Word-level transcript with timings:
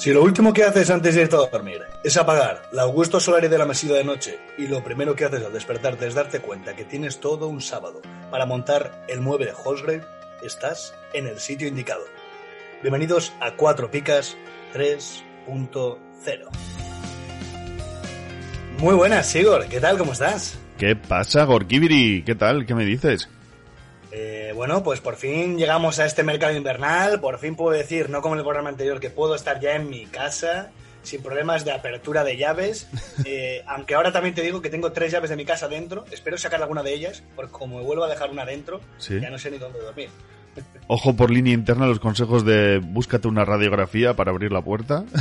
Si 0.00 0.14
lo 0.14 0.22
último 0.22 0.54
que 0.54 0.64
haces 0.64 0.88
antes 0.88 1.14
de 1.14 1.20
irte 1.20 1.36
a 1.36 1.40
dormir 1.40 1.82
es 2.02 2.16
apagar 2.16 2.62
la 2.72 2.84
Augusto 2.84 3.20
Solari 3.20 3.48
de 3.48 3.58
la 3.58 3.66
mesilla 3.66 3.96
de 3.96 4.02
noche 4.02 4.38
y 4.56 4.66
lo 4.66 4.82
primero 4.82 5.14
que 5.14 5.26
haces 5.26 5.44
al 5.44 5.52
despertarte 5.52 6.06
es 6.06 6.14
darte 6.14 6.40
cuenta 6.40 6.74
que 6.74 6.86
tienes 6.86 7.20
todo 7.20 7.48
un 7.48 7.60
sábado 7.60 8.00
para 8.30 8.46
montar 8.46 9.04
el 9.08 9.20
mueble 9.20 9.52
de 9.52 10.02
estás 10.42 10.94
en 11.12 11.26
el 11.26 11.38
sitio 11.38 11.68
indicado. 11.68 12.00
Bienvenidos 12.80 13.34
a 13.40 13.56
Cuatro 13.56 13.90
Picas 13.90 14.38
3.0. 14.72 15.98
Muy 18.78 18.94
buenas, 18.94 19.34
Igor. 19.34 19.66
¿Qué 19.66 19.80
tal? 19.80 19.98
¿Cómo 19.98 20.12
estás? 20.12 20.58
¿Qué 20.78 20.96
pasa, 20.96 21.44
Gorkibiri? 21.44 22.22
¿Qué 22.24 22.34
tal? 22.34 22.64
¿Qué 22.64 22.74
me 22.74 22.86
dices? 22.86 23.28
Eh, 24.12 24.52
bueno, 24.54 24.82
pues 24.82 25.00
por 25.00 25.16
fin 25.16 25.56
llegamos 25.56 25.98
a 26.00 26.06
este 26.06 26.22
mercado 26.22 26.54
invernal. 26.56 27.20
Por 27.20 27.38
fin 27.38 27.54
puedo 27.56 27.76
decir, 27.76 28.10
no 28.10 28.20
como 28.22 28.34
en 28.34 28.40
el 28.40 28.44
programa 28.44 28.68
anterior, 28.70 28.98
que 29.00 29.10
puedo 29.10 29.34
estar 29.34 29.60
ya 29.60 29.74
en 29.76 29.88
mi 29.88 30.06
casa 30.06 30.70
sin 31.02 31.22
problemas 31.22 31.64
de 31.64 31.72
apertura 31.72 32.24
de 32.24 32.36
llaves. 32.36 32.88
Eh, 33.26 33.62
aunque 33.66 33.94
ahora 33.94 34.10
también 34.12 34.34
te 34.34 34.40
digo 34.40 34.62
que 34.62 34.70
tengo 34.70 34.92
tres 34.92 35.12
llaves 35.12 35.28
de 35.30 35.36
mi 35.36 35.44
casa 35.44 35.68
dentro. 35.68 36.04
Espero 36.10 36.38
sacar 36.38 36.60
alguna 36.62 36.82
de 36.82 36.94
ellas, 36.94 37.22
porque 37.36 37.52
como 37.52 37.76
me 37.78 37.84
vuelvo 37.84 38.04
a 38.04 38.08
dejar 38.08 38.30
una 38.30 38.44
dentro, 38.46 38.80
Sí. 38.98 39.20
ya 39.20 39.28
no 39.30 39.38
sé 39.38 39.50
ni 39.50 39.58
dónde 39.58 39.78
dormir. 39.78 40.08
Ojo 40.88 41.14
por 41.14 41.30
línea 41.30 41.52
interna 41.54 41.86
los 41.86 42.00
consejos 42.00 42.44
de 42.44 42.78
búscate 42.82 43.28
una 43.28 43.44
radiografía 43.44 44.14
para 44.14 44.30
abrir 44.30 44.52
la 44.52 44.62
puerta. 44.62 45.04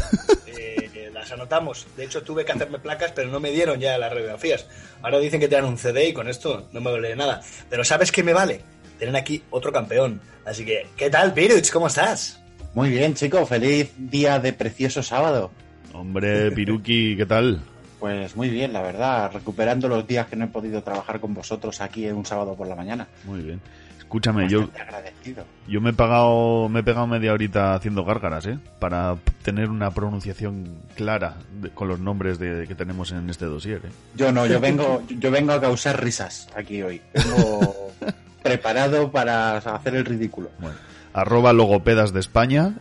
Eh, 0.48 1.12
las 1.14 1.32
anotamos. 1.32 1.86
De 1.98 2.06
hecho, 2.06 2.24
tuve 2.24 2.44
que 2.46 2.52
hacerme 2.54 2.80
placas, 2.80 3.12
pero 3.14 3.30
no 3.30 3.40
me 3.40 3.52
dieron 3.52 3.80
ya 3.80 3.98
las 3.98 4.12
radiografías. 4.12 4.66
Ahora 5.02 5.20
dicen 5.20 5.40
que 5.40 5.48
te 5.48 5.56
dan 5.56 5.66
un 5.66 5.78
CD 5.78 6.08
y 6.10 6.14
con 6.14 6.28
esto 6.30 6.68
no 6.72 6.82
me 6.82 6.92
vale 6.92 7.10
de 7.10 7.16
nada. 7.16 7.42
Pero 7.70 7.84
¿sabes 7.84 8.12
qué 8.12 8.24
me 8.24 8.34
vale? 8.34 8.62
Tener 9.00 9.16
aquí 9.16 9.42
otro 9.50 9.72
campeón. 9.72 10.20
Así 10.46 10.66
que, 10.66 10.88
¿qué 10.98 11.10
tal, 11.10 11.34
Piruch? 11.34 11.72
¿Cómo 11.72 11.88
estás? 11.88 12.40
Muy 12.76 12.90
bien, 12.90 13.14
chicos, 13.16 13.48
feliz 13.50 13.92
día 13.98 14.40
de 14.40 14.54
precioso 14.54 15.02
sábado. 15.02 15.52
Hombre, 15.94 16.52
Piruki, 16.52 17.16
¿qué 17.18 17.26
tal? 17.26 17.62
Pues 18.00 18.36
muy 18.36 18.50
bien, 18.50 18.72
la 18.74 18.82
verdad, 18.82 19.32
recuperando 19.34 19.88
los 19.88 20.06
días 20.08 20.28
que 20.28 20.36
no 20.36 20.46
he 20.46 20.50
podido 20.50 20.82
trabajar 20.84 21.20
con 21.20 21.34
vosotros 21.34 21.82
aquí 21.82 22.06
en 22.06 22.16
un 22.16 22.26
sábado 22.26 22.56
por 22.56 22.68
la 22.68 22.76
mañana. 22.76 23.08
Muy 23.26 23.42
bien. 23.42 23.60
Escúchame, 23.98 24.50
yo, 24.50 24.68
agradecido. 24.80 25.46
yo 25.68 25.82
me 25.82 25.92
he 25.92 25.94
pagado, 25.94 26.68
me 26.68 26.80
he 26.80 26.84
pegado 26.84 27.06
media 27.06 27.32
horita 27.32 27.76
haciendo 27.76 28.04
gárgaras, 28.06 28.48
¿eh? 28.48 28.58
Para 28.80 29.18
tener 29.44 29.70
una 29.70 29.92
pronunciación 29.92 30.78
clara 30.96 31.36
de- 31.62 31.70
con 31.70 31.88
los 31.90 32.00
nombres 32.00 32.40
de, 32.40 32.66
que 32.68 32.74
tenemos 32.74 33.12
en 33.12 33.30
este 33.30 33.46
dossier, 33.46 33.82
¿eh? 33.86 33.90
Yo 34.16 34.32
no, 34.32 34.48
yo 34.48 34.60
vengo, 34.62 35.04
yo 35.10 35.30
vengo 35.30 35.52
a 35.54 35.62
causar 35.62 36.02
risas 36.04 36.48
aquí 36.56 36.82
hoy. 36.82 37.02
Vengo 37.14 37.92
preparado 38.42 39.12
para 39.12 39.58
hacer 39.58 39.96
el 39.96 40.06
ridículo. 40.06 40.50
Bueno, 40.60 40.76
arroba 41.14 41.54
logopedas 41.54 42.14
de 42.14 42.20
España. 42.20 42.74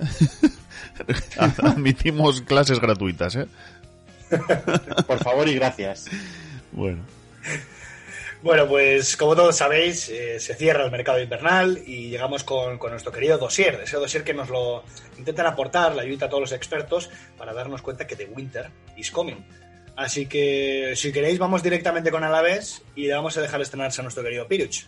Admitimos 1.62 2.42
clases 2.42 2.80
gratuitas, 2.80 3.36
¿eh? 3.36 3.46
Por 5.06 5.18
favor 5.18 5.48
y 5.48 5.54
gracias. 5.54 6.06
Bueno. 6.72 7.02
Bueno, 8.40 8.68
pues 8.68 9.16
como 9.16 9.34
todos 9.34 9.56
sabéis, 9.56 10.08
eh, 10.10 10.38
se 10.38 10.54
cierra 10.54 10.84
el 10.84 10.92
mercado 10.92 11.20
invernal 11.20 11.82
y 11.84 12.08
llegamos 12.08 12.44
con, 12.44 12.78
con 12.78 12.92
nuestro 12.92 13.10
querido 13.10 13.36
dossier, 13.36 13.80
ese 13.82 13.96
dossier 13.96 14.22
que 14.22 14.32
nos 14.32 14.48
lo 14.48 14.84
intentan 15.18 15.46
aportar, 15.46 15.96
la 15.96 16.02
ayuda 16.02 16.26
a 16.26 16.28
todos 16.28 16.42
los 16.42 16.52
expertos 16.52 17.10
para 17.36 17.52
darnos 17.52 17.82
cuenta 17.82 18.06
que 18.06 18.14
The 18.14 18.26
Winter 18.26 18.70
is 18.96 19.10
coming. 19.10 19.44
Así 19.98 20.26
que, 20.26 20.92
si 20.94 21.10
queréis, 21.10 21.40
vamos 21.40 21.60
directamente 21.60 22.12
con 22.12 22.22
Alavés 22.22 22.82
y 22.94 23.08
le 23.08 23.14
vamos 23.14 23.36
a 23.36 23.40
dejar 23.40 23.60
estrenarse 23.60 24.00
a 24.00 24.04
nuestro 24.04 24.22
querido 24.22 24.46
Piruch. 24.46 24.86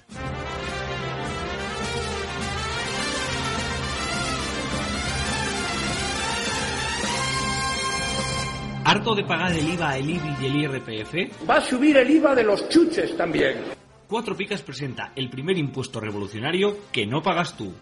¿Harto 8.85 9.17
de 9.17 9.25
pagar 9.25 9.53
el 9.53 9.69
IVA, 9.69 9.99
el 9.99 10.11
IBI 10.11 10.37
y 10.43 10.47
el 10.47 10.57
IRPF? 10.57 11.49
Va 11.51 11.57
a 11.57 11.61
subir 11.61 11.97
el 11.97 12.09
IVA 12.09 12.37
de 12.37 12.45
los 12.45 12.69
chuches 12.69 13.17
también. 13.17 13.65
Cuatro 14.07 14.37
Picas 14.37 14.63
presenta 14.63 15.11
el 15.17 15.29
primer 15.29 15.59
impuesto 15.59 15.99
revolucionario 15.99 16.77
que 16.93 17.05
no 17.05 17.21
pagas 17.21 17.57
tú. 17.57 17.75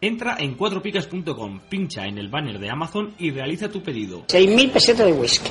Entra 0.00 0.36
en 0.38 0.54
cuatropicas.com, 0.54 1.60
pincha 1.68 2.06
en 2.06 2.16
el 2.16 2.28
banner 2.28 2.58
de 2.58 2.70
Amazon 2.70 3.14
y 3.18 3.30
realiza 3.30 3.68
tu 3.68 3.82
pedido. 3.82 4.26
6.000 4.28 4.70
pesetas 4.72 5.06
de 5.06 5.12
whisky. 5.12 5.50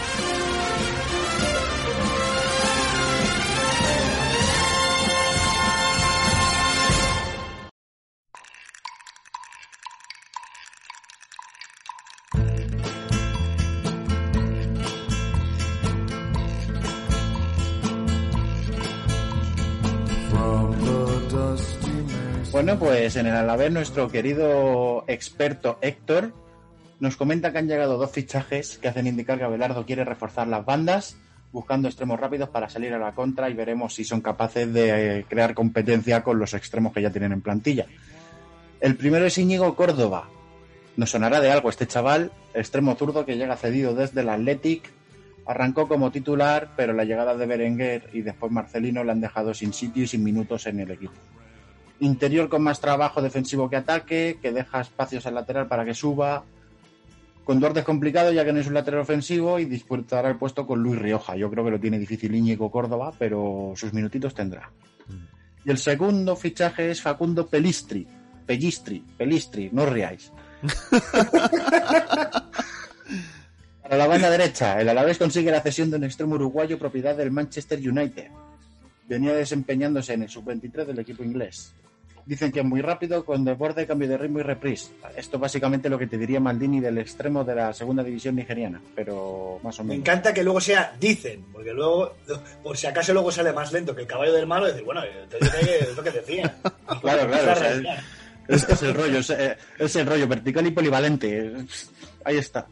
Bueno, 22.63 22.77
pues 22.77 23.15
en 23.15 23.25
el 23.25 23.35
Alavés 23.35 23.71
nuestro 23.71 24.07
querido 24.11 25.03
experto 25.07 25.79
Héctor 25.81 26.31
nos 26.99 27.17
comenta 27.17 27.51
que 27.51 27.57
han 27.57 27.67
llegado 27.67 27.97
dos 27.97 28.11
fichajes 28.11 28.77
que 28.77 28.87
hacen 28.87 29.07
indicar 29.07 29.39
que 29.39 29.45
Abelardo 29.45 29.83
quiere 29.83 30.05
reforzar 30.05 30.47
las 30.47 30.63
bandas 30.63 31.17
buscando 31.51 31.87
extremos 31.87 32.19
rápidos 32.19 32.49
para 32.49 32.69
salir 32.69 32.93
a 32.93 32.99
la 32.99 33.15
contra 33.15 33.49
y 33.49 33.55
veremos 33.55 33.95
si 33.95 34.03
son 34.03 34.21
capaces 34.21 34.71
de 34.71 35.21
eh, 35.21 35.25
crear 35.27 35.55
competencia 35.55 36.21
con 36.21 36.37
los 36.37 36.53
extremos 36.53 36.93
que 36.93 37.01
ya 37.01 37.09
tienen 37.09 37.31
en 37.31 37.41
plantilla. 37.41 37.87
El 38.79 38.95
primero 38.95 39.25
es 39.25 39.39
Íñigo 39.39 39.75
Córdoba. 39.75 40.29
Nos 40.97 41.09
sonará 41.09 41.41
de 41.41 41.49
algo 41.49 41.71
este 41.71 41.87
chaval, 41.87 42.31
extremo 42.53 42.93
zurdo 42.93 43.25
que 43.25 43.37
llega 43.37 43.57
cedido 43.57 43.95
desde 43.95 44.21
el 44.21 44.29
Athletic. 44.29 44.87
Arrancó 45.47 45.87
como 45.87 46.11
titular, 46.11 46.73
pero 46.77 46.93
la 46.93 47.05
llegada 47.05 47.35
de 47.35 47.47
Berenguer 47.47 48.11
y 48.13 48.21
después 48.21 48.51
Marcelino 48.51 49.03
le 49.03 49.13
han 49.13 49.21
dejado 49.21 49.51
sin 49.55 49.73
sitio 49.73 50.03
y 50.03 50.07
sin 50.07 50.23
minutos 50.23 50.67
en 50.67 50.79
el 50.81 50.91
equipo. 50.91 51.13
Interior 52.01 52.49
con 52.49 52.63
más 52.63 52.81
trabajo 52.81 53.21
defensivo 53.21 53.69
que 53.69 53.75
ataque, 53.75 54.39
que 54.41 54.51
deja 54.51 54.81
espacios 54.81 55.25
al 55.27 55.35
lateral 55.35 55.67
para 55.67 55.85
que 55.85 55.93
suba. 55.93 56.43
Con 57.43 57.59
Duarte 57.59 57.81
es 57.81 57.85
complicado 57.85 58.31
ya 58.31 58.43
que 58.43 58.51
no 58.51 58.59
es 58.59 58.67
un 58.67 58.73
lateral 58.73 59.01
ofensivo 59.01 59.59
y 59.59 59.65
disputará 59.65 60.29
el 60.29 60.37
puesto 60.37 60.65
con 60.65 60.81
Luis 60.81 60.99
Rioja. 60.99 61.35
Yo 61.35 61.51
creo 61.51 61.63
que 61.63 61.71
lo 61.71 61.79
tiene 61.79 61.99
difícil 61.99 62.33
Íñigo 62.33 62.71
Córdoba, 62.71 63.13
pero 63.19 63.73
sus 63.75 63.93
minutitos 63.93 64.33
tendrá. 64.33 64.71
Y 65.63 65.69
el 65.69 65.77
segundo 65.77 66.35
fichaje 66.35 66.89
es 66.89 67.01
Facundo 67.01 67.45
Pelistri. 67.47 68.07
Pellistri, 68.47 69.03
Pelistri, 69.17 69.69
no 69.71 69.85
riáis. 69.85 70.31
Para 73.83 73.97
la 73.97 74.07
banda 74.07 74.29
derecha, 74.29 74.81
el 74.81 74.89
Alavés 74.89 75.17
consigue 75.19 75.51
la 75.51 75.61
cesión 75.61 75.91
de 75.91 75.97
un 75.97 76.03
extremo 76.03 76.35
uruguayo 76.35 76.79
propiedad 76.79 77.15
del 77.15 77.29
Manchester 77.29 77.77
United. 77.77 78.29
Venía 79.07 79.33
desempeñándose 79.33 80.13
en 80.13 80.23
el 80.23 80.29
sub-23 80.29 80.85
del 80.85 80.99
equipo 80.99 81.23
inglés. 81.23 81.73
Dicen 82.25 82.51
que 82.51 82.59
es 82.59 82.65
muy 82.65 82.81
rápido, 82.81 83.25
con 83.25 83.43
desborde, 83.43 83.85
cambio 83.87 84.07
de 84.07 84.17
ritmo 84.17 84.39
y 84.39 84.43
reprise. 84.43 84.91
Esto 85.15 85.39
básicamente 85.39 85.89
lo 85.89 85.97
que 85.99 86.07
te 86.07 86.17
diría 86.17 86.39
Maldini 86.39 86.79
del 86.79 86.97
extremo 86.99 87.43
de 87.43 87.55
la 87.55 87.73
segunda 87.73 88.03
división 88.03 88.35
nigeriana, 88.35 88.81
pero 88.95 89.59
más 89.63 89.79
o 89.79 89.83
Me 89.83 89.89
menos. 89.89 90.01
encanta 90.07 90.33
que 90.33 90.43
luego 90.43 90.61
sea 90.61 90.95
dicen, 90.99 91.45
porque 91.51 91.73
luego, 91.73 92.15
por 92.63 92.77
si 92.77 92.87
acaso 92.87 93.13
luego 93.13 93.31
sale 93.31 93.51
más 93.53 93.71
lento 93.73 93.95
que 93.95 94.01
el 94.01 94.07
caballo 94.07 94.33
del 94.33 94.47
malo, 94.47 94.67
decir, 94.67 94.83
bueno, 94.83 95.01
te 95.29 95.37
dije 95.39 95.57
que 95.65 95.77
es 95.91 95.95
lo 95.97 96.03
que 96.03 96.11
decía. 96.11 96.55
Claro, 97.01 97.21
Es 97.23 97.29
la 97.31 97.37
claro. 97.37 97.51
o 97.51 97.55
sea, 97.55 98.03
es, 98.47 98.69
es 98.69 98.81
el 98.83 98.93
rollo, 98.93 99.19
es, 99.19 99.29
eh, 99.29 99.57
es 99.79 99.95
el 99.95 100.05
rollo 100.05 100.27
vertical 100.27 100.67
y 100.67 100.71
polivalente. 100.71 101.53
Ahí 102.25 102.37
está. 102.37 102.67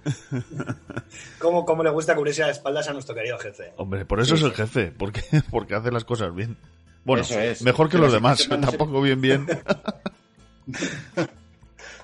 ¿Cómo, 1.39 1.65
cómo 1.65 1.83
le 1.83 1.89
gusta 1.89 2.15
cubrirse 2.15 2.41
las 2.41 2.51
espaldas 2.57 2.87
a 2.89 2.93
nuestro 2.93 3.15
querido 3.15 3.37
jefe? 3.39 3.71
Hombre, 3.77 4.05
por 4.05 4.19
eso 4.19 4.35
es 4.35 4.41
el 4.43 4.53
jefe, 4.53 4.91
porque, 4.95 5.21
porque 5.51 5.75
hace 5.75 5.91
las 5.91 6.03
cosas 6.05 6.33
bien. 6.35 6.57
Bueno, 7.05 7.21
Eso 7.23 7.39
es. 7.39 7.61
mejor 7.61 7.87
que 7.87 7.93
Pero 7.93 8.03
los 8.05 8.13
demás, 8.13 8.47
que 8.47 8.57
no 8.57 8.63
sé- 8.69 8.77
tampoco 8.77 9.01
bien 9.01 9.21
bien. 9.21 9.45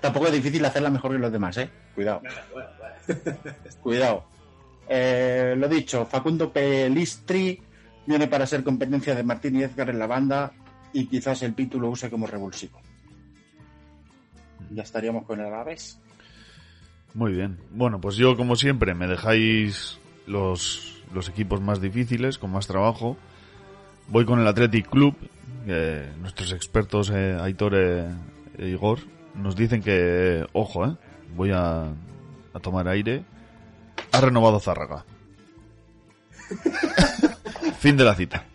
Tampoco 0.01 0.27
es 0.27 0.33
difícil 0.33 0.63
hacerla 0.65 0.89
mejor 0.89 1.11
que 1.13 1.17
los 1.19 1.31
demás, 1.31 1.57
¿eh? 1.57 1.69
Cuidado. 1.95 2.21
Bueno, 2.53 2.69
bueno. 3.07 3.37
Cuidado. 3.81 4.25
Eh, 4.87 5.55
lo 5.57 5.67
dicho, 5.67 6.05
Facundo 6.05 6.51
Pelistri 6.51 7.59
viene 8.05 8.27
para 8.27 8.45
ser 8.45 8.63
competencia 8.63 9.15
de 9.15 9.23
Martín 9.23 9.55
y 9.55 9.63
Edgar 9.63 9.89
en 9.89 9.97
la 9.99 10.05
banda 10.07 10.51
y 10.93 11.07
quizás 11.07 11.41
el 11.41 11.53
Pitu 11.53 11.79
lo 11.79 11.89
use 11.89 12.09
como 12.09 12.27
revulsivo. 12.27 12.79
Ya 14.71 14.83
estaríamos 14.83 15.25
con 15.25 15.39
el 15.39 15.47
Alavés. 15.47 15.99
Muy 17.13 17.33
bien. 17.33 17.57
Bueno, 17.71 17.99
pues 18.01 18.15
yo, 18.15 18.35
como 18.37 18.55
siempre, 18.55 18.93
me 18.93 19.07
dejáis 19.07 19.97
los, 20.27 21.01
los 21.13 21.29
equipos 21.29 21.61
más 21.61 21.81
difíciles, 21.81 22.37
con 22.37 22.51
más 22.51 22.67
trabajo. 22.67 23.17
Voy 24.07 24.25
con 24.25 24.39
el 24.39 24.47
Athletic 24.47 24.89
Club. 24.89 25.15
que 25.65 26.05
nuestros 26.19 26.51
expertos, 26.53 27.09
eh, 27.09 27.37
Aitor 27.41 27.73
eh, 27.75 28.07
e 28.57 28.67
Igor, 28.67 28.99
nos 29.33 29.55
dicen 29.55 29.81
que, 29.81 30.45
ojo, 30.53 30.85
eh, 30.85 30.95
voy 31.35 31.51
a, 31.51 31.85
a 32.53 32.59
tomar 32.61 32.87
aire. 32.87 33.23
Ha 34.11 34.21
renovado 34.21 34.59
Zárraga. 34.59 35.05
fin 37.79 37.97
de 37.97 38.03
la 38.03 38.15
cita. 38.15 38.45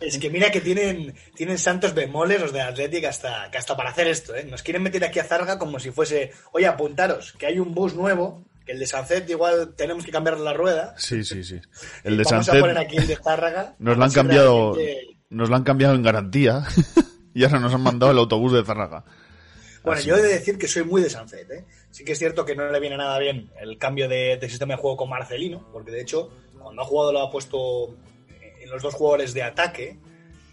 Es 0.00 0.18
que 0.18 0.30
mira 0.30 0.50
que 0.50 0.60
tienen, 0.60 1.14
tienen 1.34 1.58
santos 1.58 1.94
bemoles 1.94 2.40
los 2.40 2.52
de 2.52 2.62
Athletic 2.62 3.04
hasta, 3.04 3.50
que 3.50 3.58
hasta 3.58 3.76
para 3.76 3.90
hacer 3.90 4.06
esto, 4.06 4.34
¿eh? 4.34 4.44
Nos 4.44 4.62
quieren 4.62 4.82
meter 4.82 5.04
aquí 5.04 5.18
a 5.18 5.24
Zarga 5.24 5.58
como 5.58 5.78
si 5.78 5.90
fuese, 5.90 6.32
oye, 6.52 6.66
apuntaros, 6.66 7.32
que 7.32 7.46
hay 7.46 7.58
un 7.58 7.74
bus 7.74 7.94
nuevo, 7.94 8.44
el 8.70 8.78
de 8.78 8.86
Sancet 8.86 9.28
igual 9.28 9.74
tenemos 9.76 10.04
que 10.04 10.12
cambiar 10.12 10.38
la 10.38 10.52
rueda. 10.52 10.94
Sí, 10.96 11.24
sí, 11.24 11.42
sí. 11.42 11.60
El 12.04 12.16
de 12.16 12.24
Vamos 12.24 12.48
a 12.48 12.52
poner 12.52 12.78
aquí 12.78 12.96
el 12.96 13.06
de 13.06 13.16
Zárraga. 13.16 13.74
nos 13.78 13.96
lo 13.98 14.04
han 14.04 14.12
cambiado, 14.12 14.74
realmente- 14.74 15.16
nos 15.28 15.50
lo 15.50 15.56
han 15.56 15.64
cambiado 15.64 15.94
en 15.94 16.02
garantía. 16.02 16.64
y 17.34 17.44
ahora 17.44 17.58
nos 17.58 17.74
han 17.74 17.82
mandado 17.82 18.12
el 18.12 18.18
autobús 18.18 18.52
de 18.52 18.64
Zárraga. 18.64 19.04
Bueno, 19.82 19.98
Así 19.98 20.08
yo 20.08 20.16
he 20.16 20.22
de 20.22 20.28
decir 20.28 20.58
que 20.58 20.68
soy 20.68 20.84
muy 20.84 21.02
de 21.02 21.10
Sancet, 21.10 21.50
¿eh? 21.50 21.64
Sí 21.90 22.04
que 22.04 22.12
es 22.12 22.18
cierto 22.18 22.44
que 22.44 22.54
no 22.54 22.70
le 22.70 22.80
viene 22.80 22.96
nada 22.96 23.18
bien 23.18 23.50
el 23.60 23.78
cambio 23.78 24.08
de, 24.08 24.36
de 24.36 24.48
sistema 24.48 24.74
de 24.74 24.80
juego 24.80 24.96
con 24.98 25.08
Marcelino, 25.08 25.66
porque 25.72 25.90
de 25.90 26.02
hecho, 26.02 26.30
cuando 26.58 26.82
ha 26.82 26.84
jugado 26.84 27.12
lo 27.12 27.20
ha 27.20 27.30
puesto 27.30 27.96
en 28.60 28.70
los 28.70 28.82
dos 28.82 28.94
jugadores 28.94 29.32
de 29.34 29.42
ataque. 29.42 29.98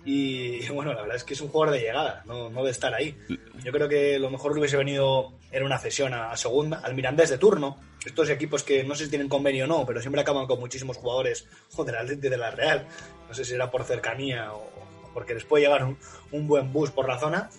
Y 0.08 0.66
bueno, 0.70 0.94
la 0.94 1.02
verdad 1.02 1.18
es 1.18 1.26
que 1.26 1.34
es 1.34 1.42
un 1.42 1.50
jugador 1.50 1.76
de 1.76 1.82
llegada, 1.82 2.24
no, 2.26 2.50
no 2.50 2.64
de 2.64 2.72
estar 2.72 2.94
ahí. 2.94 3.16
Yo 3.62 3.72
creo 3.74 3.90
que 3.90 4.18
lo 4.18 4.30
mejor 4.30 4.54
que 4.54 4.60
hubiese 4.60 4.78
venido 4.78 5.34
era 5.52 5.66
una 5.66 5.78
cesión 5.78 6.14
a, 6.14 6.36
segunda, 6.38 6.80
al 6.80 6.96
Mirandés 6.96 7.30
de 7.30 7.38
turno. 7.38 7.78
Estos 8.06 8.30
equipos 8.30 8.64
que 8.64 8.86
no 8.86 8.96
sé 8.96 9.04
si 9.04 9.10
tienen 9.10 9.28
convenio 9.28 9.66
o 9.66 9.68
no, 9.68 9.86
pero 9.86 10.00
siempre 10.00 10.22
acaban 10.22 10.48
con 10.48 10.62
muchísimos 10.62 10.96
jugadores 10.96 11.46
joder, 11.74 11.98
al 11.98 12.22
de 12.22 12.38
la 12.38 12.52
Real. 12.52 12.88
No 13.28 13.34
sé 13.34 13.44
si 13.44 13.54
era 13.54 13.70
por 13.70 13.84
cercanía 13.84 14.54
o 14.54 14.72
porque 15.14 15.34
les 15.34 15.44
puede 15.44 15.66
llevar 15.66 15.84
un, 15.84 16.48
buen 16.48 16.72
bus 16.72 16.92
por 16.92 17.08
la 17.10 17.20
zona. 17.20 17.50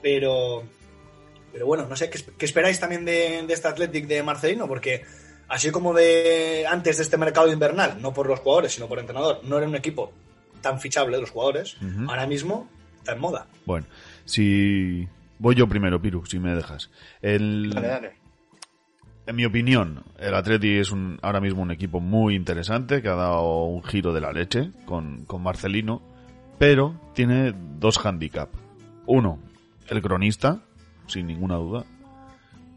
Pero, 0.00 0.62
pero 1.52 1.66
bueno, 1.66 1.86
no 1.86 1.94
sé, 1.96 2.08
¿qué, 2.08 2.46
esperáis 2.46 2.80
también 2.80 3.04
de, 3.04 3.42
de 3.46 3.52
este 3.52 3.68
Athletic 3.68 4.06
de 4.06 4.22
Marcelino? 4.22 4.66
Porque 4.66 5.04
así 5.48 5.70
como 5.70 5.92
de 5.92 6.64
antes 6.66 6.96
de 6.96 7.02
este 7.02 7.18
mercado 7.18 7.52
invernal, 7.52 8.00
no 8.00 8.14
por 8.14 8.28
los 8.28 8.40
jugadores, 8.40 8.72
sino 8.72 8.88
por 8.88 8.98
entrenador, 8.98 9.40
no 9.42 9.58
era 9.58 9.66
un 9.66 9.74
equipo 9.74 10.12
tan 10.60 10.80
fichable 10.80 11.18
los 11.20 11.30
jugadores, 11.30 11.76
ahora 12.08 12.26
mismo 12.26 12.68
está 12.98 13.12
en 13.12 13.20
moda. 13.20 13.46
Bueno, 13.66 13.86
si 14.24 15.08
voy 15.38 15.54
yo 15.54 15.68
primero, 15.68 16.00
Piru, 16.00 16.24
si 16.26 16.38
me 16.38 16.54
dejas. 16.54 16.90
El, 17.22 17.70
Dale, 17.70 17.88
dale. 17.88 18.12
En 19.28 19.36
mi 19.36 19.44
opinión, 19.44 20.04
el 20.18 20.34
Atleti 20.34 20.78
es 20.78 20.90
un, 20.90 21.18
ahora 21.20 21.40
mismo 21.40 21.60
un 21.60 21.70
equipo 21.70 22.00
muy 22.00 22.34
interesante 22.34 23.02
que 23.02 23.08
ha 23.08 23.14
dado 23.14 23.64
un 23.64 23.82
giro 23.82 24.14
de 24.14 24.22
la 24.22 24.32
leche 24.32 24.70
con, 24.86 25.26
con 25.26 25.42
Marcelino, 25.42 26.00
pero 26.58 26.98
tiene 27.14 27.54
dos 27.78 27.98
handicap. 27.98 28.48
Uno, 29.04 29.38
el 29.88 30.00
cronista, 30.00 30.62
sin 31.08 31.26
ninguna 31.26 31.56
duda. 31.56 31.84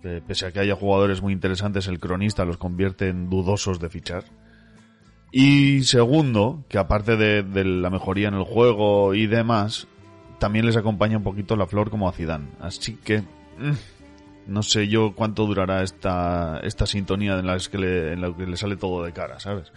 Eh, 0.03 0.21
pese 0.27 0.47
a 0.47 0.51
que 0.51 0.59
haya 0.59 0.75
jugadores 0.75 1.21
muy 1.21 1.31
interesantes, 1.31 1.87
el 1.87 2.01
cronista 2.01 2.43
los 2.43 2.57
convierte 2.57 3.07
en 3.07 3.29
dudosos 3.29 3.79
de 3.79 3.89
fichar. 3.89 4.25
Y 5.31 5.83
segundo, 5.83 6.63
que 6.67 6.77
aparte 6.77 7.15
de, 7.15 7.63
la 7.63 7.89
mejoría 7.89 8.27
en 8.27 8.33
el 8.33 8.43
juego 8.43 9.13
y 9.13 9.27
demás, 9.27 9.87
también 10.39 10.65
les 10.65 10.75
acompaña 10.75 11.17
un 11.17 11.23
poquito 11.23 11.55
la 11.55 11.67
flor 11.67 11.89
como 11.89 12.09
a 12.09 12.11
Zidane. 12.11 12.49
Así 12.59 12.95
que 12.95 13.21
mm, 13.21 14.47
no 14.47 14.61
sé 14.61 14.89
yo 14.89 15.13
cuánto 15.15 15.45
durará 15.45 15.83
esta, 15.83 16.59
esta 16.63 16.85
sintonía 16.85 17.39
en 17.39 17.47
que 17.71 17.77
le, 17.77 18.13
en 18.13 18.21
la 18.21 18.35
que 18.35 18.45
le 18.45 18.57
sale 18.57 18.75
todo 18.75 19.03
de 19.03 19.13
cara, 19.13 19.39
¿sabes? 19.39 19.71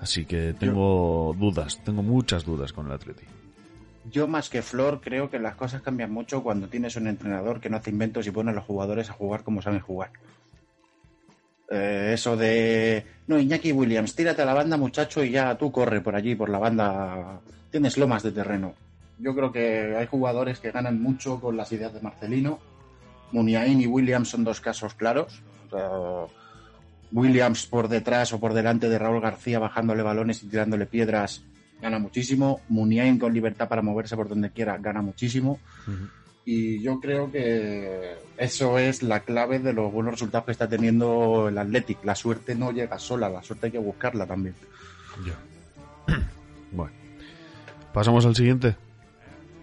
Así 0.00 0.24
que 0.24 0.52
tengo 0.58 1.36
dudas, 1.38 1.80
tengo 1.84 2.02
muchas 2.02 2.44
dudas 2.44 2.72
con 2.72 2.86
el 2.86 2.92
Atleti. 2.92 3.24
Yo 4.10 4.26
más 4.26 4.50
que 4.50 4.62
Flor 4.62 5.00
creo 5.00 5.30
que 5.30 5.38
las 5.38 5.54
cosas 5.54 5.80
cambian 5.80 6.10
mucho 6.10 6.42
cuando 6.42 6.66
tienes 6.66 6.96
un 6.96 7.06
entrenador 7.06 7.60
que 7.60 7.70
no 7.70 7.76
hace 7.76 7.90
inventos 7.90 8.26
y 8.26 8.32
pone 8.32 8.50
a 8.50 8.54
los 8.54 8.64
jugadores 8.64 9.10
a 9.10 9.12
jugar 9.12 9.44
como 9.44 9.62
saben 9.62 9.78
jugar. 9.78 10.10
Eh, 11.74 12.10
eso 12.12 12.36
de... 12.36 13.04
No, 13.26 13.38
Iñaki 13.38 13.72
Williams, 13.72 14.14
tírate 14.14 14.42
a 14.42 14.44
la 14.44 14.52
banda 14.52 14.76
muchacho 14.76 15.24
y 15.24 15.30
ya 15.30 15.56
tú 15.56 15.72
corre 15.72 16.02
por 16.02 16.14
allí, 16.14 16.34
por 16.34 16.50
la 16.50 16.58
banda. 16.58 17.40
Tienes 17.70 17.96
lomas 17.96 18.22
de 18.22 18.32
terreno. 18.32 18.74
Yo 19.18 19.34
creo 19.34 19.50
que 19.50 19.96
hay 19.96 20.06
jugadores 20.06 20.58
que 20.58 20.70
ganan 20.70 21.00
mucho 21.00 21.40
con 21.40 21.56
las 21.56 21.72
ideas 21.72 21.94
de 21.94 22.00
Marcelino. 22.00 22.58
Muniain 23.30 23.80
y 23.80 23.86
Williams 23.86 24.28
son 24.28 24.44
dos 24.44 24.60
casos 24.60 24.94
claros. 24.94 25.40
Williams 27.10 27.66
por 27.66 27.88
detrás 27.88 28.32
o 28.34 28.40
por 28.40 28.52
delante 28.52 28.90
de 28.90 28.98
Raúl 28.98 29.22
García 29.22 29.58
bajándole 29.58 30.02
balones 30.02 30.42
y 30.42 30.48
tirándole 30.48 30.84
piedras 30.84 31.42
gana 31.82 31.98
muchísimo. 31.98 32.60
Muniain 32.68 33.18
con 33.18 33.34
libertad 33.34 33.68
para 33.68 33.82
moverse 33.82 34.16
por 34.16 34.28
donde 34.28 34.50
quiera 34.50 34.78
gana 34.78 35.02
muchísimo. 35.02 35.58
Y 36.44 36.80
yo 36.82 36.98
creo 37.00 37.30
que 37.30 38.16
eso 38.36 38.78
es 38.78 39.02
la 39.02 39.20
clave 39.20 39.60
de 39.60 39.72
los 39.72 39.92
buenos 39.92 40.14
resultados 40.14 40.46
que 40.46 40.52
está 40.52 40.68
teniendo 40.68 41.48
el 41.48 41.58
Athletic. 41.58 42.04
La 42.04 42.14
suerte 42.14 42.54
no 42.54 42.72
llega 42.72 42.98
sola, 42.98 43.28
la 43.28 43.42
suerte 43.42 43.66
hay 43.66 43.72
que 43.72 43.78
buscarla 43.78 44.26
también. 44.26 44.54
Bueno, 46.74 46.94
pasamos 47.92 48.24
al 48.24 48.34
siguiente. 48.34 48.74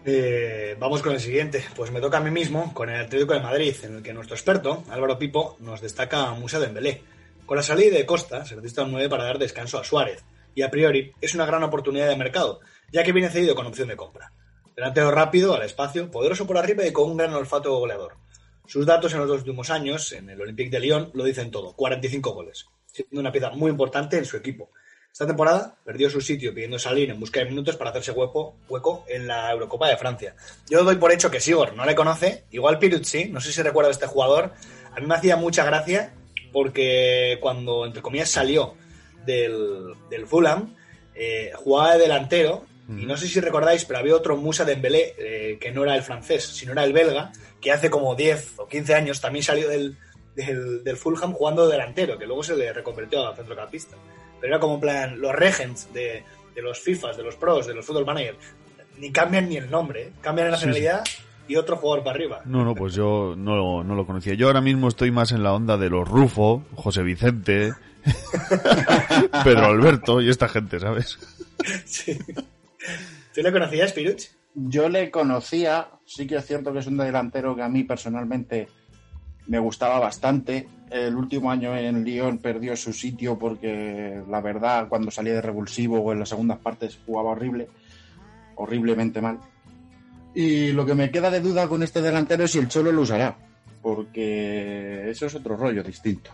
Eh, 0.05 0.77
vamos 0.79 1.01
con 1.01 1.13
el 1.13 1.19
siguiente. 1.19 1.65
Pues 1.75 1.91
me 1.91 1.99
toca 1.99 2.17
a 2.17 2.21
mí 2.21 2.29
mismo 2.29 2.71
con 2.73 2.87
el 2.87 3.01
Atlético 3.01 3.33
de 3.33 3.39
Madrid, 3.39 3.75
en 3.81 3.95
el 3.97 4.03
que 4.03 4.13
nuestro 4.13 4.35
experto, 4.35 4.83
Álvaro 4.89 5.17
Pipo, 5.17 5.57
nos 5.59 5.81
destaca 5.81 6.27
a 6.27 6.33
Musa 6.35 6.59
Dembélé. 6.59 7.01
Con 7.47 7.57
la 7.57 7.63
salida 7.63 7.97
de 7.97 8.05
Costa, 8.05 8.45
se 8.45 8.55
necesita 8.55 8.83
un 8.83 8.91
9 8.91 9.09
para 9.09 9.23
dar 9.23 9.39
descanso 9.39 9.79
a 9.79 9.83
Suárez. 9.83 10.23
Y 10.53 10.61
a 10.61 10.69
priori 10.69 11.13
es 11.19 11.33
una 11.33 11.47
gran 11.47 11.63
oportunidad 11.63 12.07
de 12.07 12.15
mercado, 12.15 12.59
ya 12.91 13.03
que 13.03 13.11
viene 13.11 13.29
cedido 13.29 13.55
con 13.55 13.65
opción 13.65 13.87
de 13.87 13.95
compra. 13.95 14.31
Delantero 14.79 15.11
rápido, 15.11 15.55
al 15.55 15.63
espacio, 15.63 16.09
poderoso 16.09 16.47
por 16.47 16.57
arriba 16.57 16.87
y 16.87 16.93
con 16.93 17.11
un 17.11 17.17
gran 17.17 17.33
olfato 17.33 17.77
goleador. 17.77 18.15
Sus 18.65 18.85
datos 18.85 19.11
en 19.11 19.19
los 19.19 19.27
dos 19.27 19.39
últimos 19.39 19.69
años, 19.69 20.13
en 20.13 20.29
el 20.29 20.39
Olympique 20.39 20.69
de 20.69 20.79
Lyon, 20.79 21.11
lo 21.13 21.25
dicen 21.25 21.51
todo, 21.51 21.75
45 21.75 22.31
goles, 22.31 22.65
siendo 22.85 23.19
una 23.19 23.29
pieza 23.29 23.49
muy 23.49 23.71
importante 23.71 24.17
en 24.17 24.23
su 24.23 24.37
equipo. 24.37 24.71
Esta 25.11 25.27
temporada 25.27 25.77
perdió 25.83 26.09
su 26.09 26.21
sitio 26.21 26.53
pidiendo 26.53 26.79
salir 26.79 27.09
en 27.09 27.19
busca 27.19 27.41
de 27.41 27.47
minutos 27.47 27.75
para 27.75 27.89
hacerse 27.89 28.13
hueco, 28.13 29.03
en 29.09 29.27
la 29.27 29.51
Eurocopa 29.51 29.89
de 29.89 29.97
Francia. 29.97 30.33
Yo 30.69 30.85
doy 30.85 30.95
por 30.95 31.11
hecho 31.11 31.29
que 31.29 31.41
Sigor 31.41 31.75
no 31.75 31.85
le 31.85 31.93
conoce, 31.93 32.45
igual 32.51 32.79
Piruzzi, 32.79 33.25
no 33.25 33.41
sé 33.41 33.51
si 33.51 33.61
recuerda 33.61 33.89
a 33.89 33.91
este 33.91 34.07
jugador, 34.07 34.53
a 34.95 34.99
mí 35.01 35.05
me 35.05 35.15
hacía 35.15 35.35
mucha 35.35 35.65
gracia 35.65 36.13
porque 36.53 37.37
cuando, 37.41 37.85
entre 37.85 38.01
comillas, 38.01 38.29
salió 38.29 38.75
del, 39.25 39.93
del 40.09 40.25
Fulham, 40.25 40.73
eh, 41.15 41.51
jugaba 41.53 41.95
de 41.95 41.99
delantero 42.03 42.68
y 42.97 43.05
no 43.05 43.15
sé 43.17 43.27
si 43.27 43.39
recordáis, 43.39 43.85
pero 43.85 43.99
había 43.99 44.15
otro 44.15 44.35
Musa 44.35 44.65
Dembélé 44.65 45.15
eh, 45.17 45.57
que 45.61 45.71
no 45.71 45.83
era 45.83 45.95
el 45.95 46.01
francés, 46.01 46.43
sino 46.45 46.71
era 46.71 46.83
el 46.83 46.93
belga, 46.93 47.31
que 47.61 47.71
hace 47.71 47.89
como 47.89 48.15
10 48.15 48.53
o 48.57 48.67
15 48.67 48.95
años 48.95 49.21
también 49.21 49.43
salió 49.43 49.69
del, 49.69 49.97
del, 50.35 50.83
del 50.83 50.97
Fulham 50.97 51.33
jugando 51.33 51.65
de 51.67 51.73
delantero, 51.73 52.17
que 52.17 52.25
luego 52.25 52.43
se 52.43 52.55
le 52.55 52.73
reconvirtió 52.73 53.27
a 53.27 53.35
centrocampista. 53.35 53.95
Pero 54.41 54.53
era 54.53 54.59
como 54.59 54.75
en 54.75 54.79
plan 54.79 55.21
los 55.21 55.33
regents 55.33 55.93
de, 55.93 56.23
de 56.55 56.61
los 56.61 56.79
FIFAs, 56.79 57.17
de 57.17 57.23
los 57.23 57.35
pros, 57.35 57.67
de 57.67 57.73
los 57.75 57.85
Football 57.85 58.05
Manager. 58.05 58.35
Ni 58.97 59.11
cambian 59.11 59.47
ni 59.49 59.57
el 59.57 59.69
nombre, 59.69 60.03
¿eh? 60.03 60.11
cambian 60.21 60.49
la 60.49 60.57
Sí, 60.57 60.65
nacionalidad 60.65 61.03
y 61.47 61.55
otro 61.55 61.77
jugador 61.77 62.03
para 62.03 62.15
arriba. 62.15 62.41
No, 62.45 62.63
no, 62.63 62.75
pues 62.75 62.93
yo 62.93 63.33
no, 63.37 63.83
no 63.83 63.95
lo 63.95 64.05
conocía. 64.05 64.33
Yo 64.33 64.47
ahora 64.47 64.61
mismo 64.61 64.87
estoy 64.87 65.11
más 65.11 65.31
en 65.31 65.43
la 65.43 65.53
onda 65.53 65.77
de 65.77 65.89
los 65.89 66.07
Rufo, 66.07 66.63
José 66.75 67.03
Vicente, 67.03 67.73
Pedro 69.43 69.65
Alberto 69.65 70.21
y 70.21 70.29
esta 70.29 70.47
gente, 70.47 70.79
¿sabes? 70.79 71.17
Sí. 71.85 72.17
¿Tú 73.33 73.41
le 73.41 73.51
conocías, 73.51 73.93
Piruch? 73.93 74.29
Yo 74.55 74.89
le 74.89 75.11
conocía, 75.11 75.89
sí 76.05 76.25
que 76.27 76.35
es 76.35 76.45
cierto 76.45 76.73
que 76.73 76.79
es 76.79 76.87
un 76.87 76.97
delantero 76.97 77.55
que 77.55 77.61
a 77.61 77.69
mí 77.69 77.83
personalmente 77.83 78.67
me 79.47 79.59
gustaba 79.59 79.99
bastante. 79.99 80.67
El 80.89 81.15
último 81.15 81.51
año 81.51 81.75
en 81.77 82.03
Lyon 82.03 82.39
perdió 82.39 82.75
su 82.75 82.93
sitio 82.93 83.37
porque 83.37 84.21
la 84.27 84.41
verdad 84.41 84.87
cuando 84.87 85.11
salía 85.11 85.33
de 85.33 85.41
revulsivo 85.41 85.99
o 85.99 86.11
en 86.11 86.19
las 86.19 86.29
segundas 86.29 86.59
partes 86.59 86.99
jugaba 87.05 87.31
horrible, 87.31 87.67
horriblemente 88.55 89.21
mal. 89.21 89.39
Y 90.33 90.71
lo 90.71 90.85
que 90.85 90.95
me 90.95 91.11
queda 91.11 91.29
de 91.29 91.41
duda 91.41 91.67
con 91.67 91.83
este 91.83 92.01
delantero 92.01 92.43
es 92.43 92.51
si 92.51 92.59
el 92.59 92.67
Cholo 92.67 92.91
lo 92.91 93.01
usará, 93.01 93.37
porque 93.81 95.09
eso 95.09 95.25
es 95.25 95.35
otro 95.35 95.57
rollo 95.57 95.83
distinto. 95.83 96.31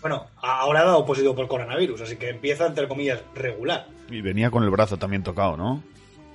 Bueno, 0.00 0.26
ahora 0.36 0.80
ha 0.80 0.84
dado 0.84 1.06
positivo 1.06 1.34
por 1.34 1.48
coronavirus, 1.48 2.02
así 2.02 2.16
que 2.16 2.30
empieza, 2.30 2.66
entre 2.66 2.88
comillas, 2.88 3.22
regular. 3.34 3.86
Y 4.12 4.20
venía 4.20 4.50
con 4.50 4.62
el 4.62 4.70
brazo 4.70 4.98
también 4.98 5.22
tocado, 5.22 5.56
¿no? 5.56 5.82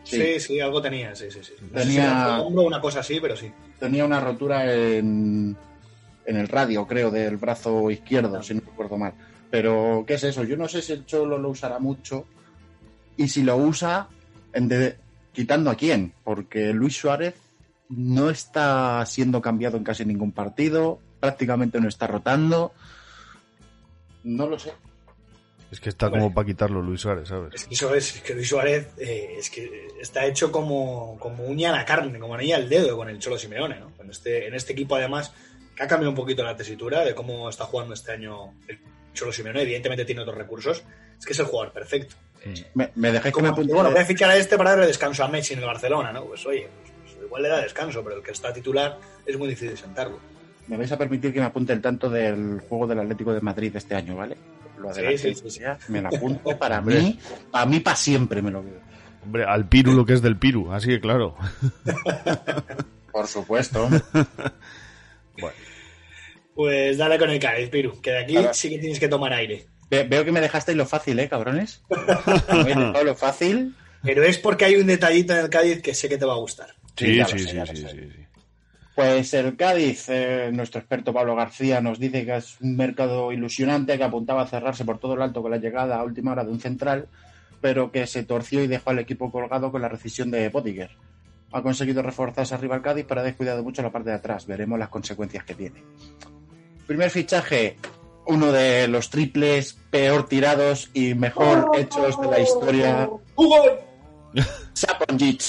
Sí, 0.03 0.39
sí, 0.39 0.59
algo 0.59 0.81
tenía, 0.81 1.13
sí, 1.15 1.29
sí, 1.29 1.39
sí. 1.43 1.53
No 1.61 1.79
Tenía- 1.81 2.39
hombro 2.41 2.63
una 2.63 2.79
cosa 2.81 3.01
así, 3.01 3.19
pero 3.21 3.35
sí. 3.35 3.51
Tenía 3.79 4.05
una 4.05 4.19
rotura 4.21 4.73
en, 4.73 5.55
en 6.25 6.37
el 6.37 6.47
radio, 6.47 6.87
creo, 6.87 7.11
del 7.11 7.37
brazo 7.37 7.91
izquierdo, 7.91 8.41
si 8.41 8.53
no 8.55 8.61
recuerdo 8.61 8.97
mal. 8.97 9.13
Pero, 9.51 10.05
¿qué 10.07 10.15
es 10.15 10.23
eso? 10.23 10.43
Yo 10.43 10.55
no 10.57 10.67
sé 10.67 10.81
si 10.81 10.93
el 10.93 11.05
Cholo 11.05 11.37
lo 11.37 11.49
usará 11.49 11.77
mucho 11.79 12.25
y 13.17 13.27
si 13.27 13.43
lo 13.43 13.57
usa, 13.57 14.07
en 14.53 14.67
de- 14.69 14.97
quitando 15.33 15.69
a 15.69 15.75
quién, 15.75 16.13
porque 16.23 16.73
Luis 16.73 16.95
Suárez 16.97 17.35
no 17.89 18.29
está 18.29 19.05
siendo 19.05 19.41
cambiado 19.41 19.77
en 19.77 19.83
casi 19.83 20.03
ningún 20.05 20.31
partido, 20.31 20.99
prácticamente 21.19 21.79
no 21.81 21.87
está 21.89 22.07
rotando. 22.07 22.71
No 24.23 24.47
lo 24.47 24.57
sé. 24.57 24.71
Es 25.69 25.81
que 25.81 25.89
está 25.89 26.09
como 26.09 26.33
para 26.33 26.45
quitarlo 26.45 26.81
Luis 26.81 27.01
Suárez, 27.01 27.27
¿sabes? 27.27 27.53
Es 27.55 27.65
que 27.65 27.73
eso 27.73 27.93
es, 27.93 28.15
es 28.15 28.21
que 28.21 28.33
Luis 28.33 28.47
Suárez 28.47 28.87
eh, 28.97 29.35
es 29.37 29.49
que 29.49 29.87
está 29.99 30.25
hecho 30.25 30.51
como, 30.51 31.17
como 31.19 31.43
uña 31.45 31.69
a 31.69 31.77
la 31.77 31.85
carne, 31.85 32.19
como 32.19 32.35
anilla 32.35 32.55
al 32.55 32.69
dedo 32.69 32.95
con 32.95 33.09
el 33.09 33.19
Cholo 33.19 33.37
Simeone, 33.37 33.79
¿no? 33.79 33.91
En 33.99 34.09
este, 34.09 34.47
en 34.47 34.53
este 34.55 34.71
equipo, 34.73 34.95
además, 34.95 35.33
que 35.75 35.83
ha 35.83 35.87
cambiado 35.87 36.11
un 36.11 36.15
poquito 36.15 36.41
la 36.43 36.55
tesitura 36.55 37.03
de 37.03 37.13
cómo 37.13 37.49
está 37.49 37.65
jugando 37.65 37.93
este 37.93 38.13
año 38.13 38.53
el 38.67 38.79
Cholo 39.13 39.33
Simeone. 39.33 39.61
Evidentemente 39.61 40.05
tiene 40.05 40.21
otros 40.21 40.37
recursos. 40.37 40.83
Es 41.19 41.25
que 41.25 41.33
es 41.33 41.39
el 41.39 41.45
jugador 41.47 41.73
perfecto. 41.73 42.15
Me, 42.73 42.91
me 42.95 43.11
dejáis 43.11 43.33
Como, 43.33 43.47
apunte. 43.49 43.73
bueno, 43.73 43.91
voy 43.91 43.99
a 43.99 44.05
fichar 44.05 44.29
a 44.29 44.37
este 44.37 44.57
para 44.57 44.69
darle 44.69 44.87
descanso 44.87 45.23
a 45.23 45.27
Messi 45.27 45.53
en 45.53 45.59
el 45.59 45.65
Barcelona, 45.65 46.13
¿no? 46.13 46.23
Pues 46.25 46.45
oye, 46.45 46.69
pues, 46.81 46.93
pues 47.15 47.25
igual 47.25 47.43
le 47.43 47.49
da 47.49 47.61
descanso, 47.61 48.01
pero 48.03 48.17
el 48.17 48.23
que 48.23 48.31
está 48.31 48.53
titular 48.53 48.97
es 49.25 49.37
muy 49.37 49.49
difícil 49.49 49.77
sentarlo. 49.77 50.19
Me 50.67 50.77
vais 50.77 50.91
a 50.91 50.97
permitir 50.97 51.33
que 51.33 51.39
me 51.39 51.45
apunte 51.45 51.73
el 51.73 51.81
tanto 51.81 52.09
del 52.09 52.61
juego 52.69 52.87
del 52.87 52.99
Atlético 52.99 53.33
de 53.33 53.41
Madrid 53.41 53.75
este 53.75 53.95
año, 53.95 54.15
¿vale? 54.15 54.37
Lo 54.79 54.93
Sí, 54.93 54.99
adelanto 55.01 55.21
sí, 55.21 55.35
sí, 55.35 55.49
sí. 55.51 55.59
ya, 55.61 55.77
Me 55.87 56.01
lo 56.01 56.07
apunto 56.09 56.57
para 56.59 56.81
mí, 56.81 57.19
para 57.51 57.65
mí 57.65 57.79
para 57.79 57.95
siempre 57.95 58.41
me 58.41 58.51
lo 58.51 58.63
quedo. 58.63 58.79
Hombre, 59.23 59.43
al 59.45 59.67
Piru 59.67 59.93
lo 59.93 60.05
que 60.05 60.13
es 60.13 60.21
del 60.21 60.37
Piru, 60.37 60.71
así 60.71 60.87
que 60.87 61.01
claro. 61.01 61.35
Por 63.11 63.27
supuesto. 63.27 63.89
Pues 66.53 66.97
dale 66.97 67.19
con 67.19 67.29
el 67.29 67.39
Cádiz, 67.39 67.69
Piru, 67.69 68.01
que 68.01 68.11
de 68.11 68.17
aquí 68.19 68.35
sí 68.53 68.69
que 68.69 68.79
tienes 68.79 68.99
que 68.99 69.07
tomar 69.07 69.31
aire. 69.33 69.67
Ve- 69.91 70.03
veo 70.05 70.25
que 70.25 70.31
me 70.31 70.41
dejasteis 70.41 70.75
lo 70.77 70.85
fácil, 70.87 71.19
¿eh, 71.19 71.29
cabrones? 71.29 71.83
Me 72.51 72.61
he 72.61 72.75
dejado 72.75 73.03
lo 73.03 73.15
fácil. 73.15 73.75
Pero 74.01 74.23
es 74.23 74.37
porque 74.39 74.65
hay 74.65 74.75
un 74.75 74.87
detallito 74.87 75.33
en 75.33 75.39
el 75.39 75.49
Cádiz 75.49 75.81
que 75.81 75.93
sé 75.93 76.09
que 76.09 76.17
te 76.17 76.25
va 76.25 76.33
a 76.33 76.37
gustar. 76.37 76.73
Sí, 76.95 77.15
ya 77.15 77.23
lo 77.27 77.29
sí, 77.29 77.39
sé, 77.39 77.49
sí, 77.49 77.55
ya 77.55 77.61
lo 77.61 77.67
sí, 77.67 77.75
sé. 77.77 77.89
sí, 77.89 77.97
sí. 78.15 78.26
Pues 78.97 79.31
el 79.35 79.55
Cádiz, 79.55 80.09
eh, 80.09 80.49
nuestro 80.51 80.79
experto 80.79 81.13
Pablo 81.13 81.35
García 81.35 81.81
nos 81.81 81.99
dice 81.99 82.25
que 82.25 82.37
es 82.37 82.59
un 82.61 82.75
mercado 82.75 83.31
ilusionante 83.31 83.95
que 83.95 84.03
apuntaba 84.03 84.41
a 84.41 84.47
cerrarse 84.47 84.85
por 84.85 84.97
todo 84.97 85.15
lo 85.15 85.23
alto 85.23 85.43
con 85.43 85.51
la 85.51 85.57
llegada 85.57 85.99
a 85.99 86.03
última 86.03 86.31
hora 86.31 86.43
de 86.43 86.49
un 86.49 86.59
central, 86.59 87.07
pero 87.61 87.91
que 87.91 88.07
se 88.07 88.23
torció 88.23 88.63
y 88.63 88.67
dejó 88.67 88.89
al 88.89 88.97
equipo 88.97 89.31
colgado 89.31 89.71
con 89.71 89.83
la 89.83 89.87
rescisión 89.87 90.31
de 90.31 90.49
Pottinger. 90.49 90.89
Ha 91.51 91.61
conseguido 91.61 92.01
reforzarse 92.01 92.55
arriba 92.55 92.73
al 92.73 92.81
Cádiz, 92.81 93.05
pero 93.07 93.21
ha 93.21 93.23
descuidado 93.23 93.61
mucho 93.61 93.83
la 93.83 93.91
parte 93.91 94.09
de 94.09 94.15
atrás. 94.15 94.47
Veremos 94.47 94.79
las 94.79 94.89
consecuencias 94.89 95.43
que 95.43 95.53
tiene. 95.53 95.83
Primer 96.87 97.11
fichaje, 97.11 97.75
uno 98.25 98.51
de 98.51 98.87
los 98.87 99.11
triples 99.11 99.77
peor 99.91 100.27
tirados 100.27 100.89
y 100.95 101.13
mejor 101.13 101.69
hechos 101.75 102.19
de 102.19 102.27
la 102.31 102.39
historia. 102.39 103.07
Saponjic. 104.73 105.43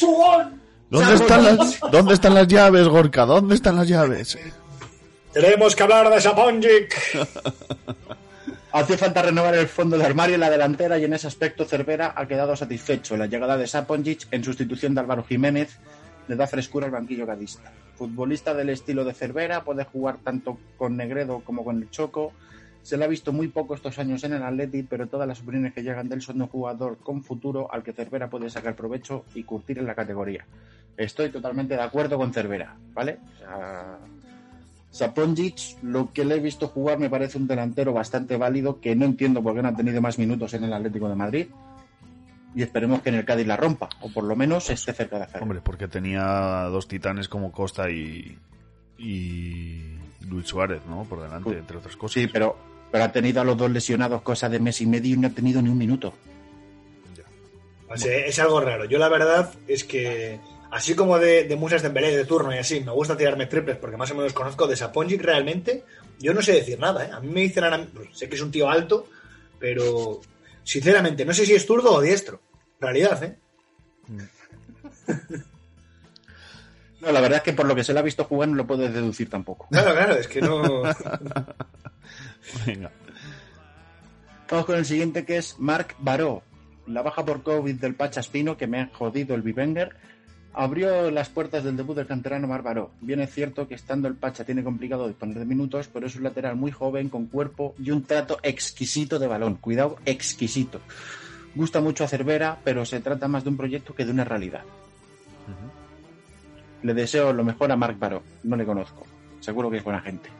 ¿Dónde 0.91 1.15
están, 1.15 1.45
las, 1.45 1.81
¿Dónde 1.93 2.15
están 2.15 2.35
las 2.35 2.49
llaves, 2.49 2.89
Gorka? 2.89 3.27
¿Dónde 3.27 3.55
están 3.55 3.77
las 3.77 3.87
llaves? 3.87 4.39
Tenemos 5.33 5.77
que 5.77 5.83
hablar 5.83 6.09
de 6.11 6.21
Saponjic. 6.21 6.97
Hace 8.73 8.99
falta 8.99 9.23
renovar 9.23 9.55
el 9.55 9.67
fondo 9.67 9.99
de 9.99 10.05
armario 10.05 10.35
en 10.35 10.41
la 10.41 10.51
delantera 10.51 10.99
y 10.99 11.05
en 11.05 11.15
ese 11.15 11.27
aspecto 11.27 11.65
Cervera 11.65 12.13
ha 12.17 12.27
quedado 12.27 12.55
satisfecho. 12.57 13.17
La 13.17 13.27
llegada 13.27 13.57
de 13.57 13.67
Saponjic 13.67 14.29
en 14.31 14.45
sustitución 14.45 14.95
de 14.95 15.01
Álvaro 15.01 15.25
Jiménez 15.25 15.79
le 16.27 16.37
da 16.37 16.47
frescura 16.47 16.87
al 16.87 16.93
banquillo 16.93 17.27
cadista. 17.27 17.73
Futbolista 17.97 18.55
del 18.55 18.71
estilo 18.71 19.05
de 19.05 19.15
Cervera, 19.15 19.65
puede 19.65 19.85
jugar 19.85 20.19
tanto 20.23 20.59
con 20.77 20.97
Negredo 20.97 21.41
como 21.45 21.65
con 21.65 21.79
el 21.79 21.91
Choco. 21.91 22.33
Se 22.89 22.97
le 22.97 23.05
ha 23.05 23.09
visto 23.09 23.35
muy 23.35 23.49
poco 23.49 23.75
estos 23.75 23.99
años 23.99 24.25
en 24.25 24.33
el 24.33 24.43
Atleti, 24.43 24.83
pero 24.83 25.07
todas 25.07 25.29
las 25.29 25.43
opiniones 25.43 25.75
que 25.75 25.83
llegan 25.83 26.09
de 26.09 26.15
él 26.15 26.23
son 26.23 26.39
de 26.39 26.45
un 26.45 26.49
jugador 26.49 26.97
con 26.97 27.23
futuro 27.23 27.71
al 27.71 27.83
que 27.83 27.93
Cervera 27.93 28.31
puede 28.31 28.49
sacar 28.49 28.75
provecho 28.75 29.27
y 29.35 29.43
curtir 29.43 29.79
en 29.79 29.85
la 29.85 29.95
categoría. 29.95 30.47
Estoy 30.97 31.29
totalmente 31.29 31.75
de 31.75 31.83
acuerdo 31.83 32.17
con 32.17 32.33
Cervera, 32.33 32.79
¿vale? 32.95 33.19
O 33.35 33.39
sea, 33.41 33.99
Saponjic, 34.91 35.83
lo 35.83 36.15
que 36.15 36.25
le 36.25 36.37
he 36.37 36.41
visto 36.41 36.69
jugar 36.69 36.99
me 36.99 37.11
parece 37.11 37.37
un 37.37 37.47
delantero 37.47 37.93
bastante 37.93 38.39
válido 38.39 38.81
que 38.81 38.97
no 38.97 39.05
entiendo 39.05 39.43
por 39.43 39.55
qué 39.55 39.61
no 39.61 39.69
ha 39.69 39.77
tenido 39.77 40.01
más 40.01 40.19
minutos 40.19 40.55
en 40.55 40.65
el 40.65 40.73
Atlético 40.73 41.11
de 41.11 41.15
Madrid. 41.15 41.47
Y 42.55 42.63
esperemos 42.63 43.03
que 43.03 43.11
en 43.11 43.17
el 43.17 43.27
Cádiz 43.27 43.47
la 43.47 43.59
rompa, 43.59 43.91
o 44.01 44.11
por 44.11 44.25
lo 44.25 44.35
menos 44.35 44.71
esté 44.71 44.95
cerca 44.95 45.19
de 45.19 45.25
hacerlo. 45.25 45.43
Hombre, 45.43 45.61
porque 45.63 45.89
tenía 45.89 46.63
dos 46.71 46.89
titanes 46.89 47.29
como 47.29 47.53
Costa 47.53 47.91
y, 47.91 48.39
y 48.97 49.99
Luis 50.27 50.47
Suárez, 50.47 50.81
¿no? 50.89 51.05
Por 51.05 51.21
delante, 51.21 51.59
entre 51.59 51.77
otras 51.77 51.95
cosas. 51.95 52.15
Sí, 52.15 52.29
pero, 52.33 52.57
pero 52.91 53.05
ha 53.05 53.13
tenido 53.13 53.41
a 53.41 53.45
los 53.45 53.57
dos 53.57 53.71
lesionados 53.71 54.23
cosa 54.23 54.49
de 54.49 54.59
mes 54.61 54.81
y 54.81 54.87
medio 54.87 55.15
y 55.15 55.19
no 55.19 55.29
ha 55.29 55.31
tenido 55.31 55.61
ni 55.63 55.69
un 55.69 55.79
minuto. 55.79 56.15
O 57.91 57.97
sea, 57.97 58.27
es 58.27 58.39
algo 58.39 58.61
raro. 58.61 58.85
Yo 58.85 58.99
la 58.99 59.09
verdad 59.09 59.51
es 59.67 59.83
que, 59.85 60.39
así 60.71 60.95
como 60.95 61.19
de, 61.19 61.45
de 61.45 61.57
musas 61.57 61.81
de 61.83 61.89
Dembélé 61.89 62.17
de 62.17 62.25
turno 62.27 62.55
y 62.55 62.59
así, 62.59 62.81
me 62.81 62.93
gusta 62.93 63.17
tirarme 63.17 63.47
triples 63.47 63.77
porque 63.79 63.97
más 63.97 64.11
o 64.11 64.15
menos 64.15 64.33
conozco 64.35 64.67
de 64.67 64.77
Saponjic 64.77 65.23
realmente, 65.23 65.85
yo 66.19 66.35
no 66.35 66.43
sé 66.43 66.53
decir 66.53 66.79
nada. 66.79 67.07
¿eh? 67.07 67.11
A 67.13 67.21
mí 67.21 67.29
me 67.29 67.41
dicen, 67.41 67.65
ahora- 67.65 67.87
pues, 67.95 68.09
sé 68.13 68.29
que 68.29 68.37
es 68.37 68.43
un 68.43 68.51
tío 68.51 68.69
alto, 68.69 69.09
pero 69.59 70.21
sinceramente 70.65 71.25
no 71.25 71.33
sé 71.33 71.47
si 71.47 71.55
es 71.55 71.65
zurdo 71.67 71.95
o 71.95 72.01
diestro. 72.03 72.41
En 72.81 72.83
realidad, 72.83 73.23
¿eh? 73.25 73.39
No, 77.01 77.13
la 77.13 77.21
verdad 77.21 77.39
es 77.39 77.43
que 77.45 77.53
por 77.53 77.67
lo 77.67 77.75
que 77.75 77.85
se 77.85 77.93
le 77.95 78.01
ha 78.01 78.03
visto 78.03 78.25
jugar 78.25 78.49
no 78.49 78.57
lo 78.57 78.67
puedes 78.67 78.93
deducir 78.93 79.31
tampoco. 79.31 79.69
Claro, 79.71 79.93
claro, 79.95 80.15
es 80.15 80.29
que 80.29 80.41
no... 80.43 80.83
Venga. 82.67 82.91
Vamos 84.51 84.67
con 84.67 84.77
el 84.77 84.85
siguiente 84.85 85.25
que 85.25 85.37
es 85.37 85.57
Marc 85.59 85.95
Baró. 85.99 86.43
La 86.87 87.03
baja 87.03 87.25
por 87.25 87.43
COVID 87.43 87.75
del 87.75 87.95
Pachaspino, 87.95 88.57
que 88.57 88.67
me 88.67 88.81
ha 88.81 88.87
jodido 88.87 89.35
el 89.35 89.43
Bivenger, 89.43 89.95
abrió 90.55 91.11
las 91.11 91.29
puertas 91.29 91.65
del 91.65 91.77
debut 91.77 91.97
del 91.97 92.07
canterano 92.07 92.49
Marc 92.49 92.65
Baró. 92.65 92.91
Bien 93.01 93.21
es 93.21 93.31
cierto 93.33 93.69
que 93.69 93.75
estando 93.75 94.09
el 94.09 94.15
Pacha 94.15 94.45
tiene 94.45 94.65
complicado 94.65 95.07
disponer 95.07 95.39
de 95.39 95.45
minutos, 95.45 95.91
pero 95.93 96.07
es 96.07 96.17
un 96.17 96.23
lateral 96.23 96.57
muy 96.57 96.71
joven, 96.71 97.11
con 97.11 97.27
cuerpo 97.27 97.75
y 97.79 97.91
un 97.91 98.05
trato 98.05 98.39
exquisito 98.43 99.19
de 99.19 99.27
balón. 99.27 99.57
Cuidado, 99.57 99.99
exquisito. 100.07 100.81
Gusta 101.55 101.81
mucho 101.81 102.05
a 102.05 102.09
Cervera, 102.09 102.59
pero 102.65 102.87
se 102.87 103.01
trata 103.01 103.29
más 103.29 103.45
de 103.45 103.51
un 103.51 103.57
proyecto 103.57 103.95
que 103.95 104.05
de 104.05 104.13
una 104.13 104.25
realidad. 104.25 104.63
Le 106.83 106.95
deseo 106.95 107.33
lo 107.33 107.45
mejor 107.45 107.71
a 107.71 107.77
Marc 107.77 107.99
Baró. 107.99 108.23
No 108.45 108.57
le 108.57 108.65
conozco. 108.65 109.05
Seguro 109.41 109.71
que 109.71 109.79
es 109.79 109.85
buena 109.85 110.01
gente. 110.01 110.31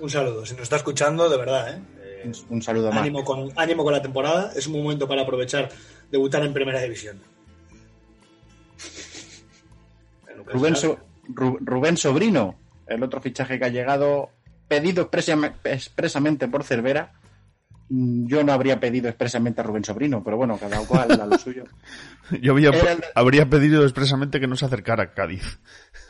Un 0.00 0.10
saludo, 0.10 0.46
si 0.46 0.52
nos 0.54 0.62
está 0.62 0.76
escuchando, 0.76 1.28
de 1.28 1.36
verdad, 1.36 1.74
¿eh? 1.76 1.82
Eh, 2.24 2.32
Un, 2.50 2.62
saludo 2.62 2.88
Marc. 2.90 3.00
ánimo, 3.02 3.24
con, 3.24 3.50
ánimo 3.56 3.84
con 3.84 3.92
la 3.92 4.02
temporada, 4.02 4.52
es 4.54 4.66
un 4.66 4.80
momento 4.82 5.08
para 5.08 5.22
aprovechar 5.22 5.68
debutar 6.10 6.44
en 6.44 6.52
primera 6.52 6.80
división. 6.80 7.20
Se 8.76 10.34
Rubén. 10.52 10.76
So- 10.76 10.98
Rubén 11.30 11.96
Sobrino, 11.98 12.54
el 12.86 13.02
otro 13.02 13.20
fichaje 13.20 13.58
que 13.58 13.64
ha 13.66 13.68
llegado, 13.68 14.30
pedido 14.66 15.10
expresam- 15.10 15.52
expresamente 15.64 16.48
por 16.48 16.64
Cervera. 16.64 17.17
Mm, 17.90 18.26
Yo 18.28 18.42
no 18.44 18.52
habría 18.52 18.78
pedido 18.80 19.08
expresamente 19.08 19.60
a 19.60 19.64
Rubén 19.64 19.84
Sobrino, 19.84 20.22
pero 20.22 20.36
bueno, 20.36 20.58
cada 20.58 20.78
cual 20.86 21.10
a 21.20 21.26
lo 21.26 21.38
suyo. 21.38 21.64
Yo 22.42 22.52
había, 22.52 22.68
el 22.70 23.04
habría 23.14 23.48
pedido 23.48 23.82
expresamente 23.84 24.40
que 24.40 24.46
no 24.46 24.56
se 24.56 24.66
acercara 24.66 25.04
a 25.04 25.14
Cádiz. 25.14 25.58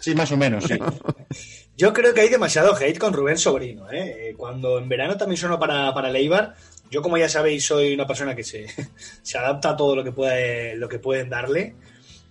Sí, 0.01 0.15
más 0.15 0.31
o 0.33 0.37
menos, 0.37 0.65
sí. 0.65 0.79
Yo 1.77 1.93
creo 1.93 2.13
que 2.13 2.23
hay 2.23 2.29
demasiado 2.29 2.75
hate 2.75 2.99
con 2.99 3.13
Rubén 3.13 3.39
Sobrino. 3.39 3.89
¿eh? 3.91 4.31
Eh, 4.31 4.35
Cuando 4.37 4.79
en 4.79 4.89
verano 4.89 5.17
también 5.17 5.37
sonó 5.37 5.59
para, 5.61 5.95
para 5.95 6.11
Leibar, 6.11 6.57
yo 6.91 7.03
como 7.03 7.17
ya 7.19 7.29
sabéis 7.29 7.67
soy 7.67 7.95
una 7.95 8.07
persona 8.07 8.35
que 8.35 8.43
se, 8.43 8.67
se 9.23 9.39
adapta 9.39 9.71
a 9.71 9.77
todo 9.77 9.95
lo 9.95 10.03
que, 10.03 10.11
puede, 10.13 10.75
lo 10.77 10.89
que 10.89 10.99
pueden 10.99 11.29
darle. 11.31 11.77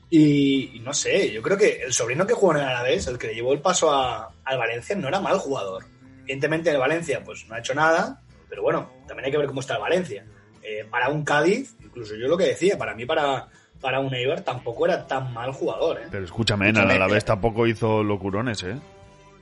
Y, 0.10 0.72
y 0.76 0.80
no 0.80 0.94
sé, 0.94 1.32
yo 1.32 1.42
creo 1.42 1.58
que 1.58 1.82
el 1.86 1.94
sobrino 1.94 2.26
que 2.26 2.34
jugó 2.34 2.54
en 2.56 2.60
el 2.62 2.68
Alavés, 2.68 3.08
el 3.08 3.18
que 3.18 3.28
le 3.28 3.36
llevó 3.36 3.54
el 3.54 3.60
paso 3.62 3.92
a- 3.94 4.34
al 4.46 4.58
Valencia, 4.58 4.96
no 4.96 5.08
era 5.08 5.20
mal 5.20 5.38
jugador. 5.38 5.86
Evidentemente 6.24 6.70
el 6.70 6.78
Valencia 6.78 7.24
pues 7.24 7.46
no 7.48 7.56
ha 7.56 7.60
hecho 7.60 7.74
nada, 7.74 8.22
pero 8.50 8.62
bueno, 8.62 8.90
también 9.08 9.26
hay 9.26 9.32
que 9.32 9.38
ver 9.38 9.48
cómo 9.48 9.62
está 9.62 9.76
el 9.76 9.82
Valencia. 9.82 10.26
Eh, 10.64 10.86
para 10.90 11.10
un 11.10 11.24
Cádiz, 11.24 11.76
incluso 11.84 12.16
yo 12.16 12.28
lo 12.28 12.38
que 12.38 12.46
decía, 12.46 12.78
para 12.78 12.94
mí 12.94 13.06
para, 13.06 13.48
para 13.80 14.00
un 14.00 14.14
Eibar 14.14 14.42
tampoco 14.42 14.86
era 14.86 15.08
tan 15.08 15.34
mal 15.34 15.54
jugador. 15.54 16.00
¿eh? 16.02 16.08
Pero 16.12 16.26
escúchame, 16.26 16.70
el 16.70 16.78
Alavés 16.78 17.26
tampoco 17.26 17.68
hizo 17.68 18.04
locurones, 18.04 18.64
¿eh? 18.64 18.76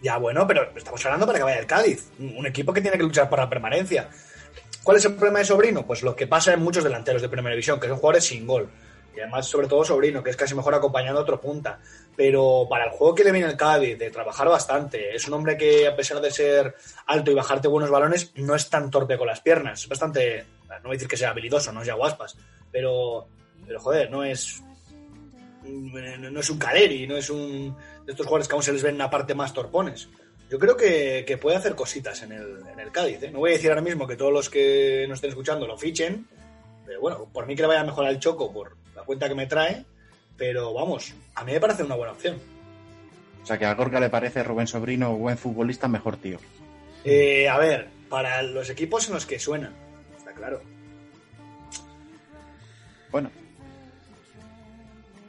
Ya 0.02 0.18
bueno, 0.18 0.46
pero 0.46 0.70
estamos 0.76 1.04
hablando 1.06 1.26
para 1.26 1.40
que 1.40 1.44
vaya 1.44 1.60
el 1.60 1.66
Cádiz, 1.66 2.12
un 2.20 2.38
un 2.38 2.46
equipo 2.46 2.74
que 2.74 2.82
tiene 2.82 2.98
que 2.98 3.04
luchar 3.04 3.28
por 3.28 3.40
la 3.40 3.50
permanencia. 3.50 4.10
¿Cuál 4.84 4.98
es 4.98 5.06
el 5.06 5.16
problema 5.16 5.40
de 5.40 5.46
Sobrino? 5.46 5.84
Pues 5.88 6.04
lo 6.04 6.16
que 6.16 6.28
pasa 6.28 6.54
en 6.54 6.60
muchos 6.60 6.84
delanteros 6.84 7.22
de 7.24 7.28
Primera 7.28 7.56
División, 7.56 7.80
que 7.80 7.88
son 7.88 7.98
jugadores 7.98 8.26
sin 8.26 8.46
gol. 8.46 8.70
Y 9.16 9.20
además, 9.22 9.48
sobre 9.48 9.68
todo 9.68 9.84
Sobrino, 9.84 10.24
que 10.24 10.30
es 10.30 10.36
casi 10.36 10.56
mejor 10.56 10.76
acompañando 10.76 11.20
a 11.20 11.24
otro 11.24 11.40
punta. 11.40 11.80
Pero 12.16 12.68
para 12.70 12.86
el 12.86 12.92
juego 12.92 13.16
que 13.16 13.24
le 13.24 13.32
viene 13.32 13.48
el 13.48 13.58
Cádiz, 13.58 13.98
de 13.98 14.12
trabajar 14.12 14.48
bastante, 14.48 15.16
es 15.16 15.28
un 15.28 15.36
hombre 15.36 15.58
que, 15.58 15.88
a 15.88 15.96
pesar 15.96 16.20
de 16.22 16.32
ser 16.32 16.76
alto 17.08 17.32
y 17.32 17.36
bajarte 17.36 17.68
buenos 17.68 17.90
balones, 17.90 18.32
no 18.36 18.56
es 18.56 18.70
tan 18.70 18.90
torpe 18.90 19.18
con 19.18 19.28
las 19.28 19.42
piernas. 19.42 19.84
Es 19.84 19.90
bastante, 19.90 20.46
no 20.68 20.84
voy 20.84 20.92
a 20.92 20.94
decir 20.94 21.08
que 21.08 21.18
sea 21.18 21.30
habilidoso, 21.30 21.72
no 21.72 21.82
es 21.82 21.88
Yaguaspas, 21.88 22.38
pero, 22.72 23.28
pero 23.66 23.80
joder, 23.80 24.12
no 24.12 24.24
es 24.24 24.62
no 25.68 26.40
es 26.40 26.50
un 26.50 26.60
Caleri, 26.60 27.08
no 27.08 27.18
es 27.18 27.30
un 27.30 27.76
de 28.06 28.12
estos 28.12 28.26
jugadores 28.26 28.48
que 28.48 28.54
aún 28.54 28.64
se 28.64 28.72
les 28.72 28.84
ven 28.84 28.96
una 28.96 29.10
parte 29.10 29.34
más 29.34 29.54
torpones. 29.54 30.10
Yo 30.50 30.60
creo 30.60 30.78
que, 30.78 31.24
que 31.26 31.38
puede 31.38 31.58
hacer 31.58 31.76
cositas 31.76 32.22
en 32.22 32.32
el, 32.32 32.60
en 32.72 32.80
el 32.80 32.92
Cádiz. 32.92 33.24
¿eh? 33.24 33.32
No 33.32 33.40
voy 33.40 33.52
a 33.52 33.54
decir 33.54 33.72
ahora 33.72 33.82
mismo 33.82 34.06
que 34.06 34.16
todos 34.16 34.32
los 34.32 34.50
que 34.50 35.06
nos 35.08 35.18
estén 35.18 35.32
escuchando 35.32 35.66
lo 35.66 35.78
fichen, 35.78 36.28
pero 36.86 37.02
bueno, 37.02 37.28
por 37.32 37.46
mí 37.46 37.56
que 37.56 37.62
le 37.64 37.68
vaya 37.68 37.84
mejor 37.84 38.06
al 38.06 38.20
Choco 38.20 38.52
por 38.52 38.78
la 38.96 39.04
cuenta 39.04 39.28
que 39.28 39.36
me 39.36 39.48
trae, 39.48 39.86
pero 40.38 40.74
vamos, 40.74 41.14
a 41.36 41.44
mí 41.44 41.52
me 41.52 41.60
parece 41.60 41.84
una 41.84 41.96
buena 41.96 42.14
opción. 42.14 42.38
O 43.42 43.46
sea, 43.46 43.58
que 43.58 43.66
a 43.66 43.74
Gorka 43.76 44.00
le 44.00 44.10
parece 44.10 44.44
Rubén 44.44 44.68
Sobrino 44.68 45.16
buen 45.16 45.38
futbolista, 45.38 45.88
mejor 45.88 46.18
tío. 46.18 46.40
Eh, 47.04 47.48
a 47.48 47.58
ver, 47.60 47.90
para 48.10 48.42
los 48.42 48.70
equipos 48.70 49.08
en 49.08 49.14
los 49.14 49.26
que 49.26 49.40
suena, 49.40 49.72
está 50.18 50.34
claro. 50.34 50.62
Bueno. 53.12 53.30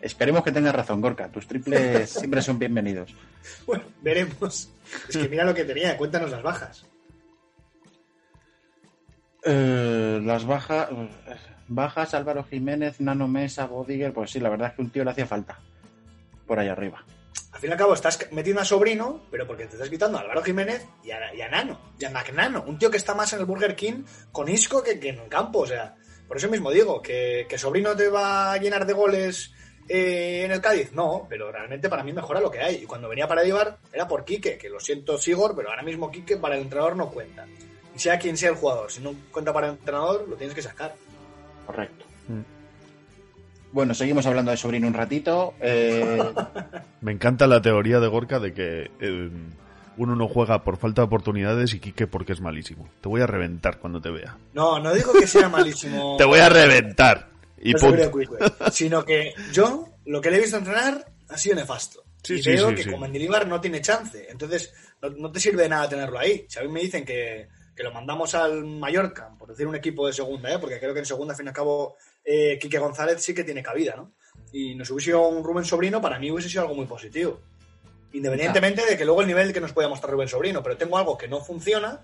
Esperemos 0.00 0.44
que 0.44 0.52
tengas 0.52 0.74
razón, 0.74 1.00
Gorka. 1.00 1.28
Tus 1.28 1.46
triples 1.46 2.08
siempre 2.18 2.40
son 2.40 2.58
bienvenidos. 2.58 3.14
Bueno, 3.66 3.84
veremos. 4.00 4.70
Es 5.08 5.16
que 5.16 5.28
mira 5.28 5.44
lo 5.44 5.54
que 5.54 5.64
tenía, 5.64 5.96
cuéntanos 5.96 6.30
las 6.30 6.42
bajas. 6.42 6.86
Eh, 9.46 10.20
las 10.22 10.44
bajas. 10.44 10.88
Bajas, 11.68 12.14
Álvaro 12.14 12.44
Jiménez, 12.44 13.00
Nano 13.00 13.28
Mesa, 13.28 13.66
Bodiger. 13.66 14.12
Pues 14.12 14.30
sí, 14.30 14.40
la 14.40 14.50
verdad 14.50 14.68
es 14.68 14.74
que 14.74 14.82
un 14.82 14.90
tío 14.90 15.04
le 15.04 15.10
hacía 15.10 15.26
falta. 15.26 15.58
Por 16.46 16.58
ahí 16.58 16.68
arriba. 16.68 17.04
Al 17.52 17.60
fin 17.60 17.70
y 17.70 17.72
al 17.72 17.78
cabo 17.78 17.94
estás 17.94 18.18
metiendo 18.32 18.60
a 18.60 18.64
Sobrino, 18.64 19.22
pero 19.30 19.46
porque 19.46 19.66
te 19.66 19.76
estás 19.76 19.88
quitando 19.88 20.18
a 20.18 20.20
Álvaro 20.20 20.42
Jiménez 20.42 20.86
y 21.02 21.10
a, 21.10 21.48
Nano, 21.48 21.80
y 21.98 22.04
a 22.04 22.10
McNano, 22.10 22.62
un 22.66 22.78
tío 22.78 22.90
que 22.90 22.98
está 22.98 23.14
más 23.14 23.32
en 23.32 23.40
el 23.40 23.46
Burger 23.46 23.74
King 23.74 24.04
con 24.30 24.48
Isco 24.48 24.82
que, 24.82 24.92
en 24.92 25.18
el 25.18 25.28
campo. 25.28 25.60
O 25.60 25.66
sea, 25.66 25.94
por 26.28 26.36
eso 26.36 26.50
mismo 26.50 26.70
digo, 26.70 27.00
que, 27.00 27.46
que 27.48 27.56
Sobrino 27.56 27.96
te 27.96 28.08
va 28.08 28.52
a 28.52 28.58
llenar 28.58 28.84
de 28.84 28.92
goles 28.92 29.54
eh, 29.88 30.42
en 30.44 30.52
el 30.52 30.60
Cádiz, 30.60 30.92
no, 30.92 31.26
pero 31.28 31.50
realmente 31.50 31.88
para 31.88 32.02
mí 32.02 32.12
mejora 32.12 32.40
lo 32.40 32.50
que 32.50 32.60
hay. 32.60 32.82
Y 32.82 32.86
cuando 32.86 33.08
venía 33.08 33.26
para 33.26 33.42
Eibar 33.42 33.78
era 33.92 34.06
por 34.06 34.24
Quique, 34.24 34.58
que 34.58 34.68
lo 34.68 34.78
siento 34.78 35.16
Sigor, 35.16 35.54
pero 35.56 35.70
ahora 35.70 35.82
mismo 35.82 36.10
Quique 36.10 36.36
para 36.36 36.56
el 36.56 36.62
entrenador 36.62 36.96
no 36.96 37.10
cuenta. 37.10 37.46
Sea 37.96 38.18
quien 38.18 38.36
sea 38.36 38.50
el 38.50 38.56
jugador, 38.56 38.90
si 38.92 39.00
no 39.00 39.14
cuenta 39.32 39.52
para 39.52 39.68
el 39.68 39.74
entrenador, 39.74 40.28
lo 40.28 40.36
tienes 40.36 40.54
que 40.54 40.62
sacar. 40.62 40.94
Correcto. 41.66 42.04
Bueno, 43.72 43.92
seguimos 43.94 44.24
hablando 44.26 44.50
de 44.50 44.56
Sobrino 44.56 44.86
un 44.86 44.94
ratito. 44.94 45.54
Eh, 45.60 46.22
Me 47.02 47.12
encanta 47.12 47.46
la 47.46 47.60
teoría 47.60 48.00
de 48.00 48.06
Gorka 48.06 48.38
de 48.38 48.54
que 48.54 48.90
eh, 49.00 49.30
uno 49.98 50.16
no 50.16 50.28
juega 50.28 50.64
por 50.64 50.78
falta 50.78 51.02
de 51.02 51.06
oportunidades 51.06 51.74
y 51.74 51.80
Quique 51.80 52.06
porque 52.06 52.32
es 52.32 52.40
malísimo. 52.40 52.88
Te 53.00 53.08
voy 53.08 53.20
a 53.20 53.26
reventar 53.26 53.78
cuando 53.78 54.00
te 54.00 54.10
vea. 54.10 54.38
No, 54.54 54.78
no 54.78 54.94
digo 54.94 55.12
que 55.12 55.26
sea 55.26 55.48
malísimo. 55.48 56.16
Te 56.18 56.24
voy 56.24 56.38
a 56.38 56.48
reventar. 56.48 57.28
Y 57.60 57.72
No 57.72 57.78
punto. 57.80 58.12
Quique, 58.12 58.70
sino 58.72 59.04
que 59.04 59.34
yo 59.52 59.88
lo 60.06 60.20
que 60.20 60.30
le 60.30 60.38
he 60.38 60.40
visto 60.40 60.56
entrenar 60.56 61.04
ha 61.28 61.36
sido 61.36 61.56
nefasto. 61.56 62.04
Sí, 62.22 62.34
y 62.34 62.42
sí, 62.42 62.50
veo 62.52 62.70
sí, 62.70 62.76
que 62.76 62.82
sí. 62.84 62.90
con 62.90 63.00
Mendilibar 63.00 63.46
no 63.46 63.60
tiene 63.60 63.80
chance. 63.80 64.26
Entonces, 64.30 64.72
no, 65.02 65.10
no 65.10 65.30
te 65.30 65.40
sirve 65.40 65.64
de 65.64 65.68
nada 65.68 65.88
tenerlo 65.88 66.18
ahí. 66.18 66.46
Si 66.48 66.58
a 66.58 66.62
mí 66.62 66.68
me 66.68 66.80
dicen 66.80 67.04
que, 67.04 67.48
que 67.76 67.82
lo 67.82 67.92
mandamos 67.92 68.34
al 68.34 68.64
Mallorca, 68.64 69.30
por 69.38 69.50
decir 69.50 69.66
un 69.66 69.76
equipo 69.76 70.06
de 70.06 70.14
segunda, 70.14 70.52
¿eh? 70.52 70.58
porque 70.58 70.80
creo 70.80 70.94
que 70.94 71.00
en 71.00 71.06
segunda, 71.06 71.34
al 71.34 71.36
fin 71.36 71.46
y 71.46 71.48
al 71.50 71.54
cabo, 71.54 71.96
eh, 72.24 72.58
Quique 72.58 72.78
González 72.78 73.22
sí 73.22 73.34
que 73.34 73.44
tiene 73.44 73.62
cabida, 73.62 73.94
¿no? 73.94 74.12
Y 74.50 74.74
nos 74.74 74.90
hubiese 74.90 75.10
sido 75.10 75.28
un 75.28 75.44
Rubén 75.44 75.64
Sobrino, 75.64 76.00
para 76.00 76.18
mí 76.18 76.30
hubiese 76.30 76.48
sido 76.48 76.62
algo 76.62 76.74
muy 76.74 76.86
positivo. 76.86 77.40
Independientemente 78.12 78.86
de 78.86 78.96
que 78.96 79.04
luego 79.04 79.20
el 79.20 79.26
nivel 79.26 79.52
que 79.52 79.60
nos 79.60 79.72
pueda 79.72 79.88
mostrar 79.88 80.12
Rubén 80.12 80.28
Sobrino, 80.28 80.62
pero 80.62 80.78
tengo 80.78 80.96
algo 80.96 81.18
que 81.18 81.28
no 81.28 81.40
funciona 81.40 82.00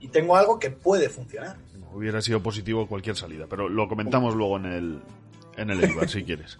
y 0.00 0.08
tengo 0.08 0.36
algo 0.36 0.58
que 0.58 0.70
puede 0.70 1.08
funcionar. 1.08 1.56
Hubiera 1.94 2.20
sido 2.20 2.42
positivo 2.42 2.88
cualquier 2.88 3.16
salida, 3.16 3.46
pero 3.48 3.68
lo 3.68 3.88
comentamos 3.88 4.34
luego 4.34 4.56
en 4.56 4.66
el, 4.66 5.00
en 5.56 5.70
el 5.70 5.84
Eibar, 5.84 6.08
si 6.08 6.24
quieres. 6.24 6.58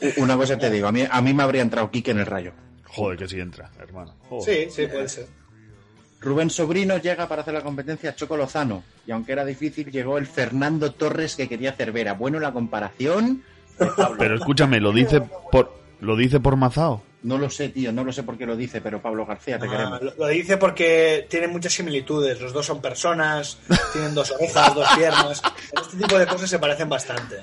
una 0.18 0.36
cosa 0.36 0.58
te 0.58 0.70
digo, 0.70 0.88
a 0.88 0.92
mí, 0.92 1.04
a 1.10 1.22
mí 1.22 1.32
me 1.32 1.42
habría 1.42 1.62
entrado 1.62 1.90
Quique 1.90 2.10
en 2.10 2.18
el 2.18 2.26
rayo. 2.26 2.52
Joder, 2.84 3.18
que 3.18 3.28
sí 3.28 3.40
entra, 3.40 3.70
hermano. 3.78 4.14
Joder. 4.28 4.70
Sí, 4.70 4.70
sí, 4.70 4.86
puede 4.86 5.08
ser. 5.08 5.37
Rubén 6.20 6.50
Sobrino 6.50 6.98
llega 6.98 7.28
para 7.28 7.42
hacer 7.42 7.54
la 7.54 7.62
competencia 7.62 8.10
a 8.10 8.14
Choco 8.16 8.36
Lozano. 8.36 8.82
Y 9.06 9.12
aunque 9.12 9.32
era 9.32 9.44
difícil, 9.44 9.90
llegó 9.90 10.18
el 10.18 10.26
Fernando 10.26 10.92
Torres 10.92 11.36
que 11.36 11.48
quería 11.48 11.72
Cervera. 11.72 12.14
Bueno, 12.14 12.40
la 12.40 12.52
comparación. 12.52 13.42
Pero 14.18 14.34
escúchame, 14.34 14.80
lo 14.80 14.92
dice 14.92 15.20
por 15.52 15.72
lo 16.00 16.16
dice 16.16 16.40
por 16.40 16.56
Mazao. 16.56 17.02
No 17.22 17.36
lo 17.38 17.50
sé, 17.50 17.68
tío, 17.70 17.90
no 17.92 18.04
lo 18.04 18.12
sé 18.12 18.22
por 18.22 18.38
qué 18.38 18.46
lo 18.46 18.56
dice, 18.56 18.80
pero 18.80 19.02
Pablo 19.02 19.26
García, 19.26 19.58
te 19.58 19.66
Ah, 19.66 19.70
queremos. 19.70 20.02
lo, 20.02 20.14
lo 20.16 20.26
dice 20.28 20.56
porque 20.56 21.26
tienen 21.28 21.50
muchas 21.50 21.72
similitudes. 21.72 22.40
Los 22.40 22.52
dos 22.52 22.66
son 22.66 22.80
personas, 22.80 23.58
tienen 23.92 24.14
dos 24.14 24.30
orejas, 24.32 24.74
dos 24.74 24.88
piernas. 24.96 25.42
Este 25.82 25.96
tipo 25.96 26.16
de 26.18 26.26
cosas 26.26 26.48
se 26.50 26.58
parecen 26.58 26.88
bastante. 26.88 27.36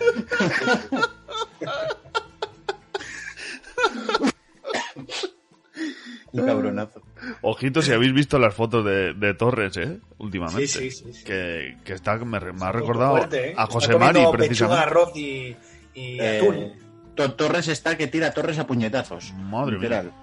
Un 6.32 6.46
cabronazo. 6.46 7.02
Ojito 7.42 7.82
si 7.82 7.92
habéis 7.92 8.14
visto 8.14 8.38
las 8.40 8.54
fotos 8.54 8.84
de, 8.86 9.14
de 9.14 9.34
Torres, 9.34 9.78
¿eh? 9.78 10.00
Últimamente. 10.18 10.68
Sí, 10.68 10.92
sí, 10.92 11.04
sí, 11.06 11.14
sí. 11.14 11.24
Que, 11.24 11.78
que 11.84 11.94
está, 11.94 12.18
me, 12.18 12.40
me 12.40 12.66
ha 12.66 12.72
recordado 12.72 13.18
fuerte, 13.18 13.50
¿eh? 13.50 13.56
a 13.58 13.64
Está 13.64 13.66
José 13.68 13.92
comiendo 13.94 14.06
Mari, 14.06 14.20
pechuga, 14.20 14.38
precisamente. 14.38 14.84
arroz 14.84 15.12
y, 15.16 15.56
y 15.94 16.20
Eh, 16.20 16.38
atún. 16.40 17.36
Torres 17.36 17.68
está 17.70 17.96
que 17.98 18.08
tira 18.08 18.32
Torres 18.34 18.60
a 18.60 18.68
puñetazos. 18.68 19.34
Madre 19.34 19.76
literal. 19.76 20.06
mía. 20.06 20.14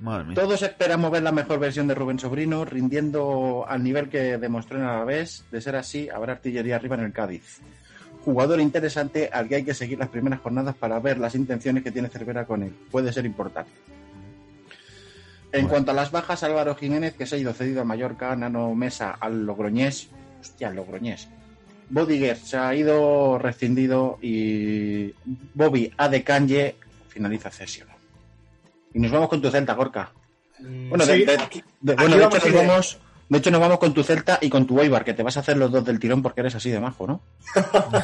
Madre 0.00 0.24
mía. 0.24 0.34
Todos 0.34 0.60
esperamos 0.62 1.10
ver 1.10 1.22
la 1.22 1.32
mejor 1.32 1.58
versión 1.60 1.86
de 1.86 1.94
Rubén 1.94 2.18
Sobrino, 2.18 2.64
rindiendo 2.64 3.64
al 3.68 3.82
nivel 3.84 4.08
que 4.08 4.36
demostró 4.36 4.78
en 4.78 4.84
Alavés. 4.84 5.44
De 5.52 5.60
ser 5.60 5.76
así, 5.76 6.08
habrá 6.08 6.32
artillería 6.32 6.76
arriba 6.76 6.96
en 6.96 7.04
el 7.04 7.12
Cádiz. 7.12 7.60
Jugador 8.24 8.60
interesante 8.60 9.30
al 9.32 9.46
que 9.48 9.54
hay 9.54 9.64
que 9.64 9.72
seguir 9.72 9.98
las 10.00 10.08
primeras 10.08 10.40
jornadas 10.40 10.74
para 10.74 10.98
ver 10.98 11.18
las 11.18 11.36
intenciones 11.36 11.84
que 11.84 11.92
tiene 11.92 12.08
Cervera 12.08 12.44
con 12.44 12.64
él. 12.64 12.74
Puede 12.90 13.12
ser 13.12 13.24
importante. 13.24 13.70
En 15.52 15.62
Bueno. 15.62 15.68
cuanto 15.68 15.90
a 15.92 15.94
las 15.94 16.10
bajas, 16.10 16.42
Álvaro 16.42 16.74
Jiménez, 16.74 17.14
que 17.14 17.26
se 17.26 17.36
ha 17.36 17.38
ido 17.38 17.52
cedido 17.52 17.80
a 17.80 17.84
Mallorca, 17.84 18.34
Nano 18.36 18.74
Mesa 18.74 19.16
al 19.20 19.46
Logroñés. 19.46 20.08
Hostia, 20.40 20.68
al 20.68 20.76
Logroñés. 20.76 21.28
Bodiger 21.88 22.36
se 22.36 22.56
ha 22.56 22.74
ido 22.74 23.38
rescindido 23.38 24.18
y 24.20 25.12
Bobby 25.54 25.92
Adekanje 25.96 26.74
finaliza 27.08 27.50
cesión. 27.50 27.88
Y 28.92 28.98
nos 28.98 29.12
vamos 29.12 29.28
con 29.28 29.40
tu 29.40 29.50
Celta, 29.50 29.74
Gorka. 29.74 30.10
Bueno, 30.58 31.06
de, 31.06 31.16
sí, 31.16 31.24
de- 31.24 31.32
aquí- 31.34 31.62
de- 31.80 31.92
aquí 31.92 32.00
bueno, 32.02 32.16
de 32.16 32.22
vamos 32.22 32.38
hecho 32.38 32.48
nos 32.48 32.66
vamos, 32.66 32.98
de 33.28 33.38
hecho 33.38 33.50
nos 33.50 33.60
vamos 33.60 33.78
con 33.78 33.94
tu 33.94 34.02
Celta 34.02 34.38
y 34.40 34.48
con 34.50 34.66
tu 34.66 34.80
Eibar, 34.80 35.04
que 35.04 35.14
te 35.14 35.22
vas 35.22 35.36
a 35.36 35.40
hacer 35.40 35.56
los 35.58 35.70
dos 35.70 35.84
del 35.84 36.00
tirón 36.00 36.22
porque 36.22 36.40
eres 36.40 36.54
así 36.54 36.70
de 36.70 36.80
majo, 36.80 37.06
¿no? 37.06 37.20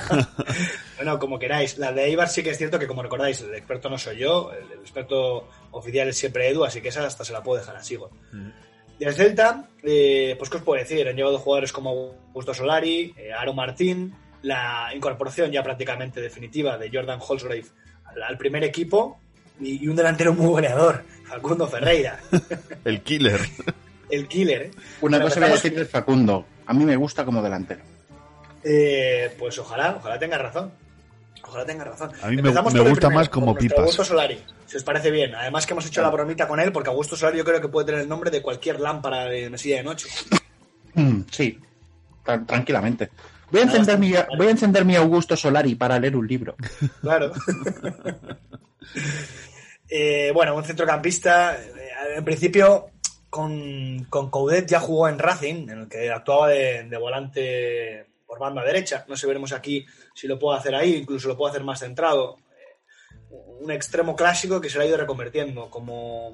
Bueno, 0.97 1.19
como 1.19 1.39
queráis. 1.39 1.79
La 1.79 1.93
de 1.93 2.05
Eibar 2.05 2.29
sí 2.29 2.43
que 2.43 2.51
es 2.51 2.59
cierto 2.59 2.79
que, 2.79 2.87
como 2.87 3.03
recordáis, 3.03 3.41
el 3.41 3.55
experto 3.55 3.89
no 3.91 3.99
soy 3.99 4.19
yo, 4.19 4.53
el, 4.53 4.71
el 4.73 4.79
experto 4.81 5.49
oficial 5.73 6.09
es 6.09 6.17
siempre 6.17 6.49
Edu, 6.49 6.65
así 6.65 6.81
que 6.81 6.89
esa 6.89 7.05
hasta 7.07 7.25
se 7.25 7.33
la 7.33 7.43
puedo 7.43 7.59
dejar 7.61 7.77
a 7.77 7.83
Sigo. 7.83 8.11
Del 8.99 9.15
Celta, 9.15 9.69
eh, 9.83 10.37
pues 10.39 10.49
qué 10.49 10.59
os 10.59 10.63
puedo 10.63 10.81
decir, 10.81 11.09
han 11.09 11.17
llevado 11.17 11.39
jugadores 11.39 11.73
como 11.73 12.15
Augusto 12.29 12.55
Solari, 12.55 13.13
eh, 13.17 13.33
Aaron 13.33 13.57
Martín, 13.57 14.15
la 14.43 14.91
incorporación 14.95 15.51
ya 15.51 15.63
prácticamente 15.63 16.21
definitiva 16.21 16.79
de 16.79 16.91
Jordan 16.93 17.19
Holsgrave 17.27 17.65
al, 18.05 18.23
al 18.23 18.39
primer 18.39 18.63
equipo 18.65 19.19
y, 19.61 19.85
y 19.85 19.89
un 19.89 19.97
delantero 19.97 20.33
muy 20.35 20.47
goleador, 20.47 21.05
Facundo 21.27 21.67
Ferreira, 21.67 22.21
El 22.85 23.03
killer. 23.03 23.41
el 24.11 24.29
killer. 24.29 24.63
¿eh? 24.63 24.71
Una 25.01 25.21
cosa 25.21 25.41
voy 25.41 25.49
a 25.49 25.53
decir 25.53 25.75
del 25.75 25.87
Facundo. 25.87 26.47
A 26.67 26.73
mí 26.75 26.85
me 26.85 26.97
gusta 26.97 27.25
como 27.25 27.43
delantero. 27.43 27.83
Eh, 28.63 29.35
pues 29.39 29.59
ojalá, 29.59 29.97
ojalá 29.99 30.19
tenga 30.19 30.39
razón. 30.39 30.73
Ojalá 31.45 31.65
tenga 31.67 31.85
razón. 31.85 32.11
A 32.23 32.29
mí 32.29 32.37
me- 32.37 32.41
Empezamos 32.43 32.73
me 32.73 32.79
por 32.81 32.87
el 32.87 32.93
gusta 32.93 33.09
primero, 33.09 33.21
más 33.21 33.29
como 33.29 33.55
pipas. 33.55 33.79
Augusto 33.81 34.05
Solari, 34.05 34.39
si 34.67 34.77
os 34.77 34.85
parece 34.85 35.11
bien. 35.11 35.35
Además 35.35 35.67
que 35.67 35.73
hemos 35.75 35.87
hecho 35.87 36.01
la 36.03 36.11
bromita 36.11 36.47
con 36.49 36.61
él, 36.61 36.73
porque 36.73 36.89
Augusto 36.91 37.17
Solari 37.17 37.39
yo 37.39 37.45
creo 37.45 37.61
que 37.61 37.69
puede 37.69 37.87
tener 37.87 38.01
el 38.03 38.09
nombre 38.09 38.31
de 38.31 38.41
cualquier 38.43 38.81
lámpara 38.81 39.25
de 39.27 39.51
mesilla 39.51 39.77
de 39.77 39.83
noche. 39.83 40.09
Mm, 40.95 41.23
Sí, 41.31 41.59
tra- 42.25 42.47
tranquilamente. 42.47 43.11
Voy 43.51 43.61
a, 43.61 43.65
encender 43.65 43.99
mi, 43.99 44.13
voy 44.39 44.47
a 44.47 44.51
encender 44.51 44.85
mi 44.87 44.97
Augusto 44.97 45.37
Solari 45.37 45.75
para 45.75 45.99
leer 45.99 46.17
un 46.17 46.27
libro. 46.27 46.55
Claro. 47.03 47.33
Eh, 49.95 50.31
bueno, 50.33 50.57
un 50.57 50.65
centrocampista, 50.65 51.55
eh, 51.55 52.17
en 52.17 52.25
principio 52.25 52.87
con, 53.29 54.05
con 54.09 54.31
Coudet 54.31 54.67
ya 54.67 54.81
jugó 54.81 55.07
en 55.09 55.19
Racing, 55.19 55.69
en 55.69 55.79
el 55.81 55.89
que 55.89 56.11
actuaba 56.11 56.49
de, 56.49 56.85
de 56.85 56.97
volante 56.97 58.07
por 58.33 58.39
banda 58.39 58.65
derecha. 58.65 59.05
No 59.09 59.15
sé, 59.15 59.27
veremos 59.27 59.53
aquí 59.53 59.85
si 60.15 60.27
lo 60.27 60.39
puedo 60.39 60.57
hacer 60.57 60.75
ahí, 60.75 60.95
incluso 60.95 61.29
lo 61.29 61.37
puedo 61.37 61.51
hacer 61.51 61.63
más 61.63 61.81
centrado. 61.81 62.39
Un 63.61 63.71
extremo 63.71 64.17
clásico 64.17 64.59
que 64.59 64.71
se 64.71 64.79
le 64.79 64.85
ha 64.85 64.87
ido 64.87 64.97
reconvirtiendo, 64.97 65.69
como 65.69 66.31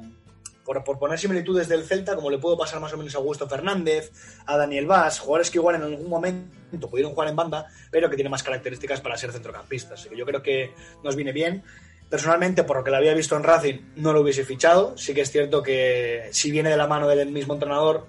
por, 0.64 0.84
por 0.84 1.00
poner 1.00 1.18
similitudes 1.18 1.66
del 1.66 1.84
Celta, 1.84 2.14
como 2.14 2.30
le 2.30 2.38
puedo 2.38 2.56
pasar 2.56 2.78
más 2.78 2.92
o 2.92 2.96
menos 2.96 3.16
a 3.16 3.18
Augusto 3.18 3.48
Fernández, 3.48 4.12
a 4.46 4.56
Daniel 4.56 4.86
Vaz, 4.86 5.18
jugadores 5.18 5.50
que 5.50 5.58
igual 5.58 5.74
en 5.74 5.82
algún 5.82 6.08
momento 6.08 6.88
pudieron 6.88 7.14
jugar 7.14 7.30
en 7.30 7.34
banda, 7.34 7.66
pero 7.90 8.08
que 8.08 8.14
tienen 8.14 8.30
más 8.30 8.44
características 8.44 9.00
para 9.00 9.16
ser 9.16 9.32
centrocampistas. 9.32 10.08
Yo 10.16 10.24
creo 10.24 10.40
que 10.40 10.72
nos 11.02 11.16
viene 11.16 11.32
bien. 11.32 11.64
Personalmente, 12.08 12.62
por 12.62 12.76
lo 12.76 12.84
que 12.84 12.92
lo 12.92 12.98
había 12.98 13.12
visto 13.12 13.36
en 13.36 13.42
Racing, 13.42 13.80
no 13.96 14.12
lo 14.12 14.20
hubiese 14.20 14.44
fichado. 14.44 14.96
Sí 14.96 15.14
que 15.14 15.22
es 15.22 15.32
cierto 15.32 15.64
que 15.64 16.28
si 16.30 16.52
viene 16.52 16.70
de 16.70 16.76
la 16.76 16.86
mano 16.86 17.08
del 17.08 17.32
mismo 17.32 17.54
entrenador, 17.54 18.06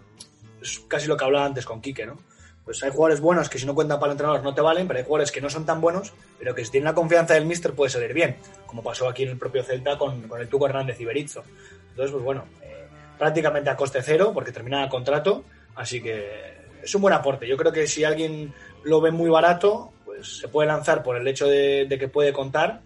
es 0.61 0.79
casi 0.87 1.07
lo 1.07 1.17
que 1.17 1.25
hablaba 1.25 1.47
antes 1.47 1.65
con 1.65 1.81
Quique, 1.81 2.05
¿no? 2.05 2.28
Pues 2.69 2.83
hay 2.83 2.91
jugadores 2.91 3.19
buenos 3.19 3.49
que 3.49 3.57
si 3.57 3.65
no 3.65 3.73
cuentan 3.73 3.99
para 3.99 4.11
el 4.11 4.13
entrenador 4.13 4.43
no 4.43 4.53
te 4.53 4.61
valen, 4.61 4.87
pero 4.87 4.99
hay 4.99 5.03
jugadores 5.03 5.31
que 5.31 5.41
no 5.41 5.49
son 5.49 5.65
tan 5.65 5.81
buenos, 5.81 6.13
pero 6.37 6.53
que 6.53 6.63
si 6.63 6.69
tienen 6.69 6.85
la 6.85 6.93
confianza 6.93 7.33
del 7.33 7.47
míster 7.47 7.73
puede 7.73 7.89
salir 7.89 8.13
bien, 8.13 8.35
como 8.67 8.83
pasó 8.83 9.09
aquí 9.09 9.23
en 9.23 9.29
el 9.29 9.39
propio 9.39 9.63
Celta 9.63 9.97
con, 9.97 10.27
con 10.27 10.39
el 10.39 10.47
Tuco 10.47 10.67
Hernández 10.67 11.01
y 11.01 11.05
Berizzo. 11.05 11.43
Entonces, 11.89 12.11
pues 12.11 12.23
bueno, 12.23 12.45
eh, 12.61 12.85
prácticamente 13.17 13.71
a 13.71 13.75
coste 13.75 14.03
cero, 14.03 14.29
porque 14.35 14.51
termina 14.51 14.83
el 14.83 14.89
contrato, 14.91 15.43
así 15.73 15.99
que 15.99 16.59
es 16.83 16.93
un 16.93 17.01
buen 17.01 17.15
aporte. 17.15 17.47
Yo 17.47 17.57
creo 17.57 17.71
que 17.71 17.87
si 17.87 18.03
alguien 18.03 18.53
lo 18.83 19.01
ve 19.01 19.09
muy 19.09 19.31
barato, 19.31 19.91
pues 20.05 20.37
se 20.37 20.47
puede 20.47 20.67
lanzar 20.67 21.01
por 21.01 21.17
el 21.17 21.27
hecho 21.27 21.47
de, 21.47 21.87
de 21.89 21.97
que 21.97 22.07
puede 22.07 22.31
contar, 22.33 22.81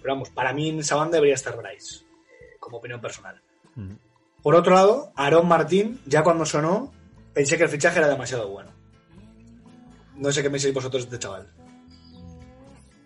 pero 0.00 0.14
vamos, 0.14 0.30
para 0.30 0.52
mí 0.52 0.68
en 0.68 0.78
esa 0.78 0.94
banda 0.94 1.16
debería 1.16 1.34
estar 1.34 1.56
Bryce, 1.56 2.04
eh, 2.04 2.56
como 2.60 2.76
opinión 2.76 3.00
personal. 3.00 3.40
Por 4.44 4.54
otro 4.54 4.74
lado, 4.74 5.10
Aaron 5.16 5.48
Martín, 5.48 6.00
ya 6.06 6.22
cuando 6.22 6.46
sonó, 6.46 6.92
pensé 7.34 7.56
que 7.56 7.64
el 7.64 7.68
fichaje 7.68 7.98
era 7.98 8.06
demasiado 8.06 8.48
bueno. 8.48 8.77
No 10.18 10.32
sé 10.32 10.42
qué 10.42 10.50
me 10.50 10.58
decís 10.58 10.74
vosotros 10.74 11.08
de 11.08 11.16
este 11.16 11.26
chaval. 11.26 11.46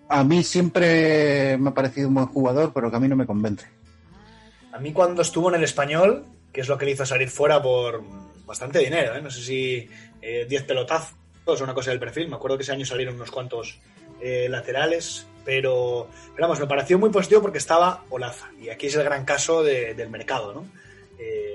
A 0.08 0.24
mí 0.24 0.42
siempre 0.42 1.56
me 1.58 1.70
ha 1.70 1.74
parecido 1.74 2.08
un 2.08 2.14
buen 2.14 2.26
jugador, 2.26 2.72
pero 2.74 2.90
que 2.90 2.96
a 2.96 3.00
mí 3.00 3.08
no 3.08 3.16
me 3.16 3.26
convence. 3.26 3.66
A 4.72 4.78
mí 4.78 4.92
cuando 4.92 5.22
estuvo 5.22 5.48
en 5.50 5.56
el 5.56 5.64
español, 5.64 6.24
que 6.52 6.62
es 6.62 6.68
lo 6.68 6.78
que 6.78 6.86
le 6.86 6.92
hizo 6.92 7.06
salir 7.06 7.30
fuera 7.30 7.62
por 7.62 8.02
bastante 8.46 8.78
dinero, 8.78 9.14
¿eh? 9.14 9.22
no 9.22 9.30
sé 9.30 9.42
si 9.42 9.88
10 10.20 10.50
eh, 10.50 10.64
pelotazos 10.66 11.14
o 11.46 11.64
una 11.64 11.74
cosa 11.74 11.90
del 11.90 12.00
perfil, 12.00 12.28
me 12.28 12.36
acuerdo 12.36 12.56
que 12.56 12.62
ese 12.62 12.72
año 12.72 12.84
salieron 12.84 13.14
unos 13.16 13.30
cuantos 13.30 13.78
eh, 14.20 14.48
laterales, 14.48 15.26
pero, 15.44 16.08
pero, 16.34 16.48
vamos, 16.48 16.60
me 16.60 16.66
pareció 16.66 16.98
muy 16.98 17.10
positivo 17.10 17.42
porque 17.42 17.58
estaba 17.58 18.04
Olaza, 18.10 18.50
y 18.60 18.68
aquí 18.68 18.86
es 18.86 18.94
el 18.94 19.04
gran 19.04 19.24
caso 19.24 19.62
de, 19.62 19.94
del 19.94 20.10
mercado, 20.10 20.52
¿no? 20.52 20.66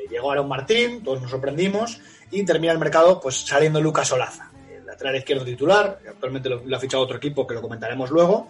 Llegó 0.10 0.32
Aaron 0.32 0.48
Martín, 0.48 1.04
todos 1.04 1.22
nos 1.22 1.30
sorprendimos, 1.30 2.00
y 2.32 2.44
termina 2.44 2.72
el 2.72 2.80
mercado 2.80 3.20
pues 3.20 3.36
saliendo 3.46 3.82
Lucas 3.82 4.10
Olaza, 4.14 4.47
lateral 4.98 5.16
izquierdo 5.16 5.46
titular, 5.46 6.00
actualmente 6.10 6.50
lo, 6.50 6.64
lo 6.66 6.76
ha 6.76 6.80
fichado 6.80 7.04
otro 7.04 7.18
equipo 7.18 7.46
que 7.46 7.54
lo 7.54 7.62
comentaremos 7.62 8.10
luego, 8.10 8.48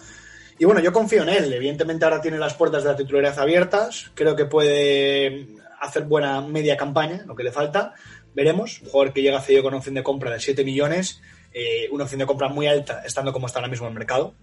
y 0.60 0.66
bueno, 0.66 0.82
yo 0.82 0.92
confío 0.92 1.24
en 1.24 1.30
él. 1.30 1.54
Evidentemente 1.54 2.06
ahora 2.06 2.22
tiene 2.22 2.38
las 2.38 2.54
puertas 2.56 2.84
de 2.84 2.90
la 2.90 2.96
titularidad 2.96 3.38
abiertas. 3.40 4.12
Creo 4.16 4.36
que 4.36 4.46
puede 4.46 5.48
hacer 5.80 6.06
buena 6.06 6.42
media 6.42 6.76
campaña, 6.76 7.24
lo 7.28 7.36
que 7.36 7.44
le 7.44 7.52
falta. 7.52 7.94
Veremos. 8.34 8.82
Un 8.82 8.90
jugador 8.90 9.14
que 9.14 9.22
llega 9.22 9.42
cedido 9.42 9.64
con 9.64 9.70
una 9.70 9.78
opción 9.78 9.96
de 9.96 10.04
compra 10.04 10.32
de 10.32 10.40
7 10.40 10.64
millones. 10.64 11.22
Eh, 11.54 11.88
una 11.92 12.06
opción 12.06 12.20
de 12.20 12.26
compra 12.26 12.50
muy 12.50 12.68
alta, 12.68 13.04
estando 13.06 13.32
como 13.32 13.48
está 13.48 13.60
ahora 13.60 13.70
mismo 13.70 13.88
el 13.88 13.94
mercado. 13.94 14.34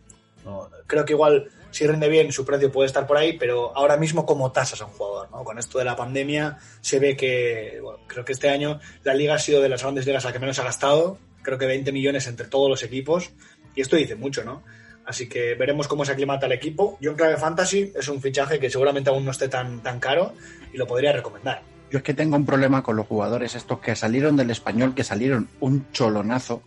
No, 0.44 0.68
creo 0.86 1.04
que 1.04 1.14
igual, 1.14 1.48
si 1.70 1.86
rinde 1.86 2.08
bien, 2.08 2.30
su 2.30 2.44
precio 2.44 2.70
puede 2.70 2.86
estar 2.86 3.06
por 3.06 3.16
ahí, 3.16 3.38
pero 3.38 3.74
ahora 3.74 3.96
mismo 3.96 4.26
como 4.26 4.52
tasas 4.52 4.80
a 4.82 4.84
un 4.84 4.92
jugador. 4.92 5.30
¿no? 5.30 5.42
Con 5.42 5.58
esto 5.58 5.78
de 5.78 5.84
la 5.84 5.96
pandemia 5.96 6.58
se 6.80 6.98
ve 6.98 7.16
que, 7.16 7.80
bueno, 7.82 8.00
creo 8.06 8.24
que 8.24 8.32
este 8.32 8.50
año 8.50 8.78
la 9.04 9.14
liga 9.14 9.34
ha 9.34 9.38
sido 9.38 9.62
de 9.62 9.68
las 9.68 9.82
grandes 9.82 10.06
ligas 10.06 10.24
a 10.24 10.28
la 10.28 10.32
que 10.32 10.38
menos 10.38 10.58
ha 10.58 10.64
gastado. 10.64 11.18
Creo 11.44 11.59
que 11.59 11.66
20 11.66 11.92
millones 11.92 12.26
entre 12.26 12.48
todos 12.48 12.68
los 12.68 12.83
equipos. 12.83 13.30
Y 13.76 13.83
esto 13.83 13.94
dice 13.94 14.16
mucho, 14.16 14.42
¿no? 14.42 14.64
Así 15.07 15.28
que 15.28 15.54
veremos 15.54 15.87
cómo 15.87 16.04
se 16.04 16.12
aclimata 16.12 16.46
el 16.46 16.52
equipo. 16.52 16.98
Yo 17.00 17.11
en 17.11 17.16
clave 17.16 17.37
fantasy 17.37 17.92
es 17.94 18.09
un 18.09 18.20
fichaje 18.20 18.59
que 18.59 18.70
seguramente 18.70 19.11
aún 19.11 19.24
no 19.24 19.30
esté 19.30 19.48
tan, 19.48 19.80
tan 19.83 20.00
caro 20.00 20.33
y 20.72 20.78
lo 20.78 20.87
podría 20.87 21.12
recomendar. 21.12 21.62
Yo 21.90 21.98
es 21.98 22.04
que 22.04 22.14
tengo 22.14 22.37
un 22.37 22.46
problema 22.46 22.83
con 22.83 22.96
los 22.96 23.07
jugadores 23.07 23.54
estos 23.54 23.78
que 23.78 23.94
salieron 23.94 24.37
del 24.37 24.50
español, 24.50 24.94
que 24.94 25.04
salieron 25.04 25.48
un 25.61 25.87
cholonazo 25.92 26.62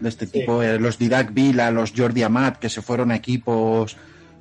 de 0.00 0.08
este 0.08 0.26
tipo, 0.26 0.62
sí. 0.62 0.68
eh, 0.68 0.78
los 0.80 0.98
Didac 0.98 1.32
Vila, 1.32 1.70
los 1.70 1.92
Jordi 1.94 2.22
Amat, 2.22 2.58
que 2.58 2.68
se 2.68 2.82
fueron 2.82 3.12
a 3.12 3.16
equipos 3.16 3.96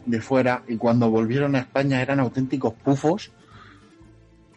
de 0.06 0.22
fuera 0.22 0.64
y 0.68 0.78
cuando 0.78 1.10
volvieron 1.10 1.56
a 1.56 1.60
España 1.60 2.02
eran 2.02 2.20
auténticos 2.20 2.74
pufos 2.74 3.32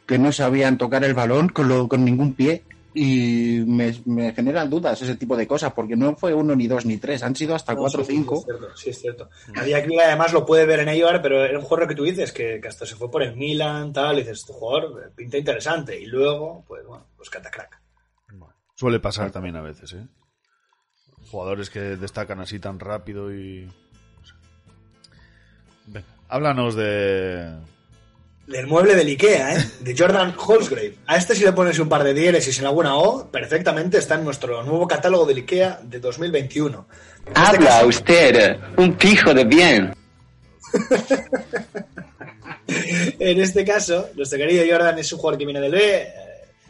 que 0.07 0.19
no 0.19 0.33
sabían 0.33 0.79
tocar 0.79 1.05
el 1.05 1.15
balón 1.15 1.49
con, 1.49 1.69
lo, 1.69 1.89
con 1.89 2.05
ningún 2.05 2.35
pie 2.35 2.63
y 2.99 3.63
me, 3.67 3.95
me, 4.07 4.33
generan 4.33 4.71
dudas 4.71 5.03
ese 5.03 5.17
tipo 5.17 5.37
de 5.37 5.47
cosas, 5.47 5.75
porque 5.75 5.95
no 5.97 6.17
fue 6.17 6.33
uno, 6.33 6.57
ni 6.57 6.67
dos, 6.67 6.87
ni 6.87 6.97
tres, 6.97 7.23
han 7.23 7.37
sido 7.37 7.55
hasta 7.55 7.75
no, 7.75 7.81
cuatro 7.81 8.01
o 8.01 8.05
sí, 8.07 8.13
cinco. 8.13 8.37
Sí, 8.37 8.41
es 8.41 8.47
cierto. 8.47 8.75
Sí, 8.75 8.91
es 8.91 8.99
cierto. 9.01 9.31
Aquí 9.77 9.99
además 10.01 10.33
lo 10.33 10.47
puede 10.47 10.65
ver 10.65 10.81
en 10.81 10.89
Eibar, 10.89 11.21
pero 11.21 11.45
era 11.45 11.59
un 11.59 11.65
jugador 11.67 11.89
que 11.89 11.95
tú 11.95 12.05
dices, 12.05 12.33
que, 12.33 12.59
que, 12.59 12.69
hasta 12.69 12.87
se 12.87 12.97
fue 12.97 13.11
por 13.11 13.23
el 13.23 13.37
Milan, 13.37 13.93
tal, 13.93 14.17
y 14.17 14.21
dices, 14.21 14.39
este 14.39 14.55
jugador 14.55 15.13
pinta 15.15 15.37
interesante, 15.37 16.01
y 16.01 16.07
luego, 16.07 16.65
pues 16.67 16.87
bueno, 16.87 17.07
pues 17.19 17.29
catacrack. 17.29 17.83
Bueno, 18.31 18.55
suele 18.75 18.99
pasar 18.99 19.31
también 19.31 19.57
a 19.57 19.61
veces, 19.61 19.93
¿eh? 19.93 20.09
Jugadores 21.31 21.69
que 21.69 21.81
destacan 21.81 22.41
así 22.41 22.59
tan 22.59 22.81
rápido 22.81 23.31
y... 23.31 23.71
Venga, 25.85 26.07
háblanos 26.29 26.75
de, 26.75 27.57
del 28.47 28.67
mueble 28.67 28.95
del 28.95 29.09
Ikea, 29.09 29.57
¿eh? 29.57 29.65
de 29.81 29.97
Jordan 29.97 30.35
Holsgrave. 30.37 30.97
A 31.07 31.17
este 31.17 31.35
si 31.35 31.45
le 31.45 31.53
pones 31.53 31.79
un 31.79 31.89
par 31.89 32.05
de 32.05 32.15
dieres 32.15 32.47
y 32.47 32.53
sin 32.53 32.67
alguna 32.67 32.97
O, 32.97 33.29
perfectamente 33.31 33.99
está 33.99 34.15
en 34.15 34.25
nuestro 34.25 34.63
nuevo 34.63 34.87
catálogo 34.87 35.27
del 35.27 35.39
Ikea 35.39 35.81
de 35.83 35.99
2021. 35.99 36.87
En 37.27 37.33
Habla 37.37 37.53
este 37.53 37.65
caso... 37.65 37.87
usted, 37.87 38.59
un 38.77 38.99
fijo 38.99 39.35
de 39.35 39.45
bien. 39.45 39.95
en 43.19 43.41
este 43.41 43.65
caso, 43.65 44.11
nuestro 44.15 44.39
querido 44.39 44.65
Jordan 44.69 44.99
es 44.99 45.13
un 45.13 45.19
jugador 45.19 45.39
que 45.39 45.45
viene 45.45 45.61
del 45.61 45.73
B, 45.73 46.03
eh, 46.03 46.11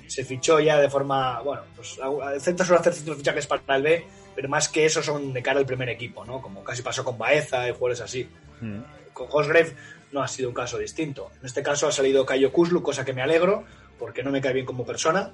se 0.06 0.24
fichó 0.24 0.60
ya 0.60 0.78
de 0.78 0.88
forma, 0.88 1.42
bueno, 1.42 1.62
pues 1.74 1.98
el 2.32 2.40
centro 2.40 2.64
suele 2.64 2.80
hacer 2.80 2.94
ciertos 2.94 3.18
fichajes 3.18 3.46
para 3.46 3.76
el 3.76 3.82
B, 3.82 4.06
pero 4.34 4.48
más 4.48 4.68
que 4.68 4.86
eso 4.86 5.02
son 5.02 5.32
de 5.32 5.42
cara 5.42 5.58
al 5.58 5.66
primer 5.66 5.88
equipo, 5.90 6.24
¿no? 6.24 6.40
Como 6.40 6.64
casi 6.64 6.82
pasó 6.82 7.04
con 7.04 7.18
Baeza 7.18 7.68
y 7.68 7.72
jugadores 7.72 8.00
así. 8.00 8.28
Mm. 8.60 8.78
Con 9.12 9.28
Holsgrave 9.30 9.74
no 10.12 10.22
ha 10.22 10.28
sido 10.28 10.48
un 10.48 10.54
caso 10.54 10.78
distinto. 10.78 11.30
En 11.40 11.46
este 11.46 11.62
caso 11.62 11.86
ha 11.86 11.92
salido 11.92 12.26
Cayo 12.26 12.52
Kuzlu, 12.52 12.82
cosa 12.82 13.04
que 13.04 13.12
me 13.12 13.22
alegro, 13.22 13.64
porque 13.98 14.22
no 14.22 14.30
me 14.30 14.40
cae 14.40 14.52
bien 14.52 14.66
como 14.66 14.84
persona. 14.84 15.32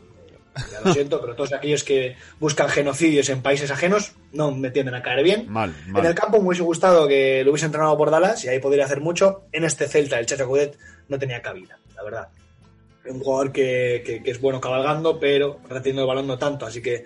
Ya 0.71 0.81
lo 0.85 0.93
siento, 0.93 1.19
pero 1.21 1.35
todos 1.35 1.55
aquellos 1.55 1.83
que 1.83 2.17
buscan 2.39 2.69
genocidios 2.69 3.31
en 3.31 3.41
países 3.41 3.71
ajenos 3.71 4.13
no 4.33 4.51
me 4.51 4.71
tienden 4.71 4.95
a 4.95 5.03
caer 5.03 5.25
bien. 5.25 5.51
Mal, 5.51 5.75
mal. 5.87 6.03
En 6.03 6.11
el 6.11 6.15
campo 6.15 6.41
me 6.41 6.49
hubiese 6.49 6.63
gustado 6.63 7.09
que 7.09 7.43
lo 7.43 7.53
hubiese 7.53 7.67
entrenado 7.67 7.97
por 7.97 8.11
Dallas 8.11 8.45
y 8.45 8.49
ahí 8.49 8.59
podría 8.59 8.85
hacer 8.85 9.01
mucho. 9.01 9.45
En 9.53 9.65
este 9.65 9.89
Celta, 9.89 10.19
el 10.19 10.27
Chacho 10.27 10.47
Coudet 10.47 10.79
no 11.09 11.19
tenía 11.19 11.41
cabida, 11.41 11.79
la 11.97 12.03
verdad. 12.03 12.29
Un 13.07 13.21
jugador 13.21 13.51
que, 13.51 14.03
que, 14.05 14.23
que 14.23 14.31
es 14.31 14.41
bueno 14.41 14.61
cabalgando, 14.61 15.19
pero 15.19 15.59
reteniendo 15.69 16.03
el 16.03 16.09
balón 16.09 16.27
no 16.27 16.39
tanto. 16.39 16.67
Así 16.67 16.83
que 16.83 17.05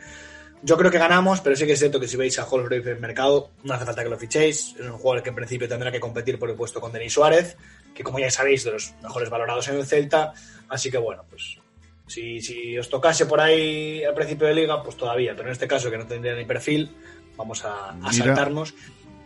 yo 0.62 0.76
creo 0.76 0.90
que 0.90 0.98
ganamos, 0.98 1.40
pero 1.40 1.54
sí 1.56 1.66
que 1.66 1.72
es 1.72 1.78
cierto 1.78 2.00
que 2.00 2.08
si 2.08 2.16
veis 2.16 2.38
a 2.38 2.44
Holsgrave 2.44 2.82
en 2.82 2.96
el 2.96 3.00
mercado, 3.00 3.50
no 3.64 3.74
hace 3.74 3.84
falta 3.84 4.02
que 4.02 4.10
lo 4.10 4.18
fichéis. 4.18 4.74
Es 4.78 4.86
un 4.86 4.92
jugador 4.92 5.22
que 5.22 5.28
en 5.30 5.34
principio 5.34 5.68
tendrá 5.68 5.92
que 5.92 6.00
competir 6.00 6.38
por 6.38 6.50
el 6.50 6.56
puesto 6.56 6.80
con 6.80 6.92
Denis 6.92 7.12
Suárez, 7.12 7.56
que 7.94 8.02
como 8.02 8.18
ya 8.18 8.30
sabéis, 8.30 8.64
de 8.64 8.72
los 8.72 8.94
mejores 9.02 9.30
valorados 9.30 9.68
en 9.68 9.76
el 9.76 9.86
Celta. 9.86 10.32
Así 10.68 10.90
que 10.90 10.98
bueno, 10.98 11.24
pues 11.28 11.58
si, 12.06 12.40
si 12.40 12.78
os 12.78 12.88
tocase 12.88 13.26
por 13.26 13.40
ahí 13.40 14.02
al 14.04 14.14
principio 14.14 14.46
de 14.46 14.54
liga, 14.54 14.82
pues 14.82 14.96
todavía. 14.96 15.34
Pero 15.36 15.48
en 15.48 15.52
este 15.52 15.68
caso, 15.68 15.90
que 15.90 15.98
no 15.98 16.06
tendría 16.06 16.34
ni 16.34 16.44
perfil, 16.44 16.90
vamos 17.36 17.64
a, 17.64 17.90
a 17.90 18.12
saltarnos. 18.12 18.74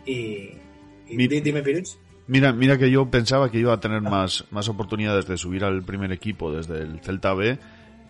Y, 0.05 0.51
dime, 1.07 1.61
Pirits. 1.61 1.97
Mira, 2.27 2.53
mira 2.53 2.77
que 2.77 2.89
yo 2.89 3.09
pensaba 3.09 3.51
que 3.51 3.57
iba 3.57 3.73
a 3.73 3.79
tener 3.79 4.01
más, 4.01 4.45
más 4.51 4.69
oportunidades 4.69 5.27
de 5.27 5.37
subir 5.37 5.63
al 5.63 5.83
primer 5.83 6.11
equipo 6.11 6.51
desde 6.51 6.79
el 6.79 7.01
Celta 7.01 7.33
B 7.33 7.57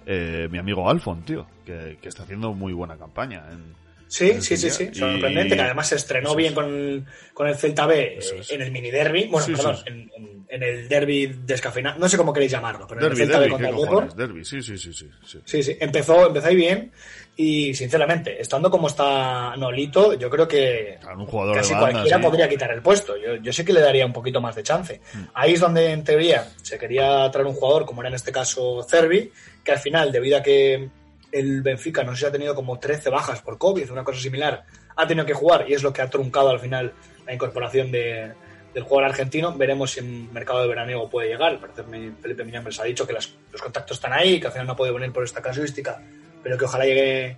eh, 0.06 0.48
mi 0.50 0.58
amigo 0.58 0.90
Alfon, 0.90 1.24
tío, 1.24 1.48
que, 1.66 1.98
que, 2.02 2.10
está 2.10 2.24
haciendo 2.24 2.54
muy 2.54 2.74
buena 2.74 2.98
campaña. 2.98 3.44
En, 3.52 3.76
sí, 4.08 4.32
en 4.32 4.42
sí, 4.42 4.58
sí, 4.58 4.70
sí, 4.70 4.90
sorprendente, 4.94 5.56
y... 5.56 5.58
que 5.58 5.64
además 5.64 5.88
se 5.88 5.96
estrenó 5.96 6.36
bien 6.36 6.54
con, 6.54 7.06
con, 7.34 7.48
el 7.48 7.56
Celta 7.56 7.86
B 7.86 8.18
es. 8.18 8.52
en 8.52 8.62
el 8.62 8.72
mini 8.72 8.92
derby, 8.92 9.28
bueno, 9.30 9.46
sí, 9.46 9.54
perdón, 9.54 9.78
sí. 9.78 9.84
En, 9.88 10.12
en, 10.16 10.46
en, 10.50 10.64
el 10.64 10.90
derby 10.90 11.28
descafeinado, 11.46 12.00
no 12.00 12.10
sé 12.10 12.18
cómo 12.18 12.34
queréis 12.34 12.52
llamarlo, 12.52 12.86
pero 12.88 13.02
derby, 13.02 13.16
en 13.16 13.22
el 13.22 13.28
Celta 13.28 13.40
derby, 13.40 13.64
B 13.64 13.88
contra 13.88 14.06
el. 14.06 14.16
Derby, 14.16 14.46
sí, 14.46 14.62
sí, 14.62 14.78
sí, 14.78 14.94
sí, 14.94 15.10
sí. 15.26 15.40
Sí, 15.46 15.64
sí, 15.64 15.78
empezó, 15.80 16.28
empezó 16.28 16.48
ahí 16.48 16.56
bien 16.56 16.92
y 17.36 17.74
sinceramente, 17.74 18.42
estando 18.42 18.70
como 18.70 18.88
está 18.88 19.56
Nolito, 19.56 20.14
yo 20.14 20.30
creo 20.30 20.48
que 20.48 21.00
un 21.18 21.26
jugador 21.26 21.56
casi 21.56 21.74
banda, 21.74 21.92
cualquiera 21.92 22.18
sí. 22.18 22.24
podría 22.24 22.50
quitar 22.50 22.72
el 22.72 22.82
puesto. 22.82 23.16
Yo, 23.18 23.36
yo 23.38 23.54
sí 23.54 23.64
que 23.64 23.74
le 23.74 23.80
daría 23.80 24.06
un 24.06 24.12
poquito 24.12 24.42
más 24.42 24.56
de 24.56 24.64
chance. 24.64 25.02
Mm. 25.14 25.24
Ahí 25.34 25.54
es 25.54 25.60
donde, 25.60 25.92
en 25.92 26.04
teoría, 26.04 26.48
se 26.62 26.78
quería 26.78 27.32
traer 27.32 27.48
un 27.48 27.54
jugador, 27.54 27.86
como 27.86 28.02
era 28.02 28.10
en 28.10 28.16
este 28.16 28.32
caso 28.32 28.84
Cervi, 28.84 29.32
que 29.63 29.71
al 29.71 29.80
final, 29.80 30.12
debido 30.12 30.38
a 30.38 30.41
que 30.43 30.89
el 31.32 31.62
Benfica 31.62 32.04
no 32.04 32.13
sé 32.13 32.21
si 32.21 32.26
ha 32.26 32.32
tenido 32.32 32.54
como 32.56 32.78
13 32.80 33.10
bajas 33.10 33.41
por 33.41 33.58
COVID, 33.58 33.91
una 33.91 34.04
cosa 34.04 34.19
similar, 34.19 34.63
ha 34.95 35.08
tenido 35.08 35.26
que 35.26 35.34
jugar 35.34 35.65
y 35.69 35.74
es 35.74 35.84
lo 35.84 35.93
que 35.93 36.02
ha 36.02 36.10
truncado 36.10 36.50
al 36.50 36.60
final 36.60 36.93
la 37.26 37.34
incorporación 37.34 37.91
de, 37.91 38.34
del 38.74 38.84
jugador 38.84 39.12
argentino. 39.12 39.54
Veremos 39.56 39.91
si 39.91 40.00
en 40.02 40.32
mercado 40.34 40.62
de 40.62 40.67
veraniego 40.67 41.10
puede 41.10 41.30
llegar. 41.30 41.60
Parece 41.60 41.84
que 41.84 42.12
Felipe 42.21 42.43
Miñambres 42.43 42.80
ha 42.80 42.84
dicho 42.84 43.08
que 43.08 43.13
las- 43.13 43.34
los 43.52 43.62
contactos 43.62 43.97
están 43.97 44.13
ahí, 44.13 44.39
que 44.39 44.47
al 44.47 44.54
final 44.54 44.67
no 44.67 44.76
puede 44.76 44.91
venir 44.91 45.12
por 45.13 45.24
esta 45.24 45.41
casuística, 45.41 46.02
pero 46.43 46.58
que 46.58 46.65
ojalá 46.65 46.86
llegue 46.86 47.38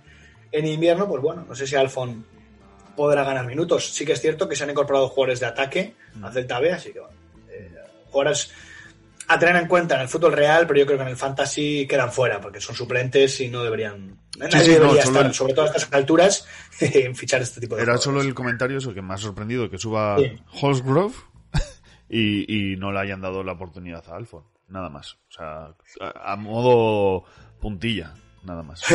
en 0.50 0.66
invierno. 0.66 1.06
Pues 1.08 1.22
bueno, 1.22 1.44
no 1.48 1.54
sé 1.54 1.66
si 1.66 1.76
Alfon 1.76 2.24
podrá 2.96 3.22
ganar 3.24 3.46
minutos. 3.46 3.92
Sí 3.92 4.04
que 4.04 4.12
es 4.12 4.20
cierto 4.20 4.48
que 4.48 4.56
se 4.56 4.64
han 4.64 4.70
incorporado 4.70 5.08
jugadores 5.08 5.40
de 5.40 5.46
ataque 5.46 5.94
al 6.22 6.32
Celta 6.32 6.58
B, 6.60 6.72
así 6.72 6.92
que 6.92 7.00
bueno, 7.00 7.14
eh, 7.50 7.70
jugadores 8.10 8.50
a 9.28 9.38
tener 9.38 9.56
en 9.56 9.66
cuenta 9.66 9.94
en 9.96 10.02
el 10.02 10.08
fútbol 10.08 10.32
real, 10.32 10.66
pero 10.66 10.80
yo 10.80 10.86
creo 10.86 10.98
que 10.98 11.04
en 11.04 11.10
el 11.10 11.16
fantasy 11.16 11.86
quedan 11.88 12.12
fuera, 12.12 12.40
porque 12.40 12.60
son 12.60 12.74
suplentes 12.74 13.40
y 13.40 13.48
no 13.48 13.62
deberían. 13.64 14.18
Nadie 14.38 14.60
sí, 14.60 14.70
debería 14.72 15.02
estar, 15.02 15.26
el- 15.26 15.34
sobre 15.34 15.54
todo 15.54 15.64
a 15.66 15.68
estas 15.68 15.88
alturas, 15.92 16.46
en 16.80 17.14
fichar 17.14 17.40
este 17.42 17.60
tipo 17.60 17.76
de 17.76 17.82
Era 17.82 17.92
jugadores. 17.92 18.04
solo 18.04 18.20
el 18.22 18.34
comentario 18.34 18.78
eso 18.78 18.92
que 18.92 19.02
me 19.02 19.14
ha 19.14 19.16
sorprendido 19.18 19.70
que 19.70 19.78
suba 19.78 20.16
Sí. 20.18 20.32
Holsgrove 20.60 21.14
y, 22.08 22.72
y 22.72 22.76
no 22.76 22.92
le 22.92 23.00
hayan 23.00 23.20
dado 23.20 23.42
la 23.44 23.52
oportunidad 23.52 24.04
a 24.08 24.16
Alfon. 24.16 24.44
Nada 24.68 24.88
más. 24.88 25.14
O 25.28 25.32
sea, 25.32 25.74
a, 26.00 26.32
a 26.32 26.36
modo 26.36 27.24
puntilla. 27.60 28.14
Nada 28.44 28.62
más. 28.62 28.82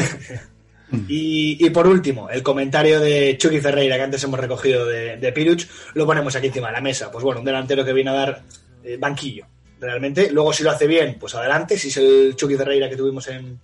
Y, 1.07 1.63
y 1.63 1.69
por 1.69 1.85
último, 1.85 2.31
el 2.31 2.41
comentario 2.41 2.99
de 2.99 3.37
Chucky 3.37 3.61
Ferreira 3.61 3.95
que 3.95 4.01
antes 4.01 4.23
hemos 4.23 4.39
recogido 4.39 4.87
de, 4.87 5.17
de 5.17 5.31
Piruch, 5.31 5.67
lo 5.93 6.07
ponemos 6.07 6.35
aquí 6.35 6.47
encima 6.47 6.67
de 6.69 6.73
la 6.73 6.81
mesa. 6.81 7.11
Pues 7.11 7.23
bueno, 7.23 7.41
un 7.41 7.45
delantero 7.45 7.85
que 7.85 7.93
viene 7.93 8.09
a 8.09 8.13
dar 8.13 8.41
eh, 8.83 8.97
banquillo, 8.99 9.45
realmente. 9.79 10.31
Luego, 10.31 10.53
si 10.53 10.63
lo 10.63 10.71
hace 10.71 10.87
bien, 10.87 11.17
pues 11.19 11.35
adelante. 11.35 11.77
Si 11.77 11.89
es 11.89 11.97
el 11.97 12.35
Chucky 12.35 12.55
Ferreira 12.55 12.89
que 12.89 12.97
tuvimos 12.97 13.27
en 13.27 13.59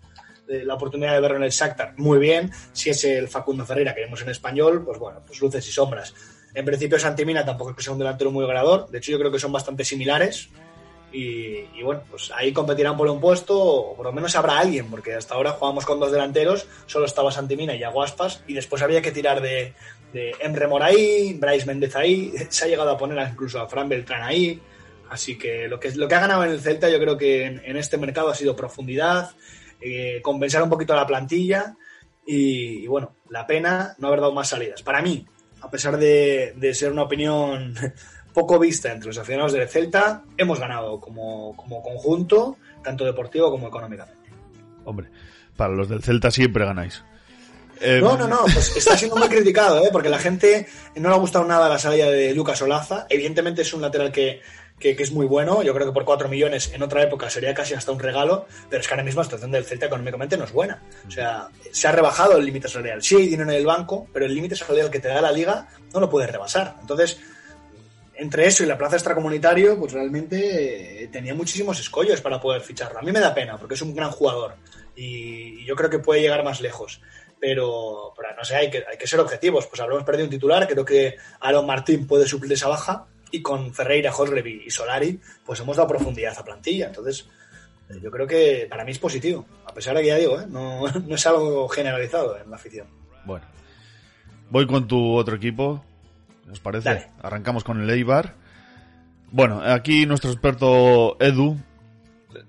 eh, 0.47 0.63
la 0.63 0.75
oportunidad 0.75 1.13
de 1.13 1.21
verlo 1.21 1.37
en 1.37 1.43
el 1.43 1.51
Shakhtar, 1.51 1.93
muy 1.97 2.19
bien. 2.19 2.51
Si 2.71 2.89
es 2.89 3.03
el 3.03 3.27
Facundo 3.27 3.65
Ferreira 3.65 3.93
que 3.93 4.01
vemos 4.01 4.21
en 4.21 4.29
español, 4.29 4.83
pues 4.85 4.99
bueno, 4.99 5.21
pues 5.25 5.39
luces 5.41 5.67
y 5.67 5.71
sombras. 5.71 6.13
En 6.53 6.63
principio, 6.63 6.97
Santimina 6.97 7.43
tampoco 7.43 7.71
es 7.71 7.77
que 7.77 7.83
sea 7.83 7.93
un 7.93 7.99
delantero 7.99 8.31
muy 8.31 8.45
ganador. 8.45 8.89
De 8.89 8.99
hecho, 8.99 9.11
yo 9.11 9.19
creo 9.19 9.31
que 9.31 9.39
son 9.39 9.51
bastante 9.51 9.83
similares. 9.83 10.49
Y, 11.11 11.81
bueno, 11.81 12.01
pues 12.09 12.29
ahí 12.35 12.51
competirán 12.51 12.97
por 12.97 13.07
un 13.07 13.21
puesto, 13.21 13.57
o 13.57 13.95
por 13.95 14.05
lo 14.05 14.11
menos 14.11 14.35
habrá 14.35 14.59
alguien, 14.59 14.89
porque 14.89 15.13
hasta 15.13 15.35
ahora 15.35 15.51
jugamos 15.51 15.85
con 15.85 15.97
dos 15.97 16.11
delanteros, 16.11 16.67
solo 16.87 17.05
estaba 17.05 17.31
Santimina 17.31 17.73
y 17.73 17.83
Aguaspas, 17.83 18.43
y 18.47 18.53
después 18.53 18.81
había 18.81 19.01
que 19.01 19.13
tirar 19.13 19.41
de, 19.41 19.73
de 20.11 20.35
Emre 20.41 20.67
Moraí, 20.67 21.33
Bryce 21.35 21.67
Méndez 21.67 21.95
ahí, 21.95 22.33
se 22.49 22.65
ha 22.65 22.67
llegado 22.67 22.91
a 22.91 22.97
poner 22.97 23.25
incluso 23.31 23.61
a 23.61 23.67
Fran 23.69 23.87
Beltrán 23.87 24.23
ahí, 24.23 24.61
así 25.09 25.37
que 25.37 25.67
lo 25.67 25.79
que, 25.79 25.95
lo 25.95 26.07
que 26.07 26.15
ha 26.15 26.21
ganado 26.21 26.43
en 26.43 26.51
el 26.51 26.61
Celta 26.61 26.89
yo 26.89 26.99
creo 26.99 27.17
que 27.17 27.45
en, 27.45 27.61
en 27.63 27.77
este 27.77 27.97
mercado 27.97 28.29
ha 28.29 28.35
sido 28.35 28.55
profundidad, 28.55 29.31
eh, 29.81 30.19
compensar 30.21 30.63
un 30.63 30.69
poquito 30.69 30.93
a 30.93 30.97
la 30.97 31.07
plantilla, 31.07 31.75
y, 32.25 32.83
y 32.83 32.87
bueno, 32.87 33.15
la 33.29 33.45
pena 33.45 33.95
no 33.99 34.07
haber 34.07 34.21
dado 34.21 34.33
más 34.33 34.49
salidas. 34.49 34.81
Para 34.81 35.01
mí, 35.01 35.25
a 35.61 35.69
pesar 35.69 35.97
de, 35.97 36.53
de 36.55 36.73
ser 36.73 36.91
una 36.91 37.03
opinión 37.03 37.75
poco 38.33 38.59
vista 38.59 38.91
entre 38.91 39.07
los 39.07 39.17
aficionados 39.17 39.53
del 39.53 39.67
Celta, 39.67 40.23
hemos 40.37 40.59
ganado 40.59 40.99
como, 40.99 41.55
como 41.55 41.81
conjunto, 41.81 42.57
tanto 42.83 43.05
deportivo 43.05 43.49
como 43.51 43.67
económicamente. 43.67 44.29
Hombre, 44.83 45.09
para 45.55 45.73
los 45.73 45.89
del 45.89 46.03
Celta 46.03 46.31
siempre 46.31 46.65
ganáis. 46.65 47.03
Eh, 47.81 47.99
No, 48.01 48.17
no, 48.17 48.27
no, 48.27 48.41
pues 48.53 48.75
está 48.77 48.97
siendo 48.97 49.17
muy 49.17 49.27
criticado, 49.27 49.83
¿eh? 49.83 49.89
porque 49.91 50.09
la 50.09 50.19
gente 50.19 50.67
no 50.95 51.09
le 51.09 51.15
ha 51.15 51.19
gustado 51.19 51.45
nada 51.45 51.67
la 51.69 51.79
salida 51.79 52.09
de 52.09 52.33
Lucas 52.33 52.61
Olaza. 52.61 53.05
Evidentemente 53.09 53.63
es 53.63 53.73
un 53.73 53.81
lateral 53.81 54.11
que, 54.11 54.41
que, 54.79 54.91
es 54.91 55.11
muy 55.11 55.25
bueno. 55.25 55.63
Yo 55.63 55.73
creo 55.73 55.87
que 55.87 55.93
por 55.93 56.05
4 56.05 56.27
millones 56.29 56.71
en 56.73 56.83
otra 56.83 57.03
época 57.03 57.29
sería 57.29 57.53
casi 57.53 57.73
hasta 57.73 57.91
un 57.91 57.99
regalo, 57.99 58.45
pero 58.69 58.81
es 58.81 58.87
que 58.87 58.93
ahora 58.93 59.03
mismo 59.03 59.21
la 59.21 59.25
situación 59.25 59.51
del 59.51 59.65
Celta 59.65 59.85
económicamente 59.85 60.37
no 60.37 60.43
es 60.43 60.51
buena. 60.51 60.81
O 61.07 61.11
sea, 61.11 61.49
se 61.71 61.87
ha 61.87 61.91
rebajado 61.91 62.37
el 62.37 62.45
límite 62.45 62.67
salarial. 62.67 63.01
Sí 63.01 63.15
hay 63.15 63.27
dinero 63.27 63.49
en 63.49 63.57
el 63.57 63.65
banco, 63.65 64.07
pero 64.13 64.25
el 64.25 64.35
límite 64.35 64.55
salarial 64.55 64.89
que 64.89 64.99
te 64.99 65.07
da 65.07 65.21
la 65.21 65.31
liga 65.31 65.67
no 65.93 65.99
lo 65.99 66.09
puedes 66.09 66.29
rebasar. 66.29 66.75
Entonces, 66.81 67.19
entre 68.15 68.47
eso 68.47 68.63
y 68.63 68.67
la 68.67 68.77
plaza 68.77 68.95
extracomunitario, 68.95 69.77
pues 69.79 69.93
realmente 69.93 71.03
eh, 71.03 71.07
tenía 71.07 71.33
muchísimos 71.33 71.79
escollos 71.79 72.21
para 72.21 72.39
poder 72.39 72.61
ficharlo. 72.61 72.99
A 72.99 73.01
mí 73.01 73.11
me 73.11 73.19
da 73.19 73.33
pena, 73.33 73.57
porque 73.57 73.75
es 73.75 73.81
un 73.81 73.95
gran 73.95 74.11
jugador 74.11 74.55
y, 74.95 75.61
y 75.61 75.65
yo 75.65 75.75
creo 75.75 75.89
que 75.89 75.99
puede 75.99 76.21
llegar 76.21 76.43
más 76.43 76.61
lejos. 76.61 77.01
Pero, 77.39 78.13
pero 78.15 78.35
no 78.35 78.43
sé, 78.43 78.55
hay 78.55 78.69
que, 78.71 78.83
hay 78.89 78.97
que 78.97 79.07
ser 79.07 79.19
objetivos. 79.19 79.67
Pues 79.67 79.81
habremos 79.81 80.03
perdido 80.03 80.25
un 80.25 80.31
titular, 80.31 80.67
creo 80.67 80.85
que 80.85 81.15
Aaron 81.41 81.65
Martín 81.65 82.07
puede 82.07 82.25
suplir 82.25 82.53
esa 82.53 82.69
baja 82.69 83.07
y 83.31 83.41
con 83.41 83.73
Ferreira, 83.73 84.13
Hoslevi 84.15 84.63
y 84.65 84.69
Solari, 84.69 85.19
pues 85.45 85.59
hemos 85.59 85.77
dado 85.77 85.89
profundidad 85.89 86.37
a 86.37 86.43
plantilla. 86.43 86.87
Entonces, 86.87 87.27
eh, 87.89 87.99
yo 88.01 88.11
creo 88.11 88.27
que 88.27 88.67
para 88.69 88.83
mí 88.85 88.91
es 88.91 88.99
positivo. 88.99 89.45
A 89.65 89.73
pesar 89.73 89.95
de 89.95 90.01
que 90.01 90.07
ya 90.07 90.15
digo, 90.15 90.39
¿eh? 90.39 90.45
no, 90.47 90.87
no 91.07 91.15
es 91.15 91.27
algo 91.27 91.67
generalizado 91.67 92.37
en 92.37 92.49
la 92.49 92.55
afición. 92.55 92.87
Bueno. 93.25 93.45
Voy 94.49 94.67
con 94.67 94.87
tu 94.87 95.13
otro 95.13 95.35
equipo. 95.35 95.83
¿Os 96.51 96.59
parece? 96.59 96.89
Dale. 96.89 97.07
Arrancamos 97.21 97.63
con 97.63 97.81
el 97.81 97.89
Eibar. 97.89 98.35
Bueno, 99.31 99.61
aquí 99.63 100.05
nuestro 100.05 100.31
experto 100.31 101.17
Edu 101.19 101.57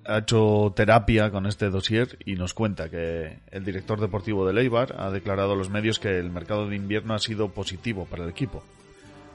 ha 0.04 0.18
hecho 0.18 0.72
terapia 0.76 1.30
con 1.30 1.46
este 1.46 1.70
dossier 1.70 2.18
y 2.24 2.34
nos 2.34 2.54
cuenta 2.54 2.88
que 2.88 3.38
el 3.50 3.64
director 3.64 4.00
deportivo 4.00 4.46
del 4.46 4.58
Eibar 4.58 4.94
ha 4.98 5.10
declarado 5.10 5.52
a 5.52 5.56
los 5.56 5.70
medios 5.70 5.98
que 5.98 6.18
el 6.18 6.30
mercado 6.30 6.68
de 6.68 6.76
invierno 6.76 7.14
ha 7.14 7.18
sido 7.18 7.48
positivo 7.48 8.06
para 8.06 8.24
el 8.24 8.30
equipo, 8.30 8.62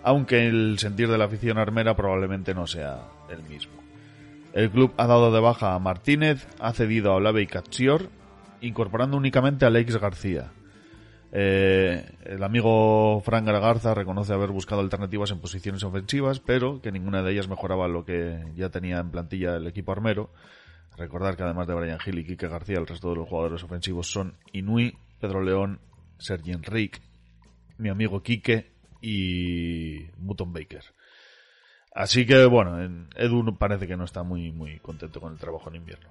aunque 0.04 0.48
el 0.48 0.80
sentir 0.80 1.10
de 1.10 1.18
la 1.18 1.26
afición 1.26 1.58
armera 1.58 1.96
probablemente 1.96 2.54
no 2.54 2.68
sea 2.68 3.08
el 3.30 3.44
mismo. 3.44 3.74
El 4.54 4.70
club 4.70 4.94
ha 4.98 5.08
dado 5.08 5.32
de 5.32 5.40
baja 5.40 5.76
a 5.76 5.80
Martínez, 5.80 6.48
ha 6.60 6.74
cedido 6.74 7.12
a 7.12 7.16
Olave 7.16 7.42
y 7.42 7.48
Catsior, 7.48 8.10
incorporando 8.60 9.18
únicamente 9.18 9.66
a 9.66 9.70
Alex 9.70 9.98
García. 9.98 10.52
Eh, 11.34 12.04
el 12.26 12.44
amigo 12.44 13.22
Fran 13.22 13.46
Gargarza 13.46 13.94
reconoce 13.94 14.34
haber 14.34 14.50
buscado 14.50 14.82
alternativas 14.82 15.32
en 15.32 15.40
posiciones 15.40 15.84
ofensivas, 15.84 16.42
pero 16.42 16.82
que 16.82 16.92
ninguna 16.92 17.24
de 17.24 17.32
ellas 17.32 17.48
mejoraba 17.48 17.88
lo 17.88 18.04
que 18.04 18.44
ya 18.56 18.70
tenía 18.70 19.00
en 19.00 19.12
plantilla 19.12 19.56
el 19.56 19.68
equipo 19.68 19.94
armero. 19.94 20.32
Recordar 20.98 21.38
que 21.38 21.44
además 21.44 21.68
de 21.68 21.74
Brian 21.74 22.00
Hill 22.06 22.20
y 22.20 22.26
Quique 22.26 22.48
García, 22.50 22.78
el 22.78 22.88
resto 22.88 23.10
de 23.12 23.16
los 23.16 23.30
jugadores 23.30 23.64
ofensivos 23.64 24.12
son 24.12 24.36
Inui, 24.52 24.98
Pedro 25.22 25.42
León, 25.42 25.80
Sergi 26.18 26.52
Enrique, 26.52 27.00
mi 27.78 27.88
amigo 27.88 28.22
Quique 28.22 28.72
y 29.02 30.06
Mutton 30.18 30.54
Baker. 30.54 30.84
Así 31.94 32.26
que 32.26 32.46
bueno, 32.46 32.82
en- 32.82 33.08
Edu 33.16 33.58
parece 33.58 33.88
que 33.88 33.98
no 33.98 34.06
está 34.06 34.24
muy, 34.24 34.52
muy 34.52 34.80
contento 34.80 35.20
con 35.20 35.34
el 35.34 35.40
trabajo 35.40 35.70
en 35.70 35.76
invierno. 35.78 36.08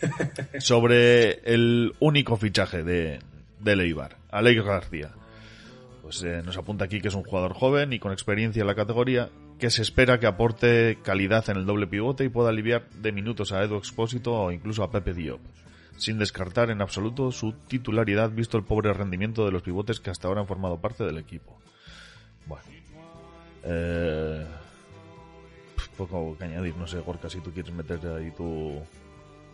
Sobre 0.58 1.40
el 1.52 1.92
único 2.00 2.36
fichaje 2.36 2.82
de, 2.82 3.18
de 3.60 3.76
Leibar, 3.76 4.16
Alex 4.30 4.64
García. 4.64 5.10
Pues 6.02 6.22
eh, 6.22 6.42
nos 6.44 6.56
apunta 6.56 6.84
aquí 6.84 7.00
que 7.00 7.08
es 7.08 7.14
un 7.14 7.24
jugador 7.24 7.52
joven 7.54 7.92
y 7.92 7.98
con 7.98 8.12
experiencia 8.12 8.60
en 8.60 8.66
la 8.68 8.74
categoría, 8.74 9.28
que 9.58 9.70
se 9.70 9.82
espera 9.82 10.20
que 10.20 10.26
aporte 10.26 10.98
calidad 11.02 11.48
en 11.50 11.56
el 11.56 11.66
doble 11.66 11.86
pivote 11.88 12.24
y 12.24 12.28
pueda 12.28 12.50
aliviar 12.50 12.88
de 12.90 13.10
minutos 13.12 13.52
a 13.52 13.62
Edu 13.64 13.76
Expósito 13.76 14.32
o 14.34 14.52
incluso 14.52 14.84
a 14.84 14.90
Pepe 14.90 15.14
Diop, 15.14 15.40
sin 15.96 16.18
descartar 16.18 16.70
en 16.70 16.80
absoluto 16.80 17.32
su 17.32 17.52
titularidad 17.52 18.30
visto 18.30 18.56
el 18.56 18.64
pobre 18.64 18.92
rendimiento 18.92 19.44
de 19.44 19.50
los 19.50 19.62
pivotes 19.62 19.98
que 19.98 20.10
hasta 20.10 20.28
ahora 20.28 20.42
han 20.42 20.46
formado 20.46 20.80
parte 20.80 21.04
del 21.04 21.18
equipo. 21.18 21.58
Bueno. 22.46 22.64
Eh, 23.64 24.46
poco 25.96 26.36
que 26.38 26.44
añadir, 26.44 26.76
no 26.76 26.86
sé, 26.86 26.98
Gorka, 27.00 27.28
si 27.28 27.40
tú 27.40 27.52
quieres 27.52 27.72
meter 27.72 27.98
ahí 28.06 28.30
tu, 28.30 28.80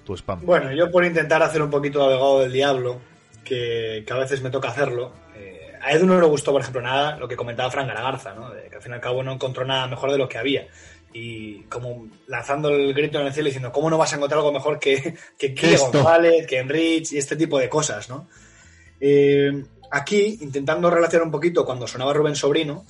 tu 0.04 0.14
spam. 0.16 0.44
Bueno, 0.44 0.72
yo 0.72 0.90
por 0.90 1.04
intentar 1.04 1.42
hacer 1.42 1.62
un 1.62 1.70
poquito 1.70 2.06
de 2.06 2.14
abogado 2.14 2.40
del 2.40 2.52
diablo, 2.52 3.00
que, 3.44 4.04
que 4.06 4.12
a 4.12 4.16
veces 4.16 4.42
me 4.42 4.50
toca 4.50 4.68
hacerlo, 4.68 5.12
eh, 5.36 5.72
a 5.80 5.92
Edu 5.92 6.06
no 6.06 6.20
le 6.20 6.26
gustó, 6.26 6.52
por 6.52 6.60
ejemplo, 6.60 6.82
nada 6.82 7.16
lo 7.16 7.28
que 7.28 7.36
comentaba 7.36 7.70
Fran 7.70 7.86
Garagarza, 7.86 8.34
¿no? 8.34 8.50
De 8.50 8.68
que 8.68 8.76
al 8.76 8.82
fin 8.82 8.92
y 8.92 8.94
al 8.96 9.00
cabo 9.00 9.22
no 9.22 9.32
encontró 9.32 9.64
nada 9.64 9.86
mejor 9.86 10.10
de 10.10 10.18
lo 10.18 10.28
que 10.28 10.38
había. 10.38 10.66
Y 11.14 11.62
como 11.64 12.08
lanzando 12.26 12.70
el 12.70 12.94
grito 12.94 13.20
en 13.20 13.26
el 13.26 13.32
cielo 13.32 13.46
diciendo, 13.46 13.70
¿cómo 13.70 13.90
no 13.90 13.98
vas 13.98 14.12
a 14.12 14.16
encontrar 14.16 14.38
algo 14.38 14.52
mejor 14.52 14.78
que, 14.78 15.14
que 15.38 15.54
Esto. 15.74 15.92
González, 15.92 16.46
que 16.46 16.58
Enrich 16.58 17.12
y 17.12 17.18
este 17.18 17.36
tipo 17.36 17.58
de 17.58 17.68
cosas, 17.68 18.08
¿no? 18.08 18.28
Eh, 18.98 19.64
aquí, 19.92 20.38
intentando 20.40 20.90
relacionar 20.90 21.26
un 21.26 21.30
poquito 21.30 21.64
cuando 21.64 21.86
sonaba 21.86 22.14
Rubén 22.14 22.34
Sobrino, 22.34 22.84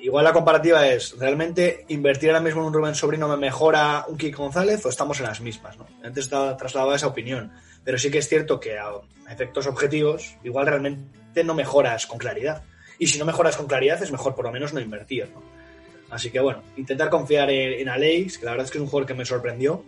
igual 0.00 0.24
la 0.24 0.32
comparativa 0.32 0.86
es, 0.88 1.16
¿realmente 1.18 1.84
invertir 1.88 2.30
ahora 2.30 2.40
mismo 2.40 2.62
en 2.62 2.68
un 2.68 2.72
Rubén 2.72 2.94
Sobrino 2.94 3.28
me 3.28 3.36
mejora 3.36 4.06
un 4.08 4.16
Kike 4.16 4.36
González 4.36 4.84
o 4.86 4.88
estamos 4.88 5.20
en 5.20 5.26
las 5.26 5.40
mismas? 5.40 5.76
¿no? 5.76 5.86
Antes 6.02 6.28
trasladaba 6.28 6.96
esa 6.96 7.06
opinión, 7.06 7.52
pero 7.84 7.98
sí 7.98 8.10
que 8.10 8.18
es 8.18 8.28
cierto 8.28 8.58
que 8.58 8.78
a 8.78 8.92
efectos 9.30 9.66
objetivos 9.66 10.36
igual 10.42 10.66
realmente 10.66 11.44
no 11.44 11.54
mejoras 11.54 12.06
con 12.06 12.18
claridad. 12.18 12.62
Y 12.98 13.06
si 13.06 13.18
no 13.18 13.26
mejoras 13.26 13.56
con 13.56 13.66
claridad 13.66 14.02
es 14.02 14.10
mejor 14.10 14.34
por 14.34 14.46
lo 14.46 14.50
menos 14.50 14.72
no 14.72 14.80
invertir. 14.80 15.28
Así 16.10 16.30
que 16.30 16.40
bueno, 16.40 16.62
intentar 16.76 17.10
confiar 17.10 17.50
en, 17.50 17.80
en 17.80 17.88
Aleix, 17.90 18.38
que 18.38 18.46
la 18.46 18.52
verdad 18.52 18.64
es 18.64 18.72
que 18.72 18.78
es 18.78 18.82
un 18.82 18.88
jugador 18.88 19.06
que 19.06 19.14
me 19.14 19.26
sorprendió 19.26 19.84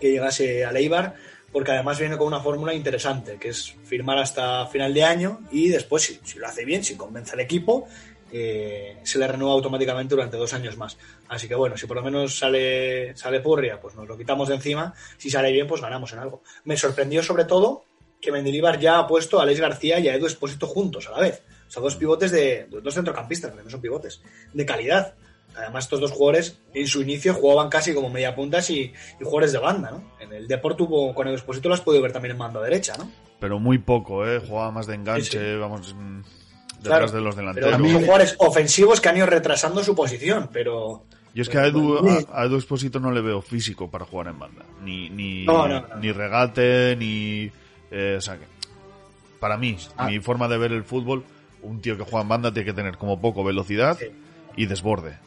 que 0.00 0.10
llegase 0.10 0.64
a 0.64 0.72
Leibar, 0.72 1.14
porque 1.54 1.70
además 1.70 2.00
viene 2.00 2.18
con 2.18 2.26
una 2.26 2.40
fórmula 2.40 2.74
interesante, 2.74 3.36
que 3.38 3.50
es 3.50 3.76
firmar 3.84 4.18
hasta 4.18 4.66
final 4.66 4.92
de 4.92 5.04
año 5.04 5.40
y 5.52 5.68
después, 5.68 6.02
si, 6.02 6.18
si 6.24 6.40
lo 6.40 6.48
hace 6.48 6.64
bien, 6.64 6.82
si 6.82 6.96
convence 6.96 7.34
al 7.34 7.40
equipo, 7.40 7.86
eh, 8.32 8.98
se 9.04 9.20
le 9.20 9.28
renueva 9.28 9.54
automáticamente 9.54 10.16
durante 10.16 10.36
dos 10.36 10.52
años 10.52 10.76
más. 10.76 10.98
Así 11.28 11.46
que 11.46 11.54
bueno, 11.54 11.76
si 11.76 11.86
por 11.86 11.96
lo 11.96 12.02
menos 12.02 12.36
sale, 12.36 13.16
sale 13.16 13.38
Purria, 13.38 13.80
pues 13.80 13.94
nos 13.94 14.08
lo 14.08 14.18
quitamos 14.18 14.48
de 14.48 14.56
encima. 14.56 14.92
Si 15.16 15.30
sale 15.30 15.52
bien, 15.52 15.68
pues 15.68 15.80
ganamos 15.80 16.12
en 16.12 16.18
algo. 16.18 16.42
Me 16.64 16.76
sorprendió 16.76 17.22
sobre 17.22 17.44
todo 17.44 17.84
que 18.20 18.32
Mendilibar 18.32 18.80
ya 18.80 18.98
ha 18.98 19.06
puesto 19.06 19.38
a 19.38 19.44
Alex 19.44 19.60
García 19.60 20.00
y 20.00 20.08
a 20.08 20.16
Edu 20.16 20.26
Espósito 20.26 20.66
juntos 20.66 21.06
a 21.06 21.12
la 21.12 21.20
vez. 21.20 21.44
O 21.68 21.70
sea, 21.70 21.80
dos 21.80 21.94
pivotes 21.94 22.32
de. 22.32 22.66
dos 22.68 22.94
centrocampistas, 22.94 23.52
que 23.52 23.70
son 23.70 23.80
pivotes, 23.80 24.20
de 24.52 24.66
calidad. 24.66 25.14
Además, 25.56 25.84
estos 25.84 26.00
dos 26.00 26.10
jugadores 26.12 26.58
en 26.74 26.86
su 26.86 27.02
inicio 27.02 27.34
jugaban 27.34 27.68
casi 27.70 27.94
como 27.94 28.10
media 28.10 28.34
puntas 28.34 28.68
y, 28.70 28.80
y 28.82 28.92
jugadores 29.24 29.52
de 29.52 29.58
banda, 29.58 29.90
¿no? 29.92 30.02
En 30.20 30.32
el 30.32 30.48
Deport 30.48 30.76
tuvo, 30.76 31.14
con 31.14 31.28
el 31.28 31.34
Exposito 31.34 31.68
lo 31.68 31.74
has 31.74 31.80
podido 31.80 32.02
ver 32.02 32.12
también 32.12 32.32
en 32.32 32.38
mando 32.38 32.60
derecha, 32.60 32.94
¿no? 32.98 33.10
Pero 33.40 33.58
muy 33.58 33.78
poco, 33.78 34.26
¿eh? 34.26 34.40
Jugaba 34.40 34.70
más 34.70 34.86
de 34.86 34.94
enganche, 34.94 35.30
Sí, 35.30 35.38
sí. 35.38 35.56
vamos, 35.58 35.94
mm, 35.94 36.20
Claro, 36.82 37.06
detrás 37.06 37.12
de 37.12 37.20
los 37.20 37.34
Pero 37.34 37.46
delanteros. 37.54 37.90
son 37.92 38.00
jugadores 38.02 38.34
ofensivos 38.38 39.00
que 39.00 39.08
han 39.08 39.16
ido 39.16 39.26
retrasando 39.26 39.82
su 39.84 39.94
posición, 39.94 40.50
pero. 40.52 41.04
Yo 41.34 41.42
es 41.42 41.48
que 41.48 41.58
a 41.58 41.66
Edu, 41.66 41.98
a, 42.32 42.40
a 42.42 42.44
Edu 42.44 42.56
Exposito 42.56 43.00
no 43.00 43.10
le 43.10 43.20
veo 43.20 43.40
físico 43.42 43.90
para 43.90 44.04
jugar 44.04 44.28
en 44.28 44.38
banda. 44.38 44.64
Ni, 44.84 45.08
ni, 45.10 45.44
No, 45.46 45.66
no, 45.66 45.80
no. 45.80 45.96
ni 45.96 46.12
regate, 46.12 46.94
ni... 46.96 47.50
eh, 47.90 48.14
o 48.18 48.20
sea, 48.20 48.36
que 48.36 48.44
para 49.40 49.56
mí, 49.56 49.76
Ah. 49.96 50.06
mi 50.08 50.20
forma 50.20 50.46
de 50.48 50.58
ver 50.58 50.72
el 50.72 50.84
fútbol, 50.84 51.24
un 51.62 51.80
tío 51.80 51.96
que 51.96 52.04
juega 52.04 52.20
en 52.22 52.28
banda 52.28 52.52
tiene 52.52 52.66
que 52.66 52.72
tener 52.74 52.96
como 52.98 53.20
poco 53.20 53.42
velocidad 53.44 53.98
y 54.56 54.66
desborde. 54.66 55.18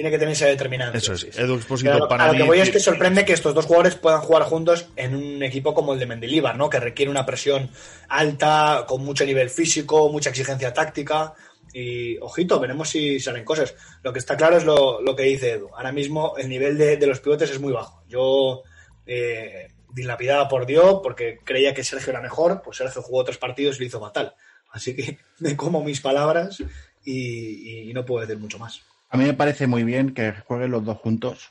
Tiene 0.00 0.10
que 0.10 0.18
tener 0.18 0.32
esa 0.32 0.46
determinancia. 0.46 0.96
Eso 0.96 1.12
es. 1.12 1.38
Edu 1.38 1.60
Pero 1.82 1.98
lo- 1.98 2.08
para 2.08 2.24
a 2.24 2.26
lo 2.28 2.32
mí... 2.32 2.38
que 2.38 2.44
voy 2.44 2.58
es 2.60 2.70
que 2.70 2.80
sorprende 2.80 3.22
que 3.26 3.34
estos 3.34 3.54
dos 3.54 3.66
jugadores 3.66 3.96
puedan 3.96 4.22
jugar 4.22 4.44
juntos 4.44 4.86
en 4.96 5.14
un 5.14 5.42
equipo 5.42 5.74
como 5.74 5.92
el 5.92 5.98
de 5.98 6.06
Mendilibar, 6.06 6.56
¿no? 6.56 6.70
Que 6.70 6.80
requiere 6.80 7.10
una 7.10 7.26
presión 7.26 7.68
alta, 8.08 8.86
con 8.88 9.04
mucho 9.04 9.26
nivel 9.26 9.50
físico, 9.50 10.08
mucha 10.08 10.30
exigencia 10.30 10.72
táctica. 10.72 11.34
Y 11.74 12.16
ojito, 12.16 12.58
veremos 12.58 12.88
si 12.88 13.20
salen 13.20 13.44
cosas. 13.44 13.74
Lo 14.02 14.10
que 14.10 14.20
está 14.20 14.38
claro 14.38 14.56
es 14.56 14.64
lo, 14.64 15.02
lo 15.02 15.14
que 15.14 15.24
dice 15.24 15.50
Edu. 15.52 15.68
Ahora 15.76 15.92
mismo 15.92 16.34
el 16.38 16.48
nivel 16.48 16.78
de, 16.78 16.96
de 16.96 17.06
los 17.06 17.20
pivotes 17.20 17.50
es 17.50 17.60
muy 17.60 17.74
bajo. 17.74 18.02
Yo 18.08 18.62
eh, 19.06 19.68
dilapidaba 19.92 20.48
por 20.48 20.64
Dios 20.64 21.00
porque 21.02 21.40
creía 21.44 21.74
que 21.74 21.84
Sergio 21.84 22.10
era 22.10 22.22
mejor, 22.22 22.62
pues 22.64 22.78
Sergio 22.78 23.02
jugó 23.02 23.18
otros 23.18 23.36
partidos 23.36 23.76
y 23.76 23.80
lo 23.80 23.84
hizo 23.84 24.00
fatal. 24.00 24.34
Así 24.70 24.96
que 24.96 25.18
me 25.40 25.54
como 25.56 25.84
mis 25.84 26.00
palabras 26.00 26.62
y, 27.04 27.90
y 27.90 27.92
no 27.92 28.06
puedo 28.06 28.26
decir 28.26 28.40
mucho 28.40 28.58
más. 28.58 28.80
A 29.10 29.16
mí 29.16 29.24
me 29.24 29.34
parece 29.34 29.66
muy 29.66 29.84
bien 29.84 30.14
que 30.14 30.32
jueguen 30.32 30.70
los 30.70 30.84
dos 30.84 30.98
juntos, 30.98 31.50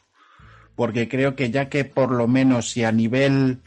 porque 0.76 1.10
creo 1.10 1.36
que 1.36 1.52
ya 1.52 1.70
que 1.70 1.86
por 1.86 2.12
lo 2.12 2.28
menos 2.28 2.72
si 2.72 2.86
a 2.86 2.92
nivel 2.92 3.60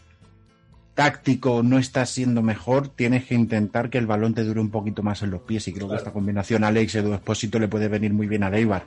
táctico 0.94 1.62
no 1.62 1.78
está 1.78 2.05
siendo 2.07 2.42
mejor, 2.42 2.88
tienes 2.88 3.26
que 3.26 3.35
intentar 3.35 3.90
que 3.90 3.98
el 3.98 4.07
balón 4.07 4.35
te 4.35 4.44
dure 4.44 4.61
un 4.61 4.70
poquito 4.70 5.02
más 5.02 5.22
en 5.22 5.31
los 5.31 5.42
pies 5.42 5.68
y 5.68 5.72
creo 5.72 5.88
que 5.88 5.96
esta 5.96 6.12
combinación 6.12 6.64
Alex 6.64 6.96
Edu 6.96 7.14
Espósito 7.14 7.59
le 7.59 7.68
puede 7.68 7.88
venir 7.88 8.12
muy 8.12 8.26
bien 8.26 8.42
a 8.42 8.50
Leibar 8.50 8.87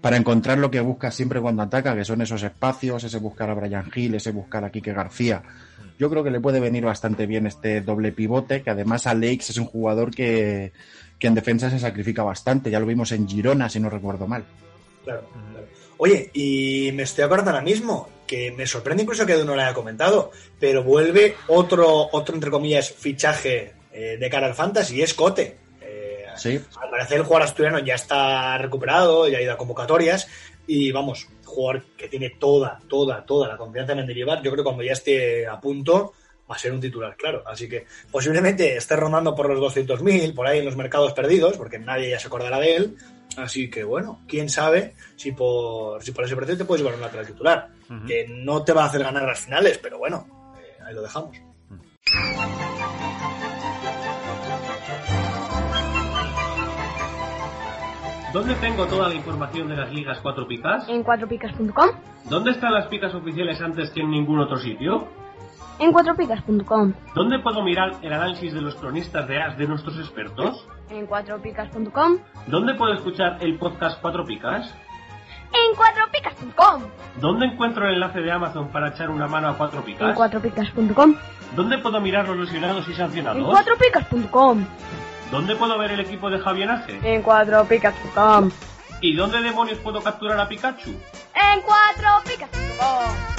para 0.00 0.16
encontrar 0.16 0.58
lo 0.58 0.70
que 0.70 0.80
busca 0.80 1.10
siempre 1.10 1.40
cuando 1.40 1.62
ataca, 1.62 1.94
que 1.94 2.04
son 2.04 2.22
esos 2.22 2.42
espacios, 2.42 3.04
ese 3.04 3.18
buscar 3.18 3.50
a 3.50 3.54
Brian 3.54 3.90
Hill, 3.94 4.14
ese 4.14 4.32
buscar 4.32 4.64
a 4.64 4.70
Quique 4.70 4.92
García. 4.92 5.42
Yo 5.98 6.08
creo 6.08 6.24
que 6.24 6.30
le 6.30 6.40
puede 6.40 6.60
venir 6.60 6.84
bastante 6.84 7.26
bien 7.26 7.46
este 7.46 7.82
doble 7.82 8.12
pivote, 8.12 8.62
que 8.62 8.70
además 8.70 9.06
Alex 9.06 9.50
es 9.50 9.58
un 9.58 9.66
jugador 9.66 10.10
que, 10.10 10.72
que 11.18 11.26
en 11.26 11.34
defensa 11.34 11.70
se 11.70 11.78
sacrifica 11.78 12.22
bastante, 12.22 12.70
ya 12.70 12.80
lo 12.80 12.86
vimos 12.86 13.12
en 13.12 13.28
Girona, 13.28 13.68
si 13.68 13.78
no 13.78 13.90
recuerdo 13.90 14.26
mal. 14.26 14.44
Claro, 15.04 15.28
claro. 15.52 15.66
Oye, 15.98 16.30
y 16.32 16.90
me 16.94 17.02
estoy 17.02 17.24
acordando 17.24 17.50
ahora 17.50 17.62
mismo 17.62 18.08
que 18.26 18.52
me 18.52 18.66
sorprende 18.66 19.02
incluso 19.02 19.26
que 19.26 19.34
Edu 19.34 19.44
no 19.44 19.54
lo 19.54 19.60
haya 19.60 19.74
comentado, 19.74 20.30
pero 20.58 20.82
vuelve 20.82 21.34
otro, 21.48 22.08
otro 22.12 22.34
entre 22.34 22.50
comillas, 22.50 22.90
fichaje 22.90 23.74
eh, 23.92 24.16
de 24.18 24.30
cara 24.30 24.46
al 24.46 24.54
Fantasy, 24.54 25.02
es 25.02 25.12
Cote. 25.12 25.56
Sí. 26.40 26.60
Al 26.80 26.90
parecer 26.90 27.18
el 27.18 27.24
jugador 27.24 27.46
asturiano 27.46 27.78
ya 27.80 27.94
está 27.94 28.56
recuperado, 28.58 29.28
ya 29.28 29.38
ha 29.38 29.42
ido 29.42 29.52
a 29.52 29.58
convocatorias, 29.58 30.26
y 30.66 30.90
vamos, 30.90 31.28
jugador 31.44 31.84
que 31.96 32.08
tiene 32.08 32.30
toda, 32.30 32.80
toda, 32.88 33.24
toda 33.24 33.48
la 33.48 33.56
confianza 33.56 33.92
en 33.92 33.98
Mendilibar, 33.98 34.42
yo 34.42 34.50
creo 34.50 34.64
que 34.64 34.68
cuando 34.68 34.82
ya 34.82 34.92
esté 34.92 35.46
a 35.46 35.60
punto 35.60 36.14
va 36.50 36.56
a 36.56 36.58
ser 36.58 36.72
un 36.72 36.80
titular, 36.80 37.16
claro. 37.16 37.44
Así 37.46 37.68
que 37.68 37.86
posiblemente 38.10 38.76
esté 38.76 38.96
rondando 38.96 39.34
por 39.34 39.48
los 39.48 39.76
200.000, 39.76 40.34
por 40.34 40.46
ahí 40.46 40.58
en 40.58 40.64
los 40.64 40.76
mercados 40.76 41.12
perdidos, 41.12 41.56
porque 41.56 41.78
nadie 41.78 42.10
ya 42.10 42.18
se 42.18 42.26
acordará 42.26 42.58
de 42.58 42.76
él. 42.76 42.96
Así 43.36 43.70
que 43.70 43.84
bueno, 43.84 44.20
quién 44.26 44.48
sabe 44.48 44.94
si 45.16 45.32
por, 45.32 46.02
si 46.02 46.10
por 46.10 46.24
ese 46.24 46.34
precio 46.34 46.56
te 46.56 46.64
puedes 46.64 46.82
llevar 46.82 46.96
un 46.96 47.02
lateral 47.02 47.26
titular. 47.26 47.68
Que 48.06 48.26
no 48.28 48.62
te 48.62 48.72
va 48.72 48.84
a 48.84 48.86
hacer 48.86 49.02
ganar 49.02 49.24
las 49.24 49.40
finales, 49.40 49.78
pero 49.78 49.98
bueno, 49.98 50.54
eh, 50.56 50.78
ahí 50.84 50.94
lo 50.94 51.02
dejamos. 51.02 51.36
¿Dónde 58.32 58.54
tengo 58.56 58.86
toda 58.86 59.08
la 59.08 59.14
información 59.14 59.68
de 59.68 59.76
las 59.76 59.92
ligas 59.92 60.20
4 60.22 60.46
picas? 60.46 60.88
En 60.88 61.02
4picas.com. 61.02 61.90
¿Dónde 62.26 62.52
están 62.52 62.72
las 62.72 62.86
picas 62.86 63.12
oficiales 63.12 63.60
antes 63.60 63.90
que 63.90 64.02
en 64.02 64.10
ningún 64.10 64.38
otro 64.38 64.56
sitio? 64.56 65.08
En 65.80 65.92
4picas.com. 65.92 66.92
¿Dónde 67.14 67.40
puedo 67.40 67.62
mirar 67.62 67.96
el 68.02 68.12
análisis 68.12 68.52
de 68.54 68.60
los 68.60 68.76
cronistas 68.76 69.26
de 69.26 69.42
AS 69.42 69.58
de 69.58 69.66
nuestros 69.66 69.98
expertos? 69.98 70.64
En 70.90 71.08
4picas.com. 71.08 72.18
¿Dónde 72.46 72.74
puedo 72.74 72.92
escuchar 72.92 73.38
el 73.40 73.58
podcast 73.58 74.00
4 74.00 74.24
picas? 74.24 74.74
En 75.52 75.76
4picas.com. 75.76 76.82
¿Dónde 77.20 77.46
encuentro 77.46 77.88
el 77.88 77.94
enlace 77.94 78.20
de 78.20 78.30
Amazon 78.30 78.68
para 78.68 78.90
echar 78.90 79.10
una 79.10 79.26
mano 79.26 79.48
a 79.48 79.56
4 79.56 79.82
picas? 79.84 80.08
En 80.10 80.14
4picas.com. 80.14 81.16
¿Dónde 81.56 81.78
puedo 81.78 82.00
mirar 82.00 82.28
los 82.28 82.36
lesionados 82.36 82.86
y 82.88 82.94
sancionados? 82.94 83.38
En 83.38 83.44
4picas.com. 83.44 84.64
¿Dónde 85.30 85.54
puedo 85.54 85.78
ver 85.78 85.92
el 85.92 86.00
equipo 86.00 86.28
de 86.28 86.40
Javienaje? 86.40 86.98
En 87.04 87.22
cuatropicas.com. 87.22 88.50
¿Y 89.00 89.14
dónde 89.14 89.40
demonios 89.40 89.78
puedo 89.78 90.02
capturar 90.02 90.40
a 90.40 90.48
Pikachu? 90.48 90.90
En 90.90 91.60
cuatropicas.com. 91.62 93.30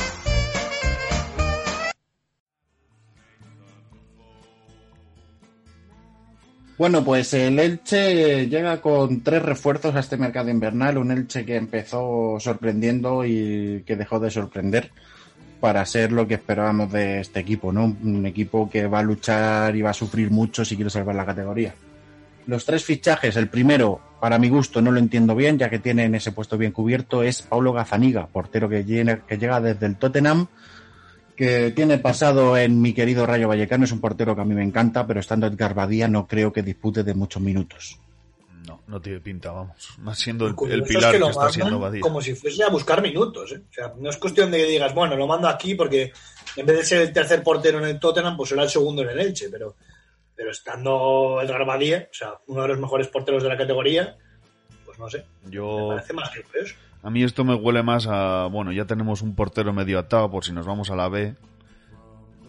Bueno, 6.78 7.04
pues 7.04 7.34
el 7.34 7.60
Elche 7.60 8.48
llega 8.48 8.82
con 8.82 9.22
tres 9.22 9.44
refuerzos 9.44 9.94
a 9.94 10.00
este 10.00 10.16
mercado 10.16 10.50
invernal. 10.50 10.98
Un 10.98 11.12
Elche 11.12 11.46
que 11.46 11.58
empezó 11.58 12.38
sorprendiendo 12.40 13.26
y 13.26 13.84
que 13.86 13.98
dejó 13.98 14.20
de 14.20 14.32
sorprender 14.32 14.92
para 15.62 15.86
ser 15.86 16.12
lo 16.12 16.28
que 16.28 16.34
esperábamos 16.34 16.92
de 16.92 17.22
este 17.22 17.40
equipo, 17.40 17.72
¿no? 17.72 17.96
Un 18.04 18.26
equipo 18.26 18.70
que 18.70 18.88
va 18.88 19.00
a 19.00 19.04
luchar 19.04 19.76
y 19.76 19.82
va 19.82 19.92
a 19.92 19.94
sufrir 19.94 20.32
mucho 20.32 20.66
si 20.66 20.76
quiere 20.76 20.90
salvar 20.90 21.16
la 21.16 21.26
categoría. 21.26 21.74
Los 22.48 22.66
tres 22.66 22.84
fichajes, 22.84 23.38
el 23.38 23.48
primero, 23.48 24.02
para 24.20 24.40
mi 24.40 24.50
gusto, 24.50 24.82
no 24.82 24.92
lo 24.92 25.00
entiendo 25.00 25.36
bien, 25.36 25.60
ya 25.60 25.70
que 25.70 25.78
tiene 25.78 26.06
en 26.06 26.16
ese 26.16 26.32
puesto 26.32 26.58
bien 26.58 26.72
cubierto, 26.72 27.22
es 27.22 27.44
Paulo 27.44 27.72
Gazaniga, 27.72 28.26
portero 28.26 28.68
que, 28.68 28.84
llena- 28.84 29.22
que 29.28 29.38
llega 29.38 29.62
desde 29.62 29.86
el 29.86 29.96
Tottenham, 29.98 30.48
que 31.36 31.72
tiene 31.72 32.00
pasado 32.00 32.58
en 32.58 32.82
mi 32.82 32.94
querido 32.94 33.26
Rayo 33.28 33.48
Vallecano, 33.48 33.86
es 33.86 33.92
un 33.92 34.02
portero 34.02 34.36
que 34.36 34.42
a 34.42 34.46
mí 34.46 34.56
me 34.56 34.64
encanta, 34.64 35.06
pero 35.06 35.20
estando 35.20 35.46
Edgar 35.48 35.76
Badía 35.76 36.08
no 36.08 36.26
creo 36.28 36.52
que 36.52 36.64
dispute 36.64 37.04
de 37.04 37.14
muchos 37.14 37.42
minutos. 37.42 38.00
No, 38.68 38.84
no 38.88 39.02
tiene 39.02 39.20
pinta, 39.20 39.52
vamos. 39.52 39.96
Más 40.00 40.20
siendo 40.20 40.46
el, 40.46 40.56
pilar 40.56 41.12
que 41.12 41.18
que, 41.18 41.20
lo 41.20 41.30
está 41.30 41.78
Badía. 41.78 42.02
como 42.02 42.22
si 42.22 42.36
fuese 42.36 42.64
a 42.64 42.70
buscar 42.70 43.02
minutos. 43.02 43.52
¿eh? 43.54 43.64
O 43.70 43.74
sea, 43.74 43.94
no 43.98 44.10
es 44.10 44.18
cuestión 44.18 44.52
de 44.52 44.60
que 44.60 44.66
digas, 44.66 44.94
bueno, 44.94 45.16
lo 45.16 45.26
mando 45.26 45.48
aquí 45.48 45.74
porque 45.74 46.12
en 46.56 46.66
vez 46.66 46.78
de 46.78 46.86
ser 46.86 47.02
el 47.02 47.14
tercer 47.14 47.44
portero 47.44 47.80
en 47.80 47.86
el 47.86 48.00
Tottenham, 48.00 48.38
pues 48.38 48.50
será 48.50 48.64
el 48.64 48.70
segundo 48.70 49.02
en 49.02 49.10
el 49.10 49.20
Elche. 49.20 49.50
Pero, 49.50 49.76
pero 50.36 50.52
estando 50.52 51.40
Edgar 51.42 51.66
Badía, 51.66 52.08
o 52.12 52.14
sea, 52.14 52.34
uno 52.48 52.62
de 52.62 52.68
los 52.68 52.80
mejores 52.80 53.08
porteros 53.08 53.42
de 53.42 53.50
la 53.50 53.58
categoría, 53.58 54.16
pues 54.86 55.00
no 55.00 55.10
sé. 55.10 55.26
Me 55.44 55.52
Yo, 55.52 55.90
parece 55.90 56.14
más 56.14 56.30
que 56.30 56.44
curioso. 56.44 56.76
a 57.02 57.10
mí 57.10 57.24
esto 57.24 57.44
me 57.44 57.56
huele 57.56 57.82
más 57.82 58.06
a, 58.08 58.48
bueno, 58.52 58.72
ya 58.72 58.86
tenemos 58.86 59.24
un 59.24 59.36
portero 59.36 59.74
medio 59.74 59.98
atado 59.98 60.30
por 60.30 60.46
si 60.46 60.52
nos 60.52 60.68
vamos 60.68 60.92
a 60.92 60.96
la 60.96 61.10
B. 61.10 61.36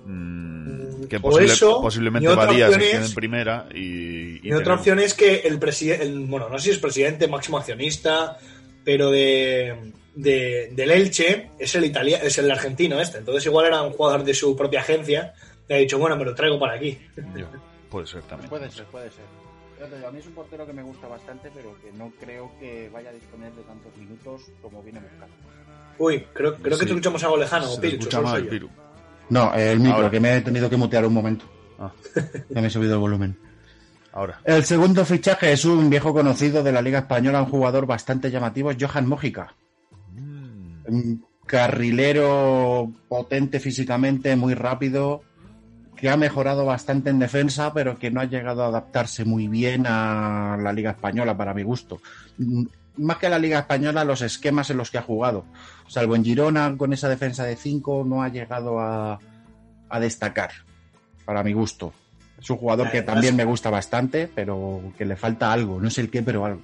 Mm, 0.04 1.04
que 1.04 1.16
o 1.16 1.20
posible- 1.20 1.52
eso, 1.52 1.80
posiblemente 1.80 2.28
Badía 2.34 2.68
se 2.68 2.74
opción 2.74 2.80
quede 2.80 3.00
es- 3.02 3.08
en 3.08 3.14
primera 3.14 3.66
y, 3.74 3.78
y 3.78 4.40
Y 4.42 4.52
otra 4.52 4.58
tenemos- 4.64 4.78
opción 4.80 4.98
es 4.98 5.14
que 5.14 5.34
el 5.40 5.58
presidente, 5.58 6.08
bueno, 6.26 6.48
no 6.48 6.58
sé 6.58 6.64
si 6.64 6.70
es 6.70 6.78
presidente, 6.78 7.28
máximo 7.28 7.58
accionista, 7.58 8.38
pero 8.84 9.10
de, 9.10 9.92
de- 10.14 10.70
del 10.72 10.90
Elche 10.90 11.50
es 11.58 11.74
el 11.74 11.84
italiano, 11.84 12.24
es 12.24 12.36
el 12.38 12.50
argentino 12.50 13.00
este. 13.00 13.18
Entonces 13.18 13.46
igual 13.46 13.66
era 13.66 13.82
un 13.82 13.92
jugador 13.92 14.24
de 14.24 14.34
su 14.34 14.56
propia 14.56 14.80
agencia 14.80 15.34
y 15.68 15.72
ha 15.72 15.76
dicho, 15.76 15.98
bueno, 15.98 16.16
me 16.16 16.24
lo 16.24 16.34
traigo 16.34 16.58
para 16.58 16.74
aquí. 16.74 16.98
Yo, 17.36 17.46
puede 17.90 18.06
ser 18.06 18.22
también. 18.22 18.48
Puede 18.50 18.70
ser, 18.70 18.84
puede 18.86 19.10
ser. 19.10 19.24
A 20.06 20.10
mí 20.12 20.20
es 20.20 20.26
un 20.26 20.32
portero 20.34 20.64
que 20.64 20.72
me 20.72 20.82
gusta 20.82 21.08
bastante, 21.08 21.50
pero 21.52 21.76
que 21.82 21.90
no 21.92 22.12
creo 22.20 22.52
que 22.60 22.88
vaya 22.92 23.10
a 23.10 23.12
disponer 23.12 23.52
de 23.52 23.62
tantos 23.62 23.96
minutos 23.96 24.42
como 24.60 24.80
viene 24.82 25.00
buscando. 25.00 25.34
Uy, 25.98 26.24
creo, 26.32 26.54
creo 26.56 26.78
que 26.78 26.84
te 26.86 26.90
escuchamos 26.92 27.22
algo 27.24 27.36
lejano, 27.36 27.66
Pirucho, 27.80 27.98
escucha 28.08 28.20
mal. 28.20 28.46
Piru. 28.46 28.70
No, 29.30 29.54
el 29.54 29.78
micro, 29.80 29.96
Ahora. 29.96 30.10
que 30.10 30.20
me 30.20 30.36
he 30.36 30.40
tenido 30.42 30.68
que 30.68 30.76
mutear 30.76 31.04
un 31.06 31.14
momento. 31.14 31.44
Ah, 31.78 31.92
Ya 32.50 32.60
me 32.60 32.66
he 32.66 32.70
subido 32.70 32.94
el 32.94 33.00
volumen. 33.00 33.36
ahora. 34.12 34.40
El 34.44 34.64
segundo 34.64 35.04
fichaje 35.04 35.52
es 35.52 35.64
un 35.64 35.88
viejo 35.90 36.12
conocido 36.12 36.62
de 36.62 36.72
la 36.72 36.82
Liga 36.82 37.00
Española, 37.00 37.40
un 37.42 37.48
jugador 37.50 37.86
bastante 37.86 38.30
llamativo, 38.30 38.70
es 38.70 38.76
Johan 38.80 39.06
Mójica. 39.08 39.54
Un 40.86 41.24
carrilero 41.46 42.92
potente 43.08 43.60
físicamente, 43.60 44.36
muy 44.36 44.54
rápido, 44.54 45.22
que 45.96 46.10
ha 46.10 46.16
mejorado 46.16 46.64
bastante 46.64 47.10
en 47.10 47.18
defensa, 47.18 47.72
pero 47.72 47.98
que 47.98 48.10
no 48.10 48.20
ha 48.20 48.24
llegado 48.24 48.64
a 48.64 48.68
adaptarse 48.68 49.24
muy 49.24 49.48
bien 49.48 49.84
a 49.86 50.56
la 50.60 50.72
Liga 50.72 50.90
Española, 50.90 51.36
para 51.36 51.54
mi 51.54 51.62
gusto. 51.62 52.00
Mm, 52.38 52.64
Más 52.98 53.16
que 53.16 53.26
a 53.26 53.30
la 53.30 53.38
Liga 53.38 53.58
Española, 53.60 54.04
los 54.04 54.20
esquemas 54.20 54.68
en 54.68 54.76
los 54.76 54.90
que 54.90 54.98
ha 54.98 55.02
jugado. 55.02 55.46
Salvo 55.88 56.16
en 56.16 56.24
Girona, 56.24 56.74
con 56.76 56.92
esa 56.92 57.08
defensa 57.08 57.44
de 57.44 57.56
5, 57.56 58.04
no 58.06 58.22
ha 58.22 58.28
llegado 58.28 58.78
a, 58.78 59.18
a 59.88 60.00
destacar, 60.00 60.50
para 61.24 61.42
mi 61.42 61.52
gusto. 61.52 61.92
Es 62.40 62.50
un 62.50 62.56
jugador 62.56 62.90
que 62.90 63.02
también 63.02 63.36
me 63.36 63.44
gusta 63.44 63.70
bastante, 63.70 64.28
pero 64.34 64.92
que 64.98 65.04
le 65.04 65.16
falta 65.16 65.52
algo. 65.52 65.80
No 65.80 65.90
sé 65.90 66.00
el 66.00 66.10
qué, 66.10 66.22
pero 66.22 66.44
algo. 66.44 66.62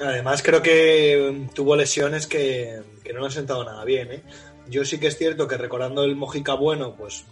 Además, 0.00 0.42
creo 0.42 0.62
que 0.62 1.32
mm, 1.32 1.54
tuvo 1.54 1.74
lesiones 1.74 2.26
que, 2.26 2.80
que 3.02 3.12
no 3.12 3.20
le 3.20 3.26
han 3.26 3.32
sentado 3.32 3.64
nada 3.64 3.84
bien. 3.84 4.12
¿eh? 4.12 4.22
Yo 4.68 4.84
sí 4.84 4.98
que 4.98 5.08
es 5.08 5.16
cierto 5.16 5.48
que 5.48 5.56
recordando 5.56 6.04
el 6.04 6.16
Mojica 6.16 6.54
bueno, 6.54 6.94
pues 6.94 7.24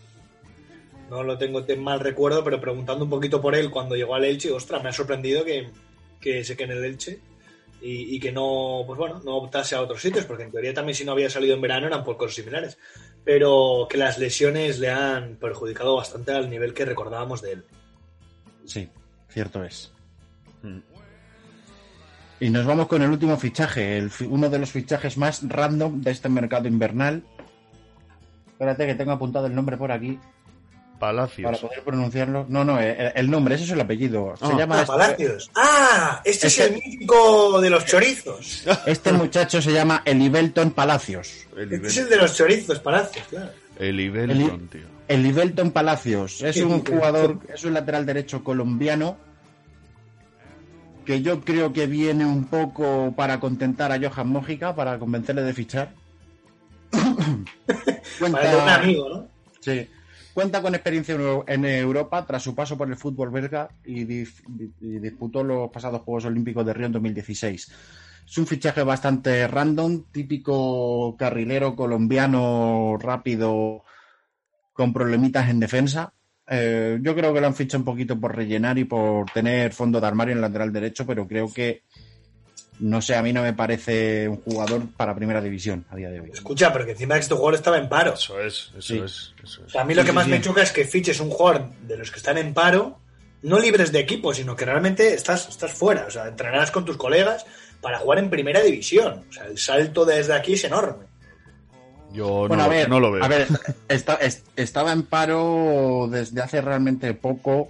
no 1.11 1.23
lo 1.23 1.39
tengo 1.39 1.61
de 1.61 1.77
mal 1.77 2.01
recuerdo, 2.01 2.43
pero 2.43 2.61
preguntando 2.61 3.05
un 3.05 3.11
poquito 3.11 3.41
por 3.41 3.55
él 3.55 3.71
cuando 3.71 3.95
llegó 3.95 4.15
al 4.15 4.25
Elche, 4.25 4.51
ostras, 4.51 4.83
me 4.83 4.89
ha 4.89 4.93
sorprendido 4.93 5.45
que, 5.45 5.69
que 6.21 6.43
se 6.43 6.57
quede 6.57 6.73
en 6.73 6.79
el 6.79 6.85
Elche 6.85 7.21
y, 7.87 8.19
que 8.19 8.33
no, 8.33 8.83
pues 8.87 8.99
bueno, 8.99 9.21
no 9.25 9.37
optase 9.37 9.75
a 9.75 9.83
otros 9.83 10.01
sitios, 10.01 10.25
porque 10.25 10.45
en 10.45 10.51
teoría 10.51 10.73
también 10.73 10.97
si 10.97 11.05
no 11.05 11.13
había 11.13 11.29
salido 11.29 11.55
en 11.55 11.61
verano 11.61 11.87
eran 11.87 12.03
por 12.03 12.17
cosas 12.17 12.37
similares. 12.37 12.79
Pero 13.25 13.87
que 13.91 13.99
las 13.99 14.19
lesiones 14.19 14.79
le 14.79 14.91
han 14.91 15.37
perjudicado 15.37 15.97
bastante 15.97 16.33
al 16.33 16.49
nivel 16.49 16.73
que 16.73 16.87
recordábamos 16.87 17.43
de 17.43 17.53
él. 17.53 17.65
Sí, 18.65 18.89
cierto 19.29 19.63
es. 19.63 19.93
Y 22.41 22.49
nos 22.49 22.65
vamos 22.65 22.87
con 22.87 23.03
el 23.03 23.11
último 23.11 23.37
fichaje, 23.37 23.99
el 23.99 24.11
uno 24.31 24.49
de 24.49 24.59
los 24.59 24.71
fichajes 24.71 25.19
más 25.19 25.47
random 25.47 26.01
de 26.01 26.11
este 26.11 26.31
mercado 26.31 26.69
invernal. 26.69 27.23
Espérate 28.47 28.87
que 28.87 28.95
tengo 28.95 29.13
apuntado 29.13 29.47
el 29.47 29.55
nombre 29.55 29.77
por 29.77 29.93
aquí 29.93 30.19
Palacios. 30.99 31.45
para 31.51 31.59
poder 31.61 31.83
pronunciarlo. 31.83 32.47
No, 32.49 32.65
no, 32.65 32.79
el, 32.81 33.13
el 33.15 33.31
nombre, 33.31 33.55
ese 33.57 33.65
es 33.65 33.71
el 33.71 33.81
apellido. 33.81 34.35
Se 34.39 34.45
Ah. 34.47 34.57
llama 34.57 34.77
Ah, 34.77 34.81
este, 34.83 34.93
Palacios. 34.93 35.51
Ah, 35.55 36.23
este 36.25 36.47
es 36.47 36.59
el 36.61 36.73
mítico 36.75 37.61
de 37.61 37.71
los 37.71 37.85
chorizos. 37.85 38.65
este 38.87 39.13
muchacho 39.13 39.61
se 39.61 39.73
llama 39.73 40.03
Elibelton 40.05 40.71
Palacios. 40.71 41.47
El 41.57 41.73
Este 41.73 41.87
es 41.89 41.97
el 41.99 42.09
de 42.09 42.17
los 42.17 42.37
chorizos, 42.37 42.79
Palacios, 42.81 43.27
claro. 43.29 43.51
Ibelton, 43.81 44.69
tío. 44.69 44.83
Elibelton 45.09 45.71
Palacios 45.73 46.41
es 46.43 46.57
un 46.59 46.63
Elibelton. 46.73 46.95
jugador, 46.95 47.39
es 47.53 47.65
un 47.65 47.75
lateral 47.75 48.07
derecho 48.07 48.43
colombiano 48.45 49.17
que 51.05 51.21
yo 51.21 51.41
creo 51.43 51.73
que 51.75 51.87
viene 51.87 52.25
un 52.25 52.45
poco 52.47 53.13
para 53.15 53.39
contentar 53.41 53.93
a 53.93 53.99
Johan 53.99 54.29
Mójica, 54.29 54.75
para 54.75 54.99
convencerle 54.99 55.43
de 55.43 55.53
fichar. 55.53 55.93
Para 58.21 58.51
de 58.51 58.57
un 58.63 58.69
amigo, 58.69 59.09
¿no? 59.09 59.29
Sí. 59.61 59.89
Cuenta 60.35 60.61
con 60.61 60.75
experiencia 60.75 61.15
en 61.15 61.21
Eu- 61.21 61.45
en 61.47 61.65
Europa 61.65 62.27
tras 62.27 62.43
su 62.43 62.57
paso 62.57 62.77
por 62.77 62.89
el 62.89 62.97
fútbol 62.97 63.31
belga 63.31 63.69
y, 63.85 64.03
disputó 64.05 65.45
los 65.45 65.71
pasados 65.71 66.03
Juegos 66.03 66.25
Olímpicos 66.25 66.67
de 66.67 66.75
Río 66.75 66.87
en 66.87 66.93
2016. 66.93 67.71
Es 68.27 68.39
un 68.39 68.47
fichaje 68.47 68.83
bastante 68.83 69.47
random, 69.47 70.05
típico 70.11 71.15
carrilero 71.17 71.77
colombiano 71.77 72.97
rápido 72.99 73.85
con 74.73 74.93
problemitas 74.93 75.49
en 75.51 75.61
defensa. 75.61 76.13
Eh, 76.49 76.99
yo 77.01 77.15
creo 77.15 77.33
que 77.33 77.41
lo 77.41 77.47
han 77.47 77.55
fichado 77.55 77.79
un 77.79 77.85
poquito 77.85 78.19
por 78.19 78.35
rellenar 78.35 78.77
y 78.77 78.85
por 78.85 79.31
tener 79.31 79.73
fondo 79.73 80.01
de 80.01 80.07
armario 80.09 80.35
en 80.35 80.41
lateral 80.41 80.73
derecho, 80.73 81.07
pero 81.07 81.29
creo 81.29 81.53
que, 81.53 81.83
no 82.81 83.01
sé, 83.03 83.15
a 83.15 83.23
mí 83.23 83.33
no 83.33 83.43
me 83.43 83.53
parece 83.53 84.29
un 84.29 84.37
jugador 84.43 84.83
para 84.97 85.15
primera 85.15 85.41
división 85.41 85.85
a 85.91 85.97
día 85.97 86.11
de 86.11 86.21
hoy. 86.21 86.31
Escucha, 86.33 86.73
pero 86.73 86.85
que 86.85 86.93
encima 86.93 87.17
este 87.17 87.35
jugador 87.35 87.55
estaba 87.55 87.79
en 87.79 87.89
paro. 87.89 88.15
Eso 88.15 88.41
es, 88.41 88.71
eso 88.77 88.81
Sí. 88.81 88.99
es, 89.05 89.35
eso 89.43 89.63
O 89.63 89.67
es. 89.67 89.73
sea, 89.73 89.83
a 89.83 89.85
mí 89.85 89.95
lo 89.95 90.03
Sí, 90.03 90.07
que 90.07 90.11
sí, 90.13 90.17
más 90.17 90.25
sí. 90.25 90.31
me 90.31 90.41
choca 90.41 90.63
es 90.63 90.73
que 90.73 90.85
fiches 90.85 91.21
un 91.21 91.31
jugador 91.31 91.69
de 91.87 91.97
los 91.97 92.11
que 92.11 92.17
están 92.19 92.37
en 92.39 92.53
paro, 92.55 92.99
no 93.43 93.59
libres 93.59 93.93
de 93.93 94.01
equipo, 94.01 94.33
sino 94.35 94.57
que 94.57 94.65
realmente 94.65 95.15
estás, 95.15 95.49
estás 95.49 95.73
fuera. 95.73 96.07
O 96.07 96.11
sea, 96.11 96.27
entrenarás 96.29 96.71
con 96.71 96.85
tus 96.85 96.97
colegas 96.97 97.45
para 97.81 97.99
jugar 97.99 98.19
en 98.19 98.31
primera 98.31 98.61
división. 98.61 99.25
O 99.29 99.33
sea, 99.33 99.45
el 99.47 99.59
salto 99.59 100.05
desde 100.05 100.33
aquí 100.35 100.55
es 100.55 100.65
enorme. 100.65 101.05
Yo 102.13 102.47
Bueno, 102.49 102.57
no, 102.57 102.63
a 102.63 102.67
lo- 102.67 102.71
ver, 102.73 102.89
no 102.89 103.01
lo 103.01 103.11
veo. 103.13 103.25
a 103.25 103.29
ver, 103.29 103.49
está- 103.89 104.19
estaba 104.57 104.93
en 104.93 105.03
paro 105.03 106.09
desde 106.11 106.41
hace 106.41 106.61
realmente 106.61 107.13
poco 107.15 107.69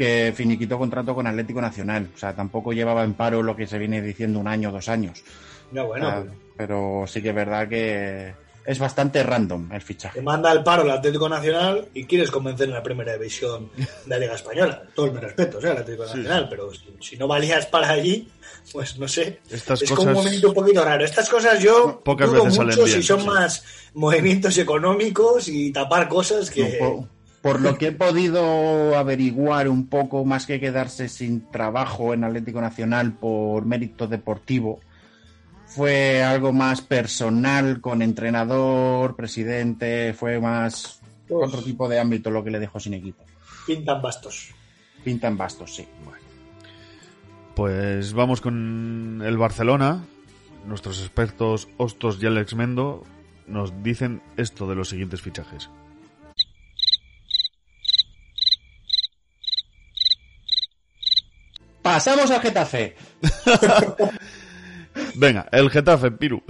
que 0.00 0.32
finiquitó 0.34 0.78
contrato 0.78 1.14
con 1.14 1.26
Atlético 1.26 1.60
Nacional. 1.60 2.08
O 2.14 2.18
sea, 2.18 2.34
tampoco 2.34 2.72
llevaba 2.72 3.04
en 3.04 3.12
paro 3.12 3.42
lo 3.42 3.54
que 3.54 3.66
se 3.66 3.76
viene 3.76 4.00
diciendo 4.00 4.38
un 4.40 4.48
año, 4.48 4.72
dos 4.72 4.88
años. 4.88 5.22
No, 5.72 5.88
bueno, 5.88 6.08
Ah, 6.08 6.24
pero 6.56 7.04
sí 7.06 7.20
que 7.20 7.28
es 7.28 7.34
verdad 7.34 7.68
que 7.68 8.32
es 8.64 8.78
bastante 8.78 9.22
random 9.22 9.70
el 9.72 9.82
fichaje. 9.82 10.18
te 10.18 10.24
manda 10.24 10.50
al 10.50 10.64
paro 10.64 10.84
el 10.84 10.90
Atlético 10.90 11.28
Nacional 11.28 11.88
y 11.92 12.04
quieres 12.06 12.30
convencer 12.30 12.68
en 12.68 12.74
la 12.74 12.82
primera 12.82 13.12
división 13.12 13.68
de 13.76 13.86
la 14.06 14.18
Liga 14.18 14.34
Española. 14.36 14.82
Todo 14.94 15.12
mi 15.12 15.20
respeto, 15.20 15.58
¿eh? 15.62 15.68
al 15.68 15.76
Atlético 15.76 16.06
Sí, 16.08 16.16
Nacional, 16.16 16.46
pero 16.48 16.72
si, 16.72 16.94
si 17.00 17.16
no 17.18 17.28
valías 17.28 17.66
para 17.66 17.90
allí, 17.90 18.26
pues 18.72 18.98
no 18.98 19.06
sé. 19.06 19.40
Estas 19.50 19.82
es 19.82 19.90
como 19.92 20.08
un 20.08 20.14
movimiento 20.14 20.48
un 20.48 20.54
poquito 20.54 20.82
raro. 20.82 21.04
Estas 21.04 21.28
cosas 21.28 21.60
yo 21.62 22.00
Pocas 22.02 22.30
dudo 22.30 22.44
veces 22.44 22.58
mucho 22.58 22.72
salen 22.72 22.86
si 22.86 22.92
bien, 22.94 23.02
son 23.02 23.20
sí. 23.20 23.26
más 23.26 23.64
movimientos 23.92 24.56
económicos 24.56 25.46
y 25.48 25.70
tapar 25.72 26.08
cosas 26.08 26.50
que... 26.50 26.78
No, 26.80 27.06
por, 27.42 27.60
lo 27.60 27.78
que 27.78 27.88
he 27.88 27.92
podido 27.92 28.96
averiguar 28.96 29.68
un 29.68 29.86
poco, 29.86 30.24
más 30.24 30.46
que 30.46 30.60
quedarse 30.60 31.08
sin 31.08 31.50
trabajo 31.50 32.12
en 32.12 32.24
Atlético 32.24 32.60
Nacional 32.60 33.12
por 33.12 33.64
mérito 33.64 34.06
deportivo, 34.06 34.80
fue 35.66 36.22
algo 36.22 36.52
más 36.52 36.80
personal 36.80 37.80
con 37.80 38.02
entrenador, 38.02 39.16
presidente, 39.16 40.12
fue 40.14 40.40
más 40.40 41.00
Uf. 41.28 41.46
otro 41.46 41.62
tipo 41.62 41.88
de 41.88 42.00
ámbito 42.00 42.30
lo 42.30 42.42
que 42.42 42.50
le 42.50 42.58
dejó 42.58 42.80
sin 42.80 42.94
equipo. 42.94 43.24
pintan 43.66 44.02
bastos. 44.02 44.54
Pinta 45.04 45.28
en 45.28 45.36
bastos, 45.36 45.74
sí. 45.74 45.86
Pues 47.54 48.12
vamos 48.12 48.40
con 48.40 49.22
el 49.24 49.38
Barcelona. 49.38 50.04
Nuestros 50.66 51.00
expertos 51.00 51.68
Hostos 51.78 52.22
y 52.22 52.26
Alex 52.26 52.54
Mendo 52.54 53.04
nos 53.46 53.82
dicen 53.82 54.22
esto 54.36 54.68
de 54.68 54.74
los 54.74 54.90
siguientes 54.90 55.22
fichajes. 55.22 55.70
Pasamos 61.94 62.30
al 62.30 62.40
Getafe. 62.40 62.94
Venga, 65.16 65.48
el 65.50 65.70
Getafe, 65.70 66.12
Piru. 66.12 66.40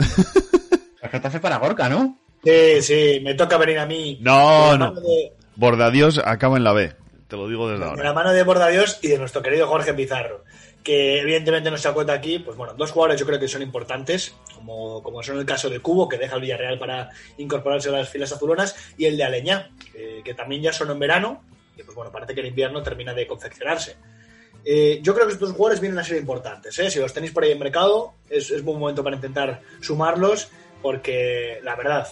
El 1.03 1.09
Getafe 1.09 1.41
para 1.41 1.57
Gorka, 1.57 1.88
¿no? 1.88 2.18
Sí, 2.45 2.82
sí, 2.82 3.20
me 3.22 3.32
toca 3.34 3.57
venir 3.57 3.78
a 3.78 3.86
mí. 3.86 4.18
No, 4.20 4.72
de 4.72 4.78
la 4.78 4.91
no. 4.91 5.01
de- 5.01 5.32
Bordadios 5.57 6.18
acaba 6.18 6.59
en 6.59 6.64
la 6.64 6.72
B. 6.74 6.93
Te 7.28 7.36
lo 7.36 7.49
digo 7.49 7.68
desde 7.68 7.80
de 7.80 7.84
la 7.86 7.91
ahora. 7.93 8.12
mano 8.12 8.32
de 8.32 8.43
Bordadios 8.43 8.99
y 9.03 9.09
de 9.09 9.18
nuestro 9.18 9.41
querido 9.41 9.66
Jorge 9.66 9.95
Pizarro, 9.95 10.45
que 10.82 11.20
evidentemente 11.20 11.70
no 11.70 11.78
se 11.78 11.91
cuenta 11.93 12.12
aquí, 12.12 12.38
pues 12.38 12.57
bueno, 12.59 12.74
dos 12.74 12.91
jugadores 12.91 13.18
yo 13.18 13.26
creo 13.26 13.41
que 13.41 13.49
son 13.49 13.62
importantes, 13.62 14.34
como, 14.55 15.03
como 15.03 15.22
son 15.22 15.38
el 15.38 15.47
caso 15.47 15.70
de 15.70 15.80
Cubo, 15.80 16.07
que 16.09 16.18
deja 16.18 16.34
el 16.36 16.43
Villarreal 16.43 16.78
para 16.78 17.09
incorporarse 17.38 17.88
a 17.88 17.93
las 17.93 18.11
filas 18.11 18.30
azulonas, 18.32 18.74
y 18.99 19.07
el 19.07 19.16
de 19.16 19.24
Aleñá, 19.24 19.70
que, 19.93 20.20
que 20.22 20.34
también 20.34 20.61
ya 20.62 20.72
son 20.74 20.91
en 20.91 20.99
verano, 20.99 21.43
y 21.78 21.82
pues 21.82 21.95
bueno, 21.97 22.12
parece 22.12 22.34
que 22.34 22.41
el 22.41 22.47
invierno 22.49 22.82
termina 22.82 23.14
de 23.14 23.26
confeccionarse. 23.26 23.97
Eh, 24.64 25.00
yo 25.02 25.14
creo 25.14 25.26
que 25.26 25.32
estos 25.32 25.52
jugadores 25.52 25.80
vienen 25.80 25.98
a 25.98 26.04
ser 26.04 26.18
importantes, 26.18 26.78
¿eh? 26.78 26.90
si 26.90 26.98
los 26.98 27.12
tenéis 27.12 27.32
por 27.32 27.44
ahí 27.44 27.52
en 27.52 27.58
mercado, 27.58 28.14
es, 28.28 28.50
es 28.50 28.62
buen 28.62 28.78
momento 28.78 29.02
para 29.02 29.16
intentar 29.16 29.62
sumarlos, 29.80 30.50
porque 30.82 31.61
la 31.62 31.76
verdad, 31.76 32.08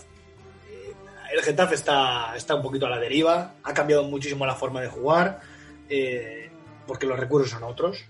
eh, 0.71 0.95
el 1.33 1.43
Getafe 1.43 1.75
está, 1.75 2.35
está 2.37 2.55
un 2.55 2.63
poquito 2.63 2.87
a 2.87 2.91
la 2.91 2.99
deriva, 2.99 3.55
ha 3.63 3.75
cambiado 3.75 4.05
muchísimo 4.05 4.47
la 4.47 4.55
forma 4.55 4.81
de 4.81 4.89
jugar, 4.89 5.41
eh, 5.89 6.51
porque 6.87 7.07
los 7.07 7.19
recursos 7.19 7.51
son 7.51 7.65
otros. 7.65 8.05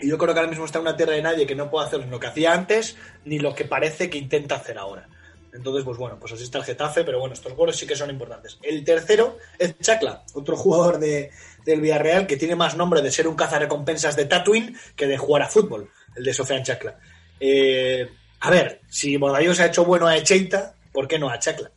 Y 0.00 0.08
yo 0.08 0.16
creo 0.16 0.32
que 0.32 0.40
ahora 0.40 0.50
mismo 0.50 0.64
está 0.64 0.78
en 0.78 0.82
una 0.82 0.96
tierra 0.96 1.14
de 1.14 1.22
nadie 1.22 1.46
que 1.46 1.56
no 1.56 1.70
puede 1.70 1.86
hacer 1.86 2.06
lo 2.06 2.20
que 2.20 2.28
hacía 2.28 2.52
antes, 2.52 2.96
ni 3.24 3.38
lo 3.38 3.54
que 3.54 3.64
parece 3.64 4.08
que 4.08 4.18
intenta 4.18 4.56
hacer 4.56 4.78
ahora. 4.78 5.08
Entonces, 5.52 5.84
pues 5.84 5.98
bueno, 5.98 6.18
pues 6.20 6.32
así 6.32 6.44
está 6.44 6.58
el 6.58 6.64
Getafe, 6.64 7.04
pero 7.04 7.18
bueno, 7.18 7.34
estos 7.34 7.54
goles 7.54 7.76
sí 7.76 7.86
que 7.86 7.96
son 7.96 8.10
importantes. 8.10 8.58
El 8.62 8.84
tercero 8.84 9.38
es 9.58 9.76
Chacla, 9.80 10.22
otro 10.34 10.56
jugador 10.56 10.98
de, 10.98 11.30
del 11.68 11.80
Villarreal 11.80 12.26
que 12.26 12.36
tiene 12.36 12.56
más 12.56 12.76
nombre 12.76 13.02
de 13.02 13.10
ser 13.12 13.28
un 13.28 13.36
cazarrecompensas 13.36 14.16
de 14.16 14.24
Tatooine 14.24 14.76
que 14.96 15.06
de 15.06 15.16
jugar 15.18 15.42
a 15.42 15.48
fútbol, 15.48 15.90
el 16.16 16.24
de 16.24 16.34
Sofian 16.34 16.62
Chacla. 16.64 16.98
Eh, 17.38 18.08
a 18.40 18.50
ver, 18.50 18.80
si 18.88 19.16
Bordallos 19.16 19.60
ha 19.60 19.66
hecho 19.66 19.84
bueno 19.84 20.06
a 20.06 20.16
Echeita, 20.16 20.74
¿por 20.92 21.06
qué 21.06 21.18
no 21.18 21.28
a 21.30 21.38
Chacla? 21.38 21.70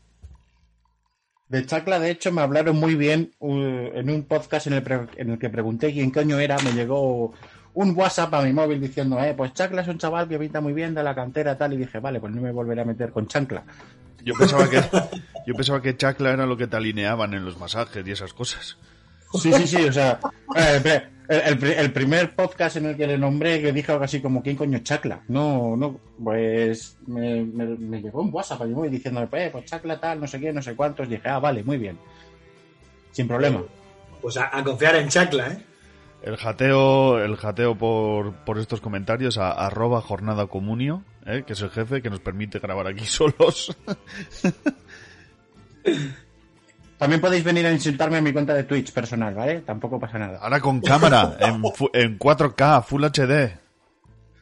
De 1.49 1.65
Chacla, 1.65 1.99
de 1.99 2.11
hecho, 2.11 2.31
me 2.31 2.41
hablaron 2.41 2.77
muy 2.77 2.95
bien 2.95 3.33
uh, 3.39 3.51
en 3.93 4.09
un 4.09 4.23
podcast 4.23 4.67
en 4.67 4.73
el, 4.73 4.83
pre- 4.83 5.07
en 5.17 5.31
el 5.31 5.37
que 5.39 5.49
pregunté 5.49 5.91
quién 5.91 6.09
coño 6.09 6.39
era. 6.39 6.57
Me 6.59 6.71
llegó 6.71 7.33
un 7.73 7.93
WhatsApp 7.95 8.33
a 8.35 8.41
mi 8.41 8.53
móvil 8.53 8.79
diciendo, 8.79 9.21
eh, 9.21 9.33
pues 9.35 9.53
Chacla 9.53 9.81
es 9.81 9.87
un 9.89 9.97
chaval 9.97 10.29
que 10.29 10.39
pinta 10.39 10.61
muy 10.61 10.71
bien 10.71 10.93
de 10.93 11.03
la 11.03 11.13
cantera 11.13 11.57
tal. 11.57 11.73
Y 11.73 11.77
dije, 11.77 11.99
vale, 11.99 12.21
pues 12.21 12.33
no 12.33 12.41
me 12.41 12.51
volveré 12.53 12.81
a 12.81 12.85
meter 12.85 13.11
con 13.11 13.27
Chancla. 13.27 13.63
Yo 14.23 14.33
pensaba 14.35 14.69
que 14.69 14.81
yo 15.47 15.53
pensaba 15.55 15.81
que 15.81 15.97
Chacla 15.97 16.31
era 16.31 16.45
lo 16.45 16.55
que 16.55 16.67
te 16.67 16.77
alineaban 16.77 17.33
en 17.33 17.43
los 17.43 17.57
masajes 17.59 18.07
y 18.07 18.11
esas 18.11 18.33
cosas. 18.33 18.77
Sí, 19.33 19.51
sí, 19.53 19.67
sí, 19.67 19.77
o 19.87 19.91
sea, 19.93 20.19
eh, 20.55 21.01
el, 21.29 21.39
el 21.41 21.57
pri- 21.57 21.73
el 21.77 21.93
primer 21.93 22.35
podcast 22.35 22.75
en 22.77 22.87
el 22.87 22.97
que 22.97 23.07
le 23.07 23.17
nombré 23.17 23.61
que 23.61 23.71
dijo 23.71 23.93
algo 23.93 24.03
así 24.03 24.21
como, 24.21 24.41
¿quién 24.43 24.55
coño 24.57 24.77
es 24.77 24.83
Chacla? 24.83 25.21
No, 25.29 25.75
no, 25.77 25.99
pues 26.23 26.97
me, 27.07 27.43
me- 27.45 27.77
me 27.77 28.01
llegó 28.01 28.21
un 28.21 28.33
WhatsApp 28.33 28.61
a 28.61 28.65
mi 28.65 28.73
móvil 28.73 28.91
diciendo, 28.91 29.27
eh, 29.31 29.49
pues 29.51 29.65
Chacla 29.65 29.99
tal, 29.99 30.19
no 30.19 30.27
sé 30.27 30.39
qué, 30.39 30.51
no 30.51 30.61
sé 30.61 30.75
cuántos. 30.75 31.07
dije, 31.07 31.27
ah, 31.29 31.39
vale, 31.39 31.63
muy 31.63 31.77
bien. 31.77 31.97
Sin 33.11 33.27
problema. 33.27 33.63
Pues 34.21 34.37
a, 34.37 34.55
a 34.57 34.63
confiar 34.63 34.95
en 34.97 35.07
Chacla, 35.09 35.47
¿eh? 35.53 35.65
El 36.23 36.37
jateo, 36.37 37.17
el 37.19 37.35
jateo 37.35 37.75
por, 37.75 38.33
por 38.45 38.59
estos 38.59 38.79
comentarios 38.79 39.39
a 39.39 39.51
arroba 39.53 40.01
jornada 40.01 40.45
comunio, 40.45 41.03
¿eh? 41.25 41.43
que 41.47 41.53
es 41.53 41.61
el 41.61 41.71
jefe 41.71 42.03
que 42.03 42.11
nos 42.11 42.19
permite 42.19 42.59
grabar 42.59 42.85
aquí 42.85 43.05
solos. 43.07 43.75
También 47.01 47.19
podéis 47.19 47.43
venir 47.43 47.65
a 47.65 47.71
insultarme 47.71 48.19
en 48.19 48.23
mi 48.23 48.31
cuenta 48.31 48.53
de 48.53 48.63
Twitch 48.63 48.91
personal, 48.91 49.33
¿vale? 49.33 49.61
Tampoco 49.61 49.99
pasa 49.99 50.19
nada. 50.19 50.37
Ahora 50.37 50.59
con 50.59 50.79
cámara, 50.81 51.35
en, 51.39 51.55
en 51.93 52.19
4K, 52.19 52.83
Full 52.83 53.03
HD. 53.05 53.57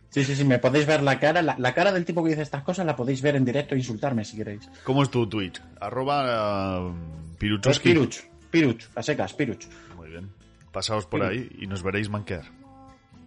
Sí, 0.10 0.26
sí, 0.26 0.36
sí, 0.36 0.43
me 0.43 0.60
podéis 0.60 0.86
ver 0.86 1.01
la 1.01 1.22
cara. 1.22 1.41
La, 1.41 1.55
la 1.57 1.74
cara 1.74 1.93
del 1.93 2.03
tipo 2.03 2.22
que 2.22 2.32
dice 2.32 2.41
estas 2.41 2.64
cosas 2.64 2.86
la 2.86 2.97
podéis 2.97 3.22
ver 3.22 3.38
en 3.38 3.45
directo 3.45 3.76
e 3.76 3.78
insultarme 3.78 4.26
si 4.26 4.36
queréis. 4.36 4.70
¿Cómo 4.84 5.03
es 5.03 5.10
tu 5.10 5.26
Twitch? 5.30 5.62
Arroba 5.80 6.82
uh, 6.82 6.89
Es 6.89 7.38
Piruchowski. 7.38 7.93
Piruch, 7.93 8.24
Piruch, 8.51 8.89
a 8.93 9.03
secas, 9.03 9.32
Piruch. 9.32 9.66
Muy 9.95 10.10
bien. 10.10 10.30
Pasaos 10.74 11.05
por 11.05 11.24
ahí 11.24 11.49
y 11.62 11.66
nos 11.66 11.82
veréis 11.82 12.10
manquear. 12.10 12.43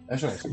Eso 0.09 0.27
es. 0.27 0.47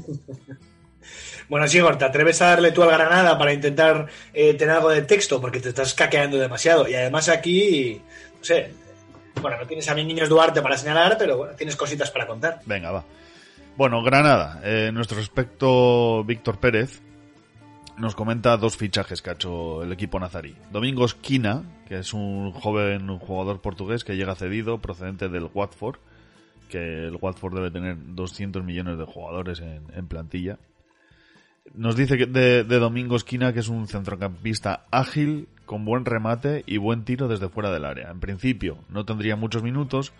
Bueno, 1.48 1.66
Sigor, 1.66 1.98
¿te 1.98 2.04
atreves 2.04 2.40
a 2.42 2.46
darle 2.50 2.72
tú 2.72 2.82
al 2.82 2.90
Granada 2.90 3.36
para 3.36 3.52
intentar 3.52 4.06
eh, 4.32 4.54
tener 4.54 4.76
algo 4.76 4.90
de 4.90 5.02
texto? 5.02 5.40
Porque 5.40 5.60
te 5.60 5.70
estás 5.70 5.94
caqueando 5.94 6.38
demasiado. 6.38 6.88
Y 6.88 6.94
además 6.94 7.28
aquí, 7.28 8.00
no 8.40 8.44
sé, 8.44 8.72
bueno, 9.40 9.58
no 9.58 9.66
tienes 9.66 9.88
a 9.88 9.94
mis 9.94 10.06
niños 10.06 10.28
Duarte 10.28 10.60
para 10.62 10.76
señalar, 10.76 11.16
pero 11.18 11.36
bueno, 11.36 11.54
tienes 11.54 11.76
cositas 11.76 12.10
para 12.10 12.26
contar. 12.26 12.60
Venga, 12.66 12.90
va. 12.90 13.04
Bueno, 13.76 14.02
Granada. 14.02 14.60
eh, 14.64 14.90
nuestro 14.92 15.18
experto 15.18 16.24
Víctor 16.24 16.58
Pérez 16.58 17.00
nos 17.98 18.14
comenta 18.14 18.56
dos 18.56 18.76
fichajes 18.76 19.22
que 19.22 19.30
ha 19.30 19.34
hecho 19.34 19.82
el 19.82 19.92
equipo 19.92 20.18
nazarí. 20.18 20.56
Domingo 20.72 21.04
Esquina, 21.04 21.62
que 21.86 21.98
es 21.98 22.14
un 22.14 22.52
joven 22.52 23.18
jugador 23.18 23.60
portugués 23.60 24.04
que 24.04 24.16
llega 24.16 24.34
cedido 24.34 24.80
procedente 24.80 25.28
del 25.28 25.48
Watford, 25.52 25.98
que 26.68 26.78
el 26.78 27.16
Watford 27.20 27.54
debe 27.54 27.70
tener 27.70 27.96
200 27.98 28.64
millones 28.64 28.98
de 28.98 29.04
jugadores 29.04 29.60
en, 29.60 30.06
plantilla. 30.08 30.58
Nos 31.74 31.94
dice 31.94 32.16
que 32.16 32.26
de, 32.26 32.64
de 32.64 32.78
Domingo 32.78 33.16
Esquina 33.16 33.52
que 33.52 33.60
es 33.60 33.68
un 33.68 33.86
centrocampista 33.86 34.86
ágil, 34.90 35.48
con 35.70 35.84
buen 35.84 36.04
remate 36.04 36.64
y 36.66 36.78
buen 36.78 37.04
tiro 37.04 37.28
desde 37.28 37.48
fuera 37.48 37.70
del 37.70 37.84
área. 37.84 38.10
En 38.10 38.18
principio 38.18 38.78
no 38.88 39.04
tendría 39.04 39.36
muchos 39.36 39.62
minutos, 39.62 40.12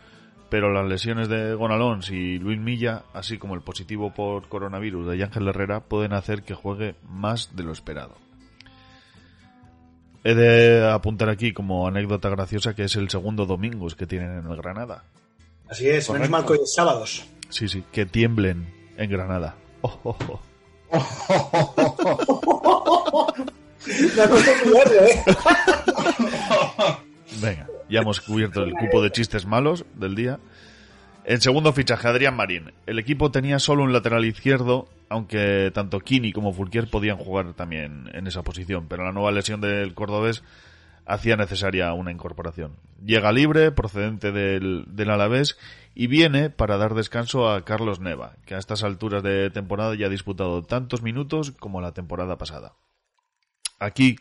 pero 0.48 0.72
las 0.72 0.88
lesiones 0.88 1.28
de 1.28 1.54
Gonalons 1.54 2.08
y 2.12 2.38
Luis 2.38 2.60
Milla, 2.60 3.02
así 3.14 3.36
como 3.36 3.56
el 3.56 3.60
positivo 3.60 4.14
por 4.14 4.48
coronavirus 4.48 5.08
de 5.08 5.24
Ángel 5.24 5.48
Herrera, 5.48 5.80
pueden 5.80 6.12
hacer 6.12 6.44
que 6.44 6.54
juegue 6.54 6.94
más 7.02 7.56
de 7.56 7.64
lo 7.64 7.72
esperado. 7.72 8.14
He 10.22 10.36
de 10.36 10.88
apuntar 10.88 11.28
aquí 11.28 11.52
como 11.52 11.88
anécdota 11.88 12.28
graciosa 12.28 12.76
que 12.76 12.84
es 12.84 12.94
el 12.94 13.10
segundo 13.10 13.44
Domingos 13.44 13.96
que 13.96 14.06
tienen 14.06 14.30
en 14.30 14.46
el 14.48 14.56
Granada. 14.56 15.02
Así 15.68 15.88
es, 15.88 16.08
menos 16.10 16.28
Correcto. 16.28 16.30
mal 16.30 16.46
que 16.46 16.52
hoy 16.52 16.60
es 16.62 16.72
sábados. 16.72 17.26
Sí, 17.48 17.66
sí, 17.66 17.82
que 17.90 18.06
tiemblen 18.06 18.72
en 18.96 19.10
Granada. 19.10 19.56
Oh, 19.80 19.98
oh, 20.04 20.16
oh. 20.28 20.40
La 24.16 24.28
cosa 24.28 24.52
es 24.52 25.16
¿eh? 25.16 25.24
Venga, 27.40 27.66
ya 27.88 28.00
hemos 28.00 28.20
cubierto 28.20 28.62
el 28.62 28.74
cupo 28.74 29.02
de 29.02 29.10
chistes 29.10 29.46
malos 29.46 29.84
del 29.94 30.14
día. 30.14 30.38
El 31.24 31.40
segundo 31.40 31.72
fichaje, 31.72 32.08
Adrián 32.08 32.36
Marín. 32.36 32.72
El 32.86 32.98
equipo 32.98 33.30
tenía 33.30 33.58
solo 33.58 33.82
un 33.82 33.92
lateral 33.92 34.24
izquierdo, 34.24 34.88
aunque 35.08 35.70
tanto 35.72 36.00
Kini 36.00 36.32
como 36.32 36.52
Fulquier 36.52 36.88
podían 36.88 37.16
jugar 37.16 37.54
también 37.54 38.10
en 38.12 38.26
esa 38.26 38.42
posición, 38.42 38.86
pero 38.88 39.04
la 39.04 39.12
nueva 39.12 39.30
lesión 39.30 39.60
del 39.60 39.94
cordobés 39.94 40.42
hacía 41.06 41.36
necesaria 41.36 41.92
una 41.92 42.12
incorporación. 42.12 42.72
Llega 43.04 43.32
libre, 43.32 43.72
procedente 43.72 44.32
del, 44.32 44.84
del 44.88 45.10
Alavés, 45.10 45.56
y 45.94 46.06
viene 46.06 46.50
para 46.50 46.76
dar 46.76 46.94
descanso 46.94 47.50
a 47.50 47.64
Carlos 47.64 48.00
Neva, 48.00 48.36
que 48.44 48.54
a 48.54 48.58
estas 48.58 48.82
alturas 48.84 49.22
de 49.22 49.50
temporada 49.50 49.94
ya 49.94 50.06
ha 50.06 50.10
disputado 50.10 50.62
tantos 50.62 51.02
minutos 51.02 51.52
como 51.52 51.80
la 51.80 51.92
temporada 51.92 52.36
pasada. 52.38 52.74
Aquí 53.80 54.16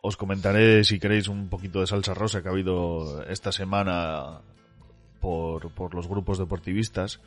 os 0.00 0.16
comentaré, 0.16 0.84
si 0.84 0.98
queréis, 0.98 1.28
un 1.28 1.48
poquito 1.48 1.80
de 1.80 1.86
salsa 1.86 2.14
rosa 2.14 2.42
que 2.42 2.48
ha 2.48 2.52
habido 2.52 3.22
esta 3.28 3.52
semana 3.52 4.40
por, 5.20 5.70
por 5.70 5.94
los 5.94 6.06
grupos 6.08 6.38
deportivistas. 6.38 7.20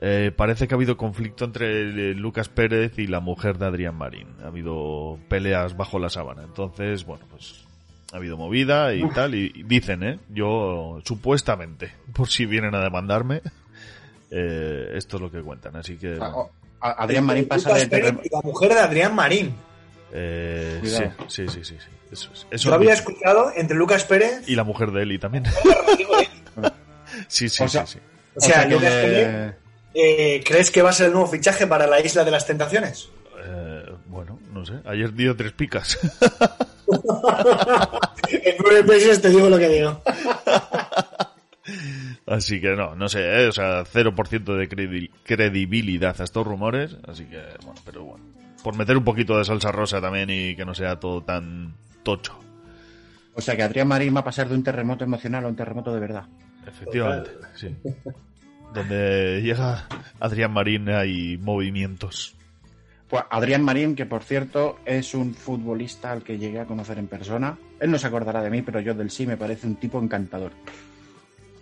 Eh, 0.00 0.30
parece 0.36 0.68
que 0.68 0.74
ha 0.74 0.76
habido 0.76 0.96
conflicto 0.96 1.44
entre 1.44 1.80
eh, 2.10 2.14
Lucas 2.14 2.48
Pérez 2.48 2.98
y 2.98 3.06
la 3.08 3.18
mujer 3.20 3.58
de 3.58 3.66
Adrián 3.66 3.96
Marín. 3.96 4.28
Ha 4.44 4.46
habido 4.48 5.18
peleas 5.28 5.76
bajo 5.76 5.98
la 5.98 6.08
sábana. 6.08 6.42
Entonces, 6.44 7.04
bueno, 7.04 7.24
pues 7.30 7.64
ha 8.12 8.16
habido 8.18 8.36
movida 8.36 8.94
y 8.94 9.02
tal. 9.10 9.34
Y, 9.34 9.50
y 9.54 9.62
dicen, 9.64 10.02
¿eh? 10.04 10.18
Yo, 10.28 11.00
supuestamente, 11.04 11.90
por 12.14 12.28
si 12.28 12.46
vienen 12.46 12.74
a 12.76 12.80
demandarme, 12.80 13.40
eh, 14.30 14.90
esto 14.94 15.16
es 15.16 15.22
lo 15.22 15.30
que 15.30 15.40
cuentan. 15.42 15.74
Así 15.76 15.96
que... 15.96 16.14
A- 16.14 16.18
bueno, 16.18 16.50
a- 16.80 17.02
Adrián 17.02 17.24
Marín 17.24 17.48
pasa 17.48 17.74
de 17.74 18.02
la 18.30 18.40
mujer 18.44 18.74
de 18.74 18.80
Adrián 18.80 19.14
Marín. 19.16 19.54
Eh, 20.12 20.80
sí, 20.82 20.88
sí, 21.28 21.48
sí, 21.48 21.64
sí, 21.64 21.76
sí. 21.78 21.86
Eso 22.10 22.30
es. 22.32 22.46
Eso 22.50 22.68
Yo 22.70 22.74
había 22.74 22.94
escuchado 22.94 23.52
entre 23.54 23.76
Lucas 23.76 24.04
Pérez 24.04 24.48
Y 24.48 24.54
la 24.56 24.64
mujer 24.64 24.90
de 24.92 25.02
Eli 25.02 25.18
también. 25.18 25.44
sí, 27.28 27.48
sí, 27.48 27.62
O 27.64 27.68
sea, 27.68 27.86
sí, 27.86 27.94
sí. 27.94 28.00
O 28.36 28.40
sea, 28.40 28.66
que 28.68 28.74
Lucas 28.74 28.94
de- 28.94 29.02
Pérez, 29.02 29.54
eh, 29.94 30.42
¿crees 30.46 30.70
que 30.70 30.82
va 30.82 30.90
a 30.90 30.92
ser 30.92 31.06
el 31.06 31.12
nuevo 31.12 31.26
fichaje 31.26 31.66
para 31.66 31.86
la 31.86 32.00
Isla 32.00 32.24
de 32.24 32.30
las 32.30 32.46
Tentaciones? 32.46 33.08
Eh, 33.44 33.84
bueno, 34.06 34.38
no 34.52 34.64
sé. 34.64 34.74
Ayer 34.84 35.12
dio 35.12 35.34
tres 35.36 35.52
picas. 35.52 35.98
en 38.30 38.54
nueve 38.62 38.82
meses 38.84 39.20
te 39.20 39.28
digo 39.30 39.48
lo 39.48 39.58
que 39.58 39.68
digo. 39.68 40.02
así 42.26 42.60
que 42.60 42.68
no, 42.70 42.94
no 42.94 43.08
sé. 43.08 43.20
eh, 43.42 43.48
O 43.48 43.52
sea, 43.52 43.84
0% 43.84 44.56
de 44.56 44.68
credi- 44.68 45.10
credibilidad 45.24 46.20
a 46.20 46.24
estos 46.24 46.46
rumores. 46.46 46.96
Así 47.06 47.24
que, 47.24 47.40
bueno, 47.64 47.80
pero 47.84 48.04
bueno. 48.04 48.24
Por 48.62 48.76
meter 48.76 48.96
un 48.96 49.04
poquito 49.04 49.38
de 49.38 49.44
salsa 49.44 49.72
rosa 49.72 50.00
también 50.00 50.30
y 50.30 50.56
que 50.56 50.64
no 50.64 50.74
sea 50.74 50.98
todo 50.98 51.22
tan 51.22 51.74
tocho. 52.02 52.38
O 53.34 53.40
sea 53.40 53.56
que 53.56 53.62
Adrián 53.62 53.86
Marín 53.86 54.14
va 54.14 54.20
a 54.20 54.24
pasar 54.24 54.48
de 54.48 54.54
un 54.54 54.64
terremoto 54.64 55.04
emocional 55.04 55.44
a 55.44 55.48
un 55.48 55.56
terremoto 55.56 55.94
de 55.94 56.00
verdad. 56.00 56.24
Efectivamente, 56.66 57.30
sí. 57.54 57.74
Donde 58.74 59.40
llega 59.42 59.86
Adrián 60.20 60.52
Marín 60.52 60.88
hay 60.88 61.38
movimientos. 61.38 62.34
Pues 63.08 63.22
Adrián 63.30 63.62
Marín, 63.62 63.94
que 63.94 64.04
por 64.04 64.22
cierto 64.22 64.80
es 64.84 65.14
un 65.14 65.34
futbolista 65.34 66.12
al 66.12 66.22
que 66.22 66.36
llegué 66.36 66.60
a 66.60 66.66
conocer 66.66 66.98
en 66.98 67.06
persona. 67.06 67.56
Él 67.80 67.90
no 67.90 67.98
se 67.98 68.06
acordará 68.06 68.42
de 68.42 68.50
mí, 68.50 68.62
pero 68.62 68.80
yo 68.80 68.92
del 68.92 69.10
sí 69.10 69.26
me 69.26 69.36
parece 69.36 69.66
un 69.66 69.76
tipo 69.76 70.00
encantador. 70.02 70.52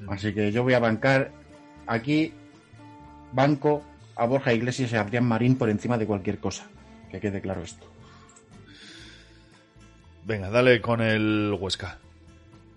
Así 0.09 0.33
que 0.33 0.51
yo 0.51 0.63
voy 0.63 0.75
a 0.75 0.81
bancar 0.81 1.31
aquí, 1.87 2.33
banco 3.33 3.83
a 4.17 4.27
Borja 4.27 4.53
Iglesias 4.53 4.93
y 4.93 4.97
a 4.97 5.03
Adrián 5.03 5.25
Marín 5.25 5.57
por 5.57 5.71
encima 5.71 5.99
de 5.99 6.07
cualquier 6.07 6.39
cosa. 6.39 6.67
Que 7.11 7.21
quede 7.21 7.41
claro 7.41 7.63
esto. 7.63 7.87
Venga, 10.25 10.51
dale 10.51 10.81
con 10.81 11.01
el 11.01 11.57
Huesca. 11.59 11.99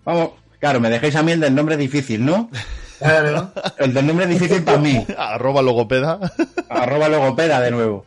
Vamos, 0.04 0.30
claro, 0.60 0.78
me 0.80 0.88
dejáis 0.90 1.16
a 1.16 1.22
mí 1.22 1.32
el 1.32 1.40
del 1.40 1.54
nombre 1.54 1.76
difícil, 1.76 2.24
¿no? 2.24 2.50
Claro. 3.00 3.50
El 3.78 3.94
del 3.94 4.06
nombre 4.06 4.26
difícil 4.26 4.62
para 4.62 4.76
mí. 4.76 5.06
Arroba 5.18 5.62
logopeda. 5.62 6.18
Arroba 6.68 7.08
logopeda 7.08 7.58
de 7.62 7.70
nuevo. 7.70 8.04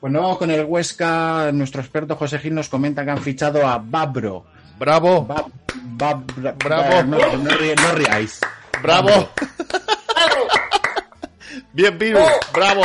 Bueno, 0.00 0.20
vamos 0.22 0.38
con 0.38 0.52
el 0.52 0.64
Huesca. 0.64 1.50
Nuestro 1.52 1.80
experto 1.80 2.14
José 2.14 2.38
Gil 2.38 2.54
nos 2.54 2.68
comenta 2.68 3.04
que 3.04 3.10
han 3.10 3.18
fichado 3.20 3.66
a 3.66 3.78
Babro. 3.78 4.44
Bravo. 4.78 5.26
Bab- 5.26 5.50
Bab- 5.98 6.26
bra- 6.36 6.54
Bravo. 6.56 7.02
No, 7.02 7.18
no 7.18 7.50
ri- 7.50 7.74
no 7.74 7.92
riáis. 7.96 8.38
Bravo. 8.80 9.30
Bien, 11.72 11.98
Piru. 11.98 12.20
Bravo. 12.52 12.82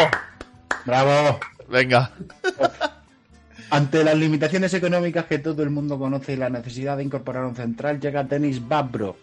Bravo. 0.86 1.40
Venga. 1.70 2.12
Ante 3.72 4.04
las 4.04 4.18
limitaciones 4.18 4.74
económicas 4.74 5.26
que 5.26 5.38
todo 5.38 5.62
el 5.62 5.70
mundo 5.70 6.00
conoce 6.00 6.34
y 6.34 6.38
la 6.38 6.50
necesidad 6.50 6.98
de 6.98 7.04
incorporar 7.04 7.46
un 7.46 7.56
central, 7.56 8.00
llega 8.00 8.24
Denis 8.24 8.68
Babro, 8.68 9.18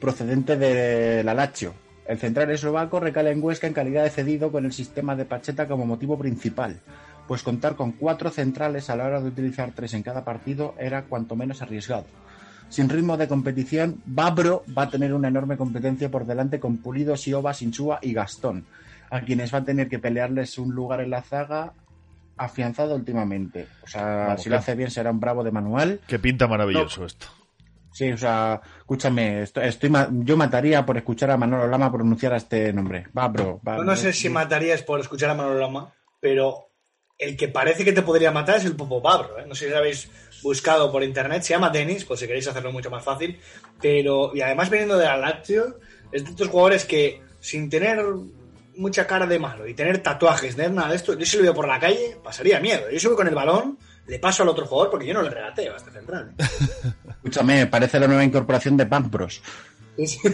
procedente 0.00 0.56
de 0.56 1.22
la 1.22 1.34
Lazio. 1.34 1.74
El 2.08 2.18
central 2.18 2.50
eslovaco 2.50 2.98
recala 2.98 3.30
en 3.30 3.40
Huesca 3.42 3.68
en 3.68 3.74
calidad 3.74 4.02
de 4.02 4.10
cedido 4.10 4.50
con 4.50 4.64
el 4.64 4.72
sistema 4.72 5.14
de 5.14 5.24
Pacheta 5.24 5.68
como 5.68 5.86
motivo 5.86 6.18
principal, 6.18 6.80
pues 7.28 7.44
contar 7.44 7.76
con 7.76 7.92
cuatro 7.92 8.30
centrales 8.30 8.90
a 8.90 8.96
la 8.96 9.04
hora 9.04 9.20
de 9.20 9.28
utilizar 9.28 9.70
tres 9.72 9.94
en 9.94 10.02
cada 10.02 10.24
partido 10.24 10.74
era 10.80 11.04
cuanto 11.04 11.36
menos 11.36 11.62
arriesgado. 11.62 12.06
Sin 12.68 12.88
ritmo 12.88 13.16
de 13.16 13.28
competición, 13.28 14.02
Babro 14.04 14.64
va 14.76 14.84
a 14.84 14.90
tener 14.90 15.14
una 15.14 15.28
enorme 15.28 15.56
competencia 15.56 16.10
por 16.10 16.26
delante 16.26 16.58
con 16.58 16.78
Pulido, 16.78 17.16
Sioba, 17.16 17.54
Sinsúa 17.54 18.00
y 18.02 18.14
Gastón, 18.14 18.64
a 19.10 19.20
quienes 19.20 19.54
va 19.54 19.58
a 19.58 19.64
tener 19.64 19.88
que 19.88 20.00
pelearles 20.00 20.58
un 20.58 20.74
lugar 20.74 21.02
en 21.02 21.10
la 21.10 21.22
zaga 21.22 21.74
afianzado 22.36 22.94
últimamente. 22.94 23.66
O 23.82 23.86
sea, 23.86 24.04
Vamos, 24.28 24.42
si 24.42 24.48
lo 24.50 24.56
hace 24.56 24.74
bien 24.74 24.90
será 24.90 25.10
un 25.10 25.20
bravo 25.20 25.42
de 25.44 25.50
manual. 25.50 26.00
Que 26.06 26.18
pinta 26.18 26.46
maravilloso 26.48 27.04
esto. 27.04 27.26
Sí, 27.92 28.10
o 28.10 28.16
sea, 28.16 28.60
escúchame, 28.78 29.42
estoy, 29.42 29.64
estoy 29.68 29.90
ma- 29.90 30.08
yo 30.10 30.36
mataría 30.36 30.84
por 30.86 30.96
escuchar 30.96 31.30
a 31.30 31.36
Manolo 31.36 31.66
Lama 31.68 31.92
pronunciar 31.92 32.32
a 32.32 32.38
este 32.38 32.72
nombre. 32.72 33.06
Babro, 33.12 33.44
Yo 33.44 33.60
Babro. 33.62 33.84
no 33.84 33.94
sé 33.96 34.12
si 34.14 34.30
matarías 34.30 34.82
por 34.82 34.98
escuchar 34.98 35.28
a 35.30 35.34
Manolo 35.34 35.58
Lama, 35.58 35.92
pero 36.18 36.68
el 37.18 37.36
que 37.36 37.48
parece 37.48 37.84
que 37.84 37.92
te 37.92 38.00
podría 38.00 38.30
matar 38.30 38.56
es 38.56 38.64
el 38.64 38.76
Popo 38.76 39.02
Pablo. 39.02 39.38
¿eh? 39.38 39.44
No 39.46 39.54
sé 39.54 39.66
si 39.66 39.70
lo 39.70 39.76
habéis 39.76 40.10
buscado 40.42 40.90
por 40.90 41.02
internet. 41.04 41.42
Se 41.42 41.52
llama 41.52 41.68
Denis, 41.68 42.04
por 42.06 42.16
si 42.16 42.26
queréis 42.26 42.48
hacerlo 42.48 42.72
mucho 42.72 42.90
más 42.90 43.04
fácil. 43.04 43.38
Pero, 43.80 44.34
y 44.34 44.40
además 44.40 44.70
viniendo 44.70 44.96
de 44.96 45.04
la 45.04 45.18
Lazio, 45.18 45.78
es 46.10 46.24
de 46.24 46.30
estos 46.30 46.48
jugadores 46.48 46.86
que, 46.86 47.20
sin 47.40 47.68
tener 47.68 48.02
mucha 48.76 49.06
cara 49.06 49.26
de 49.26 49.38
malo 49.38 49.66
y 49.66 49.74
tener 49.74 49.98
tatuajes, 50.02 50.56
tener 50.56 50.72
nada 50.72 50.90
de 50.90 50.96
esto, 50.96 51.16
yo 51.18 51.26
si 51.26 51.36
lo 51.36 51.42
veo 51.42 51.54
por 51.54 51.68
la 51.68 51.78
calle, 51.78 52.16
pasaría 52.22 52.60
miedo. 52.60 52.90
Yo 52.90 52.98
subo 52.98 53.16
con 53.16 53.28
el 53.28 53.34
balón, 53.34 53.78
le 54.06 54.18
paso 54.18 54.42
al 54.42 54.48
otro 54.48 54.66
jugador 54.66 54.90
porque 54.90 55.06
yo 55.06 55.14
no 55.14 55.22
le 55.22 55.30
regateo 55.30 55.74
a 55.74 55.76
este 55.76 55.90
central. 55.90 56.34
Escúchame, 57.08 57.66
parece 57.66 58.00
la 58.00 58.06
nueva 58.06 58.24
incorporación 58.24 58.76
de 58.76 58.88
sí. 60.06 60.18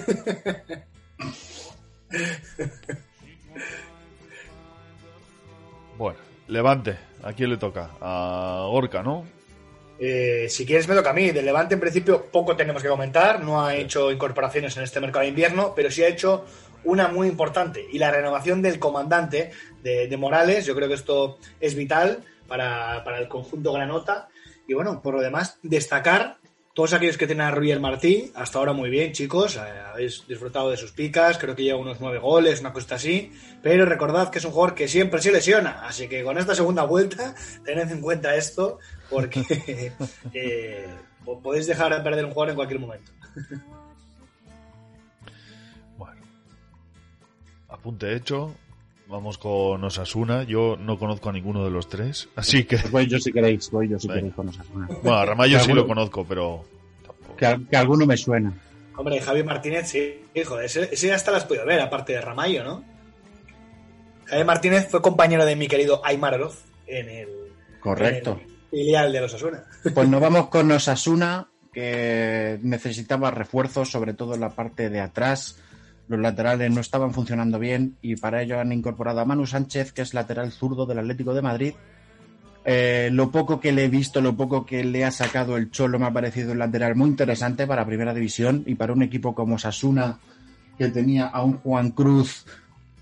Bueno, 5.99 6.19
Levante, 6.47 6.97
¿a 7.25 7.33
quién 7.33 7.51
le 7.51 7.57
toca? 7.57 7.91
A 8.01 8.69
Gorka, 8.71 9.03
¿no? 9.03 9.25
Eh, 9.99 10.47
si 10.49 10.65
quieres 10.65 10.87
me 10.87 10.95
toca 10.95 11.11
a 11.11 11.13
mí. 11.13 11.31
Del 11.33 11.45
Levante 11.45 11.75
en 11.75 11.81
principio 11.81 12.27
poco 12.27 12.55
tenemos 12.57 12.83
que 12.83 12.89
comentar. 12.89 13.43
No 13.43 13.65
ha 13.65 13.75
hecho 13.75 14.13
incorporaciones 14.13 14.77
en 14.77 14.85
este 14.85 15.01
mercado 15.01 15.23
de 15.23 15.31
invierno, 15.31 15.73
pero 15.75 15.91
sí 15.91 16.05
ha 16.05 16.09
hecho 16.09 16.45
una 16.89 17.09
muy 17.09 17.29
importante. 17.29 17.87
Y 17.93 17.99
la 17.99 18.11
renovación 18.11 18.63
del 18.63 18.79
comandante 18.79 19.51
de, 19.83 20.09
de 20.09 20.17
Morales. 20.17 20.67
Yo 20.67 20.75
creo 20.75 20.89
que 20.89 20.95
esto 20.95 21.39
es 21.61 21.75
vital 21.75 22.25
para, 22.47 23.03
para 23.05 23.19
el 23.19 23.29
conjunto 23.29 23.73
Granota. 23.73 24.29
Y 24.67 24.75
bueno, 24.75 25.01
por 25.03 25.15
lo 25.15 25.21
demás, 25.23 25.59
destacar 25.63 26.37
todos 26.75 26.93
aquellos 26.93 27.17
que 27.19 27.27
tienen 27.27 27.45
a 27.45 27.51
Ruyer 27.51 27.81
Martí, 27.81 28.31
hasta 28.37 28.59
ahora 28.61 28.73
muy 28.73 28.89
bien, 28.89 29.13
chicos. 29.13 29.57
eh, 29.57 29.61
habéis 29.61 30.25
disfrutado 30.29 30.71
de 30.71 30.77
sus 30.77 30.93
picas, 30.93 31.37
creo 31.37 31.57
que 31.57 31.65
lleva 31.65 31.81
unos 31.81 32.01
nueve 32.01 32.19
goles, 32.19 32.61
una 32.61 32.73
cosa 32.73 32.95
así. 32.95 33.33
Pero 33.63 33.85
recordad 33.85 34.31
que 34.31 34.39
es 34.39 34.45
un 34.45 34.53
jugador 34.53 34.75
que 34.77 34.87
siempre 34.87 35.21
se 35.21 35.33
lesiona. 35.33 35.81
Así 35.87 36.07
que 36.09 36.23
con 36.23 36.39
esta 36.39 36.55
segunda 36.55 36.85
vuelta, 36.85 37.35
tened 37.65 37.91
en 37.91 38.01
cuenta 38.01 38.37
esto, 38.37 38.79
porque 39.11 39.43
eh, 40.33 40.87
po- 41.25 41.41
podéis 41.41 41.67
dejar 41.67 41.95
de 41.97 42.01
perder 42.01 42.25
un 42.27 42.31
jugador 42.31 42.51
en 42.51 42.57
cualquier 42.57 42.81
momento. 42.81 43.11
Apunte 47.69 48.15
hecho. 48.15 48.55
Vamos 49.07 49.39
con 49.39 49.83
Osasuna. 49.85 50.43
Yo 50.43 50.77
no 50.79 50.99
conozco 50.99 51.31
a 51.31 51.33
ninguno 51.33 51.65
de 51.65 51.71
los 51.71 51.89
tres, 51.89 52.29
así 52.37 52.65
que... 52.65 52.77
Pues 52.79 52.91
voy 52.91 53.07
yo 53.07 53.19
si 53.19 53.33
queréis, 53.33 53.71
voy 53.71 53.89
yo 53.89 53.99
si 53.99 54.07
queréis 54.09 54.35
con 54.35 54.49
Osasuna. 54.49 54.87
Bueno, 55.03 55.15
a 55.19 55.25
Ramallo 55.25 55.59
Que 55.59 55.65
sí 55.65 55.73
lo 55.73 55.87
conozco, 55.87 56.27
pero... 56.27 56.65
Que, 57.39 57.47
al- 57.47 57.67
que 57.67 57.77
alguno 57.77 58.05
me 58.05 58.17
suena. 58.19 58.53
Hombre, 58.97 59.21
Javi 59.21 59.43
Martínez, 59.45 59.89
sí, 59.89 60.25
hijo, 60.35 60.61
ese, 60.61 60.89
ese 60.93 61.13
hasta 61.13 61.31
las 61.31 61.45
podido 61.45 61.65
ver, 61.65 61.81
aparte 61.81 62.13
de 62.13 62.21
Ramallo, 62.21 62.65
¿no? 62.65 62.85
Javi 64.27 64.45
Martínez 64.45 64.89
fue 64.91 65.01
compañero 65.01 65.47
de 65.47 65.57
mi 65.57 65.69
querido 65.69 66.05
Aymarov 66.05 66.53
en 66.87 67.09
el, 67.09 67.29
Correcto. 67.81 68.33
en 68.33 68.41
el 68.51 68.57
filial 68.71 69.13
de 69.13 69.21
los 69.21 69.33
Asuna. 69.33 69.65
Pues 69.95 70.09
nos 70.09 70.21
vamos 70.21 70.49
con 70.49 70.71
Osasuna, 70.71 71.49
que 71.73 72.59
necesitaba 72.63 73.31
refuerzos, 73.31 73.91
sobre 73.91 74.13
todo 74.15 74.35
en 74.35 74.41
la 74.41 74.51
parte 74.51 74.91
de 74.91 75.01
atrás. 75.01 75.63
Los 76.09 76.21
laterales 76.21 76.71
no 76.71 76.81
estaban 76.81 77.13
funcionando 77.13 77.59
bien 77.59 77.97
y 78.01 78.17
para 78.17 78.43
ello 78.43 78.59
han 78.59 78.73
incorporado 78.73 79.21
a 79.21 79.25
Manu 79.25 79.47
Sánchez, 79.47 79.93
que 79.93 80.03
es 80.03 80.15
lateral 80.15 80.51
zurdo 80.53 80.87
del 80.87 80.99
Atlético 80.99 81.35
de 81.35 81.43
Madrid. 81.43 81.75
Eh, 82.65 83.11
lo 83.13 83.31
poco 83.31 83.61
que 83.61 83.73
le 83.73 83.85
he 83.85 83.89
visto, 83.89 84.21
lo 84.21 84.37
poco 84.37 84.67
que 84.67 84.85
le 84.85 85.05
ha 85.05 85.11
sacado 85.11 85.57
el 85.57 85.71
Cholo 85.71 85.99
me 85.99 86.07
ha 86.07 86.13
parecido 86.13 86.53
un 86.53 86.59
lateral 86.59 86.97
muy 86.97 87.09
interesante 87.09 87.67
para 87.67 87.87
Primera 87.87 88.13
División 88.13 88.63
y 88.67 88.75
para 88.75 88.93
un 88.93 89.03
equipo 89.03 89.35
como 89.35 89.55
Osasuna, 89.55 90.19
que 90.77 90.89
tenía 90.89 91.27
a 91.27 91.43
un 91.43 91.59
Juan 91.59 91.91
Cruz 91.91 92.45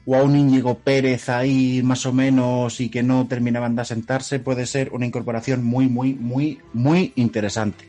o 0.05 0.15
a 0.15 0.23
un 0.23 0.37
Íñigo 0.37 0.79
Pérez 0.79 1.29
ahí 1.29 1.83
más 1.83 2.07
o 2.07 2.13
menos 2.13 2.81
y 2.81 2.89
que 2.89 3.03
no 3.03 3.27
terminaban 3.27 3.75
de 3.75 3.83
asentarse, 3.83 4.39
puede 4.39 4.67
ser 4.67 4.93
una 4.93 5.07
incorporación 5.07 5.65
muy, 5.65 5.89
muy, 5.89 6.15
muy, 6.15 6.61
muy 6.73 7.13
interesante. 7.17 7.85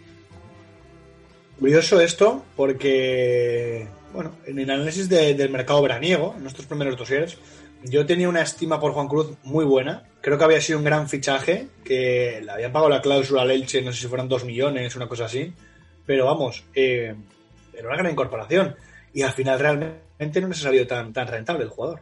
Curioso 1.59 2.01
esto, 2.01 2.43
porque, 2.55 3.87
bueno, 4.13 4.31
en 4.45 4.59
el 4.59 4.69
análisis 4.69 5.07
de- 5.09 5.33
del 5.33 5.49
mercado 5.49 5.81
veraniego, 5.81 6.33
en 6.37 6.43
nuestros 6.43 6.65
primeros 6.67 6.97
dosieres, 6.97 7.37
yo 7.83 8.05
tenía 8.05 8.27
una 8.29 8.41
estima 8.41 8.79
por 8.79 8.93
Juan 8.93 9.07
Cruz 9.07 9.33
muy 9.43 9.63
buena. 9.65 10.03
Creo 10.21 10.37
que 10.37 10.43
había 10.43 10.61
sido 10.61 10.79
un 10.79 10.85
gran 10.85 11.07
fichaje, 11.07 11.67
que 11.83 12.41
le 12.43 12.51
habían 12.51 12.71
pagado 12.71 12.89
la 12.89 13.01
cláusula 13.01 13.43
al 13.43 13.51
Elche, 13.51 13.81
no 13.81 13.91
sé 13.93 14.01
si 14.01 14.07
fueran 14.07 14.27
dos 14.27 14.43
millones, 14.45 14.95
una 14.95 15.07
cosa 15.07 15.25
así. 15.25 15.53
Pero 16.05 16.25
vamos, 16.25 16.63
eh, 16.73 17.13
era 17.73 17.87
una 17.87 17.97
gran 17.97 18.11
incorporación. 18.11 18.75
Y 19.13 19.21
al 19.21 19.31
final 19.33 19.59
realmente 19.59 20.41
no 20.41 20.47
nos 20.47 20.59
ha 20.59 20.63
salido 20.63 20.87
tan, 20.87 21.13
tan 21.13 21.27
rentable 21.27 21.63
el 21.63 21.69
jugador. 21.69 22.01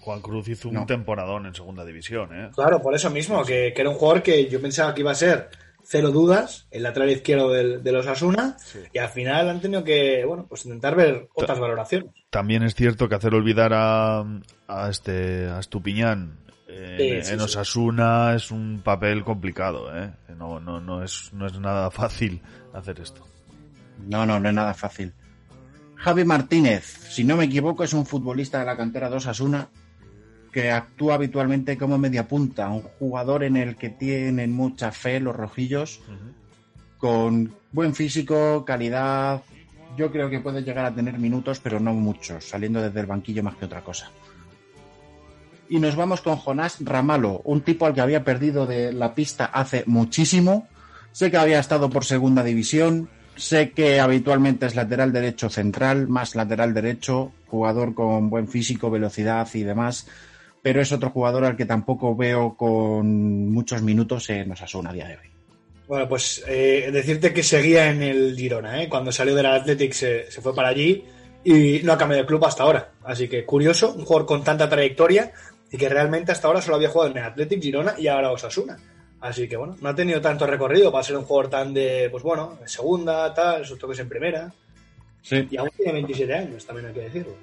Juan 0.00 0.20
Cruz 0.20 0.46
hizo 0.48 0.68
un 0.68 0.74
No. 0.74 0.86
temporadón 0.86 1.46
en 1.46 1.54
segunda 1.54 1.84
división, 1.84 2.28
¿eh? 2.32 2.50
Claro, 2.54 2.80
por 2.80 2.94
eso 2.94 3.10
mismo, 3.10 3.44
que, 3.44 3.72
que 3.74 3.80
era 3.80 3.90
un 3.90 3.96
jugador 3.96 4.22
que 4.22 4.46
yo 4.48 4.60
pensaba 4.60 4.94
que 4.94 5.00
iba 5.00 5.10
a 5.10 5.14
ser 5.16 5.48
cero 5.84 6.10
dudas, 6.10 6.66
el 6.70 6.82
lateral 6.82 7.10
izquierdo 7.10 7.50
del, 7.50 7.82
de 7.82 7.92
los 7.92 8.06
Asuna, 8.06 8.56
y 8.92 8.98
al 8.98 9.08
final 9.08 9.48
han 9.48 9.60
tenido 9.60 9.84
que, 9.84 10.24
bueno, 10.24 10.46
pues 10.48 10.64
intentar 10.64 10.96
ver 10.96 11.28
otras 11.34 11.58
valoraciones. 11.58 12.10
También 12.30 12.62
es 12.62 12.74
cierto 12.74 13.08
que 13.08 13.14
hacer 13.14 13.34
olvidar 13.34 13.72
a, 13.74 14.24
a 14.66 14.88
este 14.88 15.46
a 15.48 15.60
Estupiñán 15.60 16.38
en, 16.68 16.98
Sí, 16.98 17.22
sí, 17.22 17.32
en 17.32 17.38
sí. 17.38 17.44
Osasuna 17.44 18.34
es 18.34 18.50
un 18.50 18.80
papel 18.82 19.22
complicado, 19.24 19.96
¿eh? 19.96 20.10
No, 20.36 20.58
no, 20.58 20.80
no, 20.80 21.02
es, 21.04 21.30
no 21.32 21.46
es 21.46 21.58
nada 21.60 21.90
fácil 21.92 22.42
hacer 22.72 23.00
esto. 23.00 23.24
No, 24.08 24.26
no, 24.26 24.40
no 24.40 24.48
es 24.48 24.54
nada 24.54 24.74
fácil. 24.74 25.12
Javi 25.96 26.24
Martínez, 26.24 26.84
si 26.84 27.24
no 27.24 27.36
me 27.36 27.44
equivoco, 27.44 27.84
es 27.84 27.92
un 27.92 28.04
futbolista 28.04 28.58
de 28.58 28.66
la 28.66 28.76
cantera 28.76 29.08
de 29.08 29.16
Osasuna 29.16 29.68
que 30.54 30.70
actúa 30.70 31.14
habitualmente 31.14 31.76
como 31.76 31.98
media 31.98 32.28
punta, 32.28 32.68
un 32.68 32.82
jugador 32.82 33.42
en 33.42 33.56
el 33.56 33.74
que 33.74 33.90
tienen 33.90 34.52
mucha 34.52 34.92
fe 34.92 35.18
los 35.18 35.34
rojillos, 35.34 36.00
con 36.96 37.52
buen 37.72 37.92
físico, 37.92 38.64
calidad. 38.64 39.42
Yo 39.96 40.12
creo 40.12 40.30
que 40.30 40.38
puede 40.38 40.62
llegar 40.62 40.84
a 40.84 40.94
tener 40.94 41.18
minutos, 41.18 41.58
pero 41.58 41.80
no 41.80 41.92
muchos, 41.92 42.44
saliendo 42.44 42.80
desde 42.80 43.00
el 43.00 43.06
banquillo 43.06 43.42
más 43.42 43.56
que 43.56 43.64
otra 43.64 43.82
cosa. 43.82 44.12
Y 45.68 45.80
nos 45.80 45.96
vamos 45.96 46.20
con 46.20 46.36
Jonás 46.36 46.76
Ramalo, 46.84 47.40
un 47.42 47.62
tipo 47.62 47.86
al 47.86 47.94
que 47.94 48.02
había 48.02 48.22
perdido 48.22 48.64
de 48.64 48.92
la 48.92 49.12
pista 49.12 49.46
hace 49.46 49.82
muchísimo. 49.86 50.68
Sé 51.10 51.32
que 51.32 51.36
había 51.36 51.58
estado 51.58 51.90
por 51.90 52.04
segunda 52.04 52.44
división, 52.44 53.08
sé 53.34 53.72
que 53.72 53.98
habitualmente 53.98 54.66
es 54.66 54.76
lateral 54.76 55.12
derecho 55.12 55.50
central, 55.50 56.06
más 56.06 56.36
lateral 56.36 56.74
derecho, 56.74 57.32
jugador 57.48 57.92
con 57.92 58.30
buen 58.30 58.46
físico, 58.46 58.88
velocidad 58.88 59.48
y 59.52 59.64
demás, 59.64 60.06
pero 60.64 60.80
es 60.80 60.90
otro 60.92 61.10
jugador 61.10 61.44
al 61.44 61.58
que 61.58 61.66
tampoco 61.66 62.16
veo 62.16 62.56
con 62.56 63.52
muchos 63.52 63.82
minutos 63.82 64.30
en 64.30 64.50
Osasuna 64.50 64.88
a 64.88 64.92
día 64.94 65.08
de 65.08 65.16
hoy. 65.18 65.30
Bueno, 65.86 66.08
pues 66.08 66.42
eh, 66.48 66.88
decirte 66.90 67.34
que 67.34 67.42
seguía 67.42 67.90
en 67.90 68.02
el 68.02 68.34
Girona, 68.34 68.82
¿eh? 68.82 68.88
Cuando 68.88 69.12
salió 69.12 69.34
del 69.34 69.44
Athletic 69.44 69.92
se, 69.92 70.30
se 70.30 70.40
fue 70.40 70.54
para 70.54 70.68
allí 70.68 71.04
y 71.44 71.80
no 71.84 71.92
ha 71.92 71.98
cambiado 71.98 72.22
de 72.22 72.26
club 72.26 72.42
hasta 72.46 72.62
ahora. 72.62 72.92
Así 73.02 73.28
que 73.28 73.44
curioso, 73.44 73.92
un 73.92 74.06
jugador 74.06 74.26
con 74.26 74.42
tanta 74.42 74.66
trayectoria 74.66 75.32
y 75.70 75.76
que 75.76 75.86
realmente 75.90 76.32
hasta 76.32 76.48
ahora 76.48 76.62
solo 76.62 76.76
había 76.76 76.88
jugado 76.88 77.10
en 77.10 77.18
el 77.18 77.24
Athletic 77.24 77.60
Girona 77.60 77.94
y 77.98 78.06
ahora 78.06 78.32
Osasuna. 78.32 78.78
Así 79.20 79.46
que 79.46 79.58
bueno, 79.58 79.76
no 79.82 79.90
ha 79.90 79.94
tenido 79.94 80.22
tanto 80.22 80.46
recorrido 80.46 80.90
para 80.90 81.04
ser 81.04 81.18
un 81.18 81.24
jugador 81.24 81.50
tan 81.50 81.74
de, 81.74 82.08
pues 82.10 82.22
bueno, 82.22 82.56
en 82.62 82.68
segunda, 82.70 83.34
tal, 83.34 83.66
sus 83.66 83.78
toques 83.78 83.98
en 83.98 84.08
primera. 84.08 84.50
Sí. 85.20 85.46
Y 85.50 85.58
aún 85.58 85.68
tiene 85.76 85.92
27 85.92 86.34
años, 86.34 86.64
también 86.64 86.86
hay 86.86 86.94
que 86.94 87.00
decirlo. 87.00 87.34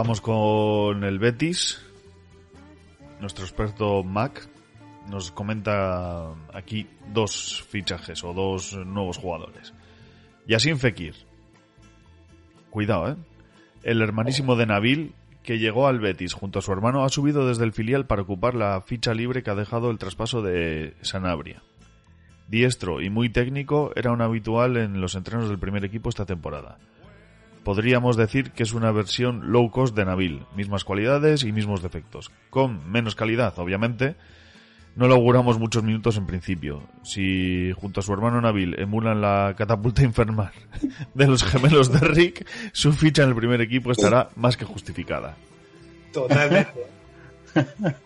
Vamos 0.00 0.20
con 0.20 1.02
el 1.02 1.18
Betis. 1.18 1.84
Nuestro 3.20 3.44
experto 3.44 4.04
Mac 4.04 4.48
nos 5.10 5.32
comenta 5.32 6.34
aquí 6.54 6.86
dos 7.12 7.66
fichajes 7.68 8.22
o 8.22 8.32
dos 8.32 8.74
nuevos 8.86 9.18
jugadores. 9.18 9.74
Yassin 10.46 10.78
Fekir. 10.78 11.16
Cuidado, 12.70 13.10
¿eh? 13.10 13.16
El 13.82 14.00
hermanísimo 14.00 14.54
de 14.54 14.66
Nabil, 14.66 15.14
que 15.42 15.58
llegó 15.58 15.88
al 15.88 15.98
Betis 15.98 16.32
junto 16.32 16.60
a 16.60 16.62
su 16.62 16.72
hermano, 16.72 17.02
ha 17.02 17.08
subido 17.08 17.48
desde 17.48 17.64
el 17.64 17.72
filial 17.72 18.06
para 18.06 18.22
ocupar 18.22 18.54
la 18.54 18.80
ficha 18.82 19.14
libre 19.14 19.42
que 19.42 19.50
ha 19.50 19.56
dejado 19.56 19.90
el 19.90 19.98
traspaso 19.98 20.42
de 20.42 20.94
Sanabria. 21.00 21.64
Diestro 22.46 23.02
y 23.02 23.10
muy 23.10 23.30
técnico, 23.30 23.90
era 23.96 24.12
un 24.12 24.22
habitual 24.22 24.76
en 24.76 25.00
los 25.00 25.16
entrenos 25.16 25.48
del 25.48 25.58
primer 25.58 25.84
equipo 25.84 26.08
esta 26.08 26.24
temporada 26.24 26.78
podríamos 27.68 28.16
decir 28.16 28.52
que 28.52 28.62
es 28.62 28.72
una 28.72 28.90
versión 28.92 29.52
low 29.52 29.70
cost 29.70 29.94
de 29.94 30.06
Nabil, 30.06 30.46
mismas 30.56 30.84
cualidades 30.84 31.44
y 31.44 31.52
mismos 31.52 31.82
defectos, 31.82 32.30
con 32.48 32.90
menos 32.90 33.14
calidad, 33.14 33.58
obviamente. 33.58 34.16
No 34.96 35.06
le 35.06 35.12
auguramos 35.12 35.58
muchos 35.58 35.82
minutos 35.82 36.16
en 36.16 36.26
principio. 36.26 36.82
Si 37.02 37.70
junto 37.76 38.00
a 38.00 38.02
su 38.02 38.10
hermano 38.14 38.40
Nabil 38.40 38.80
emulan 38.80 39.20
la 39.20 39.54
catapulta 39.54 40.02
infernal 40.10 40.50
de 41.12 41.26
los 41.26 41.44
gemelos 41.44 41.92
de 41.92 42.08
Rick, 42.08 42.46
su 42.72 42.94
ficha 42.94 43.24
en 43.24 43.28
el 43.28 43.34
primer 43.34 43.60
equipo 43.60 43.92
estará 43.92 44.30
más 44.34 44.56
que 44.56 44.64
justificada. 44.64 45.36
Totalmente. 46.10 46.86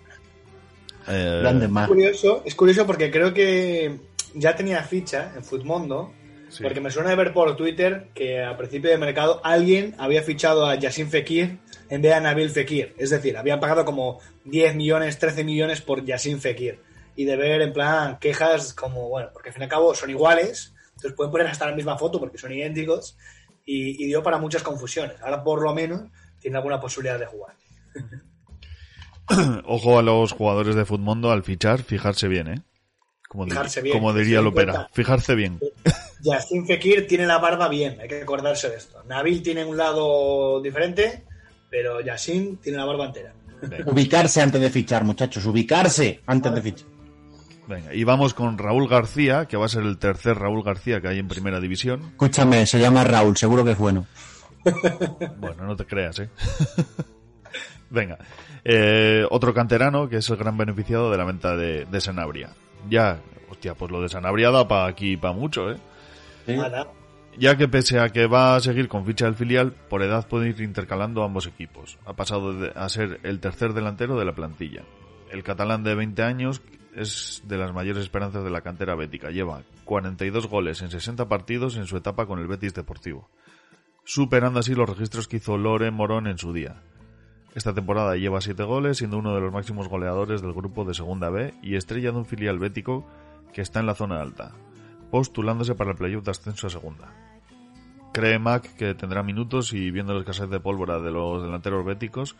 Eh, 1.08 1.40
Grande 1.42 1.66
Es 1.66 1.88
curioso, 1.88 2.42
es 2.44 2.54
curioso 2.54 2.86
porque 2.86 3.10
creo 3.10 3.34
que 3.34 3.98
ya 4.34 4.54
tenía 4.54 4.84
ficha 4.84 5.32
en 5.34 5.42
Futmundo, 5.42 6.12
Sí. 6.52 6.62
porque 6.62 6.82
me 6.82 6.90
suena 6.90 7.08
de 7.08 7.16
ver 7.16 7.32
por 7.32 7.56
Twitter 7.56 8.08
que 8.14 8.44
a 8.44 8.56
principio 8.58 8.90
de 8.90 8.98
mercado 8.98 9.40
alguien 9.42 9.94
había 9.96 10.22
fichado 10.22 10.66
a 10.66 10.74
Yassin 10.74 11.08
Fekir 11.08 11.58
en 11.88 12.02
vez 12.02 12.10
de 12.10 12.14
a 12.14 12.20
Nabil 12.20 12.50
Fekir. 12.50 12.94
Es 12.98 13.08
decir, 13.08 13.38
habían 13.38 13.58
pagado 13.58 13.86
como 13.86 14.20
10 14.44 14.74
millones, 14.76 15.18
13 15.18 15.44
millones 15.44 15.80
por 15.80 16.04
Yassin 16.04 16.40
Fekir. 16.42 16.78
Y 17.16 17.24
de 17.24 17.36
ver 17.36 17.62
en 17.62 17.72
plan 17.72 18.18
quejas 18.18 18.74
como, 18.74 19.08
bueno, 19.08 19.30
porque 19.32 19.48
al 19.48 19.54
fin 19.54 19.62
y 19.62 19.64
al 19.64 19.70
cabo 19.70 19.94
son 19.94 20.10
iguales, 20.10 20.74
entonces 20.88 21.14
pueden 21.14 21.30
poner 21.32 21.46
hasta 21.46 21.66
la 21.66 21.74
misma 21.74 21.96
foto 21.96 22.20
porque 22.20 22.36
son 22.36 22.52
idénticos 22.52 23.16
y, 23.64 24.02
y 24.02 24.06
dio 24.08 24.22
para 24.22 24.36
muchas 24.38 24.62
confusiones. 24.62 25.16
Ahora 25.22 25.42
por 25.42 25.62
lo 25.62 25.74
menos 25.74 26.02
tiene 26.38 26.58
alguna 26.58 26.78
posibilidad 26.80 27.18
de 27.18 27.26
jugar. 27.26 27.54
Ojo 29.64 29.98
a 29.98 30.02
los 30.02 30.32
jugadores 30.32 30.74
de 30.74 30.84
Futmundo 30.84 31.30
al 31.30 31.44
fichar, 31.44 31.82
fijarse 31.82 32.28
bien, 32.28 32.48
¿eh? 32.48 32.62
Como, 33.28 33.44
Fijarse 33.44 33.80
bien, 33.80 33.96
como 33.96 34.12
diría 34.12 34.42
Lopera, 34.42 34.72
cuenta. 34.72 34.90
fijarse 34.92 35.34
bien. 35.34 35.58
Yassin 36.22 36.66
Fekir 36.66 37.06
tiene 37.06 37.26
la 37.26 37.38
barba 37.38 37.68
bien, 37.68 37.98
hay 38.00 38.08
que 38.08 38.22
acordarse 38.22 38.70
de 38.70 38.76
esto. 38.76 39.02
Nabil 39.04 39.42
tiene 39.42 39.64
un 39.64 39.76
lado 39.76 40.60
diferente, 40.62 41.24
pero 41.68 42.00
Yassin 42.00 42.58
tiene 42.58 42.78
la 42.78 42.84
barba 42.84 43.06
entera. 43.06 43.34
Ubicarse 43.86 44.40
antes 44.40 44.60
de 44.60 44.70
fichar, 44.70 45.04
muchachos. 45.04 45.44
Ubicarse 45.46 46.20
antes 46.26 46.54
de 46.54 46.62
fichar. 46.62 46.88
Venga, 47.68 47.94
y 47.94 48.04
vamos 48.04 48.34
con 48.34 48.58
Raúl 48.58 48.88
García, 48.88 49.46
que 49.46 49.56
va 49.56 49.66
a 49.66 49.68
ser 49.68 49.82
el 49.84 49.98
tercer 49.98 50.36
Raúl 50.36 50.64
García 50.64 51.00
que 51.00 51.08
hay 51.08 51.18
en 51.18 51.28
primera 51.28 51.60
división. 51.60 52.02
Escúchame, 52.02 52.66
se 52.66 52.80
llama 52.80 53.04
Raúl, 53.04 53.36
seguro 53.36 53.64
que 53.64 53.72
es 53.72 53.78
bueno. 53.78 54.06
Bueno, 55.38 55.64
no 55.64 55.74
te 55.74 55.86
creas, 55.86 56.20
¿eh? 56.20 56.28
Venga, 57.90 58.18
eh, 58.64 59.24
otro 59.28 59.52
canterano 59.52 60.08
que 60.08 60.18
es 60.18 60.30
el 60.30 60.36
gran 60.36 60.56
beneficiado 60.56 61.10
de 61.10 61.18
la 61.18 61.24
venta 61.24 61.56
de, 61.56 61.84
de 61.84 62.00
Sanabria. 62.00 62.50
Ya, 62.88 63.20
hostia, 63.50 63.74
pues 63.74 63.90
lo 63.90 64.00
de 64.00 64.08
Sanabria 64.08 64.50
da 64.50 64.66
para 64.68 64.86
aquí 64.86 65.16
para 65.16 65.34
mucho, 65.34 65.70
¿eh? 65.70 65.76
Ya 67.38 67.56
que 67.56 67.66
pese 67.66 67.98
a 67.98 68.10
que 68.10 68.26
va 68.26 68.56
a 68.56 68.60
seguir 68.60 68.88
con 68.88 69.06
ficha 69.06 69.24
del 69.24 69.34
filial, 69.34 69.72
por 69.88 70.02
edad 70.02 70.28
puede 70.28 70.50
ir 70.50 70.60
intercalando 70.60 71.22
ambos 71.24 71.46
equipos. 71.46 71.98
Ha 72.04 72.12
pasado 72.12 72.52
de- 72.52 72.72
a 72.74 72.88
ser 72.90 73.20
el 73.22 73.40
tercer 73.40 73.72
delantero 73.72 74.18
de 74.18 74.24
la 74.26 74.34
plantilla. 74.34 74.82
El 75.30 75.42
catalán 75.42 75.82
de 75.82 75.94
20 75.94 76.22
años 76.22 76.60
es 76.94 77.42
de 77.46 77.56
las 77.56 77.72
mayores 77.72 78.02
esperanzas 78.02 78.44
de 78.44 78.50
la 78.50 78.60
cantera 78.60 78.94
bética. 78.94 79.30
Lleva 79.30 79.62
42 79.86 80.46
goles 80.46 80.82
en 80.82 80.90
60 80.90 81.26
partidos 81.26 81.76
en 81.78 81.86
su 81.86 81.96
etapa 81.96 82.26
con 82.26 82.38
el 82.38 82.48
Betis 82.48 82.74
Deportivo, 82.74 83.30
superando 84.04 84.60
así 84.60 84.74
los 84.74 84.88
registros 84.90 85.26
que 85.26 85.36
hizo 85.38 85.56
Lore 85.56 85.90
Morón 85.90 86.26
en 86.26 86.36
su 86.36 86.52
día. 86.52 86.82
Esta 87.54 87.72
temporada 87.74 88.16
lleva 88.16 88.42
7 88.42 88.62
goles, 88.64 88.98
siendo 88.98 89.16
uno 89.18 89.34
de 89.34 89.40
los 89.40 89.52
máximos 89.52 89.88
goleadores 89.88 90.42
del 90.42 90.52
grupo 90.52 90.84
de 90.84 90.92
Segunda 90.94 91.30
B 91.30 91.54
y 91.62 91.76
estrella 91.76 92.10
de 92.10 92.18
un 92.18 92.26
filial 92.26 92.58
bético 92.58 93.06
que 93.54 93.60
está 93.62 93.80
en 93.80 93.86
la 93.86 93.94
zona 93.94 94.20
alta, 94.20 94.52
postulándose 95.12 95.74
para 95.74 95.90
el 95.90 95.96
playoff 95.96 96.24
de 96.24 96.30
ascenso 96.30 96.66
a 96.66 96.70
Segunda. 96.70 97.12
Cree 98.14 98.38
Mac 98.38 98.74
que 98.76 98.94
tendrá 98.94 99.22
minutos 99.22 99.74
y 99.74 99.90
viendo 99.90 100.14
la 100.14 100.20
escasez 100.20 100.48
de 100.48 100.58
pólvora 100.58 101.00
de 101.00 101.10
los 101.10 101.42
delanteros 101.42 101.84
béticos, 101.84 102.34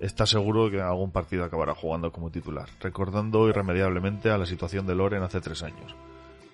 está 0.00 0.26
seguro 0.26 0.70
que 0.70 0.76
en 0.76 0.82
algún 0.82 1.12
partido 1.12 1.44
acabará 1.44 1.74
jugando 1.74 2.12
como 2.12 2.30
titular, 2.30 2.68
recordando 2.78 3.48
irremediablemente 3.48 4.30
a 4.30 4.36
la 4.36 4.44
situación 4.44 4.86
de 4.86 4.94
Loren 4.94 5.22
hace 5.22 5.40
tres 5.40 5.62
años. 5.62 5.96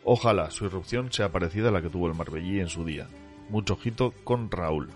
Ojalá 0.04 0.52
su 0.52 0.66
irrupción 0.66 1.12
sea 1.12 1.30
parecida 1.30 1.70
a 1.70 1.72
la 1.72 1.82
que 1.82 1.90
tuvo 1.90 2.06
el 2.06 2.14
Marbellí 2.14 2.60
en 2.60 2.68
su 2.68 2.84
día. 2.84 3.08
Mucho 3.48 3.74
ojito 3.74 4.14
con 4.22 4.52
Raúl. 4.52 4.88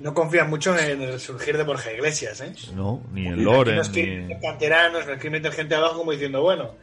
No 0.00 0.12
confías 0.12 0.48
mucho 0.48 0.76
en 0.76 1.02
el 1.02 1.20
surgir 1.20 1.56
de 1.56 1.62
Borja 1.62 1.92
Iglesias, 1.92 2.40
¿eh? 2.40 2.52
No, 2.74 3.00
ni 3.12 3.28
en 3.28 3.44
Loren, 3.44 3.76
nos 3.76 3.90
ni... 3.92 4.28
canteranos, 4.40 5.06
nos 5.06 5.18
quieren 5.18 5.40
meter 5.40 5.52
gente 5.52 5.76
abajo 5.76 5.98
como 5.98 6.10
diciendo, 6.10 6.42
bueno, 6.42 6.74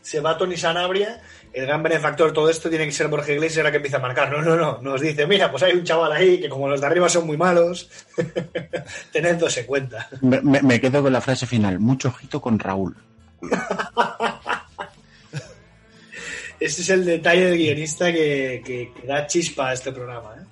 se 0.00 0.20
va 0.20 0.38
Tony 0.38 0.56
Sanabria, 0.56 1.20
el 1.52 1.66
gran 1.66 1.82
benefactor 1.82 2.28
de 2.28 2.32
todo 2.34 2.48
esto 2.50 2.68
tiene 2.68 2.84
que 2.86 2.92
ser 2.92 3.08
Borja 3.08 3.32
Iglesias 3.32 3.58
ahora 3.58 3.70
que 3.70 3.76
empieza 3.78 3.96
a 3.96 4.00
marcar. 4.00 4.30
No, 4.30 4.42
no, 4.42 4.56
no, 4.56 4.78
nos 4.82 5.00
dice, 5.00 5.26
mira, 5.26 5.50
pues 5.50 5.62
hay 5.62 5.72
un 5.74 5.84
chaval 5.84 6.12
ahí 6.12 6.40
que 6.40 6.48
como 6.48 6.68
los 6.68 6.80
de 6.80 6.86
arriba 6.86 7.08
son 7.08 7.26
muy 7.26 7.36
malos, 7.36 7.90
tenedlos 9.12 9.56
en 9.58 9.66
cuenta. 9.66 10.08
Me, 10.20 10.40
me- 10.40 10.62
me 10.62 10.80
quedo 10.80 11.02
con 11.02 11.12
la 11.12 11.20
frase 11.20 11.46
final. 11.46 11.78
Mucho 11.80 12.08
ojito 12.08 12.40
con 12.40 12.58
Raúl. 12.58 12.96
Ese 16.60 16.82
es 16.82 16.90
el 16.90 17.04
detalle 17.04 17.44
del 17.46 17.56
guionista 17.58 18.12
que, 18.12 18.62
que- 18.64 18.92
que 18.92 19.06
da 19.06 19.26
chispa 19.26 19.68
a 19.68 19.72
este 19.74 19.92
programa, 19.92 20.34
¿eh? 20.40 20.44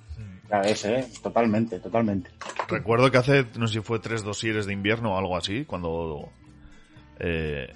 Ya 0.49 0.59
ves, 0.61 0.85
¿eh? 0.85 1.05
Totalmente, 1.21 1.77
totalmente. 1.79 2.29
Recuerdo 2.69 3.11
que 3.11 3.17
hace, 3.17 3.45
no 3.57 3.67
sé 3.67 3.73
si 3.73 3.79
fue 3.81 3.99
tres 3.99 4.23
dosieres 4.23 4.65
de 4.65 4.71
invierno 4.71 5.13
o 5.15 5.17
algo 5.17 5.35
así, 5.35 5.65
cuando 5.65 6.29
eh, 7.19 7.67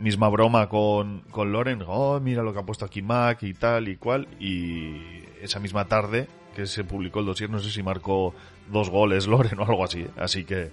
misma 0.00 0.28
broma 0.28 0.68
con, 0.68 1.20
con 1.30 1.52
Loren, 1.52 1.82
oh, 1.86 2.18
mira 2.20 2.42
lo 2.42 2.52
que 2.52 2.58
ha 2.58 2.62
puesto 2.64 2.84
aquí 2.84 3.02
Mac 3.02 3.42
y 3.42 3.54
tal 3.54 3.88
y 3.88 3.96
cual, 3.96 4.26
y 4.40 5.22
esa 5.42 5.60
misma 5.60 5.86
tarde 5.86 6.26
que 6.56 6.66
se 6.66 6.84
publicó 6.84 7.20
el 7.20 7.26
dosier, 7.26 7.50
no 7.50 7.58
sé 7.60 7.70
si 7.70 7.82
marcó 7.82 8.34
dos 8.70 8.90
goles 8.90 9.26
Loren 9.26 9.58
o 9.60 9.64
algo 9.64 9.84
así, 9.84 10.06
así 10.16 10.44
que 10.44 10.70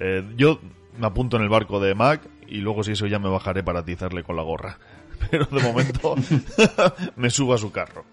eh, 0.00 0.22
yo 0.36 0.60
me 0.98 1.06
apunto 1.06 1.36
en 1.36 1.42
el 1.44 1.48
barco 1.48 1.80
de 1.80 1.94
Mac 1.94 2.20
y 2.48 2.58
luego 2.58 2.82
si 2.82 2.92
eso 2.92 3.06
ya 3.06 3.18
me 3.18 3.28
bajaré 3.28 3.62
para 3.62 3.80
atizarle 3.80 4.22
con 4.24 4.36
la 4.36 4.42
gorra, 4.42 4.78
pero 5.30 5.44
de 5.46 5.62
momento 5.62 6.14
me 7.16 7.30
subo 7.30 7.54
a 7.54 7.58
su 7.58 7.70
carro. 7.72 8.04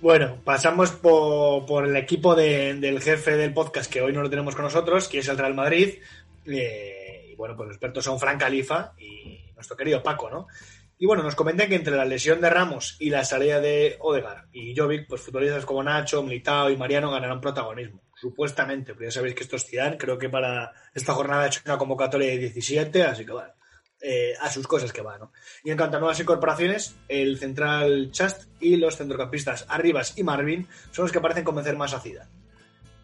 Bueno, 0.00 0.36
pasamos 0.44 0.90
por, 0.90 1.64
por 1.66 1.86
el 1.86 1.94
equipo 1.96 2.34
de- 2.34 2.74
del 2.74 3.00
jefe 3.00 3.36
del 3.36 3.52
podcast 3.54 3.90
que 3.90 4.00
hoy 4.00 4.12
no 4.12 4.20
lo 4.22 4.30
tenemos 4.30 4.56
con 4.56 4.64
nosotros, 4.64 5.06
que 5.08 5.18
es 5.18 5.28
el 5.28 5.38
Real 5.38 5.54
Madrid. 5.54 5.90
Eh, 6.46 7.01
bueno, 7.42 7.56
pues 7.56 7.66
los 7.66 7.74
expertos 7.74 8.04
son 8.04 8.20
Fran 8.20 8.38
Califa 8.38 8.94
y 8.96 9.50
nuestro 9.56 9.76
querido 9.76 10.00
Paco, 10.00 10.30
¿no? 10.30 10.46
Y 10.96 11.06
bueno, 11.06 11.24
nos 11.24 11.34
comentan 11.34 11.68
que 11.68 11.74
entre 11.74 11.96
la 11.96 12.04
lesión 12.04 12.40
de 12.40 12.48
Ramos 12.48 12.94
y 13.00 13.10
la 13.10 13.24
salida 13.24 13.60
de 13.60 13.96
Odegaard 13.98 14.46
y 14.52 14.76
Jovic, 14.76 15.08
pues 15.08 15.22
futbolistas 15.22 15.64
como 15.64 15.82
Nacho, 15.82 16.22
Militao 16.22 16.70
y 16.70 16.76
Mariano 16.76 17.10
ganarán 17.10 17.40
protagonismo. 17.40 18.00
Supuestamente, 18.14 18.94
pero 18.94 19.06
ya 19.06 19.10
sabéis 19.10 19.34
que 19.34 19.42
esto 19.42 19.56
es 19.56 19.66
Zidane. 19.66 19.98
Creo 19.98 20.18
que 20.18 20.28
para 20.28 20.72
esta 20.94 21.14
jornada 21.14 21.42
ha 21.42 21.46
hecho 21.48 21.62
una 21.64 21.78
convocatoria 21.78 22.28
de 22.28 22.38
17, 22.38 23.02
así 23.02 23.26
que 23.26 23.32
bueno, 23.32 23.52
eh, 24.00 24.34
a 24.40 24.48
sus 24.52 24.68
cosas 24.68 24.92
que 24.92 25.02
va, 25.02 25.18
¿no? 25.18 25.32
Y 25.64 25.72
en 25.72 25.76
cuanto 25.76 25.96
a 25.96 26.00
nuevas 26.00 26.20
incorporaciones, 26.20 26.94
el 27.08 27.40
central 27.40 28.12
Chast 28.12 28.44
y 28.60 28.76
los 28.76 28.96
centrocampistas 28.96 29.66
Arribas 29.68 30.16
y 30.16 30.22
Marvin 30.22 30.68
son 30.92 31.06
los 31.06 31.10
que 31.10 31.20
parecen 31.20 31.42
convencer 31.42 31.76
más 31.76 31.92
a 31.92 31.98
Zidane. 31.98 32.41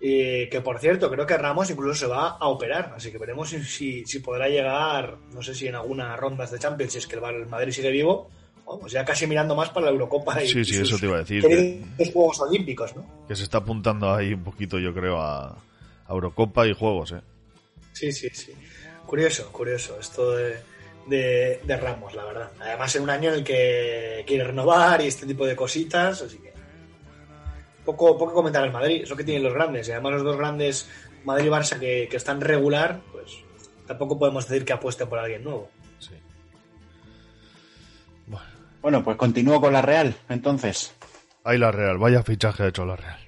Eh, 0.01 0.49
que 0.51 0.61
por 0.61 0.79
cierto, 0.79 1.11
creo 1.11 1.27
que 1.27 1.37
Ramos 1.37 1.71
incluso 1.71 1.95
se 1.95 2.07
va 2.07 2.37
a 2.39 2.47
operar, 2.47 2.93
así 2.97 3.11
que 3.11 3.19
veremos 3.19 3.49
si, 3.49 3.63
si, 3.65 4.07
si 4.07 4.21
podrá 4.21 4.49
llegar, 4.49 5.19
no 5.33 5.43
sé 5.43 5.55
si 5.55 5.67
en 5.67 5.75
algunas 5.75 6.17
rondas 6.19 6.53
de 6.53 6.59
Champions, 6.61 6.93
si 6.93 6.99
es 6.99 7.07
que 7.09 7.17
el 7.17 7.47
Madrid 7.47 7.73
sigue 7.73 7.91
vivo, 7.91 8.31
vamos, 8.65 8.93
ya 8.93 9.05
casi 9.05 9.27
mirando 9.27 9.57
más 9.57 9.71
para 9.71 9.87
la 9.87 9.93
Eurocopa 9.93 10.41
y, 10.41 10.47
Sí, 10.47 10.65
sí, 10.65 10.81
eso 10.81 10.99
te 10.99 11.07
iba 11.07 11.17
a 11.17 11.21
decir. 11.21 11.43
Que, 11.43 12.13
Juegos 12.13 12.41
Olímpicos, 12.41 12.95
¿no? 12.95 13.05
que 13.27 13.35
se 13.35 13.43
está 13.43 13.59
apuntando 13.59 14.15
ahí 14.15 14.35
un 14.35 14.45
poquito, 14.45 14.79
yo 14.79 14.95
creo, 14.95 15.21
a, 15.21 15.49
a 15.49 16.13
Eurocopa 16.13 16.67
y 16.69 16.75
juegos, 16.75 17.13
¿eh? 17.13 17.21
Sí, 17.93 18.13
sí, 18.13 18.29
sí. 18.33 18.53
Curioso, 19.05 19.51
curioso 19.51 19.99
esto 19.99 20.37
de, 20.37 20.59
de, 21.09 21.61
de 21.65 21.77
Ramos, 21.77 22.15
la 22.15 22.25
verdad. 22.25 22.51
Además, 22.61 22.95
en 22.95 23.03
un 23.03 23.11
año 23.11 23.31
en 23.31 23.37
el 23.37 23.45
que 23.45 24.23
quiere 24.27 24.45
renovar 24.45 25.01
y 25.01 25.07
este 25.07 25.27
tipo 25.27 25.45
de 25.45 25.57
cositas, 25.57 26.23
así 26.23 26.39
que. 26.39 26.48
Poco, 27.89 28.19
poco 28.19 28.35
comentar 28.35 28.63
al 28.63 28.71
Madrid, 28.71 29.01
es 29.05 29.09
lo 29.09 29.17
que 29.17 29.25
tienen 29.25 29.43
los 29.43 29.55
grandes. 29.55 29.89
Y 29.89 29.93
además, 29.93 30.13
los 30.13 30.23
dos 30.25 30.37
grandes, 30.37 30.91
Madrid 31.25 31.47
y 31.47 31.49
Barça, 31.49 31.79
que, 31.81 32.07
que 32.11 32.19
están 32.19 32.39
regular, 32.43 33.01
pues 33.13 33.39
tampoco 33.87 34.19
podemos 34.19 34.47
decir 34.47 34.67
que 34.67 34.75
apueste 34.75 35.07
por 35.07 35.19
alguien 35.19 35.43
nuevo. 35.43 35.71
Sí. 35.99 36.11
Bueno, 38.83 39.03
pues 39.03 39.17
continúo 39.17 39.59
con 39.61 39.73
la 39.73 39.81
Real, 39.83 40.15
entonces. 40.29 40.95
Ahí 41.45 41.57
la 41.59 41.73
Real, 41.73 41.97
vaya 41.99 42.23
fichaje 42.23 42.63
ha 42.65 42.69
hecho 42.69 42.85
la 42.85 42.97
Real. 42.97 43.19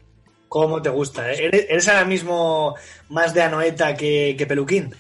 ¿Cómo 0.49 0.83
te 0.83 0.91
gusta? 0.91 1.33
eh? 1.33 1.47
¿Eres, 1.47 1.67
eres 1.71 1.89
ahora 1.89 2.05
mismo 2.05 2.75
más 3.09 3.33
de 3.35 3.43
Anoeta 3.43 3.97
que, 3.97 4.35
que 4.37 4.47
Peluquín? 4.47 4.95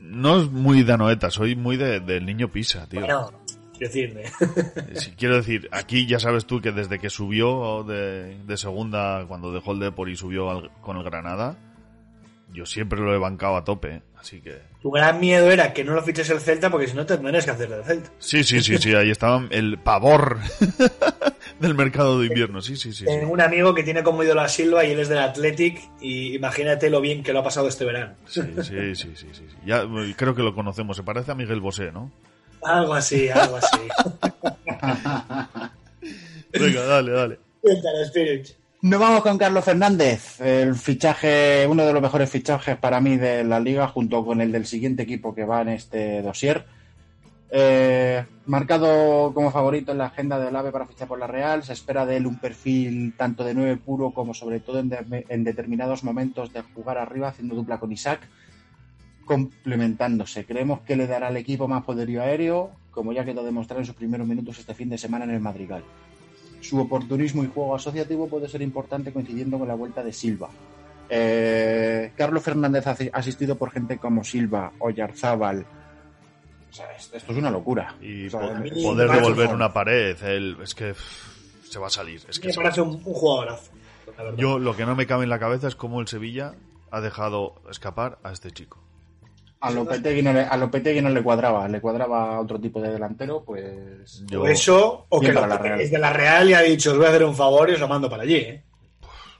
No 0.00 0.40
es 0.40 0.50
muy 0.50 0.82
de 0.82 0.92
Anoeta, 0.94 1.30
soy 1.30 1.56
muy 1.56 1.76
de- 1.76 2.00
del 2.00 2.24
niño 2.24 2.48
Pisa, 2.50 2.88
tío. 2.88 3.00
Bueno, 3.00 3.30
decirme. 3.78 4.24
Si 4.94 5.10
quiero 5.16 5.36
decir, 5.36 5.68
aquí 5.72 6.06
ya 6.06 6.18
sabes 6.18 6.46
tú 6.46 6.60
que 6.60 6.72
desde 6.72 6.98
que 6.98 7.10
subió 7.10 7.84
de, 7.84 8.36
de 8.44 8.56
segunda, 8.56 9.24
cuando 9.28 9.52
dejó 9.52 9.72
el 9.72 9.80
Depor 9.80 10.08
y 10.08 10.16
subió 10.16 10.50
al- 10.50 10.70
con 10.80 10.96
el 10.96 11.04
Granada, 11.04 11.56
yo 12.52 12.64
siempre 12.64 13.00
lo 13.00 13.14
he 13.14 13.18
bancado 13.18 13.56
a 13.56 13.64
tope, 13.64 14.02
así 14.18 14.40
que... 14.40 14.56
Tu 14.80 14.90
gran 14.90 15.18
miedo 15.20 15.50
era 15.50 15.72
que 15.72 15.82
no 15.84 15.94
lo 15.94 16.02
fiches 16.02 16.30
el 16.30 16.40
Celta 16.40 16.70
porque 16.70 16.86
si 16.86 16.94
no 16.96 17.04
te 17.04 17.16
tendrías 17.16 17.44
que 17.44 17.50
hacer 17.50 17.68
del 17.68 17.84
Celta. 17.84 18.10
Sí, 18.18 18.44
sí, 18.44 18.60
sí, 18.60 18.78
sí, 18.78 18.94
ahí 18.94 19.10
estaba 19.10 19.44
el 19.50 19.78
pavor 19.78 20.38
del 21.60 21.74
mercado 21.74 22.20
de 22.20 22.28
invierno, 22.28 22.62
sí, 22.62 22.76
sí, 22.76 22.92
sí. 22.92 22.98
sí. 23.00 23.04
Tengo 23.04 23.32
un 23.32 23.40
amigo 23.40 23.74
que 23.74 23.82
tiene 23.82 24.02
como 24.04 24.22
ídolo 24.22 24.40
a 24.42 24.48
Silva 24.48 24.84
y 24.84 24.92
él 24.92 25.00
es 25.00 25.08
del 25.08 25.18
Athletic 25.18 25.80
y 26.00 26.34
imagínate 26.36 26.88
lo 26.88 27.00
bien 27.00 27.22
que 27.24 27.32
lo 27.32 27.40
ha 27.40 27.42
pasado 27.44 27.66
este 27.68 27.84
verano. 27.84 28.14
Sí, 28.26 28.42
sí, 28.62 28.94
sí, 28.94 28.94
sí, 28.94 29.10
sí, 29.16 29.44
sí. 29.48 29.56
Ya 29.66 29.82
eh, 29.82 30.14
creo 30.16 30.34
que 30.36 30.42
lo 30.42 30.54
conocemos, 30.54 30.96
se 30.96 31.02
parece 31.02 31.32
a 31.32 31.34
Miguel 31.34 31.60
Bosé, 31.60 31.90
¿no? 31.90 32.12
Algo 32.62 32.94
así, 32.94 33.28
algo 33.28 33.56
así. 33.56 33.78
Venga, 36.52 36.82
dale, 36.86 37.12
dale. 37.12 37.38
Cuéntale, 37.60 38.02
Spirit. 38.04 38.46
Nos 38.82 39.00
vamos 39.00 39.22
con 39.22 39.38
Carlos 39.38 39.64
Fernández, 39.64 40.40
el 40.40 40.74
fichaje, 40.76 41.66
uno 41.68 41.84
de 41.84 41.92
los 41.92 42.02
mejores 42.02 42.30
fichajes 42.30 42.76
para 42.76 43.00
mí 43.00 43.16
de 43.16 43.42
la 43.42 43.58
liga, 43.58 43.88
junto 43.88 44.24
con 44.24 44.40
el 44.40 44.52
del 44.52 44.66
siguiente 44.66 45.02
equipo 45.02 45.34
que 45.34 45.44
va 45.44 45.62
en 45.62 45.70
este 45.70 46.22
dossier. 46.22 46.64
Eh, 47.50 48.24
marcado 48.46 49.32
como 49.32 49.50
favorito 49.50 49.92
en 49.92 49.98
la 49.98 50.06
agenda 50.06 50.38
del 50.38 50.54
AVE 50.54 50.72
para 50.72 50.86
fichar 50.86 51.08
por 51.08 51.18
la 51.18 51.26
Real, 51.26 51.62
se 51.62 51.72
espera 51.72 52.04
de 52.04 52.16
él 52.16 52.26
un 52.26 52.38
perfil 52.38 53.14
tanto 53.16 53.44
de 53.44 53.54
9 53.54 53.76
puro 53.78 54.10
como 54.12 54.34
sobre 54.34 54.60
todo 54.60 54.78
en, 54.80 54.88
de- 54.88 55.24
en 55.28 55.44
determinados 55.44 56.04
momentos 56.04 56.52
de 56.52 56.62
jugar 56.62 56.98
arriba 56.98 57.28
haciendo 57.28 57.54
dupla 57.54 57.78
con 57.78 57.92
Isaac, 57.92 58.20
complementándose. 59.26 60.46
Creemos 60.46 60.80
que 60.80 60.96
le 60.96 61.06
dará 61.06 61.28
al 61.28 61.36
equipo 61.36 61.68
más 61.68 61.84
poderío 61.84 62.22
aéreo, 62.22 62.70
como 62.90 63.12
ya 63.12 63.24
quedó 63.26 63.44
demostrado 63.44 63.80
en 63.80 63.86
sus 63.86 63.94
primeros 63.94 64.26
minutos 64.26 64.58
este 64.58 64.72
fin 64.74 64.88
de 64.88 64.96
semana 64.96 65.24
en 65.24 65.32
el 65.32 65.40
Madrigal. 65.40 65.82
Su 66.62 66.80
oportunismo 66.80 67.44
y 67.44 67.48
juego 67.48 67.74
asociativo 67.76 68.28
puede 68.28 68.48
ser 68.48 68.62
importante 68.62 69.12
coincidiendo 69.12 69.58
con 69.58 69.68
la 69.68 69.74
vuelta 69.74 70.02
de 70.02 70.12
Silva. 70.12 70.48
Eh, 71.08 72.12
Carlos 72.16 72.42
Fernández 72.42 72.84
asistido 73.12 73.56
por 73.56 73.70
gente 73.70 73.98
como 73.98 74.24
Silva, 74.24 74.72
Oyarzábal, 74.78 75.66
O 76.70 76.72
sea, 76.76 76.86
esto 76.96 77.16
es 77.16 77.38
una 77.38 77.50
locura. 77.50 77.94
Y 78.02 78.26
O 78.26 78.30
sea, 78.30 78.40
poder 78.40 79.10
devolver 79.10 79.48
un- 79.50 79.54
una 79.54 79.72
pared, 79.72 80.16
él, 80.24 80.56
es 80.62 80.74
que 80.74 80.94
pff, 80.94 81.70
se 81.70 81.78
va 81.78 81.86
a 81.86 81.90
salir. 81.90 82.20
Es 82.28 82.38
que 82.40 82.48
Me 82.48 82.54
parece 82.54 82.80
un, 82.80 82.90
un 82.90 83.00
jugadorazo. 83.14 83.70
Yo 84.36 84.58
lo 84.58 84.74
que 84.76 84.84
no 84.86 84.94
me 84.96 85.06
cabe 85.06 85.24
en 85.24 85.30
la 85.30 85.38
cabeza 85.38 85.68
es 85.68 85.76
cómo 85.76 86.00
el 86.00 86.08
Sevilla 86.08 86.54
ha 86.90 87.00
dejado 87.00 87.54
escapar 87.70 88.18
a 88.24 88.32
este 88.32 88.50
chico. 88.50 88.78
A 89.60 89.70
Lopetegui 89.70 90.22
no 90.22 90.32
le, 90.32 90.40
a 90.42 90.56
Lopetegui 90.56 91.00
no 91.00 91.08
le 91.08 91.22
cuadraba, 91.22 91.66
le 91.68 91.80
cuadraba 91.80 92.36
a 92.36 92.40
otro 92.40 92.60
tipo 92.60 92.80
de 92.80 92.90
delantero, 92.92 93.42
pues... 93.44 94.22
Yo- 94.26 94.42
O 94.42 94.46
eso, 94.46 95.06
o 95.08 95.18
que 95.20 95.28
es 95.80 95.90
de 95.90 95.98
la 95.98 96.12
Real 96.12 96.50
y 96.50 96.54
ha 96.54 96.60
dicho, 96.60 96.92
os 96.92 96.96
voy 96.98 97.06
a 97.06 97.08
hacer 97.08 97.24
un 97.24 97.34
favor 97.34 97.70
y 97.70 97.74
os 97.74 97.80
lo 97.80 97.88
mando 97.88 98.08
para 98.10 98.22
allí. 98.24 98.36
¿eh? 98.36 98.62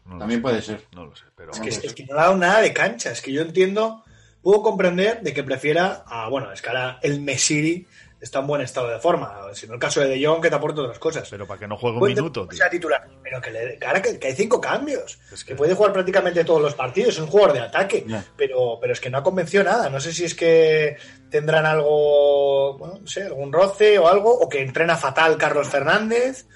no 0.06 0.18
También 0.18 0.38
sé, 0.38 0.42
puede 0.42 0.62
ser. 0.62 0.80
No 0.94 1.04
lo 1.06 1.14
sé, 1.14 1.24
pero 1.36 1.52
Es 1.52 1.60
que, 1.60 1.68
es 1.68 1.94
que 1.94 2.04
no 2.06 2.14
ha 2.14 2.22
dado 2.22 2.36
nada 2.36 2.60
de 2.60 2.72
cancha. 2.72 3.10
Es 3.10 3.20
que 3.20 3.32
yo 3.32 3.42
entiendo, 3.42 4.04
puedo 4.42 4.62
comprender 4.62 5.20
de 5.20 5.34
que 5.34 5.42
prefiera 5.42 6.04
a, 6.06 6.28
bueno, 6.28 6.50
es 6.52 6.62
que 6.62 6.68
ahora 6.68 6.98
el 7.02 7.20
Mesiri 7.20 7.86
está 8.26 8.40
en 8.40 8.46
buen 8.46 8.60
estado 8.60 8.88
de 8.88 8.98
forma. 8.98 9.40
Si 9.54 9.66
no 9.66 9.74
el 9.74 9.80
caso 9.80 10.00
de 10.00 10.08
De 10.08 10.24
Jong, 10.26 10.42
que 10.42 10.48
te 10.50 10.54
aporta 10.56 10.82
otras 10.82 10.98
cosas. 10.98 11.28
Pero 11.30 11.46
para 11.46 11.58
que 11.60 11.66
no 11.66 11.76
juegue 11.76 11.96
un 11.98 12.08
minuto, 12.08 12.42
que 12.46 12.50
tío. 12.50 12.58
sea 12.58 12.70
titular, 12.70 13.08
pero 13.22 13.40
que, 13.40 13.50
le, 13.50 13.78
ahora 13.86 14.02
que, 14.02 14.18
que 14.18 14.26
hay 14.28 14.34
cinco 14.34 14.60
cambios, 14.60 15.18
Es 15.32 15.42
que... 15.44 15.50
que- 15.52 15.56
puede 15.56 15.74
jugar 15.74 15.92
prácticamente 15.92 16.44
todos 16.44 16.60
los 16.62 16.74
partidos, 16.74 17.14
es 17.14 17.18
un 17.20 17.26
jugador 17.28 17.52
de 17.54 17.60
ataque, 17.60 18.06
pero, 18.36 18.78
pero 18.80 18.92
es 18.92 19.00
que 19.00 19.08
no 19.10 19.18
ha 19.18 19.22
convencido 19.22 19.64
nada. 19.64 19.88
No 19.88 19.98
sé 20.00 20.12
si 20.12 20.24
es 20.24 20.34
que 20.34 20.96
tendrán 21.30 21.64
algo, 21.66 22.76
bueno, 22.78 22.98
no 23.00 23.06
sé, 23.06 23.22
algún 23.24 23.52
roce 23.52 23.98
o 23.98 24.08
algo, 24.08 24.32
o 24.38 24.48
que 24.48 24.60
entrena 24.62 24.96
fatal 24.96 25.36
Carlos 25.36 25.68
Fernández. 25.68 26.46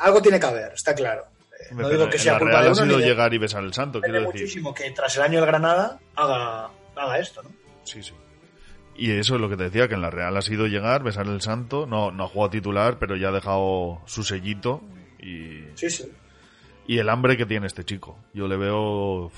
Algo 0.00 0.22
tiene 0.22 0.40
que 0.40 0.46
haber, 0.46 0.72
está 0.72 0.94
claro. 0.94 1.26
Eh, 1.60 1.66
Hombre, 1.70 1.84
no 1.86 1.90
digo 1.92 2.08
que 2.10 2.18
sea 2.18 2.38
culpa 2.38 2.62
de 2.62 2.68
ha 2.68 2.72
uno 2.72 2.82
sido 2.84 2.98
llegar 2.98 3.32
y 3.34 3.38
besar 3.38 3.62
el 3.62 3.72
santo, 3.74 4.00
quiero 4.00 4.20
decir. 4.20 4.32
muchísimo 4.40 4.72
que 4.74 4.90
tras 4.92 5.14
el 5.16 5.22
año 5.22 5.40
del 5.40 5.46
Granada 5.46 5.98
haga, 6.16 6.70
haga 6.96 7.18
esto, 7.18 7.42
¿no? 7.42 7.50
Sí, 7.84 8.02
sí. 8.02 8.12
Y 9.02 9.12
eso 9.12 9.36
es 9.36 9.40
lo 9.40 9.48
que 9.48 9.56
te 9.56 9.62
decía, 9.64 9.88
que 9.88 9.94
en 9.94 10.02
la 10.02 10.10
Real 10.10 10.36
ha 10.36 10.42
sido 10.42 10.66
llegar, 10.66 11.02
besar 11.02 11.26
el 11.26 11.40
santo, 11.40 11.86
no, 11.86 12.10
no 12.10 12.24
ha 12.24 12.28
jugado 12.28 12.50
titular, 12.50 12.98
pero 12.98 13.16
ya 13.16 13.28
ha 13.28 13.32
dejado 13.32 14.02
su 14.04 14.22
sellito 14.22 14.82
y, 15.18 15.64
Sí, 15.74 15.88
sí. 15.88 16.04
y 16.86 16.98
el 16.98 17.08
hambre 17.08 17.38
que 17.38 17.46
tiene 17.46 17.66
este 17.66 17.82
chico. 17.82 18.18
Yo 18.34 18.46
le 18.46 18.58
veo, 18.58 19.32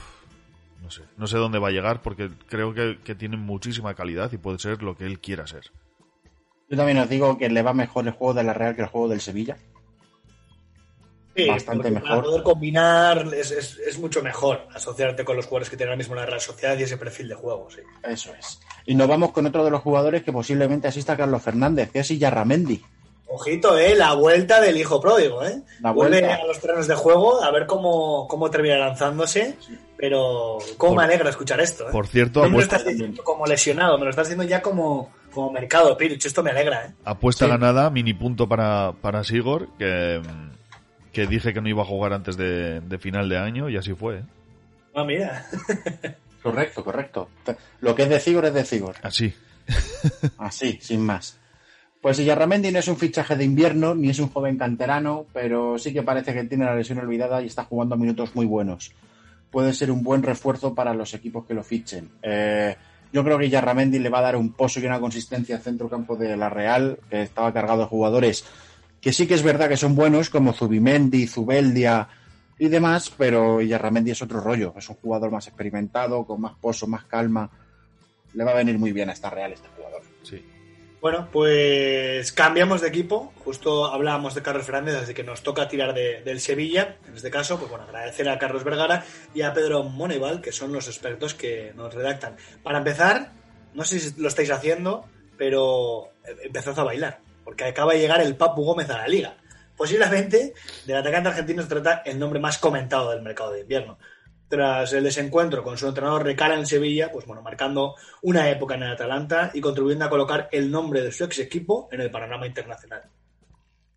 no 0.83 0.91
sé, 0.91 1.03
no 1.17 1.29
sé 1.29 1.39
dónde 1.39 1.61
va 1.61 1.69
a 1.69 1.71
llegar 1.71 2.03
porque 2.03 2.29
creo 2.49 2.75
que, 2.75 2.99
que 3.05 3.15
tiene 3.15 3.37
muchísima 3.37 3.95
calidad 3.95 4.33
y 4.33 4.37
puede 4.39 4.59
ser 4.59 4.83
lo 4.83 4.97
que 4.97 5.07
él 5.07 5.21
quiera 5.21 5.47
ser. 5.47 5.71
Yo 6.69 6.77
también 6.77 6.99
os 6.99 7.09
digo 7.09 7.39
que 7.39 7.49
le 7.49 7.63
va 7.63 7.73
mejor 7.73 8.05
el 8.09 8.15
juego 8.15 8.35
de 8.35 8.43
la 8.43 8.55
Real 8.55 8.75
que 8.75 8.83
el 8.83 8.89
juego 8.89 9.07
del 9.07 9.21
Sevilla. 9.21 9.59
Sí, 11.35 11.49
Bastante 11.49 11.85
porque 11.89 12.01
Para 12.01 12.15
mejor. 12.17 12.25
poder 12.25 12.43
combinar 12.43 13.27
es, 13.35 13.51
es, 13.53 13.79
es 13.79 13.99
mucho 13.99 14.23
mejor 14.23 14.67
asociarte 14.75 15.25
con 15.25 15.35
los 15.37 15.47
jugadores 15.47 15.71
que 15.71 15.77
tienen 15.79 15.91
ahora 15.93 15.97
mismo 15.97 16.15
la 16.15 16.27
Real 16.27 16.41
Sociedad 16.41 16.77
y 16.79 16.83
ese 16.83 16.99
perfil 16.99 17.29
de 17.29 17.35
juego, 17.35 17.69
sí. 17.71 17.81
Eso 18.03 18.35
es. 18.39 18.61
Y 18.85 18.95
nos 18.95 19.09
vamos 19.09 19.33
con 19.33 19.47
otro 19.47 19.65
de 19.65 19.71
los 19.71 19.81
jugadores 19.81 20.23
que 20.23 20.33
posiblemente 20.33 20.89
asista 20.89 21.15
a 21.15 21.17
Carlos 21.17 21.41
Fernández, 21.43 21.91
que 21.91 22.01
es 22.01 22.09
Yarramendi. 22.11 22.83
Ojito, 23.35 23.79
eh, 23.79 23.95
la 23.95 24.13
vuelta 24.13 24.61
del 24.61 24.77
hijo 24.77 25.01
pródigo, 25.01 25.43
eh. 25.43 25.63
La 25.81 25.93
Vuelve 25.93 26.21
vuelta. 26.21 26.43
a 26.43 26.47
los 26.47 26.61
terrenos 26.61 26.87
de 26.87 26.95
juego 26.97 27.43
a 27.43 27.51
ver 27.51 27.65
cómo, 27.65 28.29
cómo 28.29 28.51
termina 28.51 28.77
lanzándose, 28.77 29.57
pero 29.97 30.59
cómo 30.77 30.93
Por- 30.95 30.99
me 30.99 31.05
alegra 31.05 31.31
escuchar 31.31 31.59
esto, 31.63 31.89
eh. 31.89 31.93
Por 31.93 32.07
cierto, 32.07 32.43
no 32.43 32.51
me 32.51 32.57
lo 32.57 32.63
estás 32.63 32.85
diciendo 32.85 33.25
como 33.25 33.47
lesionado, 33.47 33.97
me 33.97 34.05
lo 34.05 34.11
estás 34.11 34.27
diciendo 34.29 34.45
ya 34.45 34.61
como, 34.61 35.11
como 35.33 35.51
mercado, 35.51 35.97
Pirich, 35.97 36.27
esto 36.27 36.43
me 36.43 36.51
alegra, 36.51 36.85
eh. 36.89 36.95
apuesta 37.07 37.47
Sí. 37.47 37.51
ganada, 37.51 37.89
mini 37.89 38.13
punto 38.13 38.47
para, 38.47 38.93
para 39.01 39.25
Sigor, 39.25 39.69
que, 39.79 40.21
que 41.13 41.27
dije 41.27 41.53
que 41.53 41.61
no 41.61 41.69
iba 41.69 41.83
a 41.83 41.87
jugar 41.87 42.13
antes 42.13 42.37
de, 42.37 42.81
de 42.81 42.99
final 42.99 43.29
de 43.29 43.39
año 43.39 43.69
y 43.69 43.77
así 43.77 43.95
fue. 43.95 44.19
¿eh? 44.19 44.25
Ah, 44.95 45.05
mira. 45.05 45.47
Correcto, 46.43 46.83
correcto. 46.83 47.29
Lo 47.81 47.95
que 47.95 48.03
es 48.03 48.09
de 48.09 48.19
Cigor 48.19 48.47
es 48.47 48.55
de 48.55 48.65
Cigor. 48.65 48.97
Así. 49.03 49.33
Así, 50.39 50.77
sin 50.83 51.01
más. 51.01 51.39
Pues 52.01 52.19
Yarramendi 52.19 52.73
no 52.73 52.81
es 52.81 52.89
un 52.89 52.97
fichaje 52.97 53.37
de 53.37 53.45
invierno, 53.45 53.95
ni 53.95 54.11
es 54.11 54.19
un 54.19 54.29
joven 54.29 54.59
canterano, 54.59 55.27
pero 55.33 55.79
sí 55.79 55.93
que 55.93 56.03
parece 56.03 56.35
que 56.35 56.43
tiene 56.43 56.65
la 56.65 56.75
lesión 56.75 56.99
olvidada 56.99 57.41
y 57.41 57.47
está 57.47 57.63
jugando 57.63 57.97
minutos 57.97 58.35
muy 58.35 58.45
buenos. 58.45 58.93
Puede 59.53 59.73
ser 59.73 59.93
un 59.93 60.03
buen 60.03 60.25
refuerzo 60.25 60.75
para 60.75 60.95
los 60.95 61.15
equipos 61.15 61.47
que 61.47 61.55
lo 61.55 61.63
fichen. 61.63 62.11
Eh, 62.23 62.75
yo 63.13 63.23
creo 63.23 63.39
que 63.39 63.49
Yarramendi 63.49 64.01
le 64.01 64.09
va 64.09 64.19
a 64.19 64.23
dar 64.23 64.37
un 64.37 64.53
pozo 64.53 64.81
y 64.81 64.87
una 64.87 64.99
consistencia 64.99 65.55
al 65.55 65.63
centro 65.63 65.89
campo 65.89 66.17
de 66.17 66.37
la 66.37 66.51
Real, 66.51 66.99
que 67.09 67.23
estaba 67.23 67.53
cargado 67.53 67.83
de 67.83 67.87
jugadores 67.87 68.45
que 69.03 69.13
sí 69.13 69.27
que 69.27 69.35
es 69.35 69.43
verdad 69.43 69.69
que 69.69 69.77
son 69.77 69.95
buenos, 69.95 70.31
como 70.31 70.55
Zubimendi, 70.55 71.27
Zubeldia 71.27 72.09
y 72.59 72.69
demás, 72.69 73.13
pero 73.19 73.61
Yarramendi 73.61 74.13
es 74.13 74.23
otro 74.23 74.41
rollo. 74.41 74.73
Es 74.79 74.89
un 74.89 74.95
jugador 74.97 75.31
más 75.31 75.47
experimentado, 75.49 76.25
con 76.25 76.41
más 76.41 76.55
pozo, 76.61 76.87
más 76.87 77.05
calma. 77.05 77.51
Le 78.33 78.45
va 78.45 78.53
a 78.53 78.55
venir 78.55 78.79
muy 78.79 78.93
bien 78.93 79.11
a 79.11 79.13
esta 79.13 79.29
Real 79.29 79.53
este 79.53 79.69
jugador. 79.77 80.03
Sí. 80.23 80.43
Bueno, 81.01 81.27
pues 81.33 82.31
cambiamos 82.33 82.81
de 82.81 82.87
equipo. 82.89 83.33
Justo 83.45 83.87
hablábamos 83.87 84.37
de 84.37 84.43
Carlos 84.43 84.65
Fernández, 84.65 84.95
así 84.95 85.13
que 85.15 85.25
nos 85.25 85.43
toca 85.43 85.67
tirar 85.67 85.93
de- 85.95 86.23
del 86.23 86.39
Sevilla. 86.39 86.97
En 87.09 87.17
este 87.17 87.29
caso, 87.29 87.59
pues 87.59 87.69
bueno, 87.69 87.85
agradecer 87.87 88.29
a 88.29 88.39
Carlos 88.39 88.63
Vergara 88.63 89.05
y 89.35 89.43
a 89.43 89.53
Pedro 89.53 89.83
Moneval, 89.83 90.41
que 90.41 90.53
son 90.53 90.73
los 90.73 90.87
expertos 90.87 91.35
que 91.35 91.73
nos 91.75 91.93
redactan. 91.93 92.37
Para 92.63 92.79
empezar, 92.79 93.33
no 93.75 93.83
sé 93.83 93.99
si 93.99 94.21
lo 94.21 94.29
estáis 94.29 94.53
haciendo, 94.53 95.05
pero 95.37 96.11
empezad 96.45 96.79
a 96.79 96.85
bailar, 96.85 97.19
porque 97.45 97.65
acaba 97.65 97.93
de 97.93 98.01
llegar 98.01 98.21
el 98.21 98.37
Papu 98.37 98.65
Gómez 98.65 98.89
a 98.91 98.99
la 98.99 99.09
liga. 99.09 99.37
Posiblemente 99.77 100.55
del 100.87 100.97
atacante 100.97 101.31
argentino 101.31 101.63
se 101.63 101.69
trata 101.69 102.03
el 102.05 102.19
nombre 102.19 102.41
más 102.41 102.59
comentado 102.59 103.11
del 103.11 103.23
mercado 103.23 103.53
de 103.53 103.61
invierno. 103.61 103.99
Tras 104.49 104.93
el 104.93 105.05
desencuentro 105.05 105.65
con 105.65 105.79
su 105.79 105.89
entrenador 105.89 106.25
Recala 106.25 106.55
en 106.55 106.67
Sevilla, 106.67 107.11
pues 107.11 107.25
bueno, 107.25 107.41
marcando 107.41 107.95
una 108.21 108.51
época 108.51 108.75
en 108.75 108.83
el 108.83 108.93
Atalanta 108.93 109.51
y 109.55 109.63
contribuyendo 109.63 110.05
a 110.05 110.11
colocar 110.11 110.49
el 110.53 110.71
nombre 110.71 111.01
de 111.01 111.11
su 111.11 111.25
ex 111.25 111.39
equipo 111.39 111.89
en 111.91 112.03
el 112.03 112.11
panorama 112.11 112.47
internacional. 112.47 113.03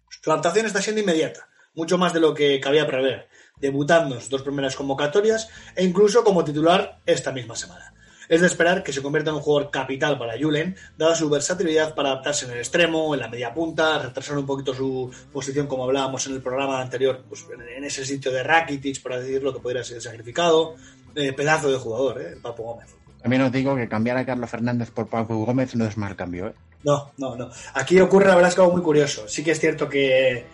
Su 0.09 0.31
adaptación 0.31 0.65
está 0.65 0.81
siendo 0.81 1.01
inmediata, 1.01 1.49
mucho 1.73 1.97
más 1.97 2.13
de 2.13 2.21
lo 2.21 2.33
que 2.33 2.59
cabía 2.59 2.87
prever, 2.87 3.27
debutando 3.57 4.15
en 4.15 4.21
sus 4.21 4.29
dos 4.29 4.43
primeras 4.43 4.75
convocatorias 4.75 5.49
e 5.75 5.83
incluso 5.83 6.23
como 6.23 6.43
titular 6.43 6.99
esta 7.05 7.31
misma 7.33 7.55
semana. 7.55 7.93
Es 8.29 8.41
de 8.41 8.47
esperar 8.47 8.83
que 8.83 8.91
se 8.93 9.01
convierta 9.01 9.29
en 9.31 9.37
un 9.37 9.41
jugador 9.41 9.69
capital 9.71 10.17
para 10.17 10.37
Julen, 10.39 10.75
dada 10.97 11.15
su 11.15 11.29
versatilidad 11.29 11.93
para 11.95 12.09
adaptarse 12.09 12.45
en 12.45 12.51
el 12.51 12.57
extremo, 12.59 13.13
en 13.13 13.19
la 13.21 13.27
media 13.27 13.53
punta, 13.53 13.99
retrasar 13.99 14.37
un 14.37 14.45
poquito 14.45 14.73
su 14.73 15.11
posición, 15.31 15.67
como 15.67 15.83
hablábamos 15.85 16.25
en 16.27 16.33
el 16.33 16.41
programa 16.41 16.81
anterior, 16.81 17.23
pues 17.29 17.45
en- 17.77 17.83
ese 17.83 18.05
sitio 18.05 18.31
de 18.31 18.41
Rakitic, 18.43 19.01
para 19.01 19.19
decirlo, 19.19 19.53
que 19.53 19.59
podría 19.59 19.83
ser 19.83 20.01
sacrificado. 20.01 20.75
Eh, 21.15 21.31
pedazo 21.33 21.71
de 21.71 21.77
jugador, 21.77 22.21
¿eh? 22.21 22.35
Papo 22.41 22.63
Gómez. 22.63 22.93
También 23.21 23.41
os 23.43 23.51
digo 23.51 23.75
que 23.75 23.87
cambiar 23.87 24.17
a 24.17 24.25
Carlos 24.25 24.49
Fernández 24.49 24.91
por 24.91 25.07
Papu 25.07 25.45
Gómez 25.45 25.75
no 25.75 25.85
es 25.85 25.95
mal 25.97 26.15
cambio, 26.15 26.47
¿eh? 26.47 26.53
No, 26.83 27.11
no, 27.17 27.35
no. 27.35 27.49
Aquí 27.73 27.99
ocurre, 27.99 28.27
la 28.27 28.35
verdad 28.35 28.49
es 28.49 28.55
que 28.55 28.61
algo 28.61 28.73
muy 28.73 28.83
curioso. 28.83 29.27
Sí 29.27 29.43
que 29.43 29.51
es 29.51 29.59
cierto 29.59 29.87
que 29.89 30.37
eh, 30.37 30.45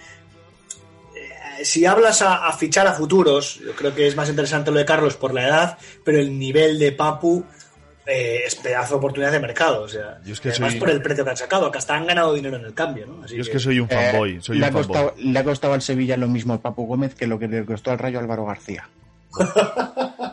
si 1.63 1.86
hablas 1.86 2.22
a, 2.22 2.47
a 2.47 2.53
fichar 2.53 2.88
a 2.88 2.93
futuros, 2.93 3.55
yo 3.59 3.74
creo 3.76 3.93
que 3.93 4.07
es 4.07 4.15
más 4.15 4.30
interesante 4.30 4.72
lo 4.72 4.78
de 4.78 4.86
Carlos 4.86 5.15
por 5.17 5.34
la 5.34 5.47
edad, 5.47 5.78
pero 6.03 6.19
el 6.19 6.38
nivel 6.38 6.80
de 6.80 6.91
Papu 6.93 7.43
eh, 8.06 8.41
es 8.45 8.56
pedazo 8.56 8.93
de 8.93 8.97
oportunidad 8.97 9.32
de 9.32 9.39
mercado. 9.39 9.84
O 9.84 9.88
sea, 9.88 10.20
Yo 10.26 10.34
es 10.34 10.39
que 10.41 10.49
y 10.49 10.52
además 10.52 10.72
soy- 10.72 10.80
por 10.80 10.89
el 10.89 11.02
precio 11.02 11.24
que 11.24 11.30
han 11.32 11.38
sacado, 11.38 11.72
que 11.72 11.78
hasta 11.78 11.95
han 11.95 12.08
ganado 12.08 12.34
dinero 12.34 12.58
en 12.58 12.66
el 12.66 12.74
cambio, 12.74 13.06
¿no? 13.08 13.24
Así 13.24 13.36
Yo 13.36 13.41
es 13.41 13.49
que 13.49 13.60
soy 13.60 13.80
un 13.80 13.88
fanboy, 13.89 14.38
Eh, 14.38 14.41
soy 14.41 14.58
le, 14.58 14.64
un 14.66 14.70
ha 14.70 14.74
costado, 14.74 15.08
fanboy. 15.10 15.24
le 15.32 15.39
ha 15.39 15.43
costado 15.43 15.74
al 15.74 15.82
Sevilla 15.82 16.18
lo 16.18 16.28
mismo 16.28 16.54
al 16.54 16.60
Papu 16.60 16.86
Gómez 16.88 17.16
que 17.16 17.28
lo 17.28 17.38
que 17.39 17.47
le 17.47 17.66
costó 17.66 17.91
al 17.91 17.99
Rayo 17.99 18.20
Álvaro 18.20 18.45
García. 18.45 18.89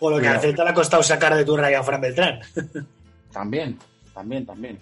O 0.00 0.08
lo 0.08 0.16
que 0.16 0.22
Cuidado. 0.22 0.38
a 0.38 0.40
Celta 0.40 0.64
le 0.64 0.70
ha 0.70 0.74
costado 0.74 1.02
sacar 1.02 1.34
de 1.34 1.44
tu 1.44 1.54
rayo 1.56 1.78
a 1.78 1.82
Fran 1.82 2.00
Beltrán. 2.00 2.40
También, 3.32 3.78
también, 4.14 4.46
también. 4.46 4.78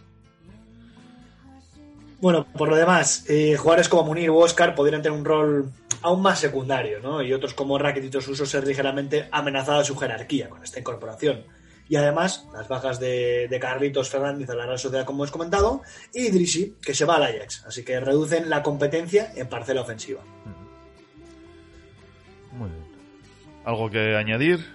Bueno, 2.20 2.46
por 2.56 2.68
lo 2.68 2.76
demás, 2.76 3.24
eh, 3.28 3.56
jugadores 3.56 3.88
como 3.88 4.04
Munir 4.04 4.30
u 4.30 4.38
Oscar 4.38 4.74
podrían 4.76 5.02
tener 5.02 5.18
un 5.18 5.24
rol 5.24 5.70
aún 6.02 6.22
más 6.22 6.38
secundario, 6.38 7.00
¿no? 7.00 7.22
Y 7.22 7.32
otros 7.32 7.54
como 7.54 7.74
o 7.74 8.20
Suso 8.20 8.46
ser 8.46 8.66
ligeramente 8.66 9.28
amenazada 9.30 9.84
su 9.84 9.96
jerarquía 9.96 10.48
con 10.48 10.62
esta 10.62 10.78
incorporación. 10.80 11.44
Y 11.88 11.94
además, 11.96 12.46
las 12.52 12.66
bajas 12.66 12.98
de, 12.98 13.46
de 13.48 13.60
Carlitos 13.60 14.10
Fernández 14.10 14.50
a 14.50 14.54
la 14.54 14.66
Real 14.66 14.78
Sociedad, 14.78 15.04
como 15.04 15.22
hemos 15.22 15.30
comentado, 15.30 15.82
y 16.12 16.26
Idrisi, 16.26 16.74
que 16.82 16.94
se 16.94 17.04
va 17.04 17.16
al 17.16 17.22
Ajax. 17.24 17.64
Así 17.66 17.84
que 17.84 18.00
reducen 18.00 18.50
la 18.50 18.62
competencia 18.62 19.32
en 19.36 19.48
parcela 19.48 19.82
ofensiva. 19.82 20.20
Muy 22.52 22.68
bien. 22.70 22.84
¿Algo 23.64 23.90
que 23.90 24.16
añadir? 24.16 24.66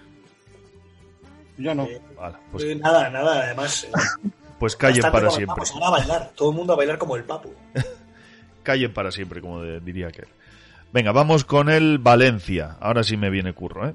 Yo 1.57 1.75
no. 1.75 1.87
Vale, 2.15 2.37
pues, 2.51 2.63
Eh, 2.63 2.75
nada, 2.75 3.09
nada, 3.09 3.43
además. 3.43 3.83
eh, 3.83 3.91
pues 4.59 4.75
callen 4.75 5.01
para 5.11 5.29
siempre. 5.29 5.63
Ahora 5.73 5.87
a 5.87 5.91
bailar, 5.91 6.31
todo 6.35 6.51
el 6.51 6.55
mundo 6.55 6.73
a 6.73 6.75
bailar 6.77 6.97
como 6.97 7.15
el 7.15 7.23
Papu. 7.23 7.53
Callen 8.63 8.93
para 8.93 9.11
siempre, 9.11 9.41
como 9.41 9.61
de- 9.61 9.79
diría 9.79 10.07
aquel. 10.07 10.27
Venga, 10.93 11.11
vamos 11.11 11.45
con 11.45 11.69
el 11.69 11.99
Valencia. 11.99 12.77
Ahora 12.79 13.03
sí 13.03 13.15
me 13.17 13.29
viene 13.29 13.53
curro, 13.53 13.87
¿eh? 13.89 13.93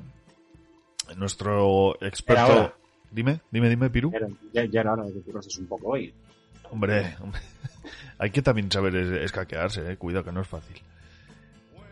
Nuestro 1.16 1.96
experto... 2.02 2.74
Dime, 3.10 3.40
dime, 3.50 3.68
dime, 3.68 3.88
Piru. 3.90 4.12
Ya, 4.52 4.64
ya 4.64 4.80
era 4.80 4.92
hora 4.92 5.04
de 5.04 5.12
que 5.12 5.20
currases 5.20 5.56
un 5.58 5.66
poco 5.66 5.88
hoy. 5.90 6.12
Hombre, 6.70 7.16
hombre. 7.20 7.40
hay 8.18 8.30
que 8.30 8.42
también 8.42 8.70
saber 8.70 8.96
es- 8.96 9.22
escaquearse, 9.22 9.92
eh. 9.92 9.96
Cuidado 9.96 10.24
que 10.24 10.32
no 10.32 10.40
es 10.40 10.48
fácil. 10.48 10.76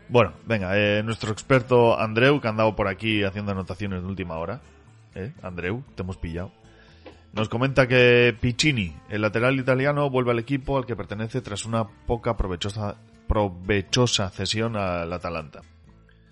Bueno, 0.09 0.33
venga, 0.45 0.77
eh, 0.77 1.01
nuestro 1.03 1.31
experto 1.31 1.97
Andreu, 1.99 2.39
que 2.41 2.47
ha 2.47 2.51
andado 2.51 2.75
por 2.75 2.87
aquí 2.87 3.23
haciendo 3.23 3.53
anotaciones 3.53 4.01
de 4.03 4.07
última 4.07 4.37
hora. 4.37 4.59
¿Eh? 5.15 5.31
Andreu, 5.41 5.83
te 5.95 6.01
hemos 6.03 6.17
pillado. 6.17 6.51
Nos 7.33 7.49
comenta 7.49 7.87
que 7.87 8.35
Piccini, 8.39 8.95
el 9.09 9.21
lateral 9.21 9.59
italiano, 9.59 10.09
vuelve 10.09 10.31
al 10.31 10.39
equipo 10.39 10.77
al 10.77 10.85
que 10.85 10.95
pertenece 10.95 11.41
tras 11.41 11.65
una 11.65 11.85
poca 11.87 12.37
provechosa, 12.37 12.95
provechosa 13.27 14.29
cesión 14.29 14.75
al 14.75 15.11
Atalanta. 15.11 15.61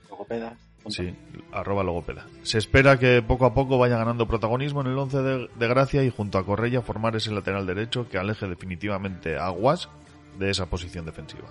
Logopeda. 0.09 0.57
Sí, 0.87 1.15
arroba 1.53 1.83
logopeda. 1.83 2.25
Se 2.41 2.57
espera 2.57 2.99
que 2.99 3.21
poco 3.21 3.45
a 3.45 3.53
poco 3.53 3.77
vaya 3.77 3.97
ganando 3.97 4.27
protagonismo 4.27 4.81
en 4.81 4.87
el 4.87 4.97
once 4.97 5.17
de, 5.17 5.49
de 5.55 5.67
Gracia 5.67 6.03
y 6.03 6.09
junto 6.09 6.37
a 6.37 6.45
Correia 6.45 6.81
formar 6.81 7.15
ese 7.15 7.31
lateral 7.31 7.65
derecho 7.65 8.09
que 8.09 8.17
aleje 8.17 8.47
definitivamente 8.47 9.37
a 9.37 9.45
Aguas 9.45 9.87
de 10.37 10.49
esa 10.49 10.65
posición 10.65 11.05
defensiva. 11.05 11.47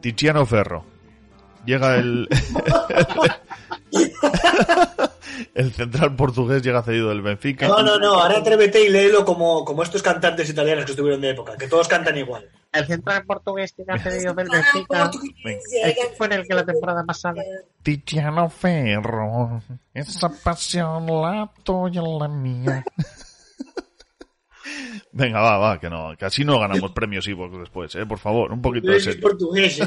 Tiziano 0.00 0.46
Ferro. 0.46 0.84
Llega 1.64 1.96
el... 1.96 2.28
el 5.54 5.72
central 5.72 6.16
portugués 6.16 6.62
llega 6.62 6.82
cedido 6.82 7.08
del 7.08 7.22
Benfica. 7.22 7.68
No, 7.68 7.82
no, 7.82 7.98
no, 7.98 8.14
ahora 8.20 8.38
atrévete 8.38 8.84
y 8.84 8.88
léelo 8.88 9.24
como, 9.24 9.64
como 9.64 9.82
estos 9.82 10.02
cantantes 10.02 10.48
italianos 10.48 10.84
que 10.84 10.92
estuvieron 10.92 11.20
de 11.20 11.30
época, 11.30 11.56
que 11.56 11.68
todos 11.68 11.88
cantan 11.88 12.16
igual. 12.16 12.48
El 12.72 12.86
central 12.86 13.24
portugués 13.24 13.74
ha 13.86 13.98
cedido 13.98 14.34
del 14.34 14.48
Benfica. 14.48 15.10
Fue 16.16 16.26
en 16.26 16.32
el 16.32 16.46
que 16.46 16.54
la 16.54 16.64
temporada 16.64 17.04
pasada. 17.04 17.42
Tiziano 17.82 18.50
Ferro, 18.50 19.62
esa 19.92 20.28
pasión 20.28 21.06
la 21.06 21.50
tuya 21.62 22.02
la 22.02 22.28
mía. 22.28 22.84
Venga, 25.12 25.40
va, 25.40 25.58
va, 25.58 25.78
que 25.78 25.88
no, 25.88 26.16
que 26.18 26.24
así 26.24 26.44
no 26.44 26.58
ganamos 26.58 26.90
premios 26.92 27.28
Evox 27.28 27.58
después, 27.58 27.94
eh, 27.94 28.06
por 28.06 28.18
favor, 28.18 28.50
un 28.52 28.62
poquito 28.62 28.90
de 28.90 29.00
serio. 29.00 29.20
portugués, 29.20 29.80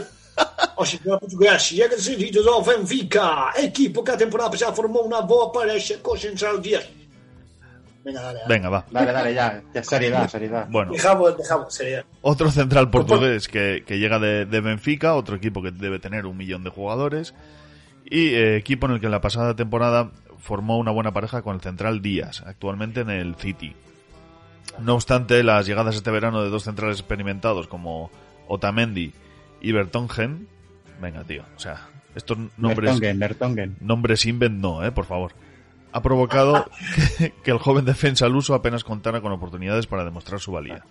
O 0.78 0.86
sistema 0.86 1.18
portugués 1.18 1.64
chega 1.64 1.98
cedido 1.98 2.44
do 2.44 2.62
Benfica, 2.62 3.52
equipo 3.58 4.04
que 4.04 4.12
a 4.12 4.18
temporada 4.18 4.52
pasada 4.54 4.78
formou 4.78 5.10
unha 5.10 5.26
boa 5.26 5.50
parexa 5.50 5.98
co 6.06 6.14
Central 6.14 6.62
Díaz. 6.62 6.86
Venga, 8.06 8.22
dale, 8.22 8.40
dale. 8.40 8.48
Venga, 8.48 8.70
va. 8.70 8.86
Dale, 8.92 9.12
dale, 9.12 9.34
ya. 9.34 9.62
ya 9.74 9.84
seriedad, 9.84 10.30
seriedad. 10.30 10.68
Bueno, 10.70 10.94
Dejamos, 10.94 11.36
dejamos, 11.36 11.74
seriedad. 11.74 12.06
otro 12.22 12.52
central 12.52 12.90
portugués 12.90 13.50
que, 13.50 13.84
que 13.86 13.98
llega 13.98 14.20
de, 14.20 14.46
de 14.46 14.62
Benfica, 14.62 15.16
otro 15.16 15.36
equipo 15.36 15.62
que 15.62 15.72
debe 15.72 16.00
tener 16.00 16.26
un 16.26 16.38
millón 16.38 16.64
de 16.64 16.70
jugadores, 16.70 17.34
y 18.06 18.36
eh, 18.36 18.56
equipo 18.56 18.86
en 18.86 18.94
el 18.94 19.00
que 19.00 19.08
en 19.08 19.12
la 19.12 19.20
pasada 19.20 19.56
temporada 19.56 20.12
formó 20.38 20.78
una 20.78 20.92
buena 20.92 21.12
pareja 21.12 21.42
con 21.42 21.56
el 21.56 21.62
central 21.62 22.02
Díaz, 22.02 22.44
actualmente 22.46 23.02
en 23.02 23.10
el 23.10 23.36
City. 23.36 23.76
No 24.80 24.94
obstante, 24.94 25.44
las 25.44 25.66
llegadas 25.66 25.96
este 25.96 26.12
verano 26.12 26.44
de 26.44 26.50
dos 26.50 26.64
centrales 26.64 27.00
experimentados 27.00 27.68
como 27.68 28.12
Otamendi 28.48 29.12
y 29.62 29.72
Bertongen, 29.72 30.48
venga 31.02 31.24
tío, 31.24 31.44
o 31.56 31.60
sea, 31.60 31.88
estos 32.16 32.38
nombres... 32.58 32.92
Bertongen, 32.92 33.20
Bertongen. 33.20 33.78
Nombres 33.80 34.26
invent 34.26 34.60
no, 34.60 34.84
eh, 34.84 34.92
por 34.92 35.06
favor. 35.06 35.34
Ha 35.92 36.02
provocado 36.02 36.66
que, 37.18 37.32
que 37.44 37.52
el 37.52 37.58
joven 37.60 37.86
defensa 37.86 38.26
al 38.26 38.36
uso 38.36 38.54
apenas 38.54 38.84
contara 38.84 39.22
con 39.22 39.32
oportunidades 39.32 39.88
para 39.88 40.04
demostrar 40.04 40.40
su 40.40 40.52
valía. 40.52 40.84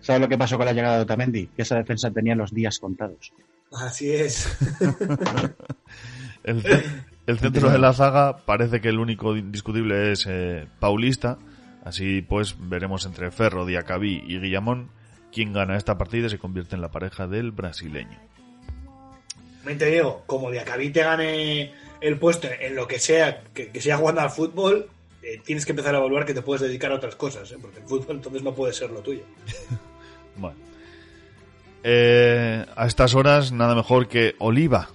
¿Sabes 0.00 0.22
lo 0.22 0.28
que 0.28 0.38
pasó 0.38 0.56
con 0.56 0.66
la 0.66 0.72
llegada 0.72 0.96
de 0.96 1.02
Otamendi? 1.02 1.48
Que 1.48 1.62
esa 1.62 1.76
defensa 1.76 2.10
tenía 2.10 2.34
los 2.34 2.54
días 2.54 2.78
contados. 2.78 3.32
Así 3.72 4.10
es. 4.10 4.56
El 7.28 7.38
centro 7.38 7.68
de 7.68 7.78
la 7.78 7.92
zaga 7.92 8.38
parece 8.38 8.80
que 8.80 8.88
el 8.88 8.98
único 8.98 9.36
indiscutible 9.36 10.12
es 10.12 10.26
eh, 10.26 10.66
Paulista. 10.80 11.36
Así 11.84 12.22
pues, 12.22 12.56
veremos 12.58 13.04
entre 13.04 13.30
Ferro, 13.30 13.66
Diacabí 13.66 14.24
y 14.26 14.38
Guillamón 14.38 14.88
quién 15.32 15.52
gana 15.52 15.76
esta 15.76 15.96
partida 15.98 16.26
y 16.26 16.30
se 16.30 16.38
convierte 16.38 16.74
en 16.74 16.80
la 16.82 16.90
pareja 16.90 17.26
del 17.26 17.52
brasileño. 17.52 18.18
Te 19.64 19.86
digo, 19.86 20.22
como 20.26 20.50
de 20.50 20.60
Acabí 20.60 20.90
te 20.90 21.02
gane 21.02 21.72
el 22.00 22.18
puesto 22.18 22.48
en 22.58 22.74
lo 22.74 22.86
que 22.88 22.98
sea, 22.98 23.42
que, 23.52 23.68
que 23.70 23.80
sea 23.82 23.98
jugando 23.98 24.22
al 24.22 24.30
fútbol, 24.30 24.88
eh, 25.22 25.40
tienes 25.44 25.66
que 25.66 25.72
empezar 25.72 25.94
a 25.94 25.98
evaluar 25.98 26.24
que 26.24 26.32
te 26.32 26.40
puedes 26.42 26.62
dedicar 26.62 26.90
a 26.90 26.94
otras 26.94 27.16
cosas, 27.16 27.50
¿eh? 27.52 27.56
porque 27.60 27.80
el 27.80 27.84
fútbol 27.86 28.16
entonces 28.16 28.42
no 28.42 28.54
puede 28.54 28.72
ser 28.72 28.90
lo 28.90 29.00
tuyo. 29.00 29.22
Bueno. 30.36 30.56
Eh, 31.82 32.64
a 32.76 32.86
estas 32.86 33.14
horas, 33.16 33.50
nada 33.52 33.74
mejor 33.74 34.06
que 34.08 34.36
Oliva. 34.38 34.88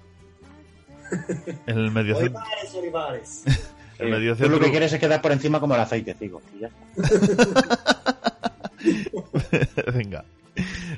El 1.67 1.91
mediocentro. 1.91 2.41
Olivares, 2.41 2.73
Olivares. 2.75 3.43
El 3.99 4.07
Tú 4.09 4.15
mediocentro- 4.15 4.49
lo 4.49 4.59
que 4.59 4.71
quieres 4.71 4.93
es 4.93 4.99
quedar 4.99 5.21
por 5.21 5.31
encima 5.33 5.59
como 5.59 5.75
el 5.75 5.81
aceite, 5.81 6.15
digo. 6.19 6.41
Y 6.55 6.61
ya 6.61 6.67
está. 6.67 8.52
Venga. 9.93 10.25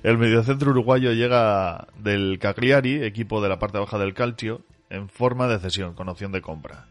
El 0.04 0.18
mediocentro 0.18 0.72
uruguayo 0.72 1.14
llega 1.14 1.88
del 1.98 2.40
Cagliari, 2.40 3.04
equipo 3.04 3.42
de 3.42 3.50
la 3.50 3.60
parte 3.60 3.80
baja 3.80 3.98
del 3.98 4.14
Calcio, 4.14 4.62
en 4.90 5.10
forma 5.10 5.48
de 5.48 5.60
cesión, 5.60 5.94
con 5.94 6.10
opción 6.10 6.32
de 6.32 6.42
compra. 6.42 6.88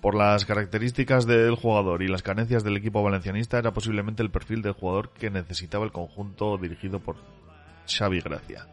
Por 0.00 0.14
las 0.14 0.44
características 0.44 1.26
del 1.26 1.54
jugador 1.54 2.02
y 2.02 2.08
las 2.08 2.22
carencias 2.22 2.62
del 2.62 2.76
equipo 2.76 3.02
valencianista, 3.02 3.58
era 3.58 3.72
posiblemente 3.72 4.22
el 4.22 4.30
perfil 4.30 4.60
del 4.60 4.74
jugador 4.74 5.10
que 5.10 5.30
necesitaba 5.30 5.84
el 5.84 5.92
conjunto 5.92 6.58
dirigido 6.58 7.00
por 7.00 7.16
Xavi 7.88 8.20
Gracia. 8.20 8.66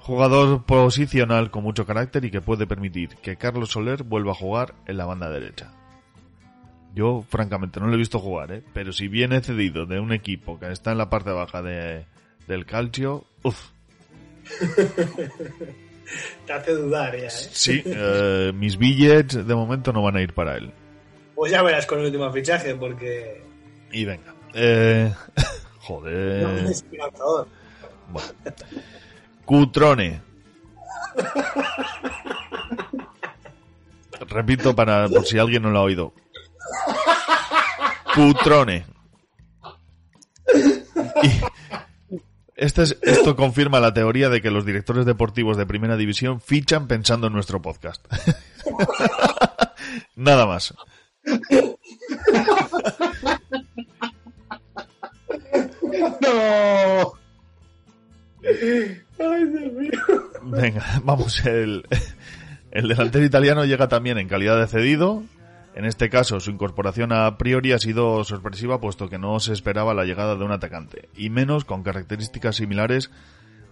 Jugador 0.00 0.64
posicional 0.64 1.50
con 1.50 1.62
mucho 1.62 1.86
carácter 1.86 2.24
y 2.24 2.30
que 2.30 2.40
puede 2.40 2.66
permitir 2.66 3.10
que 3.22 3.36
Carlos 3.36 3.70
Soler 3.70 4.02
vuelva 4.02 4.32
a 4.32 4.36
jugar 4.36 4.74
en 4.86 4.96
la 4.96 5.04
banda 5.04 5.30
derecha. 5.30 5.72
Yo, 6.96 7.22
francamente, 7.28 7.78
no 7.78 7.88
lo 7.88 7.94
he 7.94 7.98
visto 7.98 8.18
jugar, 8.18 8.50
¿eh? 8.52 8.62
pero 8.72 8.90
si 8.90 9.06
viene 9.06 9.42
cedido 9.42 9.84
de 9.84 10.00
un 10.00 10.14
equipo 10.14 10.58
que 10.58 10.72
está 10.72 10.92
en 10.92 10.98
la 10.98 11.10
parte 11.10 11.30
baja 11.30 11.60
de, 11.60 12.06
del 12.48 12.64
calcio, 12.64 13.26
uff, 13.42 13.68
Te 16.46 16.52
hace 16.52 16.72
dudar 16.72 17.14
ya, 17.14 17.26
¿eh? 17.26 17.30
sí, 17.30 17.82
eh, 17.84 18.50
mis 18.54 18.78
billets 18.78 19.46
de 19.46 19.54
momento 19.54 19.92
no 19.92 20.02
van 20.02 20.16
a 20.16 20.22
ir 20.22 20.32
para 20.32 20.56
él. 20.56 20.72
Pues 21.34 21.52
ya 21.52 21.62
verás 21.62 21.84
con 21.84 21.98
el 21.98 22.06
último 22.06 22.32
fichaje, 22.32 22.74
porque... 22.74 23.42
Y 23.92 24.06
venga, 24.06 24.34
eh, 24.54 25.12
No, 25.36 25.44
joder, 25.80 26.64
es 26.64 26.70
esperanzador. 26.70 27.46
bueno. 28.08 28.28
Cutrone. 29.44 30.22
Repito 34.28 34.74
para 34.74 35.08
por 35.10 35.26
si 35.26 35.38
alguien 35.38 35.62
no 35.62 35.70
lo 35.70 35.80
ha 35.80 35.82
oído. 35.82 36.14
Cutrone. 38.14 38.86
Y 41.22 41.30
este 42.56 42.82
es- 42.84 42.96
esto 43.02 43.36
confirma 43.36 43.80
la 43.80 43.92
teoría 43.92 44.28
de 44.28 44.40
que 44.40 44.50
los 44.50 44.64
directores 44.64 45.04
deportivos 45.04 45.56
de 45.56 45.66
primera 45.66 45.96
división 45.96 46.40
fichan 46.40 46.86
pensando 46.88 47.26
en 47.26 47.32
nuestro 47.34 47.60
podcast. 47.60 48.06
Nada 50.16 50.46
más. 50.46 50.74
¡No! 56.20 57.12
Venga, 60.42 61.00
vamos, 61.04 61.44
el, 61.44 61.84
el 62.70 62.88
delantero 62.88 63.24
italiano 63.24 63.64
llega 63.64 63.88
también 63.88 64.18
en 64.18 64.28
calidad 64.28 64.58
de 64.58 64.66
cedido. 64.66 65.24
En 65.76 65.84
este 65.84 66.08
caso, 66.08 66.40
su 66.40 66.50
incorporación 66.50 67.12
a 67.12 67.36
priori 67.36 67.72
ha 67.72 67.78
sido 67.78 68.24
sorpresiva 68.24 68.80
puesto 68.80 69.10
que 69.10 69.18
no 69.18 69.38
se 69.40 69.52
esperaba 69.52 69.92
la 69.92 70.04
llegada 70.04 70.34
de 70.34 70.42
un 70.42 70.50
atacante, 70.50 71.10
y 71.14 71.28
menos 71.28 71.66
con 71.66 71.82
características 71.82 72.56
similares 72.56 73.10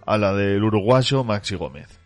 a 0.05 0.19
la 0.19 0.31
del 0.31 0.63
uruguayo 0.63 1.23
Maxi 1.23 1.55
Gómez. 1.55 1.99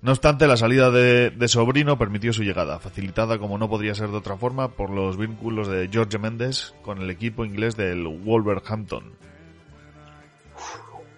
No 0.00 0.12
obstante, 0.12 0.46
la 0.46 0.56
salida 0.56 0.92
de, 0.92 1.34
Sobrino 1.48 1.98
permitió 1.98 2.32
su 2.32 2.44
llegada, 2.44 2.78
facilitada 2.78 3.38
como 3.38 3.58
no 3.58 3.68
podría 3.68 3.96
ser 3.96 4.10
de 4.10 4.16
otra 4.16 4.36
forma 4.36 4.68
por 4.68 4.90
los 4.90 5.16
vínculos 5.16 5.66
de 5.66 5.88
George 5.88 6.16
Mendes 6.18 6.72
con 6.82 7.02
el 7.02 7.10
equipo 7.10 7.44
inglés 7.44 7.76
del 7.76 8.06
Wolverhampton. 8.06 9.12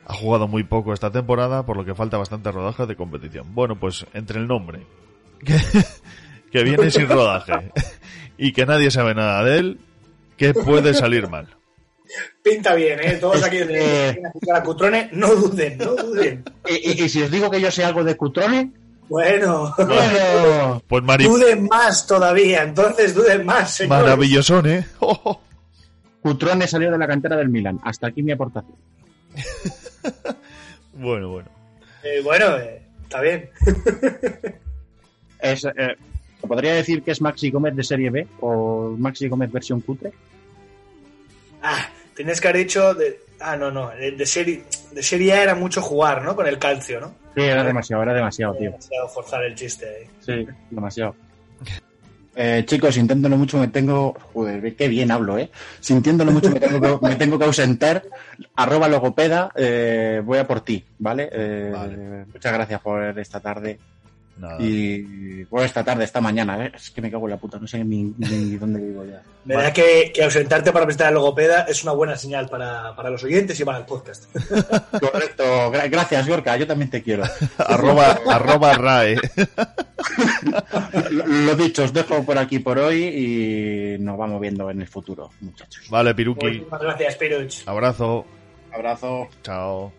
Ha 0.06 0.14
jugado 0.14 0.48
muy 0.48 0.64
poco 0.64 0.94
esta 0.94 1.10
temporada, 1.10 1.66
por 1.66 1.76
lo 1.76 1.84
que 1.84 1.94
falta 1.94 2.16
bastante 2.16 2.50
rodaje 2.50 2.86
de 2.86 2.96
competición. 2.96 3.54
Bueno, 3.54 3.78
pues 3.78 4.06
entre 4.14 4.40
el 4.40 4.48
nombre, 4.48 4.86
que 6.52 6.62
viene 6.62 6.90
sin 6.90 7.08
rodaje, 7.08 7.72
y 8.38 8.52
que 8.52 8.66
nadie 8.66 8.90
sabe 8.90 9.14
nada 9.14 9.42
de 9.44 9.58
él, 9.58 9.80
¿qué 10.36 10.52
puede 10.54 10.94
salir 10.94 11.28
mal? 11.28 11.48
Pinta 12.42 12.74
bien, 12.74 12.98
¿eh? 13.02 13.16
Todos 13.20 13.42
aquí 13.42 13.56
que- 13.58 13.66
que 13.66 13.74
quieren 14.14 14.32
fichar 14.38 14.56
a 14.56 14.62
Cutrone, 14.62 15.08
no 15.12 15.34
duden, 15.34 15.78
no 15.78 15.94
duden. 15.96 16.44
Y, 16.68 16.90
y- 16.90 17.04
y 17.04 17.08
si 17.08 17.22
os 17.22 17.30
digo 17.30 17.50
que 17.50 17.60
yo 17.60 17.70
sé 17.70 17.84
algo 17.84 18.04
de 18.04 18.16
Cutrone, 18.16 18.70
Bueno, 19.08 19.74
bueno, 19.76 20.82
Pues 20.88 21.02
mari- 21.02 21.24
duden 21.24 21.66
más 21.70 22.06
todavía, 22.06 22.62
entonces 22.62 23.14
duden 23.14 23.44
más, 23.44 23.74
señores. 23.74 24.02
maravillosón, 24.04 24.66
¿eh? 24.66 24.86
Oh, 25.00 25.40
Cutrone 26.22 26.66
salió 26.66 26.90
de 26.90 26.98
la 26.98 27.06
cantera 27.06 27.36
del 27.36 27.48
Milan. 27.48 27.78
Hasta 27.82 28.06
aquí 28.08 28.22
mi 28.22 28.32
aportación. 28.32 28.76
Bueno, 30.94 31.30
bueno. 31.30 31.48
Eh, 32.04 32.20
bueno, 32.22 32.56
eh, 32.58 32.82
está 33.02 33.20
bien. 33.20 33.50
Es, 35.40 35.64
eh, 35.64 35.96
¿se 36.42 36.48
¿Podría 36.48 36.74
decir 36.74 37.02
que 37.02 37.12
es 37.12 37.20
Maxi 37.20 37.50
Gómez 37.50 37.76
de 37.76 37.84
Serie 37.84 38.10
B 38.10 38.26
o 38.40 38.94
Maxi 38.98 39.28
Gómez 39.28 39.50
versión 39.50 39.80
cutre? 39.80 40.12
Ah, 41.62 41.88
tenías 42.14 42.40
que 42.40 42.48
haber 42.48 42.64
dicho 42.64 42.94
de... 42.94 43.20
Ah, 43.40 43.56
no, 43.56 43.70
no, 43.70 43.90
de, 43.90 44.26
serie, 44.26 44.64
de 44.92 45.02
serie 45.02 45.32
A 45.32 45.42
era 45.42 45.54
mucho 45.54 45.80
jugar, 45.80 46.22
¿no? 46.22 46.36
Con 46.36 46.46
el 46.46 46.58
calcio, 46.58 47.00
¿no? 47.00 47.14
Sí, 47.34 47.42
era 47.42 47.64
demasiado, 47.64 48.02
era 48.02 48.14
demasiado, 48.14 48.54
tío. 48.54 48.70
Demasiado 48.70 49.08
forzar 49.08 49.44
el 49.44 49.54
chiste 49.54 49.86
ahí. 49.86 50.06
Sí, 50.20 50.46
demasiado. 50.70 51.14
Eh, 52.34 52.62
chicos, 52.66 52.94
sintiéndolo 52.94 53.36
mucho 53.36 53.58
me 53.58 53.68
tengo... 53.68 54.16
Joder, 54.32 54.74
qué 54.74 54.88
bien 54.88 55.10
hablo, 55.10 55.38
¿eh? 55.38 55.50
Sintiéndolo 55.80 56.32
mucho 56.32 56.50
me 56.50 56.60
tengo 56.60 57.00
que, 57.00 57.06
me 57.06 57.16
tengo 57.16 57.38
que 57.38 57.44
ausentar. 57.44 58.02
Arroba 58.56 58.88
logopeda, 58.88 59.50
eh, 59.54 60.22
voy 60.24 60.38
a 60.38 60.46
por 60.46 60.62
ti, 60.62 60.84
¿vale? 60.98 61.28
Eh, 61.32 61.70
Vale. 61.72 62.26
Muchas 62.32 62.52
gracias 62.52 62.80
por 62.80 63.18
esta 63.18 63.40
tarde. 63.40 63.78
Nada. 64.36 64.56
Y 64.60 65.44
por 65.44 65.62
esta 65.62 65.84
tarde, 65.84 66.04
esta 66.04 66.20
mañana, 66.20 66.64
¿eh? 66.66 66.72
Es 66.74 66.90
que 66.90 67.00
me 67.02 67.10
cago 67.10 67.26
en 67.26 67.30
la 67.32 67.36
puta, 67.36 67.58
no 67.58 67.66
sé 67.66 67.84
ni, 67.84 68.12
ni 68.18 68.56
dónde 68.58 68.80
vivo 68.80 69.04
ya. 69.04 69.22
Me 69.44 69.54
da 69.54 69.72
que, 69.72 70.10
que 70.14 70.22
ausentarte 70.24 70.72
para 70.72 70.84
presentar 70.86 71.08
al 71.08 71.14
logopeda 71.14 71.62
es 71.62 71.82
una 71.82 71.92
buena 71.92 72.16
señal 72.16 72.48
para, 72.48 72.96
para 72.96 73.10
los 73.10 73.22
oyentes 73.24 73.58
y 73.60 73.64
para 73.64 73.78
el 73.78 73.84
podcast. 73.84 74.24
Correcto, 75.00 75.44
gra- 75.72 75.88
gracias, 75.90 76.26
Gorka, 76.28 76.56
yo 76.56 76.66
también 76.66 76.90
te 76.90 77.02
quiero. 77.02 77.24
arroba, 77.58 78.18
arroba 78.30 78.72
RAE. 78.74 79.16
Lo, 81.10 81.26
lo 81.26 81.54
dicho, 81.56 81.84
os 81.84 81.92
dejo 81.92 82.24
por 82.24 82.38
aquí 82.38 82.58
por 82.58 82.78
hoy 82.78 83.04
y 83.04 83.98
nos 84.02 84.16
vamos 84.18 84.40
viendo 84.40 84.70
en 84.70 84.80
el 84.80 84.88
futuro, 84.88 85.30
muchachos. 85.40 85.84
Vale, 85.90 86.14
Piruki. 86.14 86.46
Muchísimas 86.46 86.80
gracias, 86.80 87.16
Piruch. 87.16 87.62
Abrazo. 87.66 88.24
Abrazo. 88.72 89.28
Chao. 89.42 89.92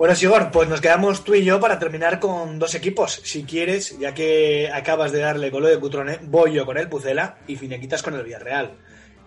Bueno, 0.00 0.14
Sigor, 0.14 0.50
pues 0.50 0.66
nos 0.66 0.80
quedamos 0.80 1.24
tú 1.24 1.34
y 1.34 1.44
yo 1.44 1.60
para 1.60 1.78
terminar 1.78 2.20
con 2.20 2.58
dos 2.58 2.74
equipos. 2.74 3.20
Si 3.22 3.44
quieres, 3.44 3.98
ya 3.98 4.14
que 4.14 4.70
acabas 4.72 5.12
de 5.12 5.18
darle 5.18 5.50
con 5.50 5.60
lo 5.60 5.68
de 5.68 5.78
Cutrone, 5.78 6.20
voy 6.22 6.54
yo 6.54 6.64
con 6.64 6.78
el 6.78 6.88
Pucela 6.88 7.36
y 7.46 7.56
Finequitas 7.56 8.02
con 8.02 8.14
el 8.14 8.22
Villarreal. 8.24 8.78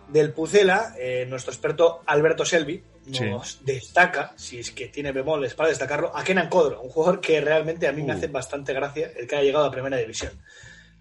Del 0.07 0.33
Pucela, 0.33 0.95
eh, 0.97 1.27
nuestro 1.29 1.53
experto 1.53 2.01
Alberto 2.07 2.43
Selvi 2.43 2.83
nos 3.05 3.63
destaca, 3.63 4.33
si 4.35 4.57
es 4.57 4.71
que 4.71 4.87
tiene 4.87 5.11
bemoles 5.11 5.53
para 5.53 5.69
destacarlo, 5.69 6.11
a 6.17 6.23
Kenan 6.23 6.49
Codro, 6.49 6.81
un 6.81 6.89
jugador 6.89 7.21
que 7.21 7.39
realmente 7.39 7.87
a 7.87 7.91
mí 7.91 8.01
me 8.01 8.13
hace 8.13 8.25
bastante 8.25 8.73
gracia 8.73 9.11
el 9.15 9.27
que 9.27 9.35
haya 9.35 9.45
llegado 9.45 9.65
a 9.65 9.71
Primera 9.71 9.97
División. 9.97 10.41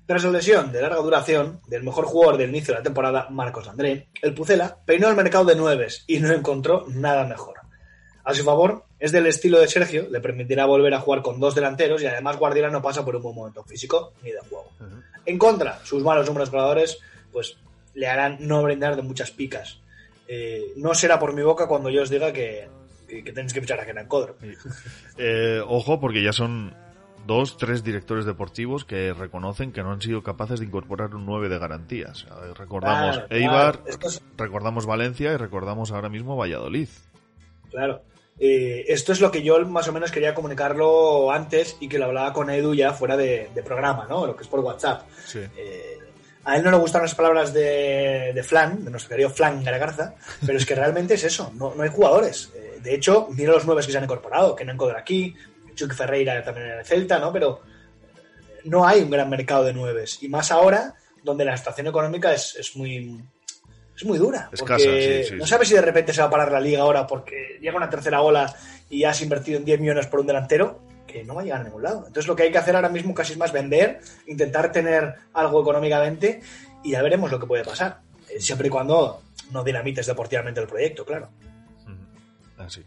Tras 0.05 0.23
la 0.23 0.33
lesión 0.33 0.70
de 0.70 0.83
larga 0.83 0.97
duración 0.97 1.62
del 1.66 1.83
mejor 1.83 2.05
jugador 2.05 2.37
del 2.37 2.51
inicio 2.51 2.75
de 2.75 2.81
la 2.81 2.85
temporada, 2.85 3.29
Marcos 3.31 3.68
André, 3.68 4.09
el 4.20 4.35
Pucela 4.35 4.81
peinó 4.85 5.09
el 5.09 5.16
mercado 5.16 5.47
de 5.47 5.57
nueves 5.57 6.05
y 6.07 6.20
no 6.20 6.31
encontró 6.31 6.85
nada 6.89 7.25
mejor. 7.25 7.62
A 8.25 8.35
su 8.35 8.45
favor, 8.45 8.85
es 9.03 9.11
del 9.13 9.27
estilo 9.27 9.59
de 9.59 9.67
Sergio, 9.69 10.07
le 10.11 10.21
permitirá 10.21 10.65
volver 10.65 10.95
a 10.95 11.01
jugar 11.01 11.23
con 11.23 11.41
dos 11.41 11.55
delanteros 11.57 12.01
y 12.03 12.07
además 12.07 12.37
Guardiola 12.39 12.71
no 12.71 12.81
pasa 12.81 13.05
por 13.05 13.17
un 13.17 13.23
buen 13.23 13.35
momento 13.35 13.65
físico 13.65 14.13
ni 14.23 14.31
de 14.31 14.39
juego. 14.49 14.71
En 15.27 15.39
contra, 15.39 15.85
sus 15.85 16.03
malos 16.03 16.27
números 16.27 16.51
goleadores, 16.51 16.99
pues 17.33 17.57
le 17.95 18.07
harán 18.07 18.37
no 18.41 18.63
brindar 18.63 18.95
de 18.97 19.03
muchas 19.03 19.31
picas. 19.33 19.79
Eh, 20.29 20.73
no 20.77 20.95
será 20.95 21.19
por 21.19 21.35
mi 21.35 21.43
boca 21.43 21.67
cuando 21.67 21.91
yo 21.91 22.03
os 22.03 22.11
diga 22.11 22.33
que, 22.33 22.69
que, 23.09 23.23
que 23.25 23.33
tenéis 23.33 23.53
que 23.53 23.61
fichar 23.61 23.81
a 23.81 23.85
Kenan 23.87 24.07
Codro. 24.07 24.37
Eh, 25.19 25.61
ojo, 25.67 26.01
porque 26.01 26.23
ya 26.23 26.33
son 26.33 26.73
dos, 27.27 27.57
tres 27.57 27.83
directores 27.85 28.25
deportivos 28.25 28.85
que 28.85 29.13
reconocen 29.13 29.73
que 29.73 29.83
no 29.83 29.93
han 29.93 30.01
sido 30.01 30.23
capaces 30.23 30.61
de 30.61 30.67
incorporar 30.67 31.15
un 31.15 31.27
9 31.27 31.49
de 31.49 31.59
garantías. 31.59 32.27
Recordamos 32.57 33.17
Claro, 33.19 33.35
Eibar, 33.35 33.79
claro, 33.79 33.83
esto 33.91 34.09
es- 34.09 34.23
recordamos 34.37 34.87
Valencia 34.87 35.33
y 35.33 35.37
recordamos 35.37 35.91
ahora 35.93 36.09
mismo 36.09 36.37
Valladolid. 36.37 36.89
Claro. 37.71 38.03
Eh, 38.45 38.86
esto 38.88 39.12
es 39.12 39.20
lo 39.20 39.30
que 39.30 39.45
yo 39.45 39.64
más 39.66 39.86
o 39.86 39.93
menos 39.93 40.11
quería 40.11 40.34
comunicarlo 40.34 41.30
antes 41.30 41.76
y 41.78 41.88
que 41.88 41.97
lo 41.97 42.07
hablaba 42.07 42.32
con 42.32 42.51
Edu 42.51 42.74
ya 42.74 42.93
fuera 42.93 43.16
de, 43.16 43.51
de 43.55 43.62
programa, 43.62 44.05
¿no? 44.09 44.26
Lo 44.26 44.34
que 44.34 44.43
es 44.43 44.49
por 44.49 44.59
WhatsApp. 44.59 45.03
Sí. 45.24 45.38
Eh, 45.57 45.99
a 46.43 46.57
él 46.57 46.64
no 46.64 46.72
le 46.72 46.76
gustan 46.78 47.03
las 47.03 47.14
palabras 47.14 47.55
de, 47.55 48.32
de 48.34 48.43
Flan, 48.43 48.84
de 48.84 48.90
nuestro 48.90 49.11
querido 49.11 49.30
Flan 49.30 49.62
Gargarza, 49.62 50.16
pero 50.45 50.59
es 50.59 50.66
que 50.66 50.74
realmente 50.74 51.14
es 51.14 51.22
eso, 51.22 51.53
no, 51.55 51.72
no 51.76 51.84
hay 51.84 51.90
jugadores. 51.90 52.51
Eh, 52.57 52.80
de 52.82 52.95
hecho, 52.97 53.28
mira 53.30 53.53
los 53.53 53.64
nueve 53.64 53.82
que 53.86 53.93
se 53.93 53.99
han 53.99 54.03
incorporado, 54.03 54.57
Kenan 54.57 54.76
Codro 54.76 54.99
aquí, 54.99 55.36
Chuck 55.76 55.95
Ferreira 55.95 56.43
también 56.43 56.66
en 56.66 56.78
el 56.80 56.84
Celta, 56.84 57.20
¿no? 57.20 57.32
Pero 57.32 57.61
no 58.64 58.84
hay 58.84 59.03
un 59.03 59.11
gran 59.11 59.30
mercado 59.30 59.62
de 59.62 59.72
nueves. 59.72 60.20
Y 60.20 60.28
más 60.28 60.51
ahora, 60.51 60.97
donde 61.22 61.45
la 61.45 61.57
situación 61.57 61.86
económica 61.86 62.32
es, 62.32 62.57
es 62.57 62.74
muy 62.74 63.22
es 64.03 64.09
muy 64.09 64.19
dura. 64.19 64.49
Escasa, 64.53 64.85
porque 64.85 65.25
sí, 65.25 65.31
sí, 65.31 65.37
no 65.37 65.47
sabes 65.47 65.69
si 65.69 65.75
de 65.75 65.81
repente 65.83 66.13
se 66.13 66.21
va 66.21 66.27
a 66.27 66.31
parar 66.31 66.53
la 66.53 66.61
liga 66.61 66.83
ahora 66.83 67.07
porque 67.07 67.59
llega 67.61 67.77
una 67.77 67.89
tercera 67.91 68.21
ola 68.23 68.55
y 68.91 69.05
has 69.05 69.21
invertido 69.23 69.59
en 69.59 69.65
10 69.65 69.81
millones 69.81 70.07
por 70.07 70.21
un 70.21 70.27
delantero, 70.27 70.81
que 71.07 71.25
no 71.25 71.35
va 71.35 71.43
a 71.43 71.45
llegar 71.45 71.61
a 71.61 71.65
ningún 71.65 71.83
lado. 71.83 71.99
Entonces 72.07 72.27
lo 72.27 72.37
que 72.37 72.43
hay 72.45 72.53
que 72.53 72.59
hacer 72.59 72.75
ahora 72.77 72.89
mismo 72.89 73.15
casi 73.15 73.33
es 73.33 73.39
más 73.39 73.53
vender, 73.53 74.01
intentar 74.27 74.71
tener 74.73 75.15
algo 75.35 75.61
económicamente 75.63 76.41
y 76.83 76.91
ya 76.93 77.03
veremos 77.03 77.31
lo 77.31 77.39
que 77.41 77.47
puede 77.47 77.65
pasar. 77.65 78.01
Eh, 78.31 78.41
Siempre 78.41 78.69
y 78.69 78.71
cuando 78.71 79.23
no 79.51 79.63
dinamites 79.65 80.07
deportivamente 80.07 80.61
el 80.61 80.67
proyecto, 80.67 81.05
claro. 81.05 81.29
Así. 82.59 82.83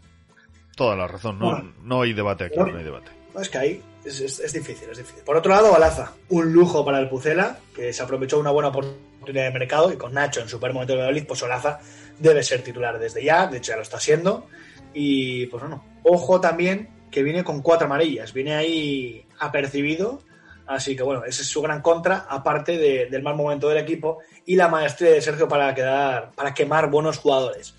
Toda 0.76 0.96
la 0.96 1.06
razón. 1.06 1.38
No, 1.38 1.46
Bueno. 1.50 1.72
no 1.82 2.02
hay 2.02 2.12
debate 2.12 2.44
aquí, 2.44 2.56
no 2.58 2.66
hay 2.76 2.84
debate. 2.84 3.10
No, 3.34 3.40
es 3.40 3.48
que 3.48 3.58
ahí 3.58 3.82
es, 4.04 4.20
es- 4.20 4.40
es 4.40 4.52
difícil, 4.52 4.88
es 4.90 4.98
difícil. 4.98 5.22
Por 5.24 5.36
otro 5.36 5.52
lado, 5.52 5.70
Balaza, 5.72 6.12
un 6.30 6.52
lujo 6.52 6.84
para 6.84 6.98
el 6.98 7.08
Pucela, 7.08 7.58
que 7.74 7.92
se 7.92 8.02
aprovechó 8.02 8.38
una 8.38 8.50
buena 8.50 8.68
oportunidad 8.70 9.00
de 9.32 9.50
mercado 9.50 9.92
y 9.92 9.96
con 9.96 10.14
Nacho 10.14 10.40
en 10.40 10.48
su 10.48 10.58
primer 10.58 10.74
momento 10.74 10.92
de 10.94 10.98
Valladolid, 11.00 11.26
pues 11.26 11.42
Olaza 11.42 11.78
debe 12.18 12.42
ser 12.42 12.62
titular 12.62 12.98
desde 12.98 13.22
ya, 13.24 13.46
de 13.46 13.58
hecho 13.58 13.72
ya 13.72 13.76
lo 13.76 13.82
está 13.82 13.98
siendo. 14.00 14.46
Y 14.94 15.46
pues 15.46 15.62
bueno, 15.62 15.84
ojo 16.04 16.40
también 16.40 16.90
que 17.10 17.22
viene 17.22 17.44
con 17.44 17.62
cuatro 17.62 17.86
amarillas, 17.86 18.32
viene 18.32 18.54
ahí 18.54 19.26
apercibido, 19.38 20.20
así 20.66 20.96
que 20.96 21.02
bueno, 21.02 21.24
ese 21.24 21.42
es 21.42 21.48
su 21.48 21.60
gran 21.62 21.82
contra, 21.82 22.26
aparte 22.28 22.76
de- 22.78 23.06
del 23.06 23.22
mal 23.22 23.34
momento 23.36 23.68
del 23.68 23.78
equipo 23.78 24.18
y 24.44 24.56
la 24.56 24.68
maestría 24.68 25.10
de 25.12 25.20
Sergio 25.20 25.48
para 25.48 25.74
quedar, 25.74 26.32
para 26.34 26.52
quemar 26.54 26.90
buenos 26.90 27.18
jugadores. 27.18 27.74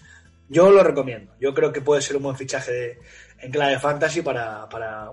Yo 0.50 0.72
lo 0.72 0.82
recomiendo, 0.84 1.34
yo 1.40 1.54
creo 1.54 1.74
que 1.74 1.82
puede 1.82 2.02
ser 2.02 2.16
un 2.18 2.24
buen 2.24 2.36
fichaje 2.38 2.72
de- 2.72 3.00
en 3.40 3.52
clave 3.52 3.78
fantasy 3.80 4.22
para, 4.22 4.68
para 4.70 5.12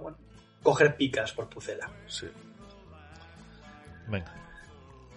coger 0.62 0.96
picas 0.96 1.32
por 1.32 1.48
Pucela. 1.48 1.90
Sí. 2.06 2.26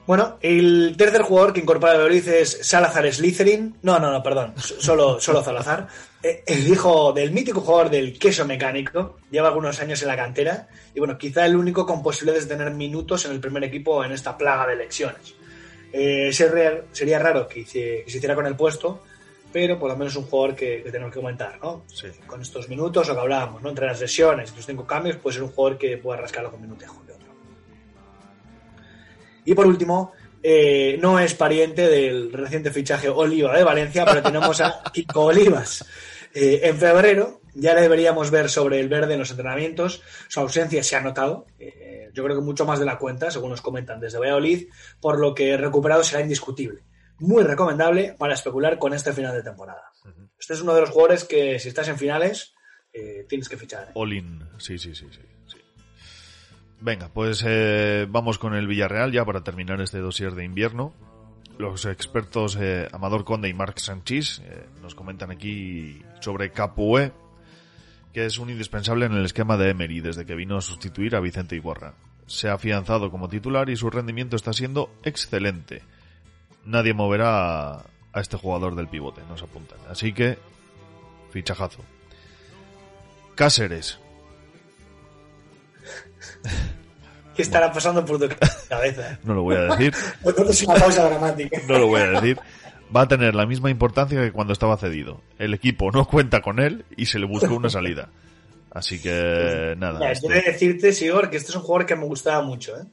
Bueno, 0.08 0.38
el 0.42 0.96
tercer 0.98 1.22
jugador 1.22 1.52
que 1.54 1.60
incorpora 1.60 1.92
el 1.92 1.98
Valladolid 2.00 2.28
es 2.30 2.60
Salazar 2.66 3.12
Slytherin. 3.12 3.76
No, 3.82 4.00
no, 4.00 4.10
no, 4.10 4.24
perdón. 4.24 4.54
so- 4.56 4.80
Solo, 4.82 5.20
solo 5.20 5.44
Salazar. 5.44 5.88
Eh, 6.24 6.44
El 6.48 6.66
hijo 6.68 7.12
del 7.12 7.32
mítico 7.32 7.60
jugador 7.60 7.90
del 7.90 8.18
queso 8.18 8.46
mecánico. 8.46 9.18
Lleva 9.30 9.50
algunos 9.50 9.80
años 9.82 10.02
en 10.02 10.08
la 10.08 10.16
cantera. 10.16 10.70
Y 10.96 11.00
bueno, 11.00 11.18
quizá 11.18 11.46
el 11.46 11.58
único 11.58 11.86
con 11.86 12.02
posibilidades 12.02 12.48
de 12.48 12.56
tener 12.56 12.74
minutos 12.74 13.26
en 13.26 13.32
el 13.34 13.42
primer 13.42 13.64
equipo 13.66 14.04
en 14.04 14.14
esta 14.14 14.38
plaga 14.38 14.66
de 14.68 14.74
elecciones. 14.76 15.36
Eh, 15.92 16.32
sería, 16.32 16.84
sería 16.94 17.20
raro 17.20 17.48
que, 17.48 17.60
hice- 17.60 18.04
que 18.06 18.10
se 18.12 18.18
hiciera 18.18 18.34
con 18.36 18.46
el 18.46 18.56
puesto. 18.56 19.04
Pero 19.52 19.80
por 19.80 19.90
lo 19.90 19.96
menos 19.98 20.16
un 20.16 20.24
jugador 20.26 20.56
que, 20.56 20.84
que 20.84 20.92
tenemos 20.92 21.12
que 21.14 21.20
comentar, 21.20 21.58
¿no? 21.62 21.84
Con 22.28 22.42
estos 22.42 22.68
minutos, 22.70 23.08
lo 23.08 23.14
que 23.16 23.22
hablábamos, 23.22 23.62
¿no? 23.62 23.70
Entre 23.70 23.86
las 23.88 24.00
lesiones 24.00 24.52
y 24.54 24.56
los 24.58 24.66
cinco 24.66 24.86
cambios, 24.86 25.16
puede 25.18 25.36
ser 25.36 25.44
un 25.44 25.50
jugador 25.52 25.78
que 25.78 25.98
pueda 25.98 26.20
rascarlo 26.20 26.52
con 26.52 26.62
minutejo. 26.62 27.02
Y 29.48 29.56
por 29.56 29.66
último, 29.66 30.12
eh, 30.44 31.00
no 31.02 31.20
es 31.20 31.34
pariente 31.34 31.88
del 31.88 32.34
reciente 32.34 32.70
fichaje 32.70 33.08
Oliva 33.08 33.56
de 33.56 33.64
Valencia, 33.64 34.04
pero 34.04 34.22
tenemos 34.22 34.60
a 34.60 34.84
Kiko 34.94 35.28
Olivas. 35.28 35.86
Eh, 36.34 36.60
en 36.64 36.78
febrero 36.78 37.40
ya 37.54 37.74
le 37.74 37.80
deberíamos 37.80 38.30
ver 38.30 38.50
sobre 38.50 38.82
el 38.82 38.90
verde 38.90 39.14
en 39.14 39.20
los 39.20 39.32
entrenamientos. 39.32 40.04
Su 40.28 40.42
ausencia 40.42 40.84
se 40.84 40.98
ha 40.98 41.02
notado. 41.02 41.48
eh, 41.58 42.10
yo 42.14 42.26
creo 42.26 42.36
que 42.36 42.44
mucho 42.44 42.66
más 42.66 42.78
de 42.80 42.86
la 42.86 42.98
cuenta, 42.98 43.32
según 43.32 43.52
nos 43.52 43.62
comentan 43.62 44.02
desde 44.02 44.20
Valladolid, 44.20 44.68
por 45.00 45.18
lo 45.18 45.34
que 45.34 45.56
recuperado 45.56 46.04
será 46.04 46.22
indiscutible. 46.22 46.82
Muy 47.20 47.44
recomendable 47.44 48.16
para 48.18 48.34
especular 48.34 48.78
con 48.78 48.94
este 48.94 49.14
final 49.14 49.34
de 49.34 49.44
temporada. 49.44 49.94
Este 50.38 50.56
es 50.56 50.62
uno 50.62 50.76
de 50.76 50.82
los 50.82 50.90
jugadores 50.90 51.24
que, 51.24 51.58
si 51.58 51.70
estás 51.70 51.88
en 51.88 51.98
finales, 51.98 52.54
eh, 52.92 53.26
tienes 53.30 53.48
que 53.48 53.56
fichar. 53.56 53.92
Sí, 54.58 54.78
sí, 54.78 54.94
sí, 54.94 55.06
sí. 55.10 55.22
Venga, 56.80 57.10
pues 57.10 57.44
eh, 57.46 58.06
vamos 58.10 58.38
con 58.38 58.54
el 58.54 58.68
Villarreal 58.68 59.12
ya 59.12 59.26
para 59.26 59.42
terminar 59.44 59.82
este 59.82 60.00
dossier 60.00 60.36
de 60.36 60.46
invierno. 60.46 60.94
Los 61.58 61.86
expertos 61.86 62.56
eh, 62.60 62.88
Amador 62.92 63.24
Conde 63.24 63.50
y 63.50 63.54
Marc 63.54 63.80
Sanchís 63.80 64.44
eh, 64.46 64.68
nos 64.82 64.94
comentan 64.94 65.32
aquí 65.32 66.04
sobre 66.20 66.52
Capué, 66.52 67.14
que 68.14 68.26
es 68.26 68.38
un 68.38 68.52
indispensable 68.52 69.08
en 69.08 69.14
el 69.14 69.26
esquema 69.26 69.58
de 69.58 69.72
Emery 69.72 70.02
desde 70.02 70.26
que 70.26 70.36
vino 70.36 70.56
a 70.56 70.62
sustituir 70.62 71.16
a 71.16 71.20
Vicente 71.20 71.56
Iborra. 71.56 71.96
Se 72.28 72.48
ha 72.48 72.54
afianzado 72.54 73.10
como 73.10 73.28
titular 73.28 73.70
y 73.70 73.76
su 73.76 73.90
rendimiento 73.90 74.36
está 74.36 74.54
siendo 74.54 74.92
excelente. 75.04 75.82
Nadie 76.64 76.94
moverá 76.94 77.78
a 78.14 78.22
este 78.22 78.38
jugador 78.38 78.76
del 78.76 78.88
pivote, 78.88 79.22
nos 79.28 79.42
apuntan. 79.42 79.80
Así 79.90 80.14
que, 80.14 80.38
fichajazo. 81.32 81.84
Cáceres, 83.34 84.00
¿Qué 87.36 87.42
estará 87.44 87.72
pasando 87.72 88.04
por 88.04 88.20
tu 88.20 88.28
cabeza? 88.68 89.20
no 89.24 89.36
lo 89.36 89.44
voy 89.44 89.56
a 89.56 89.62
decir, 89.76 89.94
Entonces 90.24 90.64
una 90.64 90.76
pausa 90.76 91.08
dramática. 91.08 91.62
no 91.68 91.78
lo 91.80 91.88
voy 91.88 92.02
a 92.02 92.08
decir, 92.08 92.40
va 92.96 93.02
a 93.02 93.08
tener 93.08 93.36
la 93.36 93.46
misma 93.46 93.70
importancia 93.70 94.20
que 94.22 94.32
cuando 94.32 94.54
estaba 94.54 94.78
cedido. 94.78 95.22
El 95.38 95.54
equipo 95.54 95.92
no 95.92 96.06
cuenta 96.06 96.42
con 96.42 96.60
él 96.60 96.86
y 96.96 97.06
se 97.06 97.20
le 97.20 97.26
buscó 97.28 97.54
una 97.56 97.70
salida. 97.70 98.10
Así 98.72 99.02
que 99.02 99.76
nada. 99.78 100.00
Mira, 100.00 100.12
este- 100.12 100.28
Yo 100.28 100.34
he 100.34 100.42
de 100.42 100.52
decirte, 100.52 100.94
Sigor, 100.94 101.30
que 101.30 101.38
este 101.38 101.52
es 101.52 101.56
un 101.56 101.62
jugador 101.62 101.86
que 101.86 101.96
me 101.96 102.06
gustaba 102.06 102.42
mucho. 102.42 102.76
¿eh? 102.78 102.84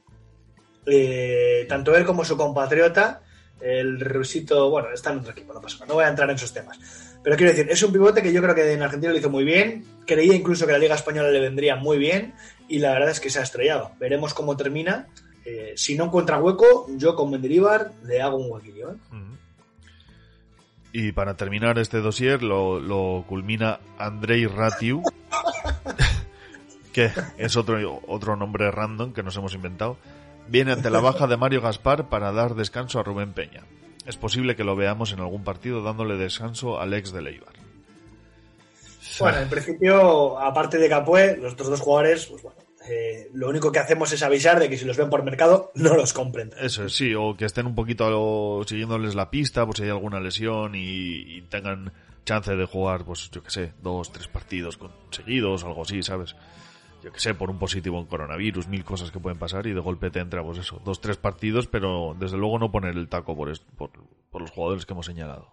Eh, 0.87 1.67
tanto 1.69 1.97
él 1.97 2.05
como 2.05 2.25
su 2.25 2.37
compatriota, 2.37 3.23
el 3.61 4.01
rusito, 4.01 4.69
bueno, 4.71 4.89
está 4.93 5.13
en 5.13 5.21
otro 5.21 5.33
equipo, 5.33 5.55
no 5.55 5.61
pasa 5.61 5.77
nada, 5.77 5.87
no 5.89 5.95
voy 5.95 6.05
a 6.05 6.09
entrar 6.09 6.29
en 6.29 6.37
esos 6.37 6.53
temas. 6.53 6.79
Pero 7.23 7.37
quiero 7.37 7.53
decir, 7.53 7.67
es 7.71 7.83
un 7.83 7.93
pivote 7.93 8.23
que 8.23 8.33
yo 8.33 8.43
creo 8.43 8.55
que 8.55 8.73
en 8.73 8.83
Argentina 8.83 9.11
lo 9.13 9.19
hizo 9.19 9.31
muy 9.31 9.45
bien, 9.45 9.85
creía 10.07 10.35
incluso 10.35 10.67
que 10.67 10.73
la 10.73 10.79
Liga 10.79 10.95
Española 10.95 11.31
le 11.31 11.41
vendría 11.41 11.77
muy 11.77 11.97
bien 11.97 12.35
y 12.69 12.79
la 12.79 12.93
verdad 12.93 13.11
es 13.11 13.21
que 13.21 13.31
se 13.31 13.39
ha 13.39 13.43
estrellado. 13.43 13.93
Veremos 13.99 14.35
cómo 14.35 14.57
termina 14.57 15.09
eh, 15.45 15.75
si 15.77 15.97
no 15.97 16.05
encuentra 16.05 16.39
hueco, 16.39 16.87
yo 16.97 17.15
con 17.15 17.31
Mendilibar 17.31 17.93
le 18.05 18.23
hago 18.23 18.39
un 18.39 18.51
huequillo. 18.51 18.93
¿eh? 18.93 18.97
Y 20.93 21.13
para 21.13 21.37
terminar 21.37 21.79
este 21.79 22.01
dossier 22.01 22.43
lo, 22.43 22.81
lo 22.81 23.25
culmina 23.29 23.81
Andrei 23.99 24.47
Ratiu, 24.47 25.03
que 26.93 27.11
es 27.37 27.57
otro, 27.57 28.03
otro 28.07 28.37
nombre 28.37 28.71
random 28.71 29.13
que 29.13 29.23
nos 29.23 29.37
hemos 29.37 29.55
inventado. 29.55 29.99
Viene 30.49 30.73
ante 30.73 30.91
la 30.91 31.01
baja 31.01 31.27
de 31.27 31.37
Mario 31.37 31.61
Gaspar 31.61 32.09
para 32.09 32.33
dar 32.33 32.55
descanso 32.55 33.01
a 33.01 33.03
Rubén 33.03 33.33
Peña. 33.33 33.65
Es 34.07 34.17
posible 34.17 34.57
que 34.57 34.65
lo 34.65 34.77
veamos 34.77 35.13
en 35.13 35.21
algún 35.21 35.43
partido 35.43 35.83
dándole 35.83 36.17
descanso 36.17 36.81
al 36.81 36.93
ex 36.93 37.13
de 37.13 37.23
Leibar. 37.23 37.64
Bueno, 39.21 39.39
en 39.39 39.49
principio, 39.49 40.39
aparte 40.39 40.79
de 40.79 40.89
Capué, 40.89 41.37
los 41.37 41.53
otros 41.55 41.69
dos 41.71 41.81
jugadores, 41.81 42.27
pues 42.27 42.43
bueno, 42.43 42.59
eh, 42.89 43.29
lo 43.33 43.49
único 43.49 43.73
que 43.73 43.79
hacemos 43.79 44.13
es 44.13 44.23
avisar 44.23 44.59
de 44.59 44.69
que 44.69 44.77
si 44.77 44.85
los 44.85 44.97
ven 44.97 45.09
por 45.11 45.23
mercado, 45.23 45.71
no 45.75 45.95
los 45.95 46.13
compren. 46.13 46.51
Eso 46.61 46.85
es, 46.85 46.93
sí, 46.95 47.15
o 47.15 47.37
que 47.37 47.45
estén 47.47 47.67
un 47.67 47.75
poquito 47.75 48.63
siguiéndoles 48.67 49.15
la 49.15 49.31
pista 49.31 49.65
por 49.67 49.77
si 49.77 49.85
hay 49.85 49.91
alguna 49.91 50.21
lesión 50.21 50.75
y, 50.75 51.37
y 51.39 51.43
tengan 51.43 51.93
chance 52.25 52.55
de 52.57 52.65
jugar, 52.67 53.05
pues 53.05 53.31
yo 53.31 53.43
que 53.43 53.51
sé, 53.51 53.73
dos, 53.83 54.11
tres 54.13 54.29
partidos 54.29 54.79
seguidos 55.11 55.63
o 55.63 55.67
algo 55.69 55.83
así, 55.83 56.03
¿sabes? 56.03 56.35
Yo 57.03 57.13
que 57.13 57.21
sé, 57.21 57.35
por 57.35 57.51
un 57.51 57.59
positivo 57.59 57.99
en 58.01 58.07
coronavirus, 58.07 58.67
mil 58.67 58.83
cosas 58.83 59.11
que 59.11 59.21
pueden 59.21 59.39
pasar 59.39 59.67
y 59.67 59.75
de 59.75 59.81
golpe 59.81 60.11
te 60.11 60.21
entra, 60.21 60.43
pues 60.43 60.57
eso, 60.57 60.81
dos, 60.87 61.03
tres 61.03 61.19
partidos, 61.19 61.67
pero 61.67 62.17
desde 62.19 62.39
luego 62.39 62.59
no 62.59 62.73
poner 62.73 62.97
el 62.97 63.09
taco 63.11 63.37
por, 63.37 63.51
est- 63.51 63.63
por, 63.77 63.91
por 64.31 64.41
los 64.41 64.51
jugadores 64.51 64.87
que 64.87 64.95
hemos 64.95 65.05
señalado. 65.05 65.53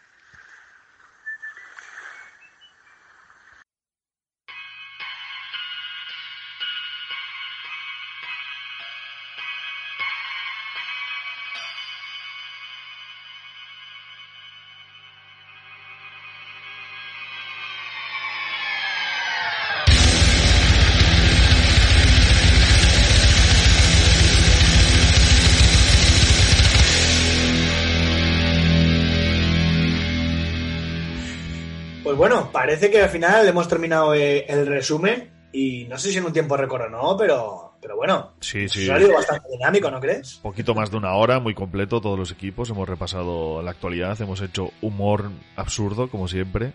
Parece 32.61 32.91
que 32.91 33.01
al 33.01 33.09
final 33.09 33.47
hemos 33.47 33.67
terminado 33.67 34.13
eh, 34.13 34.45
el 34.47 34.67
resumen 34.67 35.31
y 35.51 35.85
no 35.85 35.97
sé 35.97 36.11
si 36.11 36.17
en 36.19 36.25
un 36.25 36.31
tiempo 36.33 36.55
récord 36.55 36.83
o 36.83 36.89
no, 36.89 37.17
pero, 37.17 37.73
pero 37.81 37.95
bueno, 37.97 38.33
Sí, 38.39 38.69
sí. 38.69 38.83
ha 38.89 38.93
salido 38.93 39.13
bastante 39.13 39.49
dinámico, 39.51 39.89
¿no 39.89 39.99
crees? 39.99 40.35
Poquito 40.43 40.73
más 40.75 40.91
de 40.91 40.97
una 40.97 41.13
hora, 41.15 41.39
muy 41.39 41.53
completo, 41.55 41.99
todos 41.99 42.17
los 42.19 42.31
equipos. 42.31 42.69
Hemos 42.69 42.87
repasado 42.87 43.61
la 43.63 43.71
actualidad, 43.71 44.21
hemos 44.21 44.39
hecho 44.41 44.71
humor 44.81 45.31
absurdo, 45.55 46.07
como 46.09 46.27
siempre. 46.27 46.73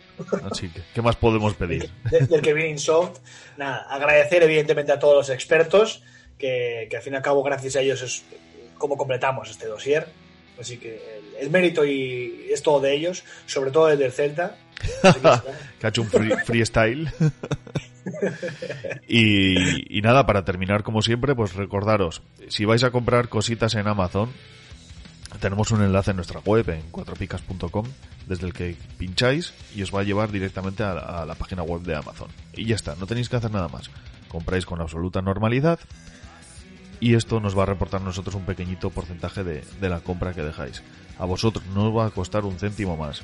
Así 0.50 0.68
que, 0.68 0.82
¿qué 0.92 1.00
más 1.02 1.14
podemos 1.16 1.54
pedir? 1.54 1.88
de- 2.10 2.26
del 2.26 2.42
que 2.42 2.52
viene 2.52 2.70
Insoft. 2.70 3.20
Nada, 3.56 3.86
agradecer 3.88 4.42
evidentemente 4.42 4.90
a 4.92 4.98
todos 4.98 5.14
los 5.14 5.30
expertos, 5.30 6.02
que, 6.36 6.86
que 6.90 6.96
al 6.96 7.02
fin 7.02 7.12
y 7.12 7.16
al 7.16 7.22
cabo 7.22 7.42
gracias 7.42 7.76
a 7.76 7.80
ellos 7.80 8.02
es 8.02 8.24
como 8.76 8.96
completamos 8.98 9.48
este 9.50 9.66
dossier. 9.68 10.06
Así 10.60 10.76
que 10.78 10.96
el, 11.18 11.44
el 11.46 11.50
mérito 11.50 11.84
y 11.84 12.48
es 12.50 12.62
todo 12.62 12.80
de 12.80 12.92
ellos, 12.94 13.24
sobre 13.46 13.70
todo 13.70 13.88
el 13.90 13.98
del 13.98 14.10
Celta. 14.12 14.56
Que, 15.78 15.86
ha 15.86 15.90
hecho 15.90 16.02
un 16.02 16.08
free- 16.08 16.36
freestyle. 16.46 17.12
y, 19.08 20.00
nada, 20.02 20.26
para 20.26 20.44
terminar, 20.44 20.82
como 20.82 21.02
siempre, 21.02 21.34
pues 21.34 21.54
recordaros, 21.54 22.22
si 22.48 22.64
vais 22.64 22.82
a 22.84 22.90
comprar 22.90 23.28
cositas 23.28 23.74
en 23.74 23.86
Amazon, 23.86 24.30
tenemos 25.40 25.70
un 25.70 25.82
enlace 25.82 26.12
en 26.12 26.16
nuestra 26.16 26.40
web, 26.40 26.68
en 26.70 26.82
cuatropicas.com, 26.90 27.84
desde 28.26 28.46
el 28.46 28.52
que 28.52 28.76
pincháis 28.98 29.52
y 29.74 29.82
os 29.82 29.94
va 29.94 30.00
a 30.00 30.04
llevar 30.04 30.30
directamente 30.32 30.82
a, 30.82 31.24
la- 31.26 31.34
página 31.34 31.62
web 31.62 31.82
de 31.82 31.94
Amazon. 31.96 32.28
Y 32.54 32.64
ya 32.66 32.74
está, 32.76 32.94
no 32.96 33.06
tenéis 33.06 33.28
que 33.28 33.36
hacer 33.36 33.50
nada 33.50 33.68
más. 33.68 33.90
Compráis 34.28 34.64
con 34.66 34.80
absoluta 34.80 35.20
normalidad 35.22 35.78
y 37.00 37.14
esto 37.14 37.40
nos 37.40 37.56
va 37.56 37.64
a 37.64 37.66
reportar 37.66 38.00
a 38.00 38.04
nosotros 38.04 38.34
un 38.34 38.46
pequeñito 38.46 38.88
porcentaje 38.90 39.44
de 39.44 39.88
la 39.88 40.00
compra 40.00 40.32
que 40.32 40.42
dejáis. 40.42 40.82
A 41.18 41.26
vosotros 41.26 41.64
no 41.74 41.88
os 41.90 41.96
va 41.96 42.06
a 42.06 42.10
costar 42.10 42.44
un 42.44 42.58
céntimo 42.58 42.96
más 42.96 43.22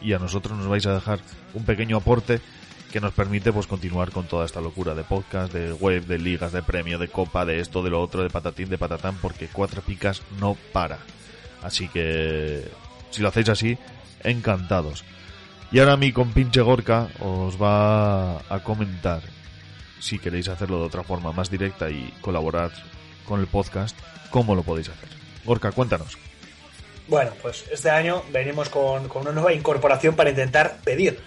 y 0.00 0.12
a 0.12 0.18
nosotros 0.18 0.56
nos 0.56 0.68
vais 0.68 0.86
a 0.86 0.94
dejar 0.94 1.20
un 1.54 1.64
pequeño 1.64 1.96
aporte 1.96 2.40
que 2.92 3.00
nos 3.00 3.12
permite 3.12 3.52
pues 3.52 3.66
continuar 3.66 4.10
con 4.10 4.26
toda 4.26 4.46
esta 4.46 4.60
locura 4.60 4.94
de 4.94 5.04
podcast, 5.04 5.52
de 5.52 5.72
web, 5.72 6.06
de 6.06 6.18
ligas, 6.18 6.52
de 6.52 6.62
premio, 6.62 6.98
de 6.98 7.08
copa, 7.08 7.44
de 7.44 7.60
esto, 7.60 7.82
de 7.82 7.90
lo 7.90 8.00
otro, 8.00 8.22
de 8.22 8.30
patatín, 8.30 8.70
de 8.70 8.78
patatán, 8.78 9.16
porque 9.20 9.48
cuatro 9.48 9.82
picas 9.82 10.22
no 10.40 10.56
para. 10.72 10.98
Así 11.62 11.88
que 11.88 12.66
si 13.10 13.22
lo 13.22 13.28
hacéis 13.28 13.48
así, 13.50 13.78
encantados. 14.24 15.04
Y 15.70 15.80
ahora 15.80 15.96
mi 15.96 16.12
compinche 16.12 16.62
Gorka 16.62 17.08
os 17.20 17.60
va 17.60 18.38
a 18.38 18.62
comentar 18.62 19.22
si 20.00 20.18
queréis 20.18 20.48
hacerlo 20.48 20.78
de 20.78 20.86
otra 20.86 21.02
forma 21.02 21.32
más 21.32 21.50
directa 21.50 21.90
y 21.90 22.14
colaborar 22.22 22.70
con 23.26 23.40
el 23.40 23.46
podcast, 23.48 23.98
cómo 24.30 24.54
lo 24.54 24.62
podéis 24.62 24.88
hacer. 24.88 25.08
Gorka, 25.44 25.72
cuéntanos. 25.72 26.16
Bueno, 27.08 27.32
pues 27.40 27.64
este 27.70 27.88
año 27.88 28.22
venimos 28.30 28.68
con, 28.68 29.08
con 29.08 29.22
una 29.22 29.32
nueva 29.32 29.52
incorporación 29.54 30.14
para 30.14 30.28
intentar 30.28 30.76
pedir. 30.84 31.18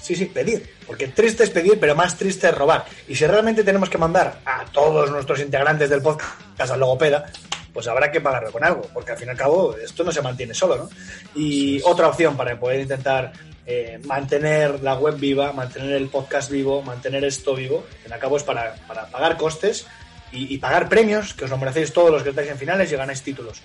Sí, 0.00 0.14
sí, 0.14 0.26
pedir. 0.26 0.76
Porque 0.86 1.08
triste 1.08 1.42
es 1.42 1.50
pedir, 1.50 1.78
pero 1.78 1.96
más 1.96 2.16
triste 2.16 2.48
es 2.48 2.56
robar. 2.56 2.86
Y 3.08 3.16
si 3.16 3.26
realmente 3.26 3.64
tenemos 3.64 3.90
que 3.90 3.98
mandar 3.98 4.40
a 4.44 4.64
todos 4.66 5.10
nuestros 5.10 5.40
integrantes 5.40 5.90
del 5.90 6.00
podcast 6.00 6.70
al 6.70 6.80
logopeda, 6.80 7.26
pues 7.72 7.88
habrá 7.88 8.10
que 8.10 8.20
pagarlo 8.20 8.52
con 8.52 8.62
algo. 8.62 8.82
Porque 8.94 9.10
al 9.10 9.18
fin 9.18 9.26
y 9.26 9.30
al 9.32 9.36
cabo 9.36 9.76
esto 9.76 10.04
no 10.04 10.12
se 10.12 10.22
mantiene 10.22 10.54
solo, 10.54 10.76
¿no? 10.76 10.90
Y 11.34 11.82
otra 11.82 12.08
opción 12.08 12.36
para 12.36 12.58
poder 12.58 12.80
intentar 12.80 13.32
eh, 13.66 14.00
mantener 14.04 14.80
la 14.82 14.94
web 14.94 15.16
viva, 15.16 15.52
mantener 15.52 15.92
el 15.92 16.08
podcast 16.08 16.48
vivo, 16.50 16.80
mantener 16.80 17.24
esto 17.24 17.54
vivo, 17.56 17.84
al 17.86 17.96
fin 17.98 18.10
y 18.10 18.12
al 18.12 18.20
cabo 18.20 18.36
es 18.36 18.44
para, 18.44 18.76
para 18.86 19.08
pagar 19.08 19.36
costes 19.36 19.84
y, 20.30 20.54
y 20.54 20.58
pagar 20.58 20.88
premios, 20.88 21.34
que 21.34 21.44
os 21.44 21.50
lo 21.50 21.58
merecéis 21.58 21.92
todos 21.92 22.10
los 22.10 22.22
que 22.22 22.30
estáis 22.30 22.48
en 22.50 22.56
finales 22.56 22.90
y 22.92 22.96
ganáis 22.96 23.20
títulos. 23.22 23.60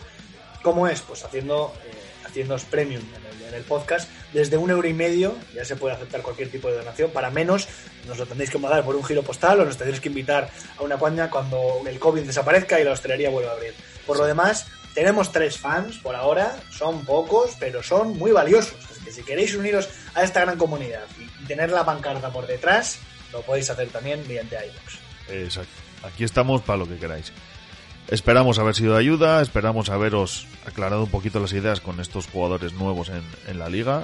¿Cómo 0.64 0.88
es? 0.88 1.02
Pues 1.02 1.24
haciendo, 1.24 1.74
eh, 1.86 2.64
premium 2.72 3.04
en 3.04 3.26
el, 3.26 3.48
en 3.50 3.54
el 3.54 3.64
podcast. 3.64 4.10
Desde 4.32 4.58
un 4.58 4.72
euro 4.72 4.88
y 4.88 4.94
medio 4.94 5.36
ya 5.54 5.64
se 5.66 5.76
puede 5.76 5.94
aceptar 5.94 6.22
cualquier 6.22 6.50
tipo 6.50 6.70
de 6.70 6.78
donación. 6.78 7.12
Para 7.12 7.30
menos 7.30 7.68
nos 8.08 8.18
lo 8.18 8.26
tendréis 8.26 8.50
que 8.50 8.58
mandar 8.58 8.84
por 8.84 8.96
un 8.96 9.04
giro 9.04 9.22
postal 9.22 9.60
o 9.60 9.66
nos 9.66 9.78
tendréis 9.78 10.02
que 10.02 10.10
invitar 10.10 10.50
a 10.78 10.84
una 10.84 10.98
cuaña 10.98 11.30
cuando 11.30 11.84
el 11.86 12.00
COVID 12.00 12.24
desaparezca 12.24 12.80
y 12.80 12.84
la 12.84 12.92
hostelería 12.94 13.30
vuelva 13.30 13.52
a 13.52 13.54
abrir. 13.54 13.76
Por 14.08 14.18
lo 14.18 14.26
demás, 14.26 14.66
tenemos 14.94 15.32
tres 15.32 15.58
fans 15.58 15.98
por 15.98 16.16
ahora. 16.16 16.56
Son 16.72 17.06
pocos, 17.06 17.52
pero 17.60 17.84
son 17.84 18.18
muy 18.18 18.32
valiosos. 18.32 18.78
Así 18.90 19.04
que 19.04 19.12
si 19.12 19.24
queréis 19.24 19.54
uniros 19.56 19.90
a 20.16 20.24
esta 20.24 20.42
gran 20.42 20.58
comunidad 20.58 21.06
y 21.20 21.46
tener 21.46 21.72
la 21.72 21.86
pancarta 21.86 22.32
por 22.32 22.48
detrás, 22.48 23.00
lo 23.32 23.42
podéis 23.42 23.70
hacer 23.70 23.90
también 23.90 24.26
mediante 24.28 24.56
iVoox. 24.56 25.30
Exacto. 25.30 25.74
Aquí 26.04 26.24
estamos 26.24 26.62
para 26.62 26.78
lo 26.78 26.88
que 26.88 26.98
queráis. 26.98 27.32
Esperamos 28.10 28.60
haber 28.60 28.76
sido 28.76 28.94
de 28.94 29.00
ayuda, 29.00 29.42
esperamos 29.42 29.90
haberos 29.90 30.48
aclarado 30.68 31.04
un 31.04 31.10
poquito 31.10 31.40
las 31.40 31.54
ideas 31.54 31.80
con 31.80 32.00
estos 32.00 32.28
jugadores 32.28 32.74
nuevos 32.74 33.10
en, 33.10 33.24
en 33.48 33.60
la 33.60 33.70
liga. 33.70 34.04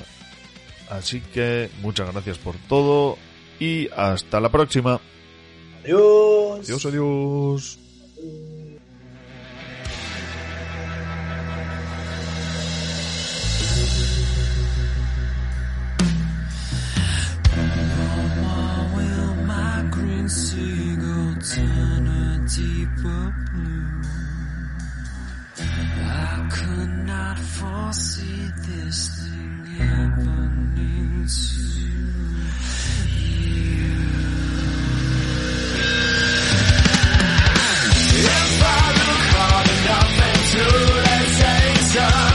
Así 0.89 1.21
que 1.21 1.69
muchas 1.81 2.11
gracias 2.11 2.37
por 2.37 2.55
todo 2.67 3.17
y 3.59 3.89
hasta 3.95 4.39
la 4.39 4.49
próxima. 4.49 4.99
Adiós. 5.83 6.61
Adiós, 6.61 6.85
adiós. 6.85 7.79
Turn 21.41 22.05
a 22.05 22.45
deeper? 22.45 23.48
I 26.11 26.49
could 26.51 27.05
not 27.05 27.37
foresee 27.37 28.49
this 28.67 29.09
thing 29.19 29.65
happening 29.77 31.27
to 31.27 31.61
you. 31.79 32.09
If 38.21 38.63
I 38.63 38.85
look 38.99 39.25
hard 39.37 39.67
enough 39.77 40.15
into 40.31 40.65
their 41.03 41.25
same. 41.37 42.28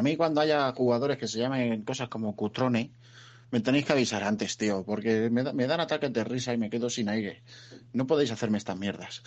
A 0.00 0.02
mí 0.02 0.16
cuando 0.16 0.40
haya 0.40 0.72
jugadores 0.72 1.18
que 1.18 1.28
se 1.28 1.38
llamen 1.40 1.82
cosas 1.84 2.08
como 2.08 2.34
Cutrone, 2.34 2.90
me 3.50 3.60
tenéis 3.60 3.84
que 3.84 3.92
avisar 3.92 4.22
antes, 4.24 4.56
tío, 4.56 4.82
porque 4.82 5.28
me, 5.28 5.42
da- 5.42 5.52
me 5.52 5.66
dan 5.66 5.78
ataques 5.80 6.10
de 6.10 6.24
risa 6.24 6.54
y 6.54 6.56
me 6.56 6.70
quedo 6.70 6.88
sin 6.88 7.10
aire. 7.10 7.42
No 7.92 8.06
podéis 8.06 8.30
hacerme 8.30 8.56
estas 8.56 8.78
mierdas. 8.78 9.22